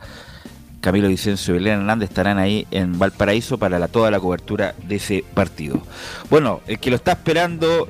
Camilo 0.79 1.09
Vicencio 1.09 1.53
y 1.53 1.57
Belén 1.57 1.79
Hernández 1.79 2.09
estarán 2.09 2.37
ahí 2.37 2.65
en 2.71 2.97
Valparaíso 2.97 3.57
para 3.57 3.85
toda 3.89 4.09
la 4.09 4.21
cobertura 4.21 4.73
de 4.87 4.95
ese 4.95 5.25
partido. 5.33 5.81
Bueno, 6.29 6.61
el 6.65 6.79
que 6.79 6.91
lo 6.91 6.95
está 6.95 7.11
esperando 7.11 7.89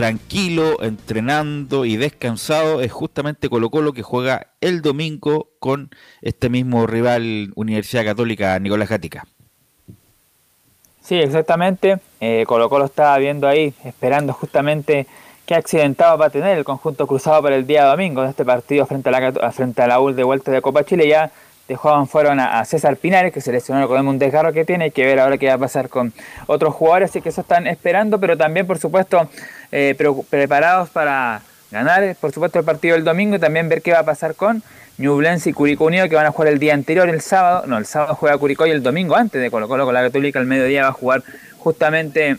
tranquilo, 0.00 0.82
entrenando 0.82 1.84
y 1.84 1.98
descansado 1.98 2.80
es 2.80 2.90
justamente 2.90 3.50
Colo 3.50 3.68
Colo 3.68 3.92
que 3.92 4.02
juega 4.02 4.46
el 4.62 4.80
domingo 4.80 5.50
con 5.58 5.90
este 6.22 6.48
mismo 6.48 6.86
rival 6.86 7.52
Universidad 7.54 8.06
Católica 8.06 8.58
Nicolás 8.60 8.88
Jática. 8.88 9.26
Sí, 11.02 11.16
exactamente. 11.16 11.98
Eh, 12.18 12.44
Colo 12.46 12.70
Colo 12.70 12.86
estaba 12.86 13.18
viendo 13.18 13.46
ahí, 13.46 13.74
esperando 13.84 14.32
justamente 14.32 15.06
qué 15.44 15.54
accidentado 15.54 16.16
va 16.16 16.26
a 16.26 16.30
tener 16.30 16.56
el 16.56 16.64
conjunto 16.64 17.06
cruzado 17.06 17.42
para 17.42 17.56
el 17.56 17.66
día 17.66 17.84
domingo 17.84 18.22
en 18.22 18.30
este 18.30 18.46
partido 18.46 18.86
frente 18.86 19.10
a 19.10 19.12
la, 19.12 19.52
frente 19.52 19.82
a 19.82 19.86
la 19.86 20.00
UL 20.00 20.16
de 20.16 20.24
vuelta 20.24 20.50
de 20.50 20.62
Copa 20.62 20.82
Chile. 20.82 21.08
Ya 21.08 21.30
dejaban 21.70 22.08
fueron 22.08 22.40
a, 22.40 22.64
César 22.64 22.96
Pinares, 22.96 23.32
que 23.32 23.40
se 23.40 23.52
lesionó 23.52 23.86
con 23.86 24.06
un 24.08 24.18
desgarro 24.18 24.52
que 24.52 24.64
tiene, 24.64 24.86
hay 24.86 24.90
que 24.90 25.06
ver 25.06 25.20
ahora 25.20 25.38
qué 25.38 25.46
va 25.46 25.54
a 25.54 25.58
pasar 25.58 25.88
con 25.88 26.12
otros 26.48 26.74
jugadores, 26.74 27.10
así 27.10 27.22
que 27.22 27.28
eso 27.28 27.42
están 27.42 27.68
esperando, 27.68 28.18
pero 28.18 28.36
también, 28.36 28.66
por 28.66 28.78
supuesto, 28.78 29.30
eh, 29.70 29.94
preparados 30.28 30.90
para 30.90 31.42
ganar, 31.70 32.16
por 32.20 32.32
supuesto, 32.32 32.58
el 32.58 32.64
partido 32.64 32.96
del 32.96 33.04
domingo 33.04 33.36
y 33.36 33.38
también 33.38 33.68
ver 33.68 33.82
qué 33.82 33.92
va 33.92 34.00
a 34.00 34.04
pasar 34.04 34.34
con 34.34 34.64
Ñublense 34.98 35.50
y 35.50 35.52
Curicó 35.52 35.84
Unido, 35.84 36.08
que 36.08 36.16
van 36.16 36.26
a 36.26 36.32
jugar 36.32 36.48
el 36.48 36.58
día 36.58 36.74
anterior, 36.74 37.08
el 37.08 37.20
sábado, 37.20 37.62
no, 37.68 37.78
el 37.78 37.86
sábado 37.86 38.16
juega 38.16 38.36
Curicó 38.36 38.66
y 38.66 38.70
el 38.70 38.82
domingo 38.82 39.14
antes 39.14 39.40
de 39.40 39.48
Colo 39.48 39.68
Colo 39.68 39.84
con 39.84 39.94
la 39.94 40.02
Católica, 40.02 40.40
al 40.40 40.46
mediodía 40.46 40.82
va 40.82 40.88
a 40.88 40.92
jugar 40.92 41.22
justamente 41.56 42.36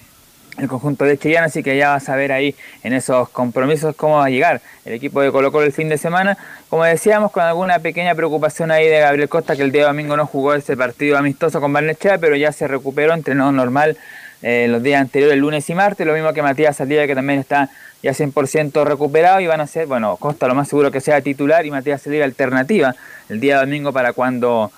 el 0.57 0.67
conjunto 0.67 1.05
de 1.05 1.17
Chillán, 1.17 1.43
así 1.43 1.63
que 1.63 1.77
ya 1.77 1.89
vas 1.89 2.09
a 2.09 2.15
ver 2.15 2.31
ahí 2.31 2.55
en 2.83 2.93
esos 2.93 3.29
compromisos 3.29 3.95
cómo 3.95 4.17
va 4.17 4.25
a 4.25 4.29
llegar 4.29 4.61
el 4.85 4.93
equipo 4.93 5.21
de 5.21 5.31
Colo 5.31 5.51
Colo 5.51 5.65
el 5.65 5.71
fin 5.71 5.89
de 5.89 5.97
semana. 5.97 6.37
Como 6.69 6.83
decíamos, 6.83 7.31
con 7.31 7.43
alguna 7.43 7.79
pequeña 7.79 8.15
preocupación 8.15 8.71
ahí 8.71 8.87
de 8.87 8.99
Gabriel 8.99 9.29
Costa, 9.29 9.55
que 9.55 9.63
el 9.63 9.71
día 9.71 9.87
domingo 9.87 10.17
no 10.17 10.25
jugó 10.25 10.53
ese 10.53 10.75
partido 10.75 11.17
amistoso 11.17 11.61
con 11.61 11.71
Barnechea, 11.71 12.17
pero 12.17 12.35
ya 12.35 12.51
se 12.51 12.67
recuperó, 12.67 13.13
entrenó 13.13 13.51
normal 13.51 13.97
eh, 14.41 14.67
los 14.67 14.81
días 14.81 14.99
anteriores, 15.01 15.37
lunes 15.37 15.69
y 15.69 15.75
martes, 15.75 16.05
lo 16.05 16.13
mismo 16.13 16.33
que 16.33 16.41
Matías 16.41 16.77
Saldivia, 16.77 17.07
que 17.07 17.15
también 17.15 17.39
está 17.39 17.69
ya 18.01 18.11
100% 18.11 18.83
recuperado 18.83 19.39
y 19.39 19.47
van 19.47 19.61
a 19.61 19.67
ser, 19.67 19.85
bueno, 19.85 20.17
Costa 20.17 20.47
lo 20.47 20.55
más 20.55 20.67
seguro 20.67 20.89
que 20.91 20.99
sea 20.99 21.21
titular 21.21 21.65
y 21.65 21.71
Matías 21.71 22.01
Saldivia 22.01 22.25
alternativa 22.25 22.95
el 23.29 23.39
día 23.39 23.59
domingo 23.59 23.93
para 23.93 24.13
cuando, 24.13 24.71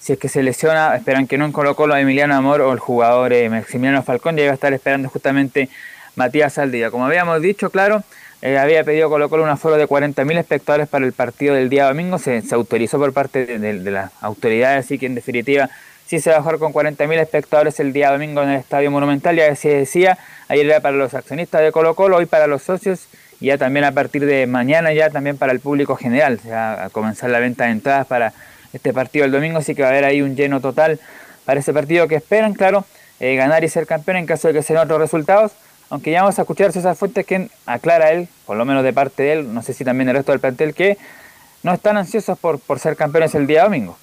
si 0.00 0.12
es 0.12 0.18
que 0.18 0.28
se 0.28 0.42
lesiona, 0.42 0.94
esperan 0.96 1.26
que 1.26 1.38
no 1.38 1.44
en 1.44 1.52
Colo 1.52 1.74
Colo 1.74 1.96
Emiliano 1.96 2.34
Amor 2.34 2.60
o 2.60 2.72
el 2.72 2.78
jugador 2.78 3.32
eh, 3.32 3.48
Maximiliano 3.48 4.02
Falcón, 4.02 4.36
ya 4.36 4.44
va 4.44 4.50
a 4.52 4.54
estar 4.54 4.72
esperando 4.72 5.08
justamente 5.08 5.68
Matías 6.16 6.54
Saldivia. 6.54 6.90
Como 6.90 7.06
habíamos 7.06 7.40
dicho, 7.42 7.70
claro, 7.70 8.04
eh, 8.40 8.56
había 8.58 8.84
pedido 8.84 9.10
Colo 9.10 9.28
Colo 9.28 9.42
un 9.42 9.50
aforo 9.50 9.76
de 9.76 9.86
40.000 9.86 10.38
espectadores 10.38 10.88
para 10.88 11.04
el 11.04 11.12
partido 11.12 11.54
del 11.54 11.68
día 11.68 11.86
domingo, 11.86 12.18
se, 12.18 12.42
autorizó 12.52 12.98
por 12.98 13.12
parte 13.12 13.58
de, 13.58 13.90
las 13.90 14.12
autoridades, 14.20 14.86
así 14.86 14.98
que 14.98 15.06
en 15.06 15.16
definitiva 15.16 15.68
sí 16.06 16.20
se 16.20 16.30
va 16.30 16.36
a 16.36 16.42
jugar 16.42 16.58
con 16.58 16.72
40.000 16.72 17.18
espectadores 17.18 17.80
el 17.80 17.92
día 17.92 18.12
domingo 18.12 18.42
en 18.42 18.50
el 18.50 18.60
Estadio 18.60 18.90
Monumental, 18.90 19.34
ya 19.34 19.54
se 19.56 19.70
decía, 19.70 20.18
ayer 20.46 20.66
era 20.66 20.80
para 20.80 20.96
los 20.96 21.14
accionistas 21.14 21.62
de 21.62 21.72
Colo 21.72 21.94
Colo, 21.94 22.16
hoy 22.16 22.26
para 22.26 22.46
los 22.46 22.62
socios 22.62 23.08
y 23.40 23.46
ya 23.46 23.58
también 23.58 23.84
a 23.84 23.92
partir 23.92 24.24
de 24.24 24.46
mañana 24.46 24.92
ya 24.92 25.10
también 25.10 25.36
para 25.36 25.52
el 25.52 25.60
público 25.60 25.96
general, 25.96 26.38
se 26.40 26.54
a 26.54 26.88
comenzar 26.92 27.30
la 27.30 27.40
venta 27.40 27.64
de 27.64 27.72
entradas 27.72 28.06
para 28.06 28.32
este 28.72 28.92
partido 28.92 29.24
el 29.24 29.32
domingo, 29.32 29.58
así 29.58 29.74
que 29.74 29.82
va 29.82 29.88
a 29.88 29.90
haber 29.90 30.04
ahí 30.04 30.22
un 30.22 30.36
lleno 30.36 30.60
total 30.60 31.00
para 31.44 31.60
ese 31.60 31.72
partido 31.72 32.08
que 32.08 32.16
esperan, 32.16 32.54
claro, 32.54 32.84
eh, 33.20 33.36
ganar 33.36 33.64
y 33.64 33.68
ser 33.68 33.86
campeón 33.86 34.18
en 34.18 34.26
caso 34.26 34.48
de 34.48 34.54
que 34.54 34.62
sean 34.62 34.78
otros 34.78 35.00
resultados, 35.00 35.52
aunque 35.90 36.10
ya 36.10 36.22
vamos 36.22 36.38
a 36.38 36.42
escuchar 36.42 36.68
a 36.68 36.72
César 36.72 36.96
Fuentes 36.96 37.24
que 37.26 37.48
aclara 37.66 38.12
él, 38.12 38.28
por 38.46 38.56
lo 38.56 38.64
menos 38.64 38.84
de 38.84 38.92
parte 38.92 39.22
de 39.22 39.32
él, 39.32 39.54
no 39.54 39.62
sé 39.62 39.72
si 39.72 39.84
también 39.84 40.08
el 40.08 40.16
resto 40.16 40.32
del 40.32 40.40
plantel, 40.40 40.74
que 40.74 40.98
no 41.62 41.72
están 41.72 41.96
ansiosos 41.96 42.38
por, 42.38 42.58
por 42.60 42.78
ser 42.78 42.96
campeones 42.96 43.34
el 43.34 43.46
día 43.46 43.64
domingo. 43.64 43.96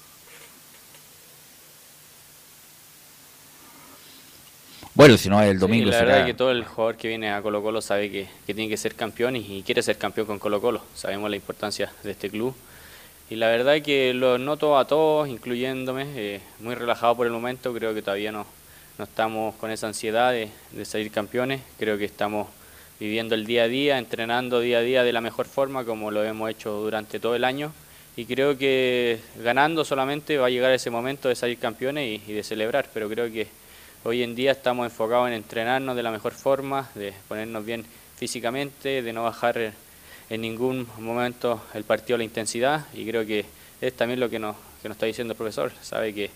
Bueno, 4.96 5.18
si 5.18 5.28
no 5.28 5.42
es 5.42 5.50
el 5.50 5.58
domingo. 5.58 5.90
la 5.90 5.98
verdad 5.98 6.20
es 6.20 6.26
que 6.26 6.32
todo 6.32 6.50
el 6.50 6.64
jugador 6.64 6.96
que 6.96 7.08
viene 7.08 7.30
a 7.30 7.42
Colo 7.42 7.62
Colo 7.62 7.82
sabe 7.82 8.10
que, 8.10 8.28
tiene 8.46 8.66
que 8.66 8.78
ser 8.78 8.94
campeón 8.94 9.36
y, 9.36 9.62
quiere 9.62 9.82
ser 9.82 9.98
campeón 9.98 10.26
con 10.26 10.38
Colo 10.38 10.58
Colo. 10.58 10.80
Sabemos 10.94 11.28
la 11.28 11.36
importancia 11.36 11.92
de 12.02 12.12
este 12.12 12.30
club. 12.30 12.56
Y 13.28 13.36
la 13.36 13.48
verdad 13.48 13.82
que 13.82 14.14
lo 14.14 14.38
noto 14.38 14.78
a 14.78 14.86
todos, 14.86 15.28
incluyéndome, 15.28 16.06
eh, 16.14 16.40
muy 16.60 16.74
relajado 16.74 17.16
por 17.16 17.26
el 17.26 17.32
momento. 17.32 17.74
Creo 17.74 17.94
que 17.94 18.02
todavía 18.02 18.30
no, 18.32 18.46
no 18.98 19.04
estamos 19.04 19.54
con 19.56 19.70
esa 19.70 19.88
ansiedad 19.88 20.32
de, 20.32 20.48
de 20.72 20.84
salir 20.84 21.10
campeones. 21.10 21.60
Creo 21.78 21.98
que 21.98 22.04
estamos 22.04 22.48
viviendo 23.00 23.34
el 23.34 23.44
día 23.44 23.64
a 23.64 23.68
día, 23.68 23.98
entrenando 23.98 24.60
día 24.60 24.78
a 24.78 24.82
día 24.82 25.02
de 25.02 25.12
la 25.12 25.20
mejor 25.20 25.46
forma 25.46 25.84
como 25.84 26.10
lo 26.10 26.24
hemos 26.24 26.50
hecho 26.50 26.70
durante 26.72 27.18
todo 27.18 27.34
el 27.34 27.44
año. 27.44 27.72
Y 28.16 28.24
creo 28.24 28.56
que 28.56 29.20
ganando 29.42 29.84
solamente 29.84 30.38
va 30.38 30.46
a 30.46 30.50
llegar 30.50 30.72
ese 30.72 30.90
momento 30.90 31.28
de 31.28 31.34
salir 31.34 31.58
campeones 31.58 32.20
y 32.26 32.32
de 32.32 32.42
celebrar. 32.42 32.88
Pero 32.94 33.08
creo 33.08 33.30
que 33.30 33.48
Hoy 34.06 34.22
en 34.22 34.36
día 34.36 34.52
estamos 34.52 34.86
enfocados 34.86 35.26
en 35.26 35.34
entrenarnos 35.34 35.96
de 35.96 36.02
la 36.04 36.12
mejor 36.12 36.32
forma, 36.32 36.88
de 36.94 37.12
ponernos 37.26 37.64
bien 37.64 37.84
físicamente, 38.14 39.02
de 39.02 39.12
no 39.12 39.24
bajar 39.24 39.72
en 40.30 40.40
ningún 40.40 40.86
momento 40.98 41.62
el 41.74 41.84
partido 41.84 42.18
la 42.18 42.24
intensidad 42.24 42.86
y 42.92 43.06
creo 43.06 43.24
que 43.26 43.44
es 43.80 43.92
también 43.94 44.20
lo 44.20 44.28
que 44.28 44.38
nos, 44.38 44.56
que 44.82 44.88
nos 44.88 44.96
está 44.96 45.06
diciendo 45.06 45.32
el 45.32 45.36
profesor. 45.36 45.72
Sabe 45.82 46.14
que, 46.14 46.30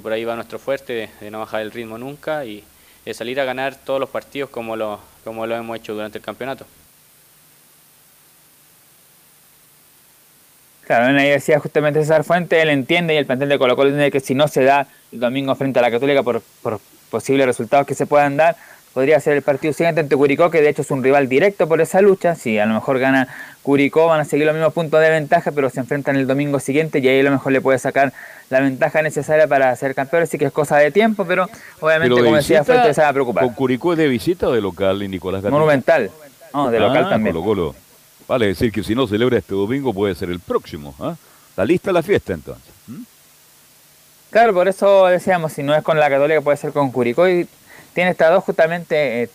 por 0.00 0.12
ahí 0.12 0.24
va 0.24 0.34
nuestro 0.34 0.58
fuerte 0.58 1.10
de, 1.20 1.30
no 1.30 1.40
bajar 1.40 1.62
el 1.62 1.70
ritmo 1.70 1.98
nunca 1.98 2.44
y 2.44 2.64
de 3.04 3.14
salir 3.14 3.40
a 3.40 3.44
ganar 3.44 3.76
todos 3.76 4.00
los 4.00 4.08
partidos 4.08 4.50
como 4.50 4.76
lo, 4.76 5.00
como 5.24 5.46
lo 5.46 5.56
hemos 5.56 5.76
hecho 5.76 5.94
durante 5.94 6.18
el 6.18 6.24
campeonato. 6.24 6.66
Claro, 10.86 11.16
ahí 11.18 11.28
decía 11.28 11.60
justamente 11.60 12.00
César 12.00 12.24
Fuente, 12.24 12.60
él 12.60 12.68
entiende 12.68 13.14
y 13.14 13.16
el 13.16 13.24
plantel 13.24 13.48
de 13.48 13.58
Colo 13.58 13.76
Colo 13.76 13.90
entiende 13.90 14.10
que 14.10 14.18
si 14.18 14.34
no 14.34 14.48
se 14.48 14.64
da 14.64 14.88
el 15.12 15.20
domingo 15.20 15.54
frente 15.54 15.78
a 15.78 15.82
la 15.82 15.90
Católica 15.90 16.22
por, 16.22 16.42
por 16.62 16.80
posibles 17.10 17.46
resultados 17.46 17.86
que 17.86 17.94
se 17.94 18.06
puedan 18.06 18.36
dar, 18.36 18.56
podría 18.92 19.20
ser 19.20 19.36
el 19.36 19.42
partido 19.42 19.72
siguiente 19.72 20.00
ante 20.00 20.16
Curicó, 20.16 20.50
que 20.50 20.60
de 20.60 20.68
hecho 20.68 20.82
es 20.82 20.90
un 20.90 21.02
rival 21.02 21.28
directo 21.28 21.68
por 21.68 21.80
esa 21.80 22.00
lucha. 22.00 22.34
Si 22.34 22.58
a 22.58 22.66
lo 22.66 22.74
mejor 22.74 22.98
gana 22.98 23.28
Curicó, 23.62 24.06
van 24.06 24.20
a 24.20 24.24
seguir 24.24 24.46
los 24.46 24.54
mismos 24.54 24.72
puntos 24.72 25.00
de 25.00 25.10
ventaja, 25.10 25.52
pero 25.52 25.70
se 25.70 25.80
enfrentan 25.80 26.16
el 26.16 26.26
domingo 26.26 26.60
siguiente 26.60 26.98
y 26.98 27.08
ahí 27.08 27.20
a 27.20 27.22
lo 27.22 27.30
mejor 27.30 27.52
le 27.52 27.60
puede 27.60 27.78
sacar 27.78 28.12
la 28.48 28.60
ventaja 28.60 29.02
necesaria 29.02 29.46
para 29.46 29.74
ser 29.76 29.94
campeón. 29.94 30.24
Así 30.24 30.38
que 30.38 30.46
es 30.46 30.52
cosa 30.52 30.76
de 30.78 30.90
tiempo, 30.90 31.24
pero 31.24 31.48
obviamente, 31.80 32.22
como 32.22 32.36
decía 32.36 32.64
Fuente, 32.64 32.92
se 32.94 33.02
va 33.02 33.08
a 33.08 33.12
preocupar. 33.12 33.44
¿Con 33.44 33.54
Curicó 33.54 33.92
es 33.92 33.98
de 33.98 34.08
visita 34.08 34.48
o 34.48 34.52
de 34.52 34.60
local, 34.60 35.02
y 35.02 35.08
Nicolás 35.08 35.42
Monumental. 35.44 36.10
No, 36.52 36.70
de 36.70 36.78
ah, 36.78 36.80
local 36.80 37.08
también. 37.08 37.36
Vale 38.26 38.46
decir 38.46 38.70
que 38.70 38.82
si 38.82 38.94
no 38.94 39.06
celebra 39.06 39.38
este 39.38 39.54
domingo, 39.54 39.92
puede 39.92 40.14
ser 40.14 40.30
el 40.30 40.40
próximo. 40.40 40.94
¿ah? 41.00 41.16
Está 41.50 41.64
lista 41.64 41.92
la 41.92 42.02
fiesta 42.02 42.32
entonces. 42.32 42.72
Claro, 44.30 44.54
por 44.54 44.68
eso 44.68 45.06
decíamos, 45.06 45.52
si 45.52 45.64
no 45.64 45.74
es 45.74 45.82
con 45.82 45.98
la 45.98 46.08
Católica 46.08 46.40
puede 46.40 46.56
ser 46.56 46.72
con 46.72 46.92
Curicó 46.92 47.28
y 47.28 47.48
tiene 47.94 48.10
estas 48.10 48.30
dos 48.30 48.44
justamente 48.44 49.22
eh, 49.22 49.30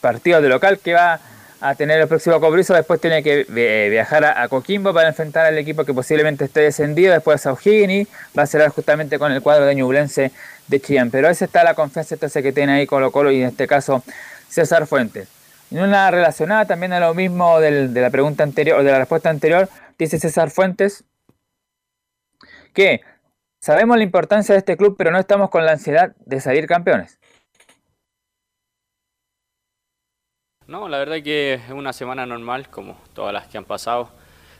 partidos 0.00 0.42
de 0.42 0.48
local 0.48 0.78
que 0.78 0.94
va 0.94 1.20
a 1.60 1.74
tener 1.74 2.00
el 2.00 2.08
próximo 2.08 2.40
compromiso. 2.40 2.74
Después 2.74 3.00
tiene 3.00 3.22
que 3.22 3.46
eh, 3.48 3.88
viajar 3.90 4.24
a, 4.24 4.48
Coquimbo 4.48 4.92
para 4.92 5.08
enfrentar 5.08 5.46
al 5.46 5.58
equipo 5.58 5.84
que 5.84 5.94
posiblemente 5.94 6.44
esté 6.44 6.60
descendido. 6.60 7.12
Después 7.12 7.46
a 7.46 7.52
O'Higgins. 7.52 8.08
Va 8.36 8.42
a 8.42 8.46
cerrar 8.46 8.70
justamente 8.70 9.18
con 9.18 9.32
el 9.32 9.42
cuadro 9.42 9.66
de 9.66 9.74
Ñublense 9.74 10.32
de 10.68 10.80
Chillán. 10.80 11.10
Pero 11.10 11.28
esa 11.28 11.44
está 11.44 11.64
la 11.64 11.74
confianza 11.74 12.14
entonces 12.14 12.42
que 12.42 12.52
tiene 12.52 12.72
ahí 12.72 12.86
Colo 12.86 13.10
Colo 13.10 13.30
y 13.30 13.42
en 13.42 13.48
este 13.48 13.66
caso 13.66 14.02
César 14.48 14.86
Fuentes. 14.86 15.28
En 15.70 15.80
una 15.80 16.10
relacionada 16.10 16.64
también 16.64 16.92
a 16.92 17.00
lo 17.00 17.12
mismo 17.14 17.58
de 17.58 17.88
la 17.88 18.10
pregunta 18.10 18.44
anterior, 18.44 18.78
o 18.78 18.84
de 18.84 18.92
la 18.92 18.98
respuesta 18.98 19.30
anterior, 19.30 19.68
dice 19.98 20.18
César 20.20 20.50
Fuentes 20.50 21.04
que 22.72 23.00
sabemos 23.58 23.96
la 23.96 24.04
importancia 24.04 24.52
de 24.52 24.60
este 24.60 24.76
club, 24.76 24.94
pero 24.96 25.10
no 25.10 25.18
estamos 25.18 25.50
con 25.50 25.64
la 25.64 25.72
ansiedad 25.72 26.14
de 26.24 26.40
salir 26.40 26.66
campeones. 26.66 27.18
No, 30.68 30.88
la 30.88 30.98
verdad 30.98 31.22
que 31.22 31.54
es 31.54 31.70
una 31.70 31.92
semana 31.92 32.26
normal, 32.26 32.68
como 32.70 32.98
todas 33.14 33.32
las 33.32 33.46
que 33.46 33.56
han 33.56 33.64
pasado. 33.64 34.10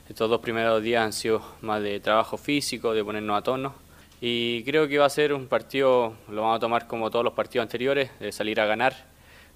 Estos 0.08 0.30
dos 0.30 0.40
primeros 0.40 0.80
días 0.80 1.04
han 1.04 1.12
sido 1.12 1.42
más 1.62 1.82
de 1.82 1.98
trabajo 1.98 2.36
físico, 2.36 2.94
de 2.94 3.02
ponernos 3.02 3.36
a 3.36 3.42
tono. 3.42 3.74
Y 4.20 4.62
creo 4.62 4.86
que 4.86 4.98
va 4.98 5.06
a 5.06 5.10
ser 5.10 5.32
un 5.32 5.48
partido, 5.48 6.14
lo 6.28 6.42
vamos 6.42 6.58
a 6.58 6.60
tomar 6.60 6.86
como 6.86 7.10
todos 7.10 7.24
los 7.24 7.34
partidos 7.34 7.64
anteriores, 7.64 8.16
de 8.20 8.30
salir 8.30 8.60
a 8.60 8.66
ganar. 8.66 8.94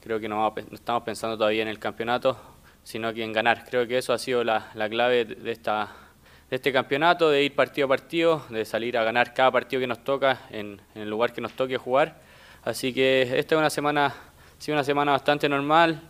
Creo 0.02 0.18
que 0.18 0.28
no, 0.28 0.52
estamos 0.72 1.04
pensando 1.04 1.38
todavía 1.38 1.62
en 1.62 1.68
el 1.68 1.78
campeonato, 1.78 2.36
sino 2.82 3.14
que 3.14 3.22
en 3.22 3.32
ganar. 3.32 3.64
Creo 3.70 3.86
que 3.86 3.98
eso 3.98 4.12
ha 4.12 4.18
sido 4.18 4.42
la, 4.42 4.72
clave 4.90 5.24
de, 5.26 5.56
este 6.50 6.72
campeonato, 6.72 7.30
de 7.30 7.44
ir 7.44 7.54
partido 7.54 7.84
a 7.84 7.90
partido, 7.90 8.42
de 8.48 8.64
salir 8.64 8.98
a 8.98 9.04
ganar 9.04 9.34
cada 9.34 9.52
partido 9.52 9.78
que 9.78 9.86
nos 9.86 10.02
toca 10.02 10.40
en, 10.50 10.80
en 10.96 11.02
el 11.02 11.10
lugar 11.10 11.32
que 11.32 11.40
nos 11.40 11.52
toque 11.52 11.76
jugar. 11.76 12.20
Así 12.64 12.92
que 12.92 13.38
esta 13.38 13.54
es 13.54 13.58
una 13.60 13.70
semana, 13.70 14.12
sido 14.58 14.74
una 14.74 14.84
semana 14.84 15.12
bastante 15.12 15.48
normal 15.48 16.02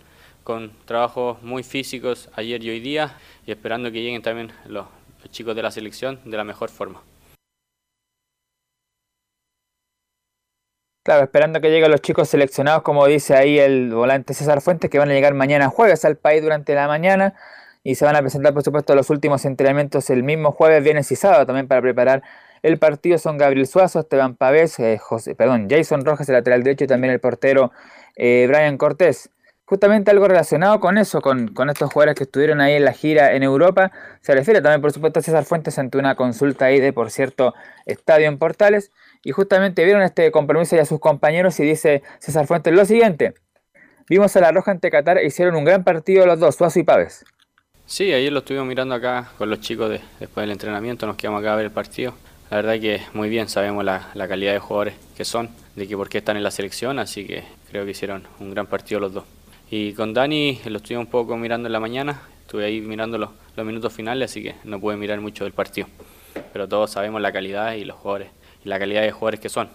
con 0.44 0.72
trabajos 0.84 1.42
muy 1.42 1.62
físicos 1.62 2.30
ayer 2.34 2.62
y 2.62 2.70
hoy 2.70 2.80
día 2.80 3.16
y 3.46 3.52
esperando 3.52 3.90
que 3.92 4.02
lleguen 4.02 4.22
también 4.22 4.52
los, 4.66 4.86
chicos 5.30 5.54
de 5.54 5.62
la 5.62 5.70
selección 5.70 6.18
de 6.24 6.36
la 6.36 6.44
mejor 6.44 6.70
forma. 6.70 7.02
Claro, 11.02 11.24
esperando 11.24 11.60
que 11.60 11.70
lleguen 11.70 11.90
los 11.90 12.00
chicos 12.00 12.28
seleccionados, 12.28 12.82
como 12.82 13.06
dice 13.06 13.34
ahí 13.34 13.58
el 13.58 13.92
volante 13.92 14.34
César 14.34 14.60
Fuentes, 14.60 14.90
que 14.90 14.98
van 14.98 15.10
a 15.10 15.12
llegar 15.12 15.34
mañana 15.34 15.68
jueves 15.68 16.04
al 16.04 16.16
país 16.16 16.42
durante 16.42 16.74
la 16.74 16.88
mañana 16.88 17.34
y 17.82 17.94
se 17.94 18.04
van 18.04 18.16
a 18.16 18.20
presentar, 18.20 18.52
por 18.52 18.62
supuesto, 18.62 18.94
los 18.94 19.08
últimos 19.10 19.44
entrenamientos 19.44 20.10
el 20.10 20.22
mismo 20.22 20.52
jueves, 20.52 20.82
viernes 20.84 21.10
y 21.12 21.16
sábado 21.16 21.46
también 21.46 21.68
para 21.68 21.80
preparar 21.80 22.22
el 22.62 22.78
partido. 22.78 23.18
Son 23.18 23.38
Gabriel 23.38 23.66
Suazo, 23.66 24.00
Esteban 24.00 24.36
Pavés, 24.36 24.78
eh, 24.78 24.98
José, 24.98 25.34
perdón, 25.34 25.68
Jason 25.70 26.04
Rojas, 26.04 26.28
el 26.28 26.34
lateral 26.34 26.62
derecho, 26.62 26.84
y 26.84 26.88
también 26.88 27.12
el 27.12 27.20
portero 27.20 27.72
eh, 28.16 28.46
Brian 28.48 28.76
Cortés 28.76 29.30
justamente 29.70 30.10
algo 30.10 30.26
relacionado 30.26 30.80
con 30.80 30.98
eso, 30.98 31.20
con, 31.20 31.52
estos 31.70 31.92
jugadores 31.92 32.16
que 32.16 32.24
estuvieron 32.24 32.60
ahí 32.60 32.74
en 32.74 32.84
la 32.84 32.92
gira 32.92 33.36
en 33.36 33.44
Europa. 33.44 33.92
Se 34.20 34.34
refiere 34.34 34.60
también, 34.60 34.80
por 34.80 34.90
supuesto, 34.90 35.20
a 35.20 35.22
César 35.22 35.44
Fuentes 35.44 35.78
ante 35.78 35.96
una 35.96 36.16
consulta 36.16 36.64
ahí 36.64 36.80
de, 36.80 36.92
por 36.92 37.12
cierto, 37.12 37.54
estadio 37.86 38.26
en 38.26 38.36
Portales. 38.36 38.90
Y 39.22 39.30
justamente 39.30 39.84
vieron 39.84 40.02
este 40.02 40.32
compromiso 40.32 40.74
y 40.74 40.80
a 40.80 40.84
sus 40.84 40.98
compañeros 40.98 41.60
y 41.60 41.62
dice 41.62 42.02
César 42.18 42.48
Fuentes 42.48 42.74
lo 42.74 42.84
siguiente. 42.84 43.34
Vimos 44.08 44.34
a 44.34 44.40
La 44.40 44.50
Roja 44.50 44.72
ante 44.72 44.90
Qatar 44.90 45.18
e 45.18 45.26
hicieron 45.26 45.54
un 45.54 45.62
gran 45.64 45.84
partido 45.84 46.26
los 46.26 46.40
dos, 46.40 46.56
Suazo 46.56 46.80
y 46.80 46.82
Paves. 46.82 47.24
Sí, 47.86 48.12
ayer 48.12 48.32
lo 48.32 48.40
estuvimos 48.40 48.66
mirando 48.66 48.96
acá 48.96 49.30
con 49.38 49.50
los 49.50 49.60
chicos 49.60 49.88
después 50.18 50.42
del 50.42 50.50
entrenamiento, 50.50 51.06
nos 51.06 51.14
quedamos 51.14 51.42
acá 51.42 51.52
a 51.52 51.56
ver 51.56 51.66
el 51.66 51.70
partido. 51.70 52.14
La 52.50 52.56
verdad 52.56 52.80
que 52.80 53.02
muy 53.14 53.28
bien, 53.28 53.48
sabemos 53.48 53.84
la, 53.84 54.08
la 54.14 54.26
calidad 54.26 54.52
de 54.52 54.58
jugadores 54.58 54.94
que 55.16 55.24
son, 55.24 55.48
de 55.76 55.86
que 55.86 55.96
por 55.96 56.08
qué 56.08 56.18
están 56.18 56.36
en 56.36 56.42
la 56.42 56.50
selección, 56.50 56.98
así 56.98 57.24
que 57.24 57.44
creo 57.70 57.84
que 57.84 57.92
hicieron 57.92 58.24
un 58.40 58.50
gran 58.50 58.66
partido 58.66 58.98
los 58.98 59.14
dos. 59.14 59.24
Y 59.72 59.92
con 59.92 60.12
Dani 60.12 60.58
lo 60.64 60.78
estuve 60.78 60.98
un 60.98 61.06
poco 61.06 61.36
mirando 61.36 61.68
en 61.68 61.72
la 61.72 61.78
mañana, 61.78 62.22
estuve 62.40 62.64
ahí 62.64 62.80
mirando 62.80 63.18
los, 63.18 63.30
minutos 63.64 63.92
finales, 63.92 64.32
así 64.32 64.42
que 64.42 64.56
no 64.64 64.80
pude 64.80 64.96
mirar 64.96 65.20
mucho 65.20 65.44
del 65.44 65.52
partido. 65.52 65.86
Pero 66.52 66.66
todos 66.66 66.90
sabemos 66.90 67.20
la 67.20 67.30
calidad 67.30 67.74
y 67.74 67.84
los 67.84 67.96
jugadores, 67.96 68.30
y 68.64 68.68
la 68.68 68.80
calidad 68.80 69.02
de 69.02 69.12
jugadores 69.12 69.38
que 69.38 69.48
son. 69.48 69.68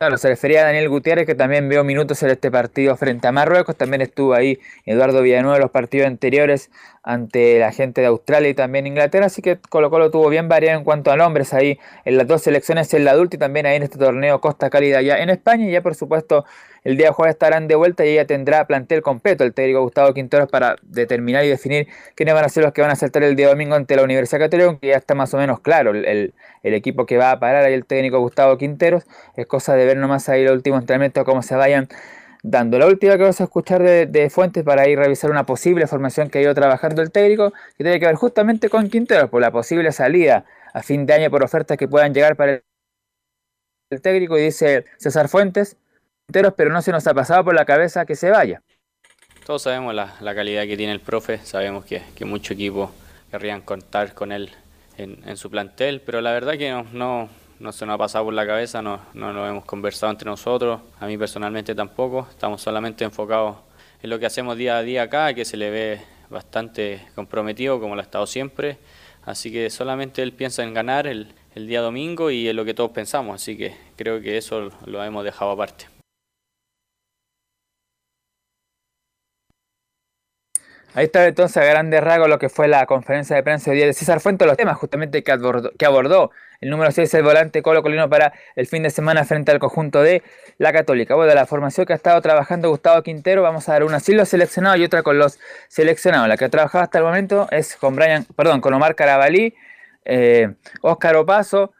Claro, 0.00 0.16
se 0.16 0.28
refería 0.28 0.62
a 0.62 0.64
Daniel 0.64 0.88
Gutiérrez, 0.88 1.26
que 1.26 1.34
también 1.34 1.68
veo 1.68 1.84
minutos 1.84 2.22
en 2.22 2.30
este 2.30 2.50
partido 2.50 2.96
frente 2.96 3.28
a 3.28 3.32
Marruecos. 3.32 3.76
También 3.76 4.00
estuvo 4.00 4.32
ahí 4.32 4.58
Eduardo 4.86 5.20
Villanueva 5.20 5.56
en 5.56 5.60
los 5.60 5.70
partidos 5.70 6.06
anteriores 6.06 6.70
ante 7.02 7.58
la 7.58 7.70
gente 7.70 8.00
de 8.00 8.06
Australia 8.06 8.48
y 8.48 8.54
también 8.54 8.86
Inglaterra. 8.86 9.26
Así 9.26 9.42
que 9.42 9.58
Colo 9.58 9.90
Colo 9.90 10.10
tuvo 10.10 10.30
bien 10.30 10.48
variado 10.48 10.78
en 10.78 10.84
cuanto 10.84 11.10
a 11.10 11.16
nombres 11.16 11.52
ahí 11.52 11.78
en 12.06 12.16
las 12.16 12.26
dos 12.26 12.40
selecciones, 12.40 12.94
en 12.94 13.04
la 13.04 13.10
adulta 13.10 13.36
y 13.36 13.38
también 13.38 13.66
ahí 13.66 13.76
en 13.76 13.82
este 13.82 13.98
torneo 13.98 14.40
Costa 14.40 14.70
Cálida 14.70 15.02
ya 15.02 15.18
en 15.18 15.28
España. 15.28 15.68
Y 15.68 15.72
ya 15.72 15.82
por 15.82 15.94
supuesto 15.94 16.46
el 16.84 16.96
día 16.96 17.12
jueves 17.12 17.34
estarán 17.34 17.68
de 17.68 17.74
vuelta 17.74 18.04
y 18.04 18.10
ella 18.10 18.26
tendrá 18.26 18.66
plantel 18.66 19.02
completo 19.02 19.44
el 19.44 19.52
técnico 19.52 19.82
Gustavo 19.82 20.14
Quinteros 20.14 20.48
para 20.48 20.76
determinar 20.82 21.44
y 21.44 21.48
definir 21.48 21.88
quiénes 22.14 22.34
van 22.34 22.44
a 22.44 22.48
ser 22.48 22.64
los 22.64 22.72
que 22.72 22.80
van 22.80 22.90
a 22.90 22.96
saltar 22.96 23.22
el 23.22 23.36
día 23.36 23.48
domingo 23.48 23.74
ante 23.74 23.96
la 23.96 24.02
Universidad 24.02 24.40
Católica, 24.40 24.78
que 24.80 24.88
ya 24.88 24.96
está 24.96 25.14
más 25.14 25.34
o 25.34 25.38
menos 25.38 25.60
claro 25.60 25.92
el, 25.92 26.34
equipo 26.62 27.06
que 27.06 27.16
va 27.16 27.32
a 27.32 27.40
parar 27.40 27.64
ahí 27.64 27.74
el 27.74 27.84
técnico 27.84 28.18
Gustavo 28.20 28.56
Quinteros. 28.56 29.04
Es 29.36 29.46
cosa 29.46 29.74
de 29.74 29.84
ver 29.84 29.96
nomás 29.96 30.28
ahí 30.28 30.44
los 30.44 30.54
últimos 30.54 30.80
entrenamientos, 30.80 31.24
cómo 31.24 31.42
se 31.42 31.54
vayan 31.54 31.88
dando. 32.42 32.78
La 32.78 32.86
última 32.86 33.14
que 33.14 33.22
vamos 33.22 33.40
a 33.40 33.44
escuchar 33.44 33.82
de, 33.82 34.30
Fuentes 34.30 34.64
para 34.64 34.88
ir 34.88 34.98
a 34.98 35.02
revisar 35.02 35.30
una 35.30 35.44
posible 35.44 35.86
formación 35.86 36.30
que 36.30 36.38
ha 36.38 36.42
ido 36.42 36.54
trabajando 36.54 37.02
el 37.02 37.10
técnico, 37.10 37.52
que 37.76 37.84
tiene 37.84 38.00
que 38.00 38.06
ver 38.06 38.14
justamente 38.14 38.68
con 38.68 38.88
Quinteros, 38.88 39.30
por 39.30 39.40
la 39.42 39.50
posible 39.50 39.92
salida 39.92 40.44
a 40.72 40.82
fin 40.82 41.06
de 41.06 41.14
año 41.14 41.30
por 41.30 41.42
ofertas 41.42 41.76
que 41.76 41.88
puedan 41.88 42.14
llegar 42.14 42.36
para 42.36 42.62
el 43.90 44.02
técnico. 44.02 44.38
Y 44.38 44.42
dice 44.42 44.84
César 44.98 45.28
Fuentes, 45.28 45.76
pero 46.30 46.72
no 46.72 46.82
se 46.82 46.92
nos 46.92 47.06
ha 47.06 47.14
pasado 47.14 47.44
por 47.44 47.54
la 47.54 47.64
cabeza 47.64 48.06
que 48.06 48.16
se 48.16 48.30
vaya. 48.30 48.62
Todos 49.44 49.62
sabemos 49.62 49.94
la, 49.94 50.34
calidad 50.34 50.64
que 50.64 50.76
tiene 50.76 50.92
el 50.92 51.00
profe, 51.00 51.38
sabemos 51.38 51.84
que, 51.84 52.02
que 52.14 52.24
muchos 52.24 52.52
equipos 52.52 52.90
querrían 53.30 53.62
contar 53.62 54.14
con 54.14 54.32
él 54.32 54.50
en, 54.96 55.36
su 55.36 55.50
plantel, 55.50 56.02
pero 56.02 56.20
la 56.20 56.32
verdad 56.32 56.58
que 56.58 56.70
no, 56.70 57.28
no, 57.58 57.72
se 57.72 57.86
nos 57.86 57.94
ha 57.94 57.98
pasado 57.98 58.26
por 58.26 58.34
la 58.34 58.46
cabeza, 58.46 58.82
no, 58.82 59.00
no 59.14 59.32
lo 59.32 59.46
hemos 59.46 59.64
conversado 59.64 60.12
entre 60.12 60.28
nosotros, 60.28 60.80
a 61.00 61.06
mí 61.06 61.16
personalmente 61.16 61.74
tampoco, 61.74 62.26
estamos 62.30 62.60
solamente 62.60 63.04
enfocados 63.04 63.56
en 64.02 64.10
lo 64.10 64.18
que 64.18 64.26
hacemos 64.26 64.56
día 64.56 64.76
a 64.76 64.82
día 64.82 65.04
acá, 65.04 65.32
que 65.32 65.44
se 65.44 65.56
le 65.56 65.70
ve 65.70 66.00
bastante 66.28 67.06
comprometido 67.14 67.80
como 67.80 67.94
lo 67.94 68.02
ha 68.02 68.04
estado 68.04 68.26
siempre, 68.26 68.78
así 69.24 69.50
que 69.50 69.70
solamente 69.70 70.22
él 70.22 70.32
piensa 70.32 70.62
en 70.62 70.74
ganar 70.74 71.06
el, 71.06 71.32
el 71.54 71.66
día 71.66 71.80
domingo 71.80 72.30
y 72.30 72.48
en 72.48 72.56
lo 72.56 72.64
que 72.64 72.74
todos 72.74 72.90
pensamos, 72.90 73.40
así 73.40 73.56
que 73.56 73.74
creo 73.96 74.20
que 74.20 74.36
eso 74.36 74.70
lo 74.84 75.02
hemos 75.02 75.24
dejado 75.24 75.50
aparte. 75.50 75.89
Ahí 80.94 81.04
está 81.04 81.24
entonces 81.24 81.56
a 81.56 81.64
grandes 81.64 82.02
rasgos 82.02 82.28
lo 82.28 82.38
que 82.38 82.48
fue 82.48 82.66
la 82.66 82.84
conferencia 82.86 83.36
de 83.36 83.44
prensa 83.44 83.70
de 83.70 83.76
día 83.76 83.86
de 83.86 83.92
César 83.92 84.18
Fuentes, 84.18 84.46
los 84.46 84.56
temas 84.56 84.76
justamente 84.76 85.22
que 85.22 85.30
abordó, 85.30 86.32
el 86.60 86.68
número 86.68 86.90
6, 86.90 87.14
el 87.14 87.22
volante 87.22 87.62
Colo 87.62 87.82
Colino 87.82 88.10
para 88.10 88.32
el 88.56 88.66
fin 88.66 88.82
de 88.82 88.90
semana 88.90 89.24
frente 89.24 89.52
al 89.52 89.60
conjunto 89.60 90.02
de 90.02 90.22
la 90.58 90.72
Católica. 90.72 91.14
Bueno, 91.14 91.32
la 91.32 91.46
formación 91.46 91.86
que 91.86 91.92
ha 91.92 91.96
estado 91.96 92.20
trabajando 92.20 92.68
Gustavo 92.70 93.02
Quintero, 93.02 93.40
vamos 93.42 93.68
a 93.68 93.72
dar 93.72 93.84
una 93.84 94.00
sin 94.00 94.16
los 94.16 94.28
seleccionados 94.28 94.78
y 94.78 94.84
otra 94.84 95.02
con 95.02 95.16
los 95.16 95.38
seleccionados. 95.68 96.28
La 96.28 96.36
que 96.36 96.46
ha 96.46 96.48
trabajado 96.48 96.82
hasta 96.82 96.98
el 96.98 97.04
momento 97.04 97.46
es 97.50 97.76
con 97.76 97.94
Brian, 97.94 98.26
perdón, 98.36 98.60
con 98.60 98.74
Omar 98.74 98.96
Carabalí, 98.96 99.54
eh, 100.04 100.52
Opaso, 100.82 101.72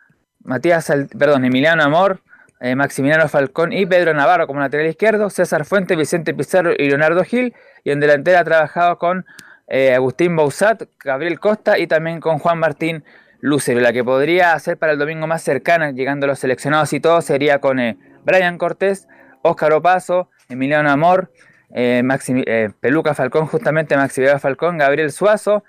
Matías, 0.45 0.91
perdón, 1.19 1.45
Emiliano 1.45 1.83
Amor, 1.83 2.21
eh, 2.63 2.77
Maximiliano 2.77 3.27
Falcón 3.27 3.73
y 3.73 3.87
Pedro 3.87 4.13
Navarro 4.13 4.47
como 4.47 4.61
lateral 4.61 4.87
izquierdo, 4.87 5.31
César 5.31 5.65
Fuentes, 5.65 5.97
Vicente 5.97 6.35
Pizarro 6.35 6.73
y 6.77 6.89
Leonardo 6.89 7.25
Gil. 7.25 7.55
Y 7.85 7.91
en 7.91 8.01
delantera 8.01 8.41
ha 8.41 8.45
trabajado 8.45 8.99
con 8.99 9.25
eh, 9.67 9.95
Agustín 9.95 10.37
Bausat, 10.37 10.83
Gabriel 11.03 11.41
Costa 11.41 11.79
y 11.79 11.87
también 11.87 12.21
con 12.21 12.39
Juan 12.39 12.59
Martín 12.59 13.03
Lucero. 13.41 13.81
La 13.81 13.95
que 13.95 14.05
podría 14.05 14.53
hacer 14.53 14.77
para 14.77 14.93
el 14.93 14.99
domingo 14.99 15.27
más 15.27 15.43
cercana, 15.43 15.91
llegando 15.93 16.27
los 16.27 16.39
seleccionados 16.39 16.93
y 16.93 17.01
todo, 17.01 17.23
sería 17.23 17.61
con 17.61 17.81
eh, 17.81 17.97
Brian 18.25 18.59
Cortés, 18.59 19.09
Óscar 19.41 19.73
Opaso, 19.73 20.29
Emiliano 20.51 20.91
Amor, 20.91 21.33
Peluca 22.81 23.15
Falcón, 23.15 23.47
justamente 23.47 23.97
Maximiliano 23.97 24.39
Falcón, 24.39 24.77
Gabriel 24.77 25.13
Suazo. 25.13 25.65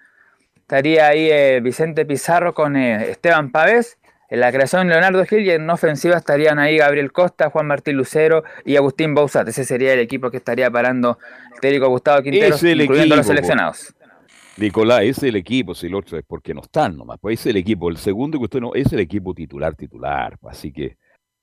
Estaría 0.57 1.07
ahí 1.07 1.61
Vicente 1.61 2.05
Pizarro 2.05 2.53
con 2.53 2.75
Esteban 2.75 3.51
Pavés 3.51 3.97
en 4.31 4.39
la 4.39 4.49
creación 4.49 4.87
Leonardo 4.87 5.25
Gil 5.25 5.41
y 5.41 5.51
en 5.51 5.69
ofensiva 5.69 6.15
estarían 6.15 6.57
ahí 6.57 6.77
Gabriel 6.77 7.11
Costa, 7.11 7.49
Juan 7.49 7.67
Martín 7.67 7.97
Lucero 7.97 8.45
y 8.63 8.77
Agustín 8.77 9.13
Bausat. 9.13 9.49
Ese 9.49 9.65
sería 9.65 9.93
el 9.93 9.99
equipo 9.99 10.31
que 10.31 10.37
estaría 10.37 10.71
parando 10.71 11.19
el 11.53 11.59
técnico 11.59 11.89
Gustavo 11.89 12.23
Quintero, 12.23 12.55
incluyendo 12.55 13.17
los 13.17 13.27
seleccionados. 13.27 13.93
Nicolás, 14.55 15.01
ese 15.01 15.09
es 15.09 15.23
el 15.23 15.35
equipo, 15.35 15.75
si 15.75 15.87
el 15.87 15.95
otro 15.95 16.17
es 16.17 16.23
porque 16.25 16.53
no 16.53 16.61
están 16.61 16.95
nomás. 16.95 17.19
Pues 17.19 17.41
es 17.41 17.47
el 17.47 17.57
equipo, 17.57 17.89
el 17.89 17.97
segundo 17.97 18.37
que 18.37 18.45
usted 18.45 18.61
no, 18.61 18.73
es 18.73 18.91
el 18.93 19.01
equipo 19.01 19.33
titular, 19.33 19.75
titular. 19.75 20.37
Así 20.43 20.71
que 20.71 20.95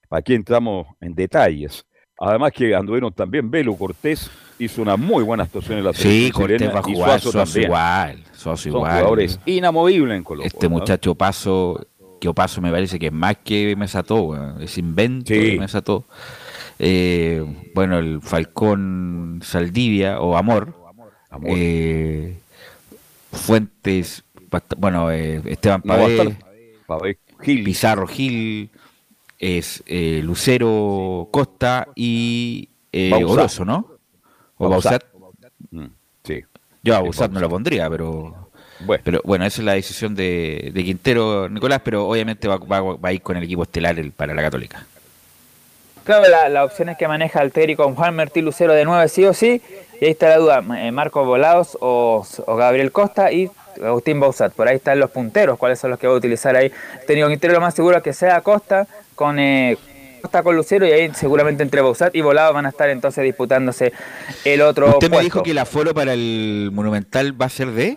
aquí 0.08 0.32
entramos 0.32 0.86
en 1.02 1.14
detalles. 1.14 1.84
Además 2.18 2.52
que 2.52 2.74
anduvieron 2.74 3.12
también 3.12 3.50
Velo 3.50 3.76
Cortés 3.76 4.30
hizo 4.58 4.80
una 4.80 4.96
muy 4.96 5.22
buena 5.22 5.42
actuación 5.42 5.76
en 5.78 5.84
la 5.84 5.92
Sí, 5.92 6.30
Cortés 6.32 6.74
va 6.74 6.78
a 6.78 6.82
jugar, 6.82 7.20
Suazo, 7.20 7.60
igual. 7.60 8.24
Suazo 8.32 8.68
igual. 8.70 8.92
jugadores 8.92 9.38
inamovibles 9.44 10.16
en 10.16 10.24
Colombia. 10.24 10.46
Este 10.46 10.68
muchacho 10.68 11.14
Paso 11.14 11.86
que 12.20 12.28
Opaso 12.28 12.60
me 12.60 12.70
parece 12.70 12.98
que 12.98 13.06
es 13.06 13.12
más 13.12 13.36
que 13.44 13.74
Mesató, 13.76 14.58
es 14.60 14.78
invento 14.78 15.32
de 15.32 15.58
Mesató. 15.58 16.04
eh, 16.78 17.44
bueno, 17.74 17.98
el 17.98 18.20
Falcón 18.20 19.40
Saldivia 19.42 20.20
o 20.20 20.36
Amor, 20.36 20.74
eh, 21.44 22.36
Fuentes, 23.32 24.24
bueno, 24.76 25.10
eh, 25.10 25.42
Esteban 25.44 25.82
Pavé, 25.82 27.18
Gil. 27.40 27.64
Pizarro 27.64 28.06
Gil, 28.06 28.70
es 29.38 29.84
Lucero 29.88 31.28
Costa 31.30 31.88
y 31.94 32.68
Oroso, 33.24 33.64
¿no? 33.64 33.86
O 34.56 34.68
Bausat. 34.68 35.04
Mm, 35.70 35.86
sí. 36.24 36.42
Yo 36.82 36.96
a 36.96 37.00
Bausat 37.00 37.30
no 37.30 37.40
lo 37.40 37.48
pondría, 37.48 37.88
pero 37.88 38.47
bueno. 38.80 39.02
Pero 39.04 39.20
bueno, 39.24 39.44
esa 39.44 39.60
es 39.60 39.64
la 39.64 39.72
decisión 39.74 40.14
de, 40.14 40.72
Quintero, 40.74 41.48
Nicolás, 41.48 41.80
pero 41.84 42.06
obviamente 42.06 42.48
va, 42.48 42.58
a 43.02 43.12
ir 43.12 43.22
con 43.22 43.36
el 43.36 43.44
equipo 43.44 43.62
estelar 43.62 43.96
para 44.16 44.34
la 44.34 44.42
Católica. 44.42 44.84
Claro, 46.04 46.24
las 46.48 46.64
opciones 46.64 46.96
que 46.96 47.06
maneja 47.06 47.42
el 47.42 47.52
técnico 47.52 47.92
Juan 47.92 48.16
Martí 48.16 48.40
Lucero 48.40 48.72
de 48.72 48.84
9 48.86 49.08
sí 49.08 49.26
o 49.26 49.34
sí, 49.34 49.60
y 50.00 50.04
ahí 50.06 50.12
está 50.12 50.30
la 50.30 50.36
duda, 50.38 50.64
eh, 50.78 50.90
Marco 50.90 51.22
Volados 51.22 51.76
o, 51.82 52.26
Gabriel 52.46 52.92
Costa 52.92 53.30
y 53.30 53.50
Agustín 53.84 54.18
Bausat, 54.18 54.54
por 54.54 54.68
ahí 54.68 54.76
están 54.76 54.98
los 54.98 55.10
punteros, 55.10 55.58
cuáles 55.58 55.78
son 55.78 55.90
los 55.90 55.98
que 55.98 56.06
va 56.06 56.14
a 56.14 56.16
utilizar 56.16 56.56
ahí. 56.56 56.72
El 57.00 57.06
técnico 57.06 57.28
Quintero 57.28 57.52
lo 57.52 57.60
más 57.60 57.74
seguro 57.74 57.98
es 57.98 58.02
que 58.02 58.14
sea 58.14 58.40
Costa 58.40 58.86
con... 59.14 59.38
Eh, 59.38 59.76
Costa 60.22 60.42
con 60.42 60.56
Lucero 60.56 60.84
y 60.84 60.90
ahí 60.90 61.12
seguramente 61.14 61.62
entre 61.62 61.80
Bausat 61.80 62.12
y 62.16 62.22
Volados 62.22 62.52
van 62.52 62.66
a 62.66 62.70
estar 62.70 62.88
entonces 62.90 63.22
disputándose 63.22 63.92
el 64.44 64.62
otro 64.62 64.88
Usted 64.88 65.10
me 65.10 65.20
dijo 65.20 65.44
que 65.44 65.52
el 65.52 65.58
aforo 65.58 65.94
para 65.94 66.12
el 66.12 66.70
Monumental 66.72 67.40
va 67.40 67.46
a 67.46 67.48
ser 67.48 67.68
de 67.68 67.96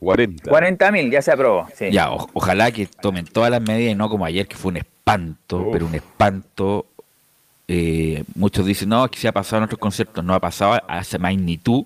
40. 0.00 0.50
40 0.50 0.92
mil, 0.92 1.10
ya 1.10 1.22
se 1.22 1.30
aprobó. 1.30 1.68
Ya, 1.92 2.10
ojalá 2.10 2.72
que 2.72 2.86
tomen 2.86 3.26
todas 3.26 3.50
las 3.50 3.60
medidas 3.60 3.92
y 3.92 3.94
no 3.94 4.08
como 4.08 4.24
ayer, 4.24 4.48
que 4.48 4.56
fue 4.56 4.70
un 4.70 4.78
espanto, 4.78 5.68
pero 5.70 5.86
un 5.86 5.94
espanto. 5.94 6.86
Eh, 7.68 8.24
muchos 8.34 8.66
dicen, 8.66 8.88
no, 8.88 9.08
que 9.08 9.18
se 9.18 9.28
ha 9.28 9.32
pasado 9.32 9.58
en 9.58 9.64
otros 9.64 9.78
conciertos. 9.78 10.24
No 10.24 10.34
ha 10.34 10.40
pasado 10.40 10.80
a 10.88 11.00
esa 11.00 11.18
magnitud 11.18 11.84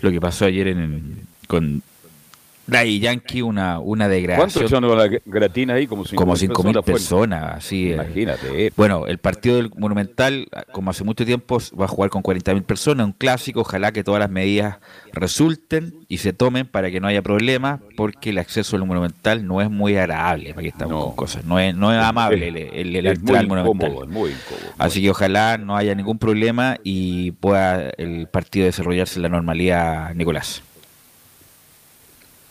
lo 0.00 0.10
que 0.10 0.20
pasó 0.20 0.44
ayer 0.44 0.68
en, 0.68 1.26
con 1.46 1.82
Daddy 2.66 3.00
Yankee, 3.00 3.42
una, 3.42 3.80
una 3.80 4.08
degradación. 4.08 4.68
¿Cuántos 4.68 4.70
son 4.70 4.98
la 4.98 5.20
gratina 5.26 5.74
ahí? 5.74 5.86
Como 5.86 6.04
5 6.04 6.62
mil 6.62 6.82
personas. 6.82 7.56
así. 7.56 7.90
Eh. 7.90 7.94
Imagínate. 7.94 8.72
Bueno, 8.76 9.06
el 9.06 9.18
partido 9.18 9.56
del 9.56 9.70
Monumental, 9.76 10.46
como 10.72 10.90
hace 10.90 11.04
mucho 11.04 11.26
tiempo, 11.26 11.58
va 11.78 11.86
a 11.86 11.88
jugar 11.88 12.10
con 12.10 12.22
40 12.22 12.54
mil 12.54 12.62
personas, 12.62 13.06
un 13.06 13.12
clásico. 13.12 13.60
Ojalá 13.60 13.92
que 13.92 14.04
todas 14.04 14.20
las 14.20 14.30
medidas 14.30 14.78
resulten 15.12 15.94
y 16.08 16.18
se 16.18 16.32
tomen 16.32 16.66
para 16.66 16.90
que 16.90 17.00
no 17.00 17.08
haya 17.08 17.22
problemas, 17.22 17.80
porque 17.96 18.30
el 18.30 18.38
acceso 18.38 18.76
al 18.76 18.86
Monumental 18.86 19.46
no 19.46 19.60
es 19.60 19.68
muy 19.68 19.96
agradable, 19.96 20.50
para 20.50 20.62
que 20.62 20.68
estamos 20.68 21.04
con 21.04 21.16
cosas. 21.16 21.44
No 21.44 21.58
es, 21.58 21.74
no 21.74 21.92
es 21.92 21.98
amable 21.98 22.48
el, 22.48 22.96
el, 22.96 23.06
al 23.06 23.46
Monumental. 23.48 23.92
Así 24.78 25.02
que 25.02 25.10
ojalá 25.10 25.58
no 25.58 25.76
haya 25.76 25.94
ningún 25.94 26.18
problema 26.18 26.76
y 26.84 27.32
pueda 27.32 27.90
el 27.98 28.28
partido 28.28 28.66
desarrollarse 28.66 29.18
en 29.18 29.22
la 29.22 29.28
normalidad, 29.28 30.14
Nicolás. 30.14 30.62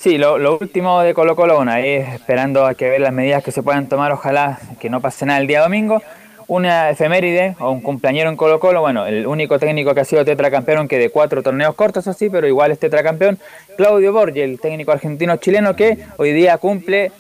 Sí, 0.02 0.18
lo, 0.18 0.57
último 0.57 0.99
de 1.03 1.14
Colo 1.14 1.36
bueno, 1.36 1.72
ahí 1.72 1.88
esperando 1.90 2.65
a 2.65 2.73
que 2.73 2.90
ver 2.90 3.02
las 3.02 3.14
medidas 3.14 3.44
que 3.44 3.52
se 3.52 3.61
puedan 3.61 3.88
tomar, 3.88 4.11
ojalá 4.11 4.57
que 4.80 4.90
no 4.90 4.99
pase 4.99 5.28
nada 5.28 5.40
el 5.40 5.45
día 5.45 5.61
domingo. 5.61 6.02
Una 6.48 6.90
efeméride 6.90 7.56
o 7.60 7.69
un 7.69 7.82
cumpleañero 7.82 8.28
en 8.32 8.36
Colo 8.36 8.60
Colo, 8.60 8.82
bueno, 8.82 9.06
el 9.06 9.28
único 9.28 9.60
técnico 9.60 9.94
que 9.94 9.99
ha 9.99 10.06
sido 10.06 10.26
tetracampeón, 10.26 10.80
aunque 10.80 10.98
de 10.98 11.11
cuatro 11.11 11.44
torneos 11.44 11.76
cortos 11.76 12.07
así, 12.07 12.32
pero 12.32 12.48
igual 12.48 12.72
es 12.72 12.80
tetracampeón, 12.80 13.38
Claudio 13.78 14.11
Borgi, 14.11 14.41
el 14.41 14.60
técnico 14.60 14.91
argentino-chileno 14.91 15.76
que 15.76 15.99
hoy 16.18 16.34
día 16.34 16.57
cumple 16.57 17.11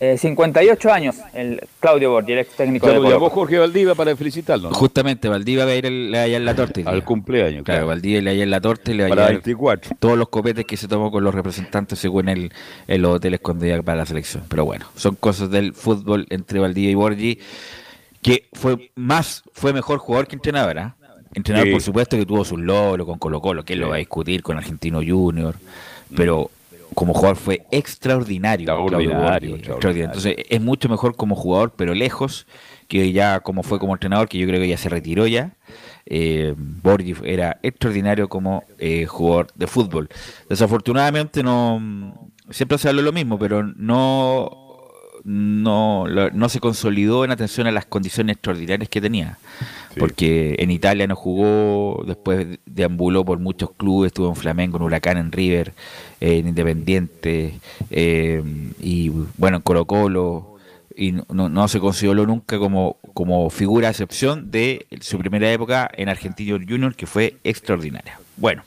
58 0.00 0.88
eh, 0.88 0.92
años, 0.92 1.16
el 1.34 1.60
Claudio 1.78 2.12
Borgi, 2.12 2.32
el 2.32 2.38
ex 2.38 2.56
técnico 2.56 2.86
de 2.86 2.96
Colo. 2.96 3.28
Jorge 3.28 3.58
Valdivia 3.58 3.94
para 3.94 4.16
felicitarlo. 4.16 4.72
Justamente, 4.72 5.28
Valdivia 5.28 5.66
va 5.66 5.72
a 5.72 5.74
ir 5.74 5.86
allá 5.86 6.36
en 6.38 6.44
la 6.46 6.54
torta. 6.54 6.80
Al 6.86 7.04
cumpleaños. 7.04 7.64
Claro, 7.64 7.86
Valdivia 7.86 8.22
le 8.22 8.30
allá 8.30 8.42
en 8.42 8.50
la 8.50 8.62
torta 8.62 8.90
y 8.90 8.94
le 8.94 9.02
va 9.02 9.06
a 9.08 9.10
llevar 9.10 9.32
24. 9.32 9.96
todos 9.98 10.16
los 10.16 10.30
copetes 10.30 10.64
que 10.64 10.78
se 10.78 10.88
tomó 10.88 11.10
con 11.10 11.22
los 11.22 11.34
representantes 11.34 11.98
según 11.98 12.30
él 12.30 12.50
en 12.88 13.02
los 13.02 13.16
hoteles 13.16 13.40
cuando 13.40 13.66
iba 13.66 13.82
para 13.82 13.98
la 13.98 14.06
selección. 14.06 14.42
Pero 14.48 14.64
bueno, 14.64 14.86
son 14.96 15.16
cosas 15.16 15.50
del 15.50 15.74
fútbol 15.74 16.26
entre 16.30 16.60
Valdivia 16.60 16.90
y 16.90 16.94
Borgi, 16.94 17.38
que 18.22 18.48
fue 18.54 18.90
más, 18.94 19.42
fue 19.52 19.74
mejor 19.74 19.98
jugador 19.98 20.26
que 20.26 20.36
entrenador, 20.36 20.78
¿ah? 20.78 20.96
Entrenador, 21.34 21.72
por 21.72 21.82
supuesto, 21.82 22.16
que 22.16 22.26
tuvo 22.26 22.44
sus 22.44 22.58
logros 22.58 23.06
con 23.06 23.18
Colo 23.18 23.40
Colo, 23.40 23.64
que 23.64 23.74
él 23.74 23.80
lo 23.80 23.88
va 23.90 23.96
a 23.96 23.98
discutir 23.98 24.42
con 24.42 24.56
Argentino 24.56 25.00
Junior, 25.06 25.54
pero 26.16 26.50
como 26.94 27.14
jugador 27.14 27.36
fue 27.36 27.66
extraordinario. 27.70 28.66
Entonces 30.04 30.36
es 30.48 30.60
mucho 30.60 30.88
mejor 30.88 31.16
como 31.16 31.34
jugador, 31.36 31.72
pero 31.76 31.94
lejos, 31.94 32.46
que 32.88 33.12
ya 33.12 33.40
como 33.40 33.62
fue 33.62 33.78
como 33.78 33.94
entrenador, 33.94 34.28
que 34.28 34.38
yo 34.38 34.46
creo 34.46 34.60
que 34.60 34.68
ya 34.68 34.76
se 34.76 34.88
retiró 34.88 35.26
ya. 35.26 35.56
Eh, 36.06 36.54
Borgi 36.56 37.14
era 37.24 37.58
extraordinario 37.62 38.28
como 38.28 38.64
eh, 38.78 39.06
jugador 39.06 39.48
de 39.54 39.66
fútbol. 39.66 40.08
Desafortunadamente 40.48 41.42
no 41.42 42.30
siempre 42.50 42.78
se 42.78 42.88
habló 42.88 43.02
lo 43.02 43.12
mismo, 43.12 43.38
pero 43.38 43.62
no 43.62 44.59
no, 45.24 46.06
no 46.06 46.48
se 46.48 46.60
consolidó 46.60 47.24
en 47.24 47.30
atención 47.30 47.66
a 47.66 47.72
las 47.72 47.86
condiciones 47.86 48.34
extraordinarias 48.34 48.88
que 48.88 49.00
tenía. 49.00 49.38
Porque 49.98 50.54
en 50.58 50.70
Italia 50.70 51.06
no 51.08 51.16
jugó, 51.16 52.04
después 52.06 52.58
deambuló 52.64 53.24
por 53.24 53.40
muchos 53.40 53.72
clubes, 53.72 54.08
estuvo 54.08 54.28
en 54.28 54.36
Flamengo, 54.36 54.76
en 54.76 54.84
Huracán, 54.84 55.18
en 55.18 55.32
River, 55.32 55.72
en 56.20 56.46
Independiente, 56.46 57.58
eh, 57.90 58.42
y 58.80 59.10
bueno, 59.36 59.56
en 59.56 59.62
Colo 59.62 59.86
Colo, 59.86 60.58
y 60.96 61.12
no, 61.12 61.48
no, 61.48 61.68
se 61.68 61.80
consideró 61.80 62.26
nunca 62.26 62.58
como, 62.58 62.98
como 63.14 63.50
figura 63.50 63.88
de 63.88 63.92
excepción 63.92 64.50
de 64.50 64.86
su 65.00 65.18
primera 65.18 65.50
época 65.50 65.90
en 65.94 66.08
Argentino 66.08 66.58
Junior, 66.58 66.94
que 66.94 67.06
fue 67.06 67.36
extraordinaria. 67.42 68.20
Bueno, 68.36 68.62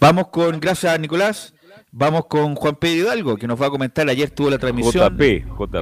vamos 0.00 0.28
con, 0.28 0.58
gracias 0.58 0.98
Nicolás, 0.98 1.54
Vamos 1.94 2.24
con 2.24 2.54
Juan 2.54 2.76
Pedro 2.76 3.02
Hidalgo, 3.02 3.36
que 3.36 3.46
nos 3.46 3.60
va 3.60 3.66
a 3.66 3.70
comentar. 3.70 4.08
Ayer 4.08 4.30
tuvo 4.30 4.48
la 4.48 4.56
transmisión. 4.56 5.14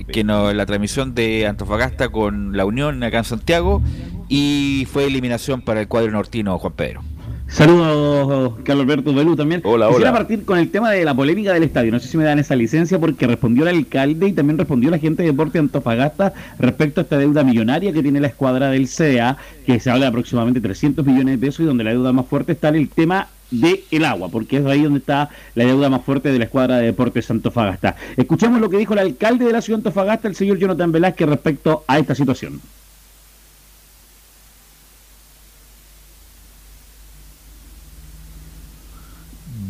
Que 0.08 0.24
no, 0.24 0.52
la 0.52 0.66
transmisión 0.66 1.14
de 1.14 1.46
Antofagasta 1.46 2.08
con 2.08 2.56
la 2.56 2.64
Unión 2.64 3.00
acá 3.04 3.18
en 3.18 3.24
Santiago. 3.24 3.80
Y 4.28 4.88
fue 4.90 5.06
eliminación 5.06 5.62
para 5.62 5.80
el 5.80 5.86
cuadro 5.86 6.10
nortino, 6.10 6.58
Juan 6.58 6.72
Pedro. 6.72 7.02
Saludos, 7.46 8.54
Carlos 8.64 8.84
Alberto 8.84 9.14
Belú 9.14 9.36
también. 9.36 9.60
Hola, 9.64 9.88
Quisiera 9.88 10.12
partir 10.12 10.44
con 10.44 10.58
el 10.58 10.70
tema 10.72 10.90
de 10.90 11.04
la 11.04 11.14
polémica 11.14 11.52
del 11.52 11.62
estadio. 11.62 11.92
No 11.92 12.00
sé 12.00 12.08
si 12.08 12.16
me 12.16 12.24
dan 12.24 12.40
esa 12.40 12.56
licencia 12.56 12.98
porque 12.98 13.28
respondió 13.28 13.68
el 13.68 13.76
alcalde 13.76 14.28
y 14.28 14.32
también 14.32 14.58
respondió 14.58 14.90
la 14.90 14.98
gente 14.98 15.22
de 15.22 15.30
Deporte 15.30 15.60
Antofagasta 15.60 16.32
respecto 16.58 17.00
a 17.00 17.02
esta 17.02 17.18
deuda 17.18 17.44
millonaria 17.44 17.92
que 17.92 18.02
tiene 18.02 18.18
la 18.18 18.28
escuadra 18.28 18.70
del 18.70 18.88
CDA, 18.88 19.36
que 19.64 19.78
se 19.78 19.90
habla 19.90 20.06
de 20.06 20.08
aproximadamente 20.08 20.60
300 20.60 21.06
millones 21.06 21.38
de 21.40 21.46
pesos 21.46 21.60
y 21.60 21.64
donde 21.64 21.84
la 21.84 21.90
deuda 21.90 22.12
más 22.12 22.26
fuerte 22.26 22.52
está 22.52 22.68
en 22.68 22.76
el 22.76 22.88
tema 22.88 23.28
de 23.50 23.84
el 23.90 24.04
agua, 24.04 24.28
porque 24.28 24.58
es 24.58 24.66
ahí 24.66 24.82
donde 24.82 25.00
está 25.00 25.30
la 25.54 25.64
deuda 25.64 25.88
más 25.88 26.02
fuerte 26.04 26.32
de 26.32 26.38
la 26.38 26.44
escuadra 26.44 26.78
de 26.78 26.86
deportes 26.86 27.30
Antofagasta. 27.30 27.96
Escuchamos 28.16 28.60
lo 28.60 28.68
que 28.68 28.78
dijo 28.78 28.92
el 28.92 29.00
alcalde 29.00 29.44
de 29.44 29.52
la 29.52 29.60
ciudad 29.60 29.78
de 29.78 29.88
Antofagasta, 29.88 30.28
el 30.28 30.34
señor 30.34 30.58
Jonathan 30.58 30.92
Velázquez, 30.92 31.28
respecto 31.28 31.84
a 31.86 31.98
esta 31.98 32.14
situación. 32.14 32.60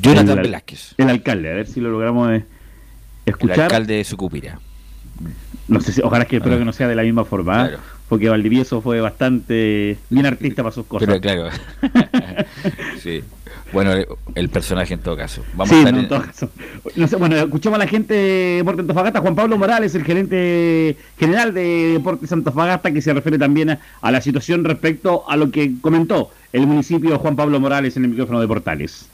Jonathan 0.03 0.43
Velázquez. 0.43 0.95
El 0.97 1.11
alcalde, 1.11 1.51
a 1.51 1.55
ver 1.55 1.67
si 1.67 1.81
lo 1.81 1.91
logramos 1.91 2.33
eh, 2.33 2.45
escuchar. 3.27 3.57
El 3.57 3.63
alcalde 3.63 3.95
de 3.97 4.05
Sucupira. 4.05 4.59
No 5.69 5.81
sé 5.81 5.93
si, 5.93 6.01
ojalá 6.01 6.25
que 6.25 6.37
espero 6.37 6.57
ah. 6.57 6.59
que 6.59 6.65
no 6.65 6.73
sea 6.73 6.89
de 6.89 6.95
la 6.95 7.03
misma 7.03 7.25
forma, 7.25 7.67
¿eh? 7.67 7.77
porque 8.09 8.29
Valdivieso 8.29 8.81
fue 8.81 9.01
bastante 9.01 9.99
bien 10.09 10.27
artista 10.27 10.63
para 10.63 10.75
sus 10.75 10.87
cosas. 10.87 11.07
Pero 11.07 11.21
claro. 11.21 11.49
sí. 13.03 13.23
Bueno, 13.73 13.93
el 14.35 14.49
personaje 14.49 14.95
en 14.95 15.01
todo 15.01 15.17
caso. 15.17 15.45
Vamos 15.55 15.73
a 15.73 15.89
en 15.89 16.09
todo 16.09 16.23
caso. 16.23 16.51
bueno, 17.19 17.37
escuchamos 17.37 17.77
a 17.77 17.85
la 17.85 17.87
gente 17.87 18.15
de 18.15 18.57
Deportes 18.57 18.81
Antofagasta, 18.81 19.21
Juan 19.21 19.35
Pablo 19.35 19.59
Morales, 19.59 19.95
el 19.95 20.05
gerente 20.05 20.97
general 21.19 21.55
de 21.55 21.93
Deportes 21.95 22.33
Antofagasta, 22.33 22.91
que 22.91 23.01
se 23.01 23.13
refiere 23.13 23.39
también 23.39 23.79
a, 24.01 24.11
la 24.11 24.21
situación 24.21 24.65
respecto 24.65 25.25
a 25.29 25.37
lo 25.37 25.51
que 25.51 25.75
comentó 25.81 26.31
el 26.53 26.67
municipio 26.67 27.19
Juan 27.19 27.37
Pablo 27.37 27.61
Morales 27.61 27.97
en 27.97 28.05
el 28.05 28.11
micrófono 28.11 28.41
de 28.41 28.49
Portales. 28.49 29.09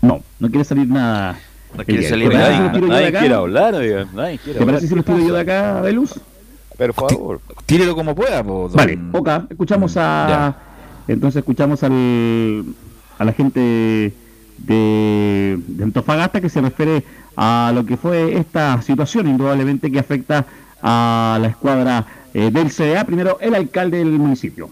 No, 0.00 0.22
no 0.38 0.48
quiere 0.48 0.64
salir 0.64 0.88
nada. 0.88 1.38
No 1.76 1.84
quiere 1.84 2.08
salir 2.08 2.32
nada. 2.32 2.72
Nadie, 2.72 3.12
quiere 3.12 3.34
hablar, 3.34 3.74
nadie 4.12 4.38
quiere 4.38 4.58
¿Te 4.58 4.66
parece 4.66 4.86
si 4.86 4.94
lo 4.94 5.02
tiro 5.02 5.18
yo 5.18 5.34
de 5.34 5.40
acá, 5.40 5.80
de 5.82 5.92
luz? 5.92 6.20
Por 6.76 6.94
favor. 6.94 7.40
Tírelo 7.66 7.94
como 7.94 8.14
pueda. 8.14 8.42
Vale, 8.42 8.98
ok. 9.12 9.28
Escuchamos 9.50 9.96
a. 9.96 10.56
Entonces 11.08 11.40
escuchamos 11.40 11.82
al, 11.82 12.64
a 13.18 13.24
la 13.24 13.32
gente 13.32 14.12
de, 14.58 15.58
Antofagasta 15.82 16.40
que 16.40 16.48
se 16.48 16.60
refiere 16.60 17.04
a 17.36 17.72
lo 17.74 17.84
que 17.84 17.96
fue 17.96 18.36
esta 18.36 18.80
situación, 18.82 19.26
indudablemente 19.26 19.90
que 19.90 19.98
afecta 19.98 20.46
a 20.82 21.38
la 21.40 21.48
escuadra 21.48 22.06
eh, 22.34 22.50
del 22.50 22.70
CDA. 22.70 23.04
Primero, 23.04 23.38
el 23.40 23.54
alcalde 23.54 23.98
del 23.98 24.10
municipio. 24.10 24.70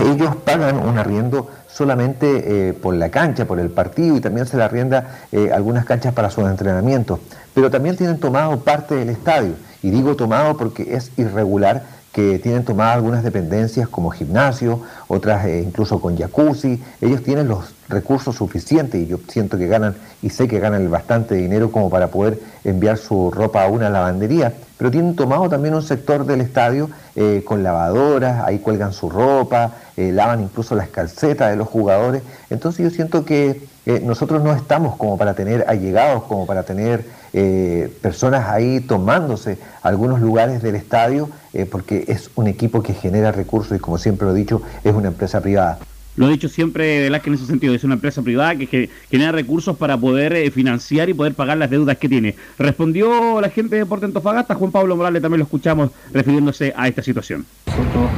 Ellos 0.00 0.34
pagan 0.36 0.76
un 0.76 0.98
arriendo 0.98 1.50
solamente 1.68 2.68
eh, 2.68 2.72
por 2.72 2.94
la 2.94 3.10
cancha, 3.10 3.46
por 3.46 3.60
el 3.60 3.70
partido 3.70 4.16
y 4.16 4.20
también 4.20 4.46
se 4.46 4.56
le 4.56 4.64
arrienda 4.64 5.20
eh, 5.30 5.50
algunas 5.52 5.84
canchas 5.84 6.12
para 6.12 6.30
sus 6.30 6.48
entrenamientos, 6.48 7.20
pero 7.54 7.70
también 7.70 7.96
tienen 7.96 8.18
tomado 8.18 8.58
parte 8.60 8.96
del 8.96 9.10
estadio 9.10 9.54
y 9.82 9.90
digo 9.90 10.16
tomado 10.16 10.56
porque 10.56 10.94
es 10.94 11.12
irregular 11.16 11.84
que 12.12 12.38
tienen 12.38 12.64
tomadas 12.64 12.96
algunas 12.96 13.22
dependencias 13.22 13.88
como 13.88 14.10
gimnasio, 14.10 14.80
otras 15.08 15.44
eh, 15.46 15.62
incluso 15.64 16.00
con 16.00 16.16
jacuzzi. 16.16 16.82
Ellos 17.00 17.22
tienen 17.22 17.48
los 17.48 17.74
recursos 17.88 18.34
suficientes 18.34 19.00
y 19.00 19.06
yo 19.06 19.18
siento 19.28 19.58
que 19.58 19.66
ganan 19.66 19.94
y 20.22 20.30
sé 20.30 20.48
que 20.48 20.58
ganan 20.58 20.90
bastante 20.90 21.34
dinero 21.34 21.70
como 21.70 21.90
para 21.90 22.08
poder 22.08 22.40
enviar 22.64 22.96
su 22.96 23.30
ropa 23.30 23.62
a 23.62 23.68
una 23.68 23.90
lavandería, 23.90 24.52
pero 24.78 24.90
tienen 24.90 25.14
tomado 25.16 25.48
también 25.48 25.74
un 25.74 25.82
sector 25.82 26.24
del 26.24 26.40
estadio 26.40 26.90
eh, 27.14 27.42
con 27.44 27.62
lavadoras, 27.62 28.44
ahí 28.44 28.58
cuelgan 28.58 28.92
su 28.92 29.10
ropa, 29.10 29.74
eh, 29.96 30.10
lavan 30.10 30.42
incluso 30.42 30.74
las 30.74 30.88
calcetas 30.88 31.50
de 31.50 31.56
los 31.56 31.68
jugadores. 31.68 32.22
Entonces 32.50 32.84
yo 32.84 32.90
siento 32.90 33.24
que 33.24 33.62
nosotros 34.02 34.42
no 34.42 34.52
estamos 34.52 34.96
como 34.96 35.16
para 35.16 35.32
tener 35.32 35.64
allegados, 35.66 36.24
como 36.24 36.44
para 36.44 36.62
tener 36.62 37.06
eh, 37.32 37.92
personas 38.00 38.48
ahí 38.48 38.80
tomándose 38.80 39.58
algunos 39.82 40.20
lugares 40.20 40.62
del 40.62 40.74
estadio, 40.74 41.28
eh, 41.52 41.66
porque 41.66 42.04
es 42.08 42.30
un 42.34 42.46
equipo 42.46 42.82
que 42.82 42.94
genera 42.94 43.32
recursos 43.32 43.76
y 43.76 43.80
como 43.80 43.98
siempre 43.98 44.26
lo 44.26 44.34
he 44.34 44.38
dicho, 44.38 44.62
es 44.84 44.94
una 44.94 45.08
empresa 45.08 45.40
privada. 45.40 45.78
Lo 46.18 46.26
he 46.26 46.32
dicho 46.32 46.48
siempre, 46.48 47.02
Velázquez, 47.02 47.28
en 47.28 47.34
ese 47.34 47.46
sentido, 47.46 47.74
es 47.74 47.84
una 47.84 47.94
empresa 47.94 48.22
privada 48.22 48.56
que, 48.56 48.90
genera 49.08 49.30
recursos 49.30 49.76
para 49.76 49.96
poder 49.96 50.32
eh, 50.32 50.50
financiar 50.50 51.08
y 51.08 51.14
poder 51.14 51.34
pagar 51.34 51.58
las 51.58 51.70
deudas 51.70 51.96
que 51.96 52.08
tiene. 52.08 52.34
Respondió 52.58 53.40
la 53.40 53.50
gente 53.50 53.76
de 53.76 53.82
Deporte 53.82 54.06
Antofagasta, 54.06 54.56
Juan 54.56 54.72
Pablo 54.72 54.96
Morales 54.96 55.22
también 55.22 55.38
lo 55.38 55.44
escuchamos 55.44 55.92
refiriéndose 56.12 56.74
a 56.76 56.88
esta 56.88 57.04
situación. 57.04 57.46
Nosotros, 57.66 58.10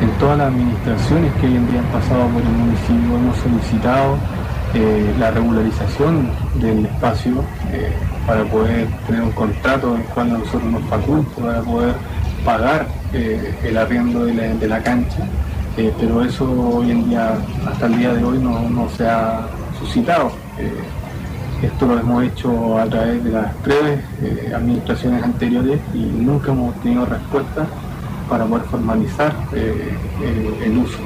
en 0.00 0.10
todas 0.20 0.38
las 0.38 0.46
administraciones 0.46 1.32
que 1.40 1.46
hoy 1.48 1.56
en 1.56 1.70
día 1.72 1.80
han 1.80 1.90
pasado 1.90 2.28
por 2.28 2.40
el 2.40 2.48
municipio, 2.50 3.16
hemos 3.16 3.36
solicitado 3.38 4.16
eh, 4.72 5.14
la 5.18 5.32
regularización 5.32 6.30
del 6.60 6.86
espacio 6.86 7.44
eh, 7.72 7.92
para 8.30 8.44
poder 8.44 8.86
tener 9.08 9.22
un 9.22 9.32
contrato 9.32 9.96
en 9.96 10.02
el 10.02 10.06
cual 10.06 10.32
nosotros 10.34 10.62
nos 10.62 10.84
faculte 10.84 11.42
para 11.42 11.62
poder 11.62 11.94
pagar 12.44 12.86
eh, 13.12 13.52
el 13.64 13.76
arriendo 13.76 14.24
de 14.24 14.68
la, 14.68 14.80
cancha, 14.84 15.26
pero 15.74 16.22
eso 16.22 16.44
hoy 16.76 16.92
en 16.92 17.08
día, 17.08 17.34
hasta 17.68 17.86
el 17.86 17.98
día 17.98 18.14
de 18.14 18.22
hoy, 18.22 18.38
no, 18.38 18.88
se 18.96 19.04
ha 19.04 19.48
suscitado. 19.80 20.30
esto 21.60 21.86
lo 21.86 21.98
hemos 21.98 22.22
hecho 22.22 22.78
a 22.78 22.86
través 22.86 23.24
de 23.24 23.32
las 23.32 23.52
tres 23.64 23.98
administraciones 24.54 25.24
anteriores 25.24 25.80
y 25.92 25.98
nunca 25.98 26.52
hemos 26.52 26.72
tenido 26.82 27.06
respuesta 27.06 27.66
para 28.28 28.44
poder 28.44 28.64
formalizar 28.66 29.34
el 29.52 30.78
uso. 30.78 30.98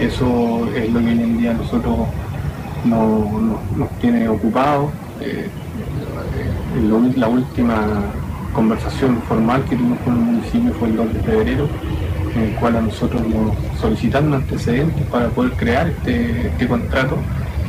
Eso 0.00 0.68
es 0.74 0.92
lo 0.92 0.98
que 0.98 1.06
hoy 1.06 1.22
en 1.22 1.38
día 1.38 1.52
nosotros 1.52 1.98
nos 2.84 3.90
tiene 4.00 4.28
ocupados. 4.28 4.90
Eh, 6.36 7.12
la 7.16 7.28
última 7.28 7.76
conversación 8.52 9.20
formal 9.28 9.64
que 9.64 9.76
tuvimos 9.76 9.98
con 10.00 10.14
el 10.14 10.20
municipio 10.20 10.72
fue 10.74 10.88
el 10.88 10.96
2 10.96 11.14
de 11.14 11.20
febrero, 11.20 11.68
en 12.34 12.42
el 12.42 12.54
cual 12.56 12.76
a 12.76 12.80
nosotros 12.80 13.22
nos 13.26 13.52
solicitaron 13.80 14.34
antecedentes 14.34 15.06
para 15.06 15.28
poder 15.28 15.52
crear 15.52 15.88
este, 15.88 16.48
este 16.48 16.68
contrato, 16.68 17.16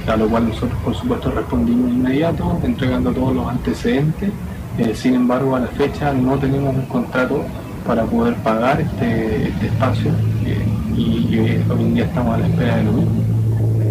a 0.08 0.18
lo 0.18 0.28
cual 0.28 0.50
nosotros 0.50 0.78
por 0.84 0.96
supuesto 0.96 1.32
respondimos 1.32 1.92
inmediato, 1.92 2.60
entregando 2.64 3.12
todos 3.12 3.36
los 3.36 3.48
antecedentes. 3.48 4.32
Eh, 4.78 4.94
sin 4.96 5.16
embargo, 5.16 5.56
a 5.56 5.60
la 5.60 5.68
fecha 5.68 6.14
no 6.14 6.38
tenemos 6.38 6.74
un 6.76 6.86
contrato 6.86 7.44
para 7.86 8.04
poder 8.04 8.36
pagar 8.36 8.80
este, 8.82 9.50
este 9.50 9.68
espacio 9.68 10.12
eh, 10.46 10.66
y, 10.96 11.38
hoy 11.70 11.82
en 11.82 11.96
día 11.96 12.06
estamos 12.06 12.36
a 12.36 12.38
la 12.40 12.48
espera 12.48 12.78
de 12.78 12.84
lo 12.84 12.92
mismo. 12.94 13.24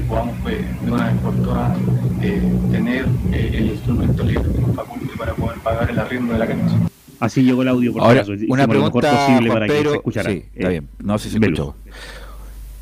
podamos 0.07 0.35
pues, 0.43 0.57
de 0.83 0.91
una 0.91 1.07
vez 1.07 1.21
por 1.21 1.33
todas 1.35 1.77
eh, 2.21 2.41
tener 2.71 3.05
eh, 3.31 3.51
el 3.53 3.65
instrumento 3.67 4.23
libre 4.23 4.51
que 4.51 4.61
nos 4.61 4.75
faculte 4.75 5.17
para 5.17 5.33
poder 5.33 5.59
pagar 5.59 5.89
el 5.89 5.97
arriendo 5.97 6.33
de 6.33 6.39
la 6.39 6.47
cancha. 6.47 6.75
Así 7.19 7.41
llegó 7.41 7.61
el 7.61 7.69
audio 7.69 7.93
por 7.93 8.01
Ahora, 8.03 8.25
una 8.49 8.67
pregunta, 8.67 9.11
posible 9.11 9.49
para 9.49 9.67
que 9.67 9.81
se 9.81 9.95
escuchara. 9.95 10.29
Sí, 10.29 10.45
está 10.53 10.67
eh, 10.67 10.71
bien, 10.71 10.89
no 10.99 11.17
sé 11.17 11.29
si 11.29 11.37
se 11.37 11.45
escuchó. 11.45 11.75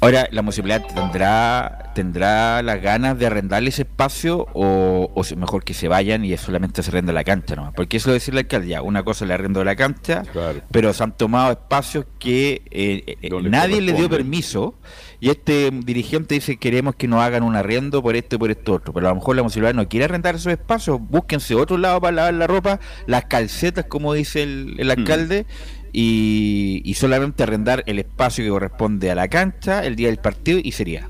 Ahora, 0.02 0.28
¿la 0.32 0.42
municipalidad 0.42 0.84
tendrá 0.94 1.82
tendrá 1.94 2.62
las 2.64 2.82
ganas 2.82 3.18
de 3.18 3.26
arrendarle 3.26 3.70
ese 3.70 3.84
espacio 3.84 4.48
o, 4.54 5.12
o 5.14 5.36
mejor 5.36 5.64
que 5.64 5.74
se 5.74 5.88
vayan 5.88 6.24
y 6.26 6.36
solamente 6.38 6.84
se 6.84 6.90
arrenda 6.90 7.14
la 7.14 7.24
cancha 7.24 7.56
¿no? 7.56 7.74
Porque 7.76 7.98
eso 7.98 8.12
decirle 8.12 8.42
al 8.42 8.46
alcalde, 8.46 8.68
ya, 8.68 8.82
una 8.82 9.04
cosa 9.04 9.26
le 9.26 9.34
arrendo 9.34 9.64
la 9.64 9.76
cancha, 9.76 10.24
pero 10.72 10.94
se 10.94 11.04
han 11.04 11.16
tomado 11.16 11.52
espacios 11.52 12.06
que 12.20 12.62
eh, 12.72 13.18
eh, 13.22 13.30
nadie 13.44 13.82
le 13.82 13.94
dio 13.94 14.10
permiso 14.10 14.76
y 15.20 15.30
este 15.30 15.70
dirigente 15.72 16.36
dice 16.36 16.58
queremos 16.58 16.96
que 16.96 17.08
nos 17.08 17.22
hagan 17.22 17.44
un 17.44 17.56
arriendo 17.56 18.02
por 18.02 18.16
esto 18.16 18.36
y 18.36 18.40
por 18.40 18.52
esto 18.52 18.74
otro, 18.74 18.94
pero 18.94 19.08
a 19.08 19.10
lo 19.10 19.16
mejor 19.16 19.36
la 19.36 19.44
municipalidad 19.44 19.76
no 19.76 19.88
quiere 19.88 20.06
arrendar 20.06 20.36
esos 20.36 20.52
espacios, 20.52 21.00
búsquense 21.00 21.56
otro 21.56 21.78
lado 21.78 22.02
para 22.02 22.14
lavar 22.14 22.34
la 22.34 22.48
ropa, 22.48 22.80
las 23.06 23.26
calcetas 23.26 23.86
como 23.86 24.14
dice 24.14 24.44
el, 24.44 24.78
hmm. 24.80 24.92
alcalde 24.92 25.46
y, 25.94 26.94
solamente 26.96 27.44
arrendar 27.44 27.84
el 27.88 28.00
espacio 28.00 28.44
que 28.44 28.50
corresponde 28.50 29.10
a 29.12 29.16
la 29.16 29.28
cancha 29.28 29.86
el 29.86 29.96
día 29.96 30.08
del 30.08 30.18
partido 30.18 30.60
y 30.62 30.72
sería. 30.72 31.10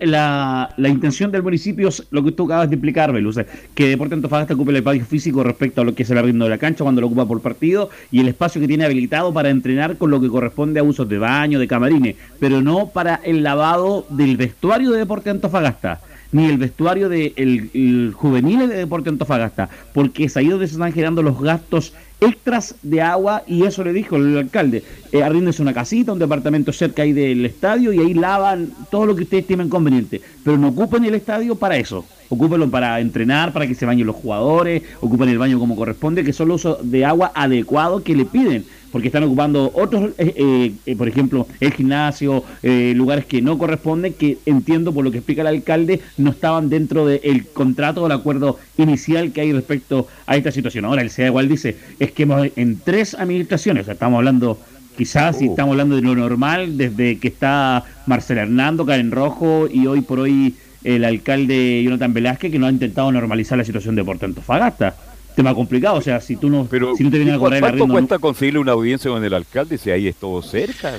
La, 0.00 0.74
la, 0.76 0.88
intención 0.88 1.30
del 1.30 1.44
municipio 1.44 1.88
es 1.88 2.04
lo 2.10 2.24
que 2.24 2.32
tú 2.32 2.46
acabas 2.46 2.68
de 2.68 2.74
explicar, 2.74 3.12
Belus, 3.12 3.38
que 3.76 3.88
Deporte 3.88 4.14
Antofagasta 4.14 4.54
ocupe 4.54 4.72
el 4.72 4.78
espacio 4.78 5.04
físico 5.04 5.44
respecto 5.44 5.82
a 5.82 5.84
lo 5.84 5.94
que 5.94 6.02
es 6.02 6.10
el 6.10 6.18
arriendo 6.18 6.46
de 6.46 6.50
la 6.50 6.58
cancha 6.58 6.82
cuando 6.82 7.00
lo 7.00 7.06
ocupa 7.06 7.26
por 7.26 7.40
partido 7.40 7.88
y 8.10 8.18
el 8.18 8.26
espacio 8.26 8.60
que 8.60 8.66
tiene 8.66 8.84
habilitado 8.84 9.32
para 9.32 9.50
entrenar 9.50 9.96
con 9.96 10.10
lo 10.10 10.20
que 10.20 10.28
corresponde 10.28 10.80
a 10.80 10.82
usos 10.82 11.08
de 11.08 11.18
baño, 11.18 11.60
de 11.60 11.68
camarines, 11.68 12.16
pero 12.40 12.60
no 12.60 12.88
para 12.88 13.20
el 13.22 13.44
lavado 13.44 14.04
del 14.10 14.36
vestuario 14.36 14.90
de 14.90 14.98
Deporte 14.98 15.30
Antofagasta 15.30 16.00
ni 16.32 16.46
el 16.46 16.58
vestuario 16.58 17.08
de 17.08 18.12
juvenil 18.14 18.68
de 18.68 18.76
Deporte 18.76 19.08
Antofagasta, 19.08 19.68
porque 19.94 20.24
es 20.24 20.36
ahí 20.36 20.48
donde 20.48 20.66
se 20.66 20.74
están 20.74 20.92
generando 20.92 21.22
los 21.22 21.40
gastos 21.40 21.94
extras 22.20 22.74
de 22.82 23.00
agua 23.00 23.44
y 23.46 23.64
eso 23.64 23.84
le 23.84 23.92
dijo 23.92 24.16
el 24.16 24.36
alcalde, 24.36 24.82
eh, 25.12 25.22
una 25.60 25.72
casita, 25.72 26.12
un 26.12 26.18
departamento 26.18 26.72
cerca 26.72 27.02
ahí 27.02 27.12
del 27.12 27.44
estadio 27.46 27.92
y 27.92 27.98
ahí 27.98 28.14
lavan 28.14 28.70
todo 28.90 29.06
lo 29.06 29.16
que 29.16 29.22
ustedes 29.24 29.46
tienen 29.46 29.68
conveniente, 29.68 30.20
pero 30.44 30.56
no 30.58 30.68
ocupen 30.68 31.04
el 31.04 31.14
estadio 31.14 31.54
para 31.54 31.76
eso, 31.76 32.04
ocúpenlo 32.28 32.70
para 32.70 33.00
entrenar, 33.00 33.52
para 33.52 33.66
que 33.66 33.74
se 33.74 33.86
bañen 33.86 34.06
los 34.06 34.16
jugadores, 34.16 34.82
ocupen 35.00 35.28
el 35.28 35.38
baño 35.38 35.58
como 35.58 35.76
corresponde, 35.76 36.24
que 36.24 36.32
son 36.32 36.48
los 36.48 36.64
usos 36.64 36.90
de 36.90 37.04
agua 37.04 37.32
adecuados 37.34 38.02
que 38.02 38.14
le 38.14 38.24
piden 38.24 38.64
porque 38.90 39.08
están 39.08 39.24
ocupando 39.24 39.70
otros, 39.74 40.10
eh, 40.18 40.34
eh, 40.36 40.72
eh, 40.86 40.96
por 40.96 41.08
ejemplo, 41.08 41.46
el 41.60 41.72
gimnasio, 41.72 42.44
lugares 42.62 43.26
que 43.26 43.42
no 43.42 43.58
corresponden, 43.58 44.14
que 44.14 44.38
entiendo 44.46 44.92
por 44.92 45.04
lo 45.04 45.10
que 45.10 45.18
explica 45.18 45.42
el 45.42 45.48
alcalde, 45.48 46.00
no 46.16 46.30
estaban 46.30 46.68
dentro 46.68 47.06
del 47.06 47.46
contrato 47.46 48.02
o 48.02 48.06
el 48.06 48.12
acuerdo 48.12 48.58
inicial 48.76 49.32
que 49.32 49.42
hay 49.42 49.52
respecto 49.52 50.06
a 50.26 50.36
esta 50.36 50.50
situación. 50.50 50.84
Ahora, 50.84 51.02
el 51.02 51.10
SEA 51.10 51.26
igual 51.26 51.48
dice, 51.48 51.76
es 51.98 52.12
que 52.12 52.26
en 52.56 52.80
tres 52.80 53.14
administraciones, 53.14 53.88
estamos 53.88 54.18
hablando 54.18 54.58
quizás 54.98 55.38
si 55.38 55.46
uh. 55.46 55.50
estamos 55.52 55.72
hablando 55.72 55.96
de 55.96 56.02
lo 56.02 56.14
normal, 56.14 56.76
desde 56.76 57.18
que 57.18 57.28
está 57.28 57.84
Marcelo 58.06 58.42
Hernando, 58.42 58.84
Karen 58.84 59.12
Rojo 59.12 59.68
y 59.72 59.86
hoy 59.86 60.02
por 60.02 60.18
hoy 60.18 60.56
el 60.84 61.04
alcalde 61.04 61.82
Jonathan 61.84 62.12
Velázquez, 62.12 62.50
que 62.50 62.58
no 62.58 62.66
ha 62.66 62.70
intentado 62.70 63.10
normalizar 63.12 63.56
la 63.56 63.64
situación 63.64 63.94
de 63.94 64.04
Porto 64.04 64.26
Antofagasta 64.26 64.96
tema 65.36 65.54
complicado. 65.54 65.96
O 65.96 66.00
sea, 66.00 66.20
si 66.20 66.34
tú 66.34 66.50
no, 66.50 66.68
si 66.96 67.04
no 67.04 67.10
te 67.10 67.18
vienes 67.18 67.36
a 67.36 67.38
cobrar 67.38 67.60
¿Cuánto 67.60 67.86
cuesta 67.86 68.18
conseguirle 68.18 68.58
una 68.58 68.72
audiencia 68.72 69.08
con 69.08 69.24
el 69.24 69.32
alcalde 69.32 69.78
si 69.78 69.90
ahí 69.90 70.08
es 70.08 70.16
todo 70.16 70.42
cerca? 70.42 70.94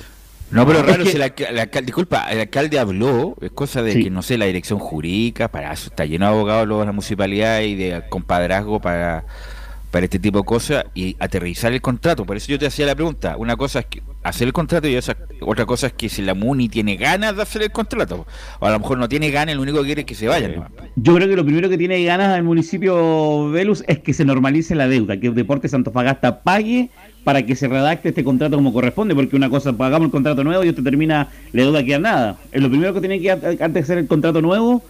No, 0.50 0.66
pero 0.66 0.82
raro 0.82 1.04
si 1.04 1.16
el, 1.16 1.22
alcalde, 1.22 1.82
disculpa, 1.82 2.32
el 2.32 2.40
alcalde 2.40 2.78
habló, 2.78 3.36
es 3.40 3.52
cosa 3.52 3.82
de 3.82 4.02
que, 4.02 4.10
no 4.10 4.22
sé, 4.22 4.38
la 4.38 4.46
dirección 4.46 4.78
jurídica, 4.78 5.48
para 5.48 5.72
eso 5.72 5.90
está 5.90 6.06
lleno 6.06 6.24
de 6.24 6.32
abogados 6.32 6.66
luego 6.66 6.84
la 6.84 6.90
municipalidad 6.90 7.60
y 7.60 7.76
de 7.76 8.02
compadrazgo 8.08 8.80
para 8.80 9.24
para 9.90 10.04
este 10.04 10.18
tipo 10.18 10.38
de 10.38 10.44
cosas 10.44 10.84
y 10.94 11.16
aterrizar 11.18 11.72
el 11.72 11.80
contrato. 11.80 12.24
Por 12.24 12.36
eso 12.36 12.48
yo 12.48 12.58
te 12.58 12.66
hacía 12.66 12.86
la 12.86 12.94
pregunta. 12.94 13.36
Una 13.36 13.56
cosa 13.56 13.80
es 13.80 13.86
que 13.86 14.02
hacer 14.22 14.46
el 14.46 14.52
contrato 14.52 14.88
y 14.88 14.98
otra 15.40 15.66
cosa 15.66 15.88
es 15.88 15.92
que 15.94 16.08
si 16.08 16.22
la 16.22 16.34
MUNI 16.34 16.68
tiene 16.68 16.96
ganas 16.96 17.36
de 17.36 17.42
hacer 17.42 17.62
el 17.62 17.70
contrato. 17.70 18.26
O 18.60 18.66
a 18.66 18.70
lo 18.70 18.78
mejor 18.78 18.98
no 18.98 19.08
tiene 19.08 19.30
ganas, 19.30 19.56
lo 19.56 19.62
único 19.62 19.78
que 19.80 19.86
quiere 19.86 20.00
es 20.02 20.06
que 20.06 20.14
se 20.14 20.28
vayan. 20.28 20.64
Yo 20.96 21.14
creo 21.14 21.28
que 21.28 21.36
lo 21.36 21.44
primero 21.44 21.68
que 21.68 21.78
tiene 21.78 22.02
ganas 22.04 22.36
el 22.36 22.44
municipio 22.44 23.50
Velus 23.50 23.84
es 23.86 23.98
que 23.98 24.12
se 24.12 24.24
normalice 24.24 24.74
la 24.74 24.88
deuda, 24.88 25.18
que 25.18 25.30
Deportes 25.30 25.74
Antofagasta 25.74 26.42
pague 26.42 26.90
para 27.24 27.44
que 27.44 27.54
se 27.54 27.68
redacte 27.68 28.10
este 28.10 28.24
contrato 28.24 28.56
como 28.56 28.72
corresponde, 28.72 29.14
porque 29.14 29.36
una 29.36 29.50
cosa, 29.50 29.72
pagamos 29.72 30.06
el 30.06 30.12
contrato 30.12 30.42
nuevo 30.44 30.64
y 30.64 30.68
esto 30.68 30.82
termina, 30.82 31.28
la 31.52 31.62
deuda 31.62 31.84
queda 31.84 31.98
nada. 31.98 32.38
Es 32.52 32.62
lo 32.62 32.70
primero 32.70 32.94
que 32.94 33.00
tiene 33.00 33.20
que 33.20 33.30
antes 33.30 33.72
de 33.72 33.80
hacer 33.80 33.98
el 33.98 34.06
contrato 34.06 34.40
nuevo, 34.40 34.82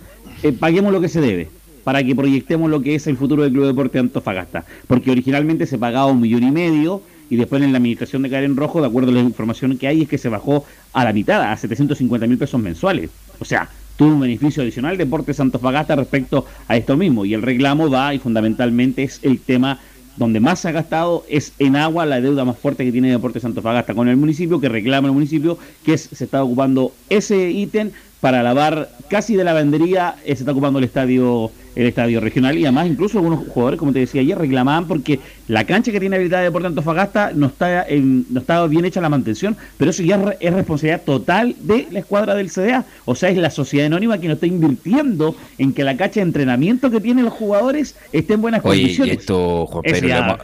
eh, 0.43 0.53
paguemos 0.53 0.93
lo 0.93 1.01
que 1.01 1.09
se 1.09 1.21
debe 1.21 1.60
para 1.91 2.05
que 2.05 2.15
proyectemos 2.15 2.71
lo 2.71 2.81
que 2.81 2.95
es 2.95 3.09
el 3.09 3.17
futuro 3.17 3.43
del 3.43 3.51
Club 3.51 3.67
Deporte 3.67 3.99
Antofagasta. 3.99 4.65
Porque 4.87 5.11
originalmente 5.11 5.67
se 5.67 5.77
pagaba 5.77 6.07
un 6.07 6.21
millón 6.21 6.45
y 6.45 6.53
medio 6.53 7.03
y 7.29 7.35
después 7.35 7.61
en 7.65 7.73
la 7.73 7.79
administración 7.79 8.23
de 8.23 8.31
Karen 8.31 8.55
Rojo, 8.55 8.81
de 8.81 8.87
acuerdo 8.87 9.11
a 9.11 9.15
la 9.15 9.19
información 9.19 9.77
que 9.77 9.89
hay, 9.89 10.03
es 10.03 10.09
que 10.09 10.17
se 10.17 10.29
bajó 10.29 10.65
a 10.93 11.03
la 11.03 11.13
mitad, 11.13 11.43
a 11.43 11.57
750 11.57 12.29
mil 12.29 12.39
pesos 12.39 12.61
mensuales. 12.61 13.11
O 13.41 13.45
sea, 13.45 13.69
tuvo 13.97 14.11
un 14.11 14.21
beneficio 14.21 14.63
adicional 14.63 14.97
Deportes 14.97 15.41
Antofagasta 15.41 15.97
respecto 15.97 16.47
a 16.69 16.77
esto 16.77 16.97
mismo. 16.97 17.25
Y 17.25 17.35
el 17.35 17.43
reclamo 17.43 17.91
va 17.91 18.15
y 18.15 18.21
fundamentalmente 18.21 19.03
es 19.03 19.19
el 19.25 19.41
tema 19.41 19.81
donde 20.17 20.39
más 20.39 20.61
se 20.61 20.69
ha 20.69 20.73
gastado 20.73 21.25
es 21.29 21.55
en 21.59 21.75
agua 21.75 22.07
la 22.07 22.21
deuda 22.21 22.45
más 22.45 22.57
fuerte 22.57 22.85
que 22.85 22.93
tiene 22.93 23.11
Deportes 23.11 23.45
Antofagasta 23.45 23.95
con 23.95 24.09
el 24.09 24.17
municipio, 24.17 24.61
que 24.61 24.69
reclama 24.69 25.09
el 25.09 25.15
municipio, 25.15 25.59
que 25.85 25.99
se 25.99 26.25
está 26.25 26.45
ocupando 26.45 26.93
ese 27.09 27.51
ítem 27.51 27.91
para 28.21 28.43
lavar 28.43 28.89
casi 29.09 29.37
de 29.37 29.45
lavandería, 29.45 30.17
eh, 30.25 30.37
se 30.37 30.43
está 30.43 30.53
ocupando 30.53 30.79
el 30.79 30.85
estadio 30.85 31.51
el 31.77 31.87
estadio 31.87 32.21
regional 32.21 32.59
y 32.59 32.65
además 32.65 32.89
incluso 32.89 33.19
algunos 33.19 33.47
jugadores, 33.47 33.79
como 33.79 33.93
te 33.93 34.01
decía 34.01 34.21
ayer, 34.21 34.37
reclamaban 34.37 34.87
porque 34.87 35.21
la 35.49 35.65
cancha 35.65 35.93
que 35.93 36.01
tiene 36.01 36.17
habilidad 36.17 36.39
de 36.39 36.45
Deportes 36.45 36.69
Antofagasta 36.69 37.33
no 37.33 37.47
está 37.47 37.87
en, 37.87 38.27
no 38.31 38.41
está 38.41 38.67
bien 38.67 38.85
hecha 38.85 39.01
la 39.01 39.09
mantención, 39.09 39.57
pero 39.77 39.91
eso 39.91 40.03
ya 40.03 40.37
es 40.41 40.53
responsabilidad 40.53 41.03
total 41.03 41.55
de 41.61 41.87
la 41.91 42.01
escuadra 42.01 42.35
del 42.35 42.51
CDA, 42.51 42.85
o 43.05 43.15
sea, 43.15 43.31
es 43.31 43.37
la 43.37 43.51
sociedad 43.51 43.87
anónima 43.87 44.19
que 44.19 44.27
no 44.27 44.35
está 44.35 44.47
invirtiendo 44.47 45.37
en 45.59 45.73
que 45.73 45.85
la 45.85 45.97
cancha 45.97 46.21
de 46.21 46.23
entrenamiento 46.23 46.91
que 46.91 47.01
tienen 47.01 47.25
los 47.25 47.35
jugadores 47.35 47.97
esté 48.13 48.35
en 48.35 48.43
buenas 48.43 48.65
Oye, 48.65 48.81
condiciones. 48.81 49.15
Y 49.15 49.19
esto, 49.19 49.67
Juan 49.67 49.83
Pedro, 49.83 50.39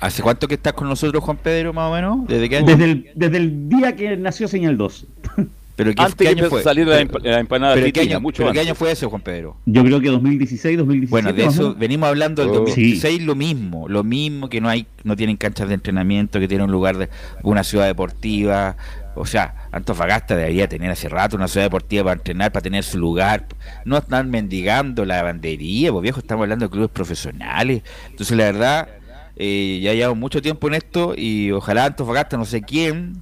¿hace 0.00 0.22
cuánto 0.22 0.48
que 0.48 0.54
estás 0.54 0.72
con 0.72 0.88
nosotros, 0.88 1.22
Juan 1.22 1.36
Pedro, 1.36 1.72
más 1.72 1.90
o 1.90 1.94
menos? 1.94 2.26
¿Desde 2.26 2.48
qué 2.48 2.62
Desde 2.62 2.84
el, 2.84 3.10
desde 3.14 3.36
el 3.36 3.68
día 3.68 3.94
que 3.94 4.16
nació 4.16 4.48
Señal 4.48 4.76
2. 4.76 5.06
Pero 5.74 5.94
¿qué, 5.94 6.02
Antes 6.02 6.28
año 6.28 6.48
fue? 6.50 6.62
salir 6.62 6.86
la, 6.86 7.00
empanada 7.00 7.74
¿Pero, 7.74 7.92
qué 7.92 8.00
año, 8.00 8.20
mucho 8.20 8.42
¿pero 8.42 8.52
qué 8.52 8.60
año 8.60 8.74
fue 8.74 8.92
ese, 8.92 9.06
Juan 9.06 9.22
Pedro? 9.22 9.56
Yo 9.64 9.82
creo 9.82 10.00
que 10.00 10.08
2016, 10.08 10.78
2017. 10.78 11.10
Bueno, 11.10 11.32
de 11.32 11.44
eso 11.44 11.74
venimos 11.74 12.08
hablando 12.08 12.42
del 12.42 12.52
2016 12.52 13.22
lo 13.22 13.34
mismo, 13.34 13.88
lo 13.88 14.04
mismo 14.04 14.48
que 14.48 14.60
no 14.60 14.68
hay 14.68 14.86
no 15.04 15.16
tienen 15.16 15.36
canchas 15.36 15.68
de 15.68 15.74
entrenamiento, 15.74 16.38
que 16.38 16.48
tienen 16.48 16.66
un 16.66 16.72
lugar 16.72 16.98
de 16.98 17.08
una 17.42 17.64
ciudad 17.64 17.86
deportiva, 17.86 18.76
o 19.14 19.26
sea, 19.26 19.54
Antofagasta 19.72 20.36
debería 20.36 20.68
tener 20.68 20.90
hace 20.90 21.08
rato 21.08 21.36
una 21.36 21.48
ciudad 21.48 21.66
deportiva 21.66 22.04
para 22.04 22.14
entrenar, 22.14 22.52
para 22.52 22.62
tener 22.62 22.82
su 22.82 22.98
lugar. 22.98 23.46
No 23.84 23.98
están 23.98 24.30
mendigando 24.30 25.04
la 25.04 25.16
lavandería, 25.16 25.92
pues 25.92 26.02
viejo, 26.02 26.20
estamos 26.20 26.44
hablando 26.44 26.66
de 26.66 26.70
clubes 26.70 26.90
profesionales. 26.90 27.82
Entonces, 28.10 28.36
la 28.36 28.44
verdad, 28.44 28.88
eh, 29.36 29.80
ya 29.82 29.92
llevamos 29.92 30.18
mucho 30.18 30.40
tiempo 30.40 30.68
en 30.68 30.74
esto 30.74 31.14
y 31.16 31.50
ojalá 31.50 31.86
Antofagasta, 31.86 32.36
no 32.36 32.44
sé 32.44 32.62
quién, 32.62 33.20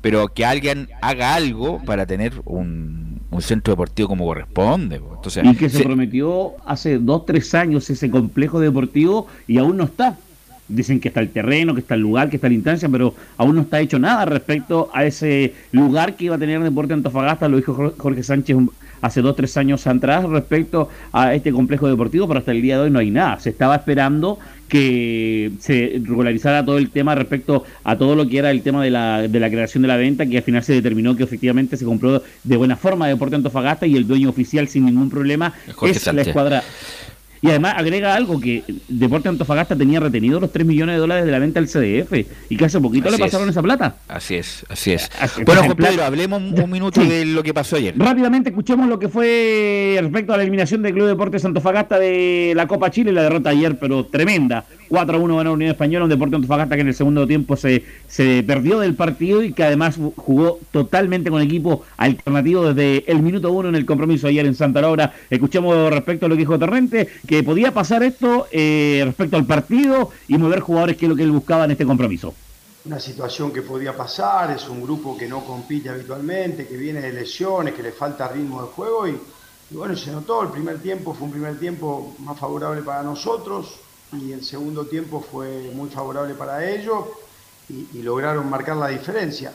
pero 0.00 0.28
que 0.28 0.44
alguien 0.44 0.88
haga 1.02 1.34
algo 1.34 1.80
para 1.84 2.06
tener 2.06 2.32
un, 2.44 3.20
centro 3.40 3.72
deportivo 3.72 4.08
como 4.08 4.26
corresponde. 4.26 4.96
Entonces, 4.96 5.44
y 5.44 5.54
que 5.54 5.70
se, 5.70 5.82
prometió 5.82 6.56
hace 6.66 6.98
dos, 6.98 7.24
tres 7.24 7.54
años 7.54 7.88
ese 7.88 8.10
complejo 8.10 8.60
deportivo 8.60 9.28
y 9.46 9.58
aún 9.58 9.78
no 9.78 9.84
está. 9.84 10.18
Dicen 10.70 11.00
que 11.00 11.08
está 11.08 11.20
el 11.20 11.30
terreno, 11.30 11.74
que 11.74 11.80
está 11.80 11.94
el 11.94 12.00
lugar, 12.00 12.30
que 12.30 12.36
está 12.36 12.48
la 12.48 12.54
instancia, 12.54 12.88
pero 12.88 13.14
aún 13.36 13.56
no 13.56 13.62
está 13.62 13.80
hecho 13.80 13.98
nada 13.98 14.24
respecto 14.24 14.90
a 14.92 15.04
ese 15.04 15.54
lugar 15.72 16.16
que 16.16 16.26
iba 16.26 16.36
a 16.36 16.38
tener 16.38 16.62
Deporte 16.62 16.94
Antofagasta, 16.94 17.48
lo 17.48 17.56
dijo 17.56 17.94
Jorge 17.96 18.22
Sánchez 18.22 18.56
hace 19.00 19.22
dos, 19.22 19.36
tres 19.36 19.56
años 19.56 19.86
atrás 19.86 20.24
respecto 20.24 20.88
a 21.12 21.34
este 21.34 21.52
complejo 21.52 21.88
deportivo, 21.88 22.28
pero 22.28 22.40
hasta 22.40 22.52
el 22.52 22.62
día 22.62 22.76
de 22.76 22.84
hoy 22.84 22.90
no 22.90 22.98
hay 22.98 23.10
nada. 23.10 23.40
Se 23.40 23.50
estaba 23.50 23.76
esperando 23.76 24.38
que 24.68 25.50
se 25.58 26.00
regularizara 26.04 26.64
todo 26.64 26.78
el 26.78 26.90
tema 26.90 27.14
respecto 27.14 27.64
a 27.82 27.96
todo 27.96 28.14
lo 28.14 28.28
que 28.28 28.38
era 28.38 28.50
el 28.50 28.62
tema 28.62 28.84
de 28.84 28.90
la, 28.90 29.26
de 29.26 29.40
la 29.40 29.50
creación 29.50 29.82
de 29.82 29.88
la 29.88 29.96
venta, 29.96 30.26
que 30.26 30.36
al 30.36 30.42
final 30.44 30.62
se 30.62 30.74
determinó 30.74 31.16
que 31.16 31.24
efectivamente 31.24 31.76
se 31.76 31.84
compró 31.84 32.22
de 32.44 32.56
buena 32.56 32.76
forma 32.76 33.08
Deporte 33.08 33.36
Antofagasta 33.36 33.86
y 33.86 33.96
el 33.96 34.06
dueño 34.06 34.28
oficial 34.28 34.68
sin 34.68 34.86
ningún 34.86 35.10
problema 35.10 35.52
es 35.82 36.12
la 36.12 36.22
escuadra 36.22 36.62
y 37.42 37.48
además 37.48 37.74
agrega 37.76 38.14
algo 38.14 38.40
que 38.40 38.62
Deporte 38.88 39.28
Antofagasta 39.28 39.76
tenía 39.76 40.00
retenido 40.00 40.40
los 40.40 40.52
3 40.52 40.66
millones 40.66 40.96
de 40.96 41.00
dólares 41.00 41.24
de 41.24 41.30
la 41.32 41.38
venta 41.38 41.60
del 41.60 41.68
CDF 41.68 42.12
y 42.50 42.56
que 42.56 42.64
hace 42.64 42.80
poquito 42.80 43.10
le 43.10 43.18
pasaron 43.18 43.48
esa 43.48 43.62
plata. 43.62 43.96
Así 44.08 44.34
es, 44.34 44.64
así 44.68 44.92
es. 44.92 45.10
bueno, 45.46 45.62
Juan 45.64 45.76
Pedro, 45.76 46.04
hablemos 46.04 46.42
un 46.42 46.70
minuto 46.70 47.02
de 47.02 47.24
lo 47.24 47.42
que 47.42 47.54
pasó 47.54 47.76
ayer. 47.76 47.94
Rápidamente 47.96 48.50
escuchemos 48.50 48.88
lo 48.88 48.98
que 48.98 49.08
fue 49.08 49.98
respecto 50.00 50.34
a 50.34 50.36
la 50.36 50.42
eliminación 50.42 50.82
del 50.82 50.92
Club 50.92 51.08
Deportes 51.08 51.44
Antofagasta 51.44 51.98
de 51.98 52.52
la 52.54 52.66
Copa 52.66 52.90
Chile, 52.90 53.12
la 53.12 53.22
derrota 53.22 53.50
ayer, 53.50 53.78
pero 53.78 54.04
tremenda. 54.06 54.64
4 54.90 55.16
a 55.16 55.20
1 55.20 55.36
ganó 55.36 55.52
Unión 55.52 55.70
Española, 55.70 56.04
un 56.04 56.10
Deporte 56.10 56.34
Antofagasta 56.34 56.74
que 56.74 56.82
en 56.82 56.88
el 56.88 56.94
segundo 56.94 57.26
tiempo 57.26 57.56
se, 57.56 57.84
se 58.08 58.42
perdió 58.42 58.80
del 58.80 58.96
partido 58.96 59.42
y 59.42 59.52
que 59.52 59.62
además 59.62 59.96
jugó 60.16 60.58
totalmente 60.72 61.30
con 61.30 61.40
equipo 61.40 61.84
alternativo 61.96 62.72
desde 62.72 63.10
el 63.10 63.22
minuto 63.22 63.52
1 63.52 63.68
en 63.68 63.76
el 63.76 63.86
compromiso 63.86 64.26
ayer 64.26 64.44
en 64.44 64.56
Santa 64.56 64.80
Laura. 64.80 65.14
Escuchemos 65.30 65.90
respecto 65.90 66.26
a 66.26 66.28
lo 66.28 66.34
que 66.34 66.40
dijo 66.40 66.58
Torrente, 66.58 67.08
que 67.26 67.44
podía 67.44 67.72
pasar 67.72 68.02
esto 68.02 68.48
eh, 68.50 69.02
respecto 69.04 69.36
al 69.36 69.46
partido 69.46 70.10
y 70.26 70.36
mover 70.36 70.58
jugadores, 70.58 70.96
que 70.96 71.06
es 71.06 71.08
lo 71.08 71.16
que 71.16 71.22
él 71.22 71.30
buscaba 71.30 71.66
en 71.66 71.70
este 71.70 71.86
compromiso. 71.86 72.34
Una 72.84 72.98
situación 72.98 73.52
que 73.52 73.62
podía 73.62 73.96
pasar, 73.96 74.50
es 74.50 74.68
un 74.68 74.82
grupo 74.82 75.16
que 75.16 75.28
no 75.28 75.44
compite 75.44 75.88
habitualmente, 75.88 76.66
que 76.66 76.76
viene 76.76 77.00
de 77.00 77.12
lesiones, 77.12 77.74
que 77.74 77.82
le 77.82 77.92
falta 77.92 78.26
ritmo 78.26 78.62
de 78.62 78.68
juego 78.68 79.06
y 79.06 79.14
bueno, 79.70 79.96
se 79.96 80.10
notó, 80.10 80.42
el 80.42 80.48
primer 80.48 80.80
tiempo 80.80 81.14
fue 81.14 81.26
un 81.26 81.32
primer 81.32 81.58
tiempo 81.58 82.14
más 82.18 82.36
favorable 82.36 82.82
para 82.82 83.04
nosotros, 83.04 83.76
y 84.12 84.32
el 84.32 84.44
segundo 84.44 84.86
tiempo 84.86 85.20
fue 85.20 85.70
muy 85.74 85.88
favorable 85.88 86.34
para 86.34 86.68
ellos 86.68 87.04
y, 87.68 88.02
lograron 88.02 88.50
marcar 88.50 88.76
la 88.76 88.88
diferencia. 88.88 89.52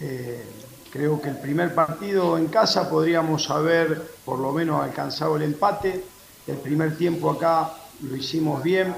Eh, 0.00 0.44
creo 0.90 1.20
que 1.20 1.28
el 1.28 1.38
primer 1.38 1.74
partido 1.74 2.36
en 2.36 2.48
casa 2.48 2.90
podríamos 2.90 3.48
haber 3.50 4.02
por 4.24 4.40
lo 4.40 4.52
menos 4.52 4.82
alcanzado 4.82 5.36
el 5.36 5.42
empate. 5.42 6.04
El 6.46 6.56
primer 6.56 6.96
tiempo 6.96 7.30
acá 7.30 7.72
lo 8.02 8.16
hicimos 8.16 8.62
bien. 8.62 8.94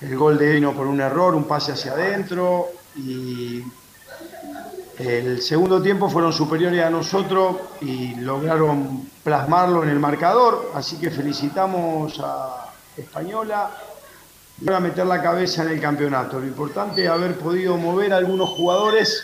El 0.00 0.16
gol 0.16 0.38
de 0.38 0.56
Eno 0.56 0.72
por 0.72 0.86
un 0.86 1.00
error, 1.00 1.34
un 1.34 1.44
pase 1.44 1.72
hacia 1.72 1.92
adentro 1.92 2.68
y 2.96 3.62
el 4.98 5.40
segundo 5.42 5.80
tiempo 5.80 6.08
fueron 6.08 6.32
superiores 6.32 6.82
a 6.82 6.90
nosotros 6.90 7.56
y 7.80 8.14
lograron 8.16 9.08
plasmarlo 9.22 9.82
en 9.82 9.90
el 9.90 9.98
marcador, 9.98 10.72
así 10.74 10.96
que 10.96 11.10
felicitamos 11.10 12.20
a, 12.22 12.69
española 12.96 13.70
y 14.60 14.70
a 14.70 14.80
meter 14.80 15.06
la 15.06 15.22
cabeza 15.22 15.62
en 15.62 15.70
el 15.70 15.80
campeonato. 15.80 16.38
Lo 16.38 16.46
importante 16.46 17.04
es 17.04 17.10
haber 17.10 17.34
podido 17.36 17.76
mover 17.76 18.12
a 18.12 18.18
algunos 18.18 18.50
jugadores 18.50 19.22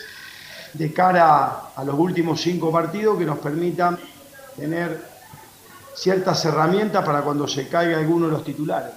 de 0.72 0.92
cara 0.92 1.70
a 1.74 1.84
los 1.84 1.98
últimos 1.98 2.40
cinco 2.40 2.72
partidos 2.72 3.18
que 3.18 3.24
nos 3.24 3.38
permitan 3.38 3.98
tener 4.56 5.00
ciertas 5.94 6.44
herramientas 6.44 7.04
para 7.04 7.22
cuando 7.22 7.46
se 7.48 7.68
caiga 7.68 7.98
alguno 7.98 8.26
de 8.26 8.32
los 8.32 8.44
titulares. 8.44 8.92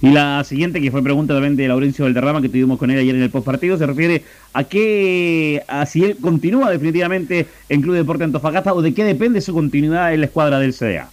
Y 0.00 0.10
la 0.10 0.42
siguiente, 0.42 0.80
que 0.80 0.90
fue 0.90 1.00
pregunta 1.00 1.32
también 1.32 1.54
de 1.54 1.68
Laurencio 1.68 2.04
Valderrama, 2.04 2.42
que 2.42 2.48
tuvimos 2.48 2.76
con 2.76 2.90
él 2.90 2.98
ayer 2.98 3.14
en 3.14 3.22
el 3.22 3.30
postpartido, 3.30 3.78
se 3.78 3.86
refiere 3.86 4.24
a 4.52 4.64
qué, 4.64 5.62
a 5.68 5.86
si 5.86 6.04
él 6.04 6.16
continúa 6.20 6.70
definitivamente 6.70 7.46
en 7.68 7.82
Club 7.82 7.94
Deporte 7.94 8.24
Antofagasta 8.24 8.74
o 8.74 8.82
de 8.82 8.92
qué 8.94 9.04
depende 9.04 9.40
su 9.40 9.54
continuidad 9.54 10.12
en 10.12 10.20
la 10.20 10.26
escuadra 10.26 10.58
del 10.58 10.74
CDA. 10.74 11.08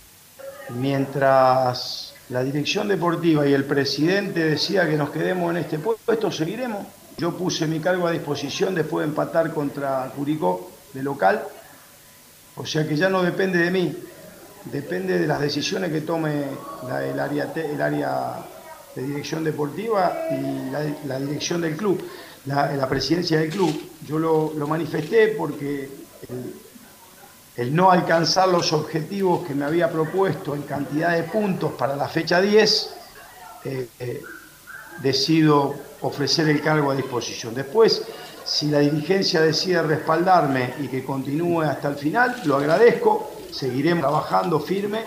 Mientras 0.80 2.09
la 2.30 2.43
dirección 2.43 2.88
deportiva 2.88 3.47
y 3.47 3.53
el 3.53 3.65
presidente 3.65 4.45
decía 4.45 4.88
que 4.88 4.95
nos 4.95 5.10
quedemos 5.10 5.49
en 5.51 5.57
este 5.57 5.80
puesto, 5.80 6.31
seguiremos. 6.31 6.85
Yo 7.18 7.35
puse 7.35 7.68
mi 7.68 7.80
cargo 7.80 8.07
a 8.07 8.11
disposición 8.11 8.76
después 8.76 9.03
de 9.03 9.10
empatar 9.10 9.51
contra 9.51 10.11
Curicó 10.15 10.72
de 10.93 11.03
local, 11.03 11.43
o 12.56 12.65
sea 12.65 12.88
que 12.88 12.95
ya 12.95 13.10
no 13.10 13.23
depende 13.23 13.60
de 13.60 13.72
mí, 13.72 13.97
depende 14.65 15.19
de 15.19 15.27
las 15.27 15.41
decisiones 15.41 15.91
que 15.91 16.01
tome 16.01 16.43
el, 17.11 17.19
área, 17.19 17.47
de 17.47 19.03
dirección 19.03 19.43
deportiva 19.43 20.14
y 20.31 21.07
la, 21.07 21.19
dirección 21.19 21.61
del 21.61 21.76
club, 21.76 22.01
la, 22.45 22.88
presidencia 22.88 23.39
del 23.39 23.49
club. 23.49 23.73
Yo 24.07 24.19
lo, 24.19 24.53
lo 24.56 24.68
manifesté 24.68 25.30
porque 25.30 25.89
el 27.60 27.76
no 27.76 27.91
alcanzar 27.91 28.48
los 28.48 28.72
objetivos 28.72 29.45
que 29.45 29.53
me 29.53 29.65
había 29.65 29.91
propuesto 29.91 30.56
en 30.56 30.61
cantidad 30.61 31.14
de 31.14 31.23
puntos 31.23 31.73
para 31.73 31.94
la 31.94 32.07
fecha 32.07 32.40
10, 32.40 32.94
eh, 33.65 33.88
eh, 33.99 34.22
decido 35.02 35.76
ofrecer 35.99 36.48
el 36.48 36.61
cargo 36.61 36.90
a 36.90 36.95
disposición. 36.95 37.53
Después, 37.53 38.02
si 38.45 38.68
la 38.68 38.80
dirigencia 38.80 39.41
decide 39.41 39.81
respaldarme 39.81 40.73
y 40.81 40.88
que 40.88 41.03
continúe 41.03 41.64
hasta 41.64 41.90
el 41.90 41.95
final, 41.95 42.41
lo 42.45 42.56
agradezco, 42.56 43.30
seguiremos 43.52 44.03
trabajando 44.03 44.61
firme 44.61 45.03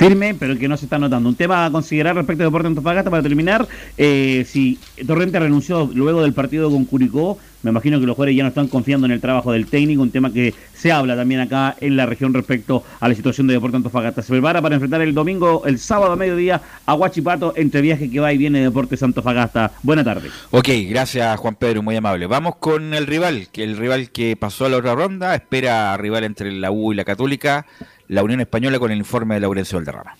firme, 0.00 0.34
pero 0.34 0.58
que 0.58 0.66
no 0.66 0.78
se 0.78 0.86
está 0.86 0.98
notando. 0.98 1.28
Un 1.28 1.34
tema 1.34 1.66
a 1.66 1.70
considerar 1.70 2.16
respecto 2.16 2.42
a 2.42 2.46
Deporte 2.46 2.68
Antofagasta 2.68 3.10
para 3.10 3.22
terminar, 3.22 3.68
eh, 3.98 4.46
si 4.48 4.78
Torrente 5.06 5.38
renunció 5.38 5.90
luego 5.92 6.22
del 6.22 6.32
partido 6.32 6.70
con 6.70 6.86
Curicó, 6.86 7.38
me 7.62 7.70
imagino 7.70 8.00
que 8.00 8.06
los 8.06 8.16
jugadores 8.16 8.36
ya 8.36 8.42
no 8.42 8.48
están 8.48 8.68
confiando 8.68 9.06
en 9.06 9.12
el 9.12 9.20
trabajo 9.20 9.52
del 9.52 9.66
técnico, 9.66 10.02
un 10.02 10.10
tema 10.10 10.32
que 10.32 10.54
se 10.72 10.92
habla 10.92 11.16
también 11.16 11.40
acá 11.40 11.76
en 11.80 11.96
la 11.96 12.06
región 12.06 12.32
respecto 12.32 12.84
a 13.00 13.08
la 13.08 13.14
situación 13.14 13.46
de 13.46 13.54
Deporte 13.54 13.76
Antofagasta. 13.76 14.22
Se 14.22 14.32
prepara 14.32 14.62
para 14.62 14.76
enfrentar 14.76 15.00
el 15.00 15.14
domingo, 15.14 15.62
el 15.66 15.78
sábado 15.78 16.12
a 16.12 16.16
mediodía, 16.16 16.60
a 16.86 16.94
Huachipato, 16.94 17.52
entre 17.56 17.80
viaje 17.80 18.10
que 18.10 18.20
va 18.20 18.32
y 18.32 18.38
viene 18.38 18.60
Deportes 18.60 19.02
Antofagasta. 19.02 19.72
Buena 19.82 20.04
tarde. 20.04 20.30
Ok, 20.50 20.68
gracias 20.88 21.38
Juan 21.38 21.54
Pedro, 21.54 21.82
muy 21.82 21.96
amable. 21.96 22.26
Vamos 22.26 22.56
con 22.56 22.94
el 22.94 23.06
rival, 23.06 23.48
que 23.52 23.64
el 23.64 23.76
rival 23.76 24.10
que 24.10 24.36
pasó 24.36 24.66
a 24.66 24.68
la 24.68 24.78
otra 24.78 24.94
ronda, 24.94 25.34
espera 25.34 25.96
rival 25.96 26.24
entre 26.24 26.52
la 26.52 26.70
U 26.70 26.92
y 26.92 26.96
la 26.96 27.04
Católica 27.04 27.66
la 28.10 28.24
Unión 28.24 28.40
Española 28.40 28.80
con 28.80 28.90
el 28.90 28.98
informe 28.98 29.34
de 29.34 29.40
Laurencio 29.40 29.78
Valderrama. 29.78 30.16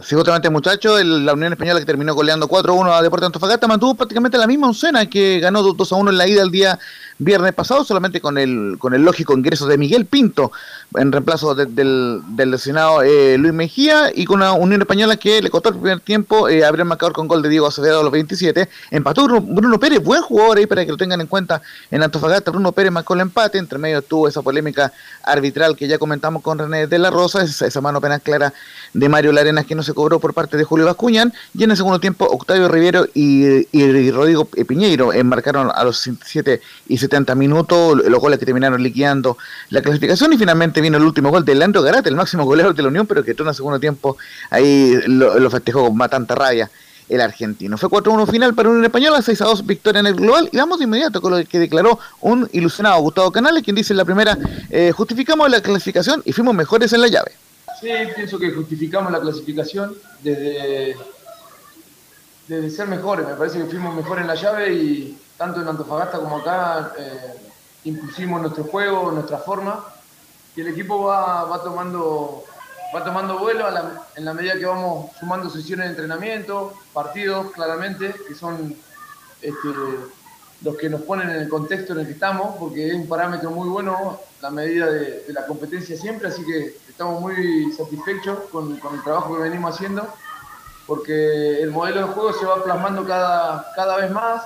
Sí, 0.00 0.16
justamente, 0.16 0.50
muchachos, 0.50 1.04
la 1.04 1.34
Unión 1.34 1.52
Española 1.52 1.78
que 1.78 1.86
terminó 1.86 2.14
goleando 2.14 2.48
4-1 2.48 2.98
a 2.98 3.00
Deportes 3.00 3.26
Antofagasta 3.26 3.68
mantuvo 3.68 3.94
prácticamente 3.94 4.36
la 4.36 4.48
misma 4.48 4.66
oncena 4.66 5.08
que 5.08 5.38
ganó 5.38 5.62
2-1 5.62 6.10
en 6.10 6.18
la 6.18 6.26
ida 6.26 6.42
el 6.42 6.50
día 6.50 6.80
viernes 7.18 7.54
pasado, 7.54 7.84
solamente 7.84 8.20
con 8.20 8.38
el, 8.38 8.76
con 8.78 8.94
el 8.94 9.02
lógico 9.02 9.34
ingreso 9.34 9.66
de 9.66 9.78
Miguel 9.78 10.06
Pinto 10.06 10.50
en 10.96 11.12
reemplazo 11.12 11.54
del, 11.54 11.74
del 11.74 12.54
eh, 13.04 13.36
Luis 13.38 13.52
Mejía 13.52 14.10
y 14.14 14.24
con 14.24 14.36
una 14.36 14.52
Unión 14.52 14.80
Española 14.80 15.16
que 15.16 15.42
le 15.42 15.50
costó 15.50 15.70
el 15.70 15.76
primer 15.76 16.00
tiempo 16.00 16.48
eh, 16.48 16.64
abrir 16.64 16.84
con 17.12 17.28
gol 17.28 17.42
de 17.42 17.48
Diego 17.48 17.66
Acevedo 17.66 18.00
a 18.00 18.02
los 18.02 18.12
27. 18.12 18.68
Empató 18.90 19.26
Bruno, 19.26 19.78
Pérez, 19.78 20.02
buen 20.02 20.22
jugador 20.22 20.58
ahí 20.58 20.66
para 20.66 20.84
que 20.84 20.90
lo 20.90 20.96
tengan 20.96 21.20
en 21.20 21.26
cuenta 21.26 21.62
en 21.90 22.02
Antofagasta. 22.02 22.50
Bruno 22.50 22.72
Pérez 22.72 22.92
marcó 22.92 23.14
el 23.14 23.20
empate, 23.20 23.58
entre 23.58 23.78
medio 23.78 24.02
tuvo 24.02 24.28
esa 24.28 24.42
polémica 24.42 24.92
arbitral 25.22 25.76
que 25.76 25.88
ya 25.88 25.98
comentamos 25.98 26.42
con 26.42 26.58
René 26.58 26.86
de 26.86 26.98
la 26.98 27.10
Rosa, 27.10 27.42
esa, 27.42 27.80
mano 27.80 28.00
penal 28.00 28.20
clara 28.20 28.52
de 28.92 29.08
Mario 29.08 29.32
Larenas 29.32 29.66
que 29.66 29.74
no 29.74 29.82
se 29.82 29.94
cobró 29.94 30.20
por 30.20 30.34
parte 30.34 30.56
de 30.56 30.64
Julio 30.64 30.86
Bascuñán. 30.86 31.32
Y 31.56 31.64
en 31.64 31.70
el 31.70 31.76
segundo 31.76 31.98
tiempo, 31.98 32.26
Octavio 32.26 32.68
Rivero 32.68 33.06
y, 33.14 33.66
y 33.76 34.10
Rodrigo 34.10 34.44
Piñeiro 34.44 35.10
marcaron 35.24 35.70
a 35.74 35.84
los 35.84 35.98
67 35.98 36.60
y 36.88 36.98
70 36.98 37.13
minutos, 37.36 38.02
los 38.06 38.20
goles 38.20 38.38
que 38.38 38.46
terminaron 38.46 38.82
liquidando 38.82 39.38
la 39.70 39.80
clasificación 39.80 40.32
y 40.32 40.38
finalmente 40.38 40.80
vino 40.80 40.96
el 40.96 41.04
último 41.04 41.30
gol 41.30 41.44
de 41.44 41.54
Leandro 41.54 41.82
Garate, 41.82 42.08
el 42.08 42.16
máximo 42.16 42.44
goleador 42.44 42.74
de 42.74 42.82
la 42.82 42.88
Unión, 42.88 43.06
pero 43.06 43.24
que 43.24 43.34
todo 43.34 43.44
en 43.44 43.50
el 43.50 43.54
segundo 43.54 43.80
tiempo 43.80 44.16
ahí 44.50 44.94
lo, 45.06 45.50
festejó 45.50 45.88
con 45.88 46.08
tanta 46.08 46.34
rabia 46.34 46.70
el 47.08 47.20
argentino. 47.20 47.76
Fue 47.76 47.88
4-1 47.88 48.30
final 48.30 48.54
para 48.54 48.70
Unión 48.70 48.84
Española, 48.84 49.18
6-2 49.18 49.66
victoria 49.66 50.00
en 50.00 50.06
el 50.06 50.14
global. 50.14 50.48
Y 50.52 50.56
vamos 50.56 50.78
de 50.78 50.84
inmediato 50.84 51.20
con 51.20 51.38
lo 51.38 51.44
que 51.44 51.58
declaró 51.58 51.98
un 52.20 52.48
ilusionado 52.52 53.00
Gustavo 53.02 53.30
Canales, 53.30 53.62
quien 53.62 53.76
dice 53.76 53.92
en 53.92 53.98
la 53.98 54.04
primera, 54.04 54.38
eh, 54.70 54.90
justificamos 54.92 55.50
la 55.50 55.60
clasificación 55.60 56.22
y 56.24 56.32
fuimos 56.32 56.54
mejores 56.54 56.92
en 56.92 57.02
la 57.02 57.08
llave. 57.08 57.32
Sí, 57.80 57.88
pienso 58.14 58.38
que 58.38 58.50
justificamos 58.50 59.12
la 59.12 59.20
clasificación 59.20 59.94
desde, 60.22 60.96
desde 62.48 62.70
ser 62.70 62.88
mejores. 62.88 63.26
Me 63.26 63.34
parece 63.34 63.58
que 63.58 63.66
fuimos 63.66 63.94
mejores 63.94 64.22
en 64.22 64.28
la 64.28 64.34
llave 64.34 64.72
y 64.72 65.18
tanto 65.36 65.60
en 65.60 65.68
Antofagasta 65.68 66.18
como 66.18 66.38
acá 66.38 66.92
eh, 66.98 67.50
nuestro 68.26 68.64
juego, 68.64 69.10
nuestra 69.12 69.38
forma, 69.38 69.84
y 70.56 70.60
el 70.60 70.68
equipo 70.68 71.04
va, 71.04 71.44
va 71.44 71.62
tomando 71.62 72.44
va 72.94 73.02
tomando 73.02 73.38
vuelo 73.38 73.66
en 74.14 74.24
la 74.24 74.34
medida 74.34 74.54
que 74.54 74.66
vamos 74.66 75.10
sumando 75.18 75.50
sesiones 75.50 75.86
de 75.86 75.90
entrenamiento, 75.90 76.74
partidos 76.92 77.50
claramente, 77.50 78.14
que 78.28 78.34
son 78.36 78.76
este, 79.42 79.68
los 80.62 80.76
que 80.76 80.88
nos 80.88 81.02
ponen 81.02 81.28
en 81.30 81.36
el 81.36 81.48
contexto 81.48 81.92
en 81.92 82.00
el 82.00 82.06
que 82.06 82.12
estamos, 82.12 82.56
porque 82.56 82.88
es 82.88 82.94
un 82.94 83.08
parámetro 83.08 83.50
muy 83.50 83.68
bueno 83.68 84.20
la 84.40 84.50
medida 84.50 84.88
de, 84.90 85.24
la 85.28 85.44
competencia 85.46 85.96
siempre, 85.96 86.28
así 86.28 86.44
que 86.44 86.76
estamos 86.88 87.20
muy 87.20 87.72
satisfechos 87.72 88.38
con, 88.52 88.76
con, 88.78 88.94
el 88.94 89.02
trabajo 89.02 89.34
que 89.36 89.42
venimos 89.42 89.74
haciendo, 89.74 90.06
porque 90.86 91.62
el 91.62 91.72
modelo 91.72 92.06
de 92.06 92.12
juego 92.12 92.32
se 92.32 92.46
va 92.46 92.62
plasmando 92.62 93.04
cada, 93.04 93.72
cada 93.74 93.96
vez 93.96 94.10
más, 94.12 94.42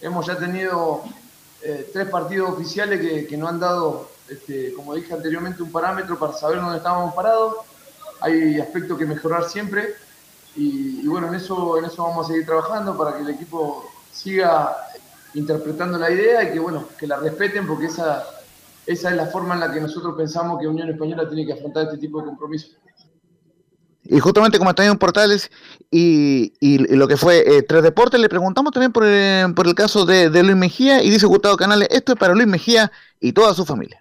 hemos 0.00 0.26
ya 0.26 0.36
tenido 0.38 1.02
eh, 1.62 1.90
tres 1.92 2.08
partidos 2.08 2.50
oficiales 2.50 3.00
que, 3.00 3.26
que 3.26 3.36
nos 3.36 3.50
han 3.50 3.60
dado, 3.60 4.08
este, 4.28 4.72
como 4.74 4.94
dije 4.94 5.12
anteriormente, 5.12 5.62
un 5.62 5.72
parámetro 5.72 6.18
para 6.18 6.32
saber 6.32 6.60
dónde 6.60 6.78
estábamos 6.78 7.14
parados. 7.14 7.56
Hay 8.20 8.58
aspectos 8.60 8.98
que 8.98 9.06
mejorar 9.06 9.44
siempre 9.48 9.94
y, 10.56 11.06
bueno, 11.06 11.28
en 11.28 11.34
eso, 11.34 11.76
en 11.78 11.84
eso 11.84 12.02
vamos 12.02 12.26
a 12.26 12.28
seguir 12.30 12.46
trabajando 12.46 12.96
para 12.96 13.14
que 13.14 13.22
el 13.22 13.30
equipo 13.30 13.84
siga 14.10 14.74
interpretando 15.34 15.98
la 15.98 16.10
idea 16.10 16.44
y 16.44 16.52
que 16.52 16.58
bueno, 16.58 16.84
que 16.98 17.06
la 17.06 17.16
respeten 17.16 17.66
porque 17.66 17.86
esa, 17.86 18.24
esa 18.86 19.10
es 19.10 19.16
la 19.16 19.26
forma 19.26 19.54
en 19.54 19.60
la 19.60 19.70
que 19.70 19.80
nosotros 19.80 20.14
pensamos 20.16 20.58
que 20.58 20.66
Unión 20.66 20.88
Española 20.88 21.28
tiene 21.28 21.44
que 21.44 21.52
afrontar 21.52 21.84
este 21.84 21.98
tipo 21.98 22.20
de 22.20 22.26
compromisos. 22.26 22.70
Y 24.08 24.20
justamente 24.20 24.58
como 24.58 24.70
están 24.70 24.86
en 24.86 24.98
Portales 24.98 25.50
y, 25.90 26.54
y, 26.60 26.78
lo 26.78 27.08
que 27.08 27.16
fue 27.16 27.38
eh, 27.40 27.62
Tres 27.62 27.82
Deportes, 27.82 28.20
le 28.20 28.28
preguntamos 28.28 28.72
también 28.72 28.92
por 28.92 29.04
el, 29.04 29.54
por 29.54 29.66
el 29.66 29.74
caso 29.74 30.04
de, 30.04 30.28
Luis 30.42 30.56
Mejía 30.56 31.02
y 31.02 31.10
dice 31.10 31.26
Gustavo 31.26 31.56
Canales, 31.56 31.88
esto 31.90 32.12
es 32.12 32.18
para 32.18 32.34
Luis 32.34 32.46
Mejía 32.46 32.90
y 33.20 33.32
toda 33.32 33.54
su 33.54 33.64
familia. 33.64 34.00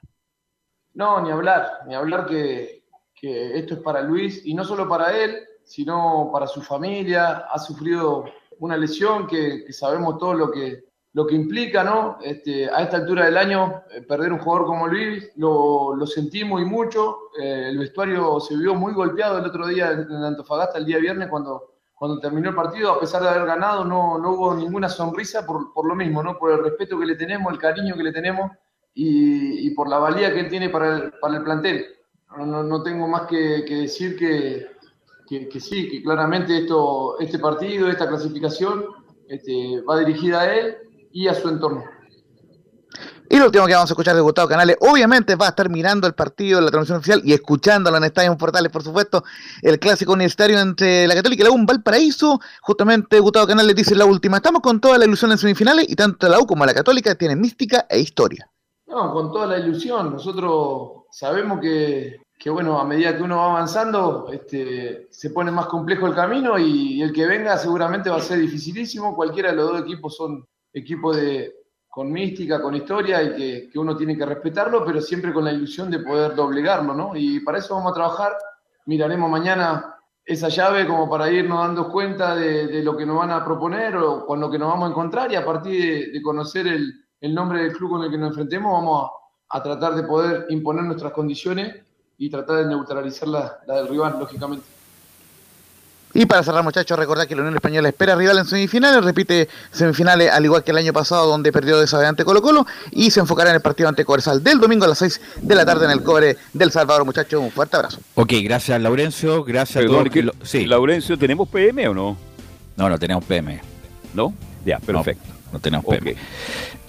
No, 0.94 1.22
ni 1.22 1.32
hablar, 1.32 1.68
ni 1.88 1.96
hablar 1.96 2.26
que, 2.26 2.86
que 3.14 3.58
esto 3.58 3.76
es 3.76 3.80
para 3.82 4.02
Luis 4.02 4.46
y 4.46 4.54
no 4.54 4.64
solo 4.64 4.88
para 4.88 5.16
él, 5.18 5.38
sino 5.64 6.30
para 6.32 6.48
su 6.48 6.62
familia. 6.62 7.46
Ha 7.52 7.60
sufrido 7.60 8.26
una 8.60 8.78
lesión 8.78 9.28
que 9.28 9.66
sabemos 9.74 10.18
todo 10.18 10.34
lo 10.34 10.52
que, 10.52 10.86
lo 11.16 11.26
que 11.26 11.34
implica, 11.34 11.82
¿no? 11.82 12.18
Este, 12.22 12.70
a 12.70 12.84
esta 12.84 12.98
altura 12.98 13.24
del 13.24 13.38
año, 13.38 13.84
eh, 13.90 14.02
perder 14.02 14.34
un 14.34 14.40
jugador 14.40 14.68
como 14.68 14.86
Luis, 14.86 15.32
lo, 15.38 15.96
lo 15.96 16.06
sentimos 16.06 16.62
y 16.62 16.66
mucho. 16.66 17.30
Eh, 17.42 17.70
el 17.70 17.78
vestuario 17.78 18.38
se 18.42 18.58
vio 18.58 18.76
muy 18.76 18.92
golpeado 18.94 19.38
el 19.38 19.46
otro 19.46 19.66
día 19.66 19.92
en 19.92 20.12
Antofagasta, 20.12 20.78
el 20.78 20.86
día 20.86 20.98
viernes, 20.98 21.30
cuando, 21.30 21.76
cuando 21.94 22.20
terminó 22.20 22.50
el 22.50 22.56
partido. 22.56 22.92
A 22.92 23.00
pesar 23.00 23.24
de 23.24 23.30
haber 23.30 23.46
ganado, 23.46 23.86
no, 23.86 24.18
no 24.18 24.32
hubo 24.32 24.56
ninguna 24.56 24.90
sonrisa 24.90 25.46
por, 25.46 25.72
por, 25.72 25.88
lo 25.88 25.96
mismo, 25.96 26.22
¿no? 26.22 26.38
Por 26.38 26.52
el 26.52 26.62
respeto 26.62 27.00
que 27.00 27.06
le 27.06 27.16
tenemos, 27.16 27.54
el 27.54 27.60
cariño 27.60 27.96
que 27.96 28.04
le 28.04 28.12
tenemos 28.12 28.52
y, 28.94 29.66
y 29.66 29.70
por 29.70 29.88
la 29.88 30.00
valía 30.00 30.34
que 30.34 30.42
él 30.42 30.50
tiene 30.50 30.68
para 30.68 30.98
el, 30.98 31.14
para 31.22 31.38
el 31.38 31.44
plantel. 31.44 31.86
No, 32.38 32.62
no, 32.62 32.84
tengo 32.84 33.08
más 33.08 33.22
que, 33.22 33.64
que 33.66 33.76
decir 33.76 34.18
que, 34.18 34.68
que, 35.30 35.48
que, 35.48 35.60
sí, 35.62 35.90
que 35.90 36.04
claramente 36.04 36.58
esto, 36.58 37.18
este 37.22 37.40
partido, 37.40 37.88
esta 37.88 38.06
clasificación, 38.06 38.88
este, 39.30 39.82
va 39.90 39.98
dirigida 40.00 40.42
a 40.42 40.54
él 40.54 40.78
y 41.16 41.30
a 41.30 41.34
su 41.34 41.48
entorno. 41.48 41.86
Y 43.30 43.38
lo 43.38 43.46
último 43.46 43.66
que 43.66 43.74
vamos 43.74 43.90
a 43.90 43.94
escuchar 43.94 44.16
de 44.16 44.22
Gustavo 44.22 44.50
Canales, 44.50 44.76
obviamente 44.82 45.36
va 45.36 45.48
a 45.48 45.50
estar 45.50 45.70
mirando 45.70 46.06
el 46.08 46.14
partido 46.14 46.60
de 46.60 46.66
la 46.66 46.72
transmisión 46.72 46.98
oficial 46.98 47.22
y 47.24 47.34
escuchándolo 47.34 47.98
en 47.98 48.04
Estadio 48.04 48.38
Portales, 48.38 48.72
por 48.72 48.84
supuesto, 48.84 49.24
el 49.62 49.80
clásico 49.80 50.12
universitario 50.12 50.60
entre 50.60 51.08
la 51.08 51.16
Católica 51.16 51.42
y 51.42 51.46
la 51.46 51.52
U 51.52 51.66
Valparaíso. 51.66 52.40
Justamente 52.62 53.20
Gustavo 53.20 53.48
Canales 53.48 53.76
dice 53.76 53.96
la 53.96 54.06
última, 54.06 54.38
estamos 54.38 54.62
con 54.62 54.80
toda 54.80 54.98
la 54.98 55.06
ilusión 55.06 55.32
en 55.32 55.38
semifinales 55.38 55.90
y 55.90 55.96
tanto 55.96 56.28
la 56.28 56.40
U 56.40 56.46
como 56.46 56.66
la 56.66 56.74
Católica 56.74 57.16
tienen 57.16 57.40
mística 57.40 57.88
e 57.90 58.00
historia. 58.00 58.50
No, 58.88 59.14
con 59.14 59.32
toda 59.32 59.48
la 59.48 59.58
ilusión. 59.58 60.12
Nosotros 60.12 61.06
sabemos 61.12 61.60
que, 61.62 62.22
que 62.38 62.50
bueno, 62.50 62.78
a 62.78 62.86
medida 62.86 63.16
que 63.16 63.24
uno 63.24 63.38
va 63.38 63.52
avanzando, 63.52 64.28
este, 64.32 65.08
se 65.10 65.30
pone 65.30 65.50
más 65.50 65.66
complejo 65.68 66.08
el 66.08 66.14
camino 66.14 66.60
y 66.60 67.02
el 67.02 67.14
que 67.14 67.26
venga 67.26 67.58
seguramente 67.58 68.10
va 68.10 68.18
a 68.18 68.22
ser 68.22 68.40
dificilísimo. 68.40 69.16
Cualquiera 69.16 69.52
de 69.52 69.56
los 69.56 69.72
dos 69.72 69.82
equipos 69.82 70.16
son 70.16 70.46
equipo 70.76 71.16
de, 71.16 71.56
con 71.90 72.12
mística, 72.12 72.62
con 72.62 72.76
historia 72.76 73.24
y 73.24 73.36
que, 73.36 73.70
que, 73.72 73.80
uno 73.80 73.96
tiene 73.96 74.18
que 74.18 74.26
respetarlo, 74.26 74.86
pero 74.86 75.00
siempre 75.00 75.34
con 75.34 75.46
la 75.46 75.54
ilusión 75.54 75.90
de 75.90 76.00
poder 76.00 76.36
doblegarlo, 76.36 76.94
¿no? 76.94 77.16
Y 77.16 77.40
para 77.40 77.60
eso 77.60 77.74
vamos 77.76 77.94
a 77.94 77.96
trabajar, 77.96 78.34
miraremos 78.86 79.30
mañana 79.30 79.96
esa 80.26 80.50
llave 80.50 80.86
como 80.86 81.10
para 81.10 81.32
irnos 81.32 81.60
dando 81.60 81.90
cuenta 81.90 82.36
de, 82.36 82.68
de 82.68 82.84
lo 82.84 82.98
que 82.98 83.06
nos 83.06 83.18
van 83.18 83.32
a 83.32 83.46
proponer 83.46 83.96
o 83.96 84.26
con 84.26 84.42
lo 84.42 84.52
que 84.52 84.60
nos 84.60 84.70
vamos 84.70 84.88
a 84.88 84.92
encontrar 84.92 85.32
y 85.32 85.36
a 85.36 85.46
partir 85.46 86.12
de, 86.12 86.22
conocer 86.22 86.68
el, 86.68 86.94
el, 87.22 87.34
nombre 87.34 87.64
del 87.64 87.74
club 87.74 87.92
con 87.92 88.04
el 88.04 88.12
que 88.12 88.18
nos 88.18 88.30
enfrentemos 88.30 88.74
vamos 88.74 89.10
a, 89.50 89.58
a, 89.58 89.64
tratar 89.64 89.96
de 89.96 90.04
poder 90.04 90.48
imponer 90.50 90.84
nuestras 90.84 91.14
condiciones 91.14 91.82
y 92.18 92.30
tratar 92.30 92.58
de 92.58 92.66
neutralizar 92.66 93.28
la, 93.30 93.60
la 93.68 93.76
del 93.76 93.88
rival, 93.88 94.18
lógicamente. 94.20 94.75
Y 96.16 96.26
para 96.26 96.42
cerrar, 96.44 96.64
muchachos, 96.64 96.98
recordar 96.98 97.28
que 97.28 97.36
la 97.36 97.42
Unión 97.42 97.56
Española 97.56 97.90
espera 97.90 98.16
rival 98.16 98.38
en 98.38 98.46
semifinales, 98.46 99.04
repite 99.04 99.50
semifinales 99.70 100.32
al 100.32 100.46
igual 100.46 100.64
que 100.64 100.72
el 100.72 100.78
año 100.78 100.94
pasado, 100.94 101.28
donde 101.28 101.52
perdió 101.52 101.78
de 101.78 102.08
ante 102.08 102.24
Colo 102.24 102.42
Colo, 102.42 102.66
y 102.92 103.12
se 103.12 103.20
enfocará 103.20 103.50
en 103.50 103.58
el 103.58 103.62
partido 103.62 103.90
ante 103.90 104.06
Corsal 104.06 104.42
del 104.42 104.62
domingo 104.62 104.86
a 104.86 104.88
las 104.88 105.00
6 105.00 105.20
de 105.42 105.56
la 105.56 105.66
tarde 105.66 105.84
en 105.84 105.92
el 105.92 106.02
cobre 106.04 106.38
del 106.54 106.72
Salvador, 106.72 107.04
muchachos. 107.04 107.42
Un 107.42 107.52
fuerte 107.52 107.76
abrazo. 107.76 108.00
Ok, 108.16 108.32
gracias, 108.44 108.82
Laurencio. 108.82 109.44
Gracias 109.44 109.84
a 109.84 109.88
todos. 109.88 110.08
sí. 110.44 110.66
Laurencio, 110.66 111.18
¿tenemos 111.18 111.50
PM 111.50 111.86
o 111.90 111.94
no? 111.94 112.18
No, 112.78 112.90
no 112.90 112.98
tenemos 112.98 113.26
PM. 113.26 113.60
¿No? 114.14 114.34
Ya, 114.66 114.80
perfecto. 114.80 115.28
No, 115.52 115.60
tenemos 115.60 115.86
PM. 115.86 116.16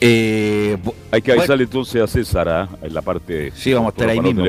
Eh, 0.01 0.78
Hay 1.11 1.20
que 1.20 1.32
avisarle 1.32 1.65
entonces 1.65 2.01
a 2.01 2.07
César 2.07 2.48
¿ah? 2.48 2.69
en 2.81 2.94
la 2.94 3.03
parte. 3.03 3.53
Sí, 3.57 3.74
vamos 3.74 3.89
a 3.89 3.90
estar 3.90 4.09
ahí 4.09 4.20
mismo. 4.20 4.44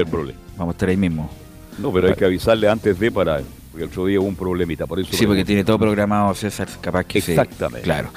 vamos 0.55 0.73
a 0.73 0.75
estar 0.75 0.89
ahí 0.89 0.97
mismo. 0.97 1.31
No, 1.79 1.91
pero 1.91 2.09
hay 2.09 2.13
que 2.13 2.25
avisarle 2.25 2.69
antes 2.69 2.99
de 2.99 3.11
para 3.11 3.41
porque 3.77 3.83
el 3.83 3.89
otro 3.91 4.05
día 4.07 4.19
hubo 4.19 4.27
un 4.27 4.35
problemita, 4.35 4.87
por 4.87 4.99
eso. 4.99 5.09
Sí, 5.13 5.27
porque 5.27 5.45
tiene 5.45 5.63
todo 5.63 5.77
programado 5.77 6.33
César, 6.33 6.67
capaz 6.81 7.03
que 7.03 7.19
Exactamente. 7.19 7.81
claro. 7.81 8.09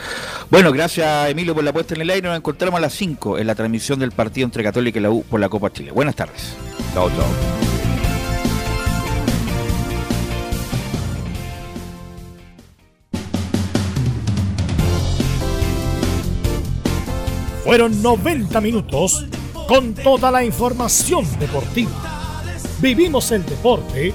Bueno, 0.51 0.73
gracias 0.73 1.29
Emilio 1.29 1.55
por 1.55 1.63
la 1.63 1.71
puesta 1.71 1.95
en 1.95 2.01
el 2.01 2.09
aire. 2.09 2.29
Nos 2.29 2.39
encontramos 2.39 2.79
a 2.79 2.81
las 2.81 2.95
5 2.95 3.37
en 3.37 3.47
la 3.47 3.55
transmisión 3.55 3.99
del 3.99 4.11
partido 4.11 4.47
entre 4.47 4.65
Católica 4.65 4.99
y 4.99 5.03
la 5.03 5.11
U 5.11 5.23
por 5.23 5.39
la 5.39 5.51
Copa 5.51 5.71
Chile. 5.71 5.93
Buenas 5.93 6.17
tardes. 6.17 6.55
Chao, 6.95 7.11
chao. 7.11 7.27
Fueron 17.65 18.03
90 18.03 18.61
minutos 18.63 19.27
con 19.69 19.93
toda 19.93 20.31
la 20.31 20.43
información 20.43 21.27
deportiva. 21.39 21.91
Vivimos 22.81 23.31
el 23.31 23.45
deporte 23.45 24.15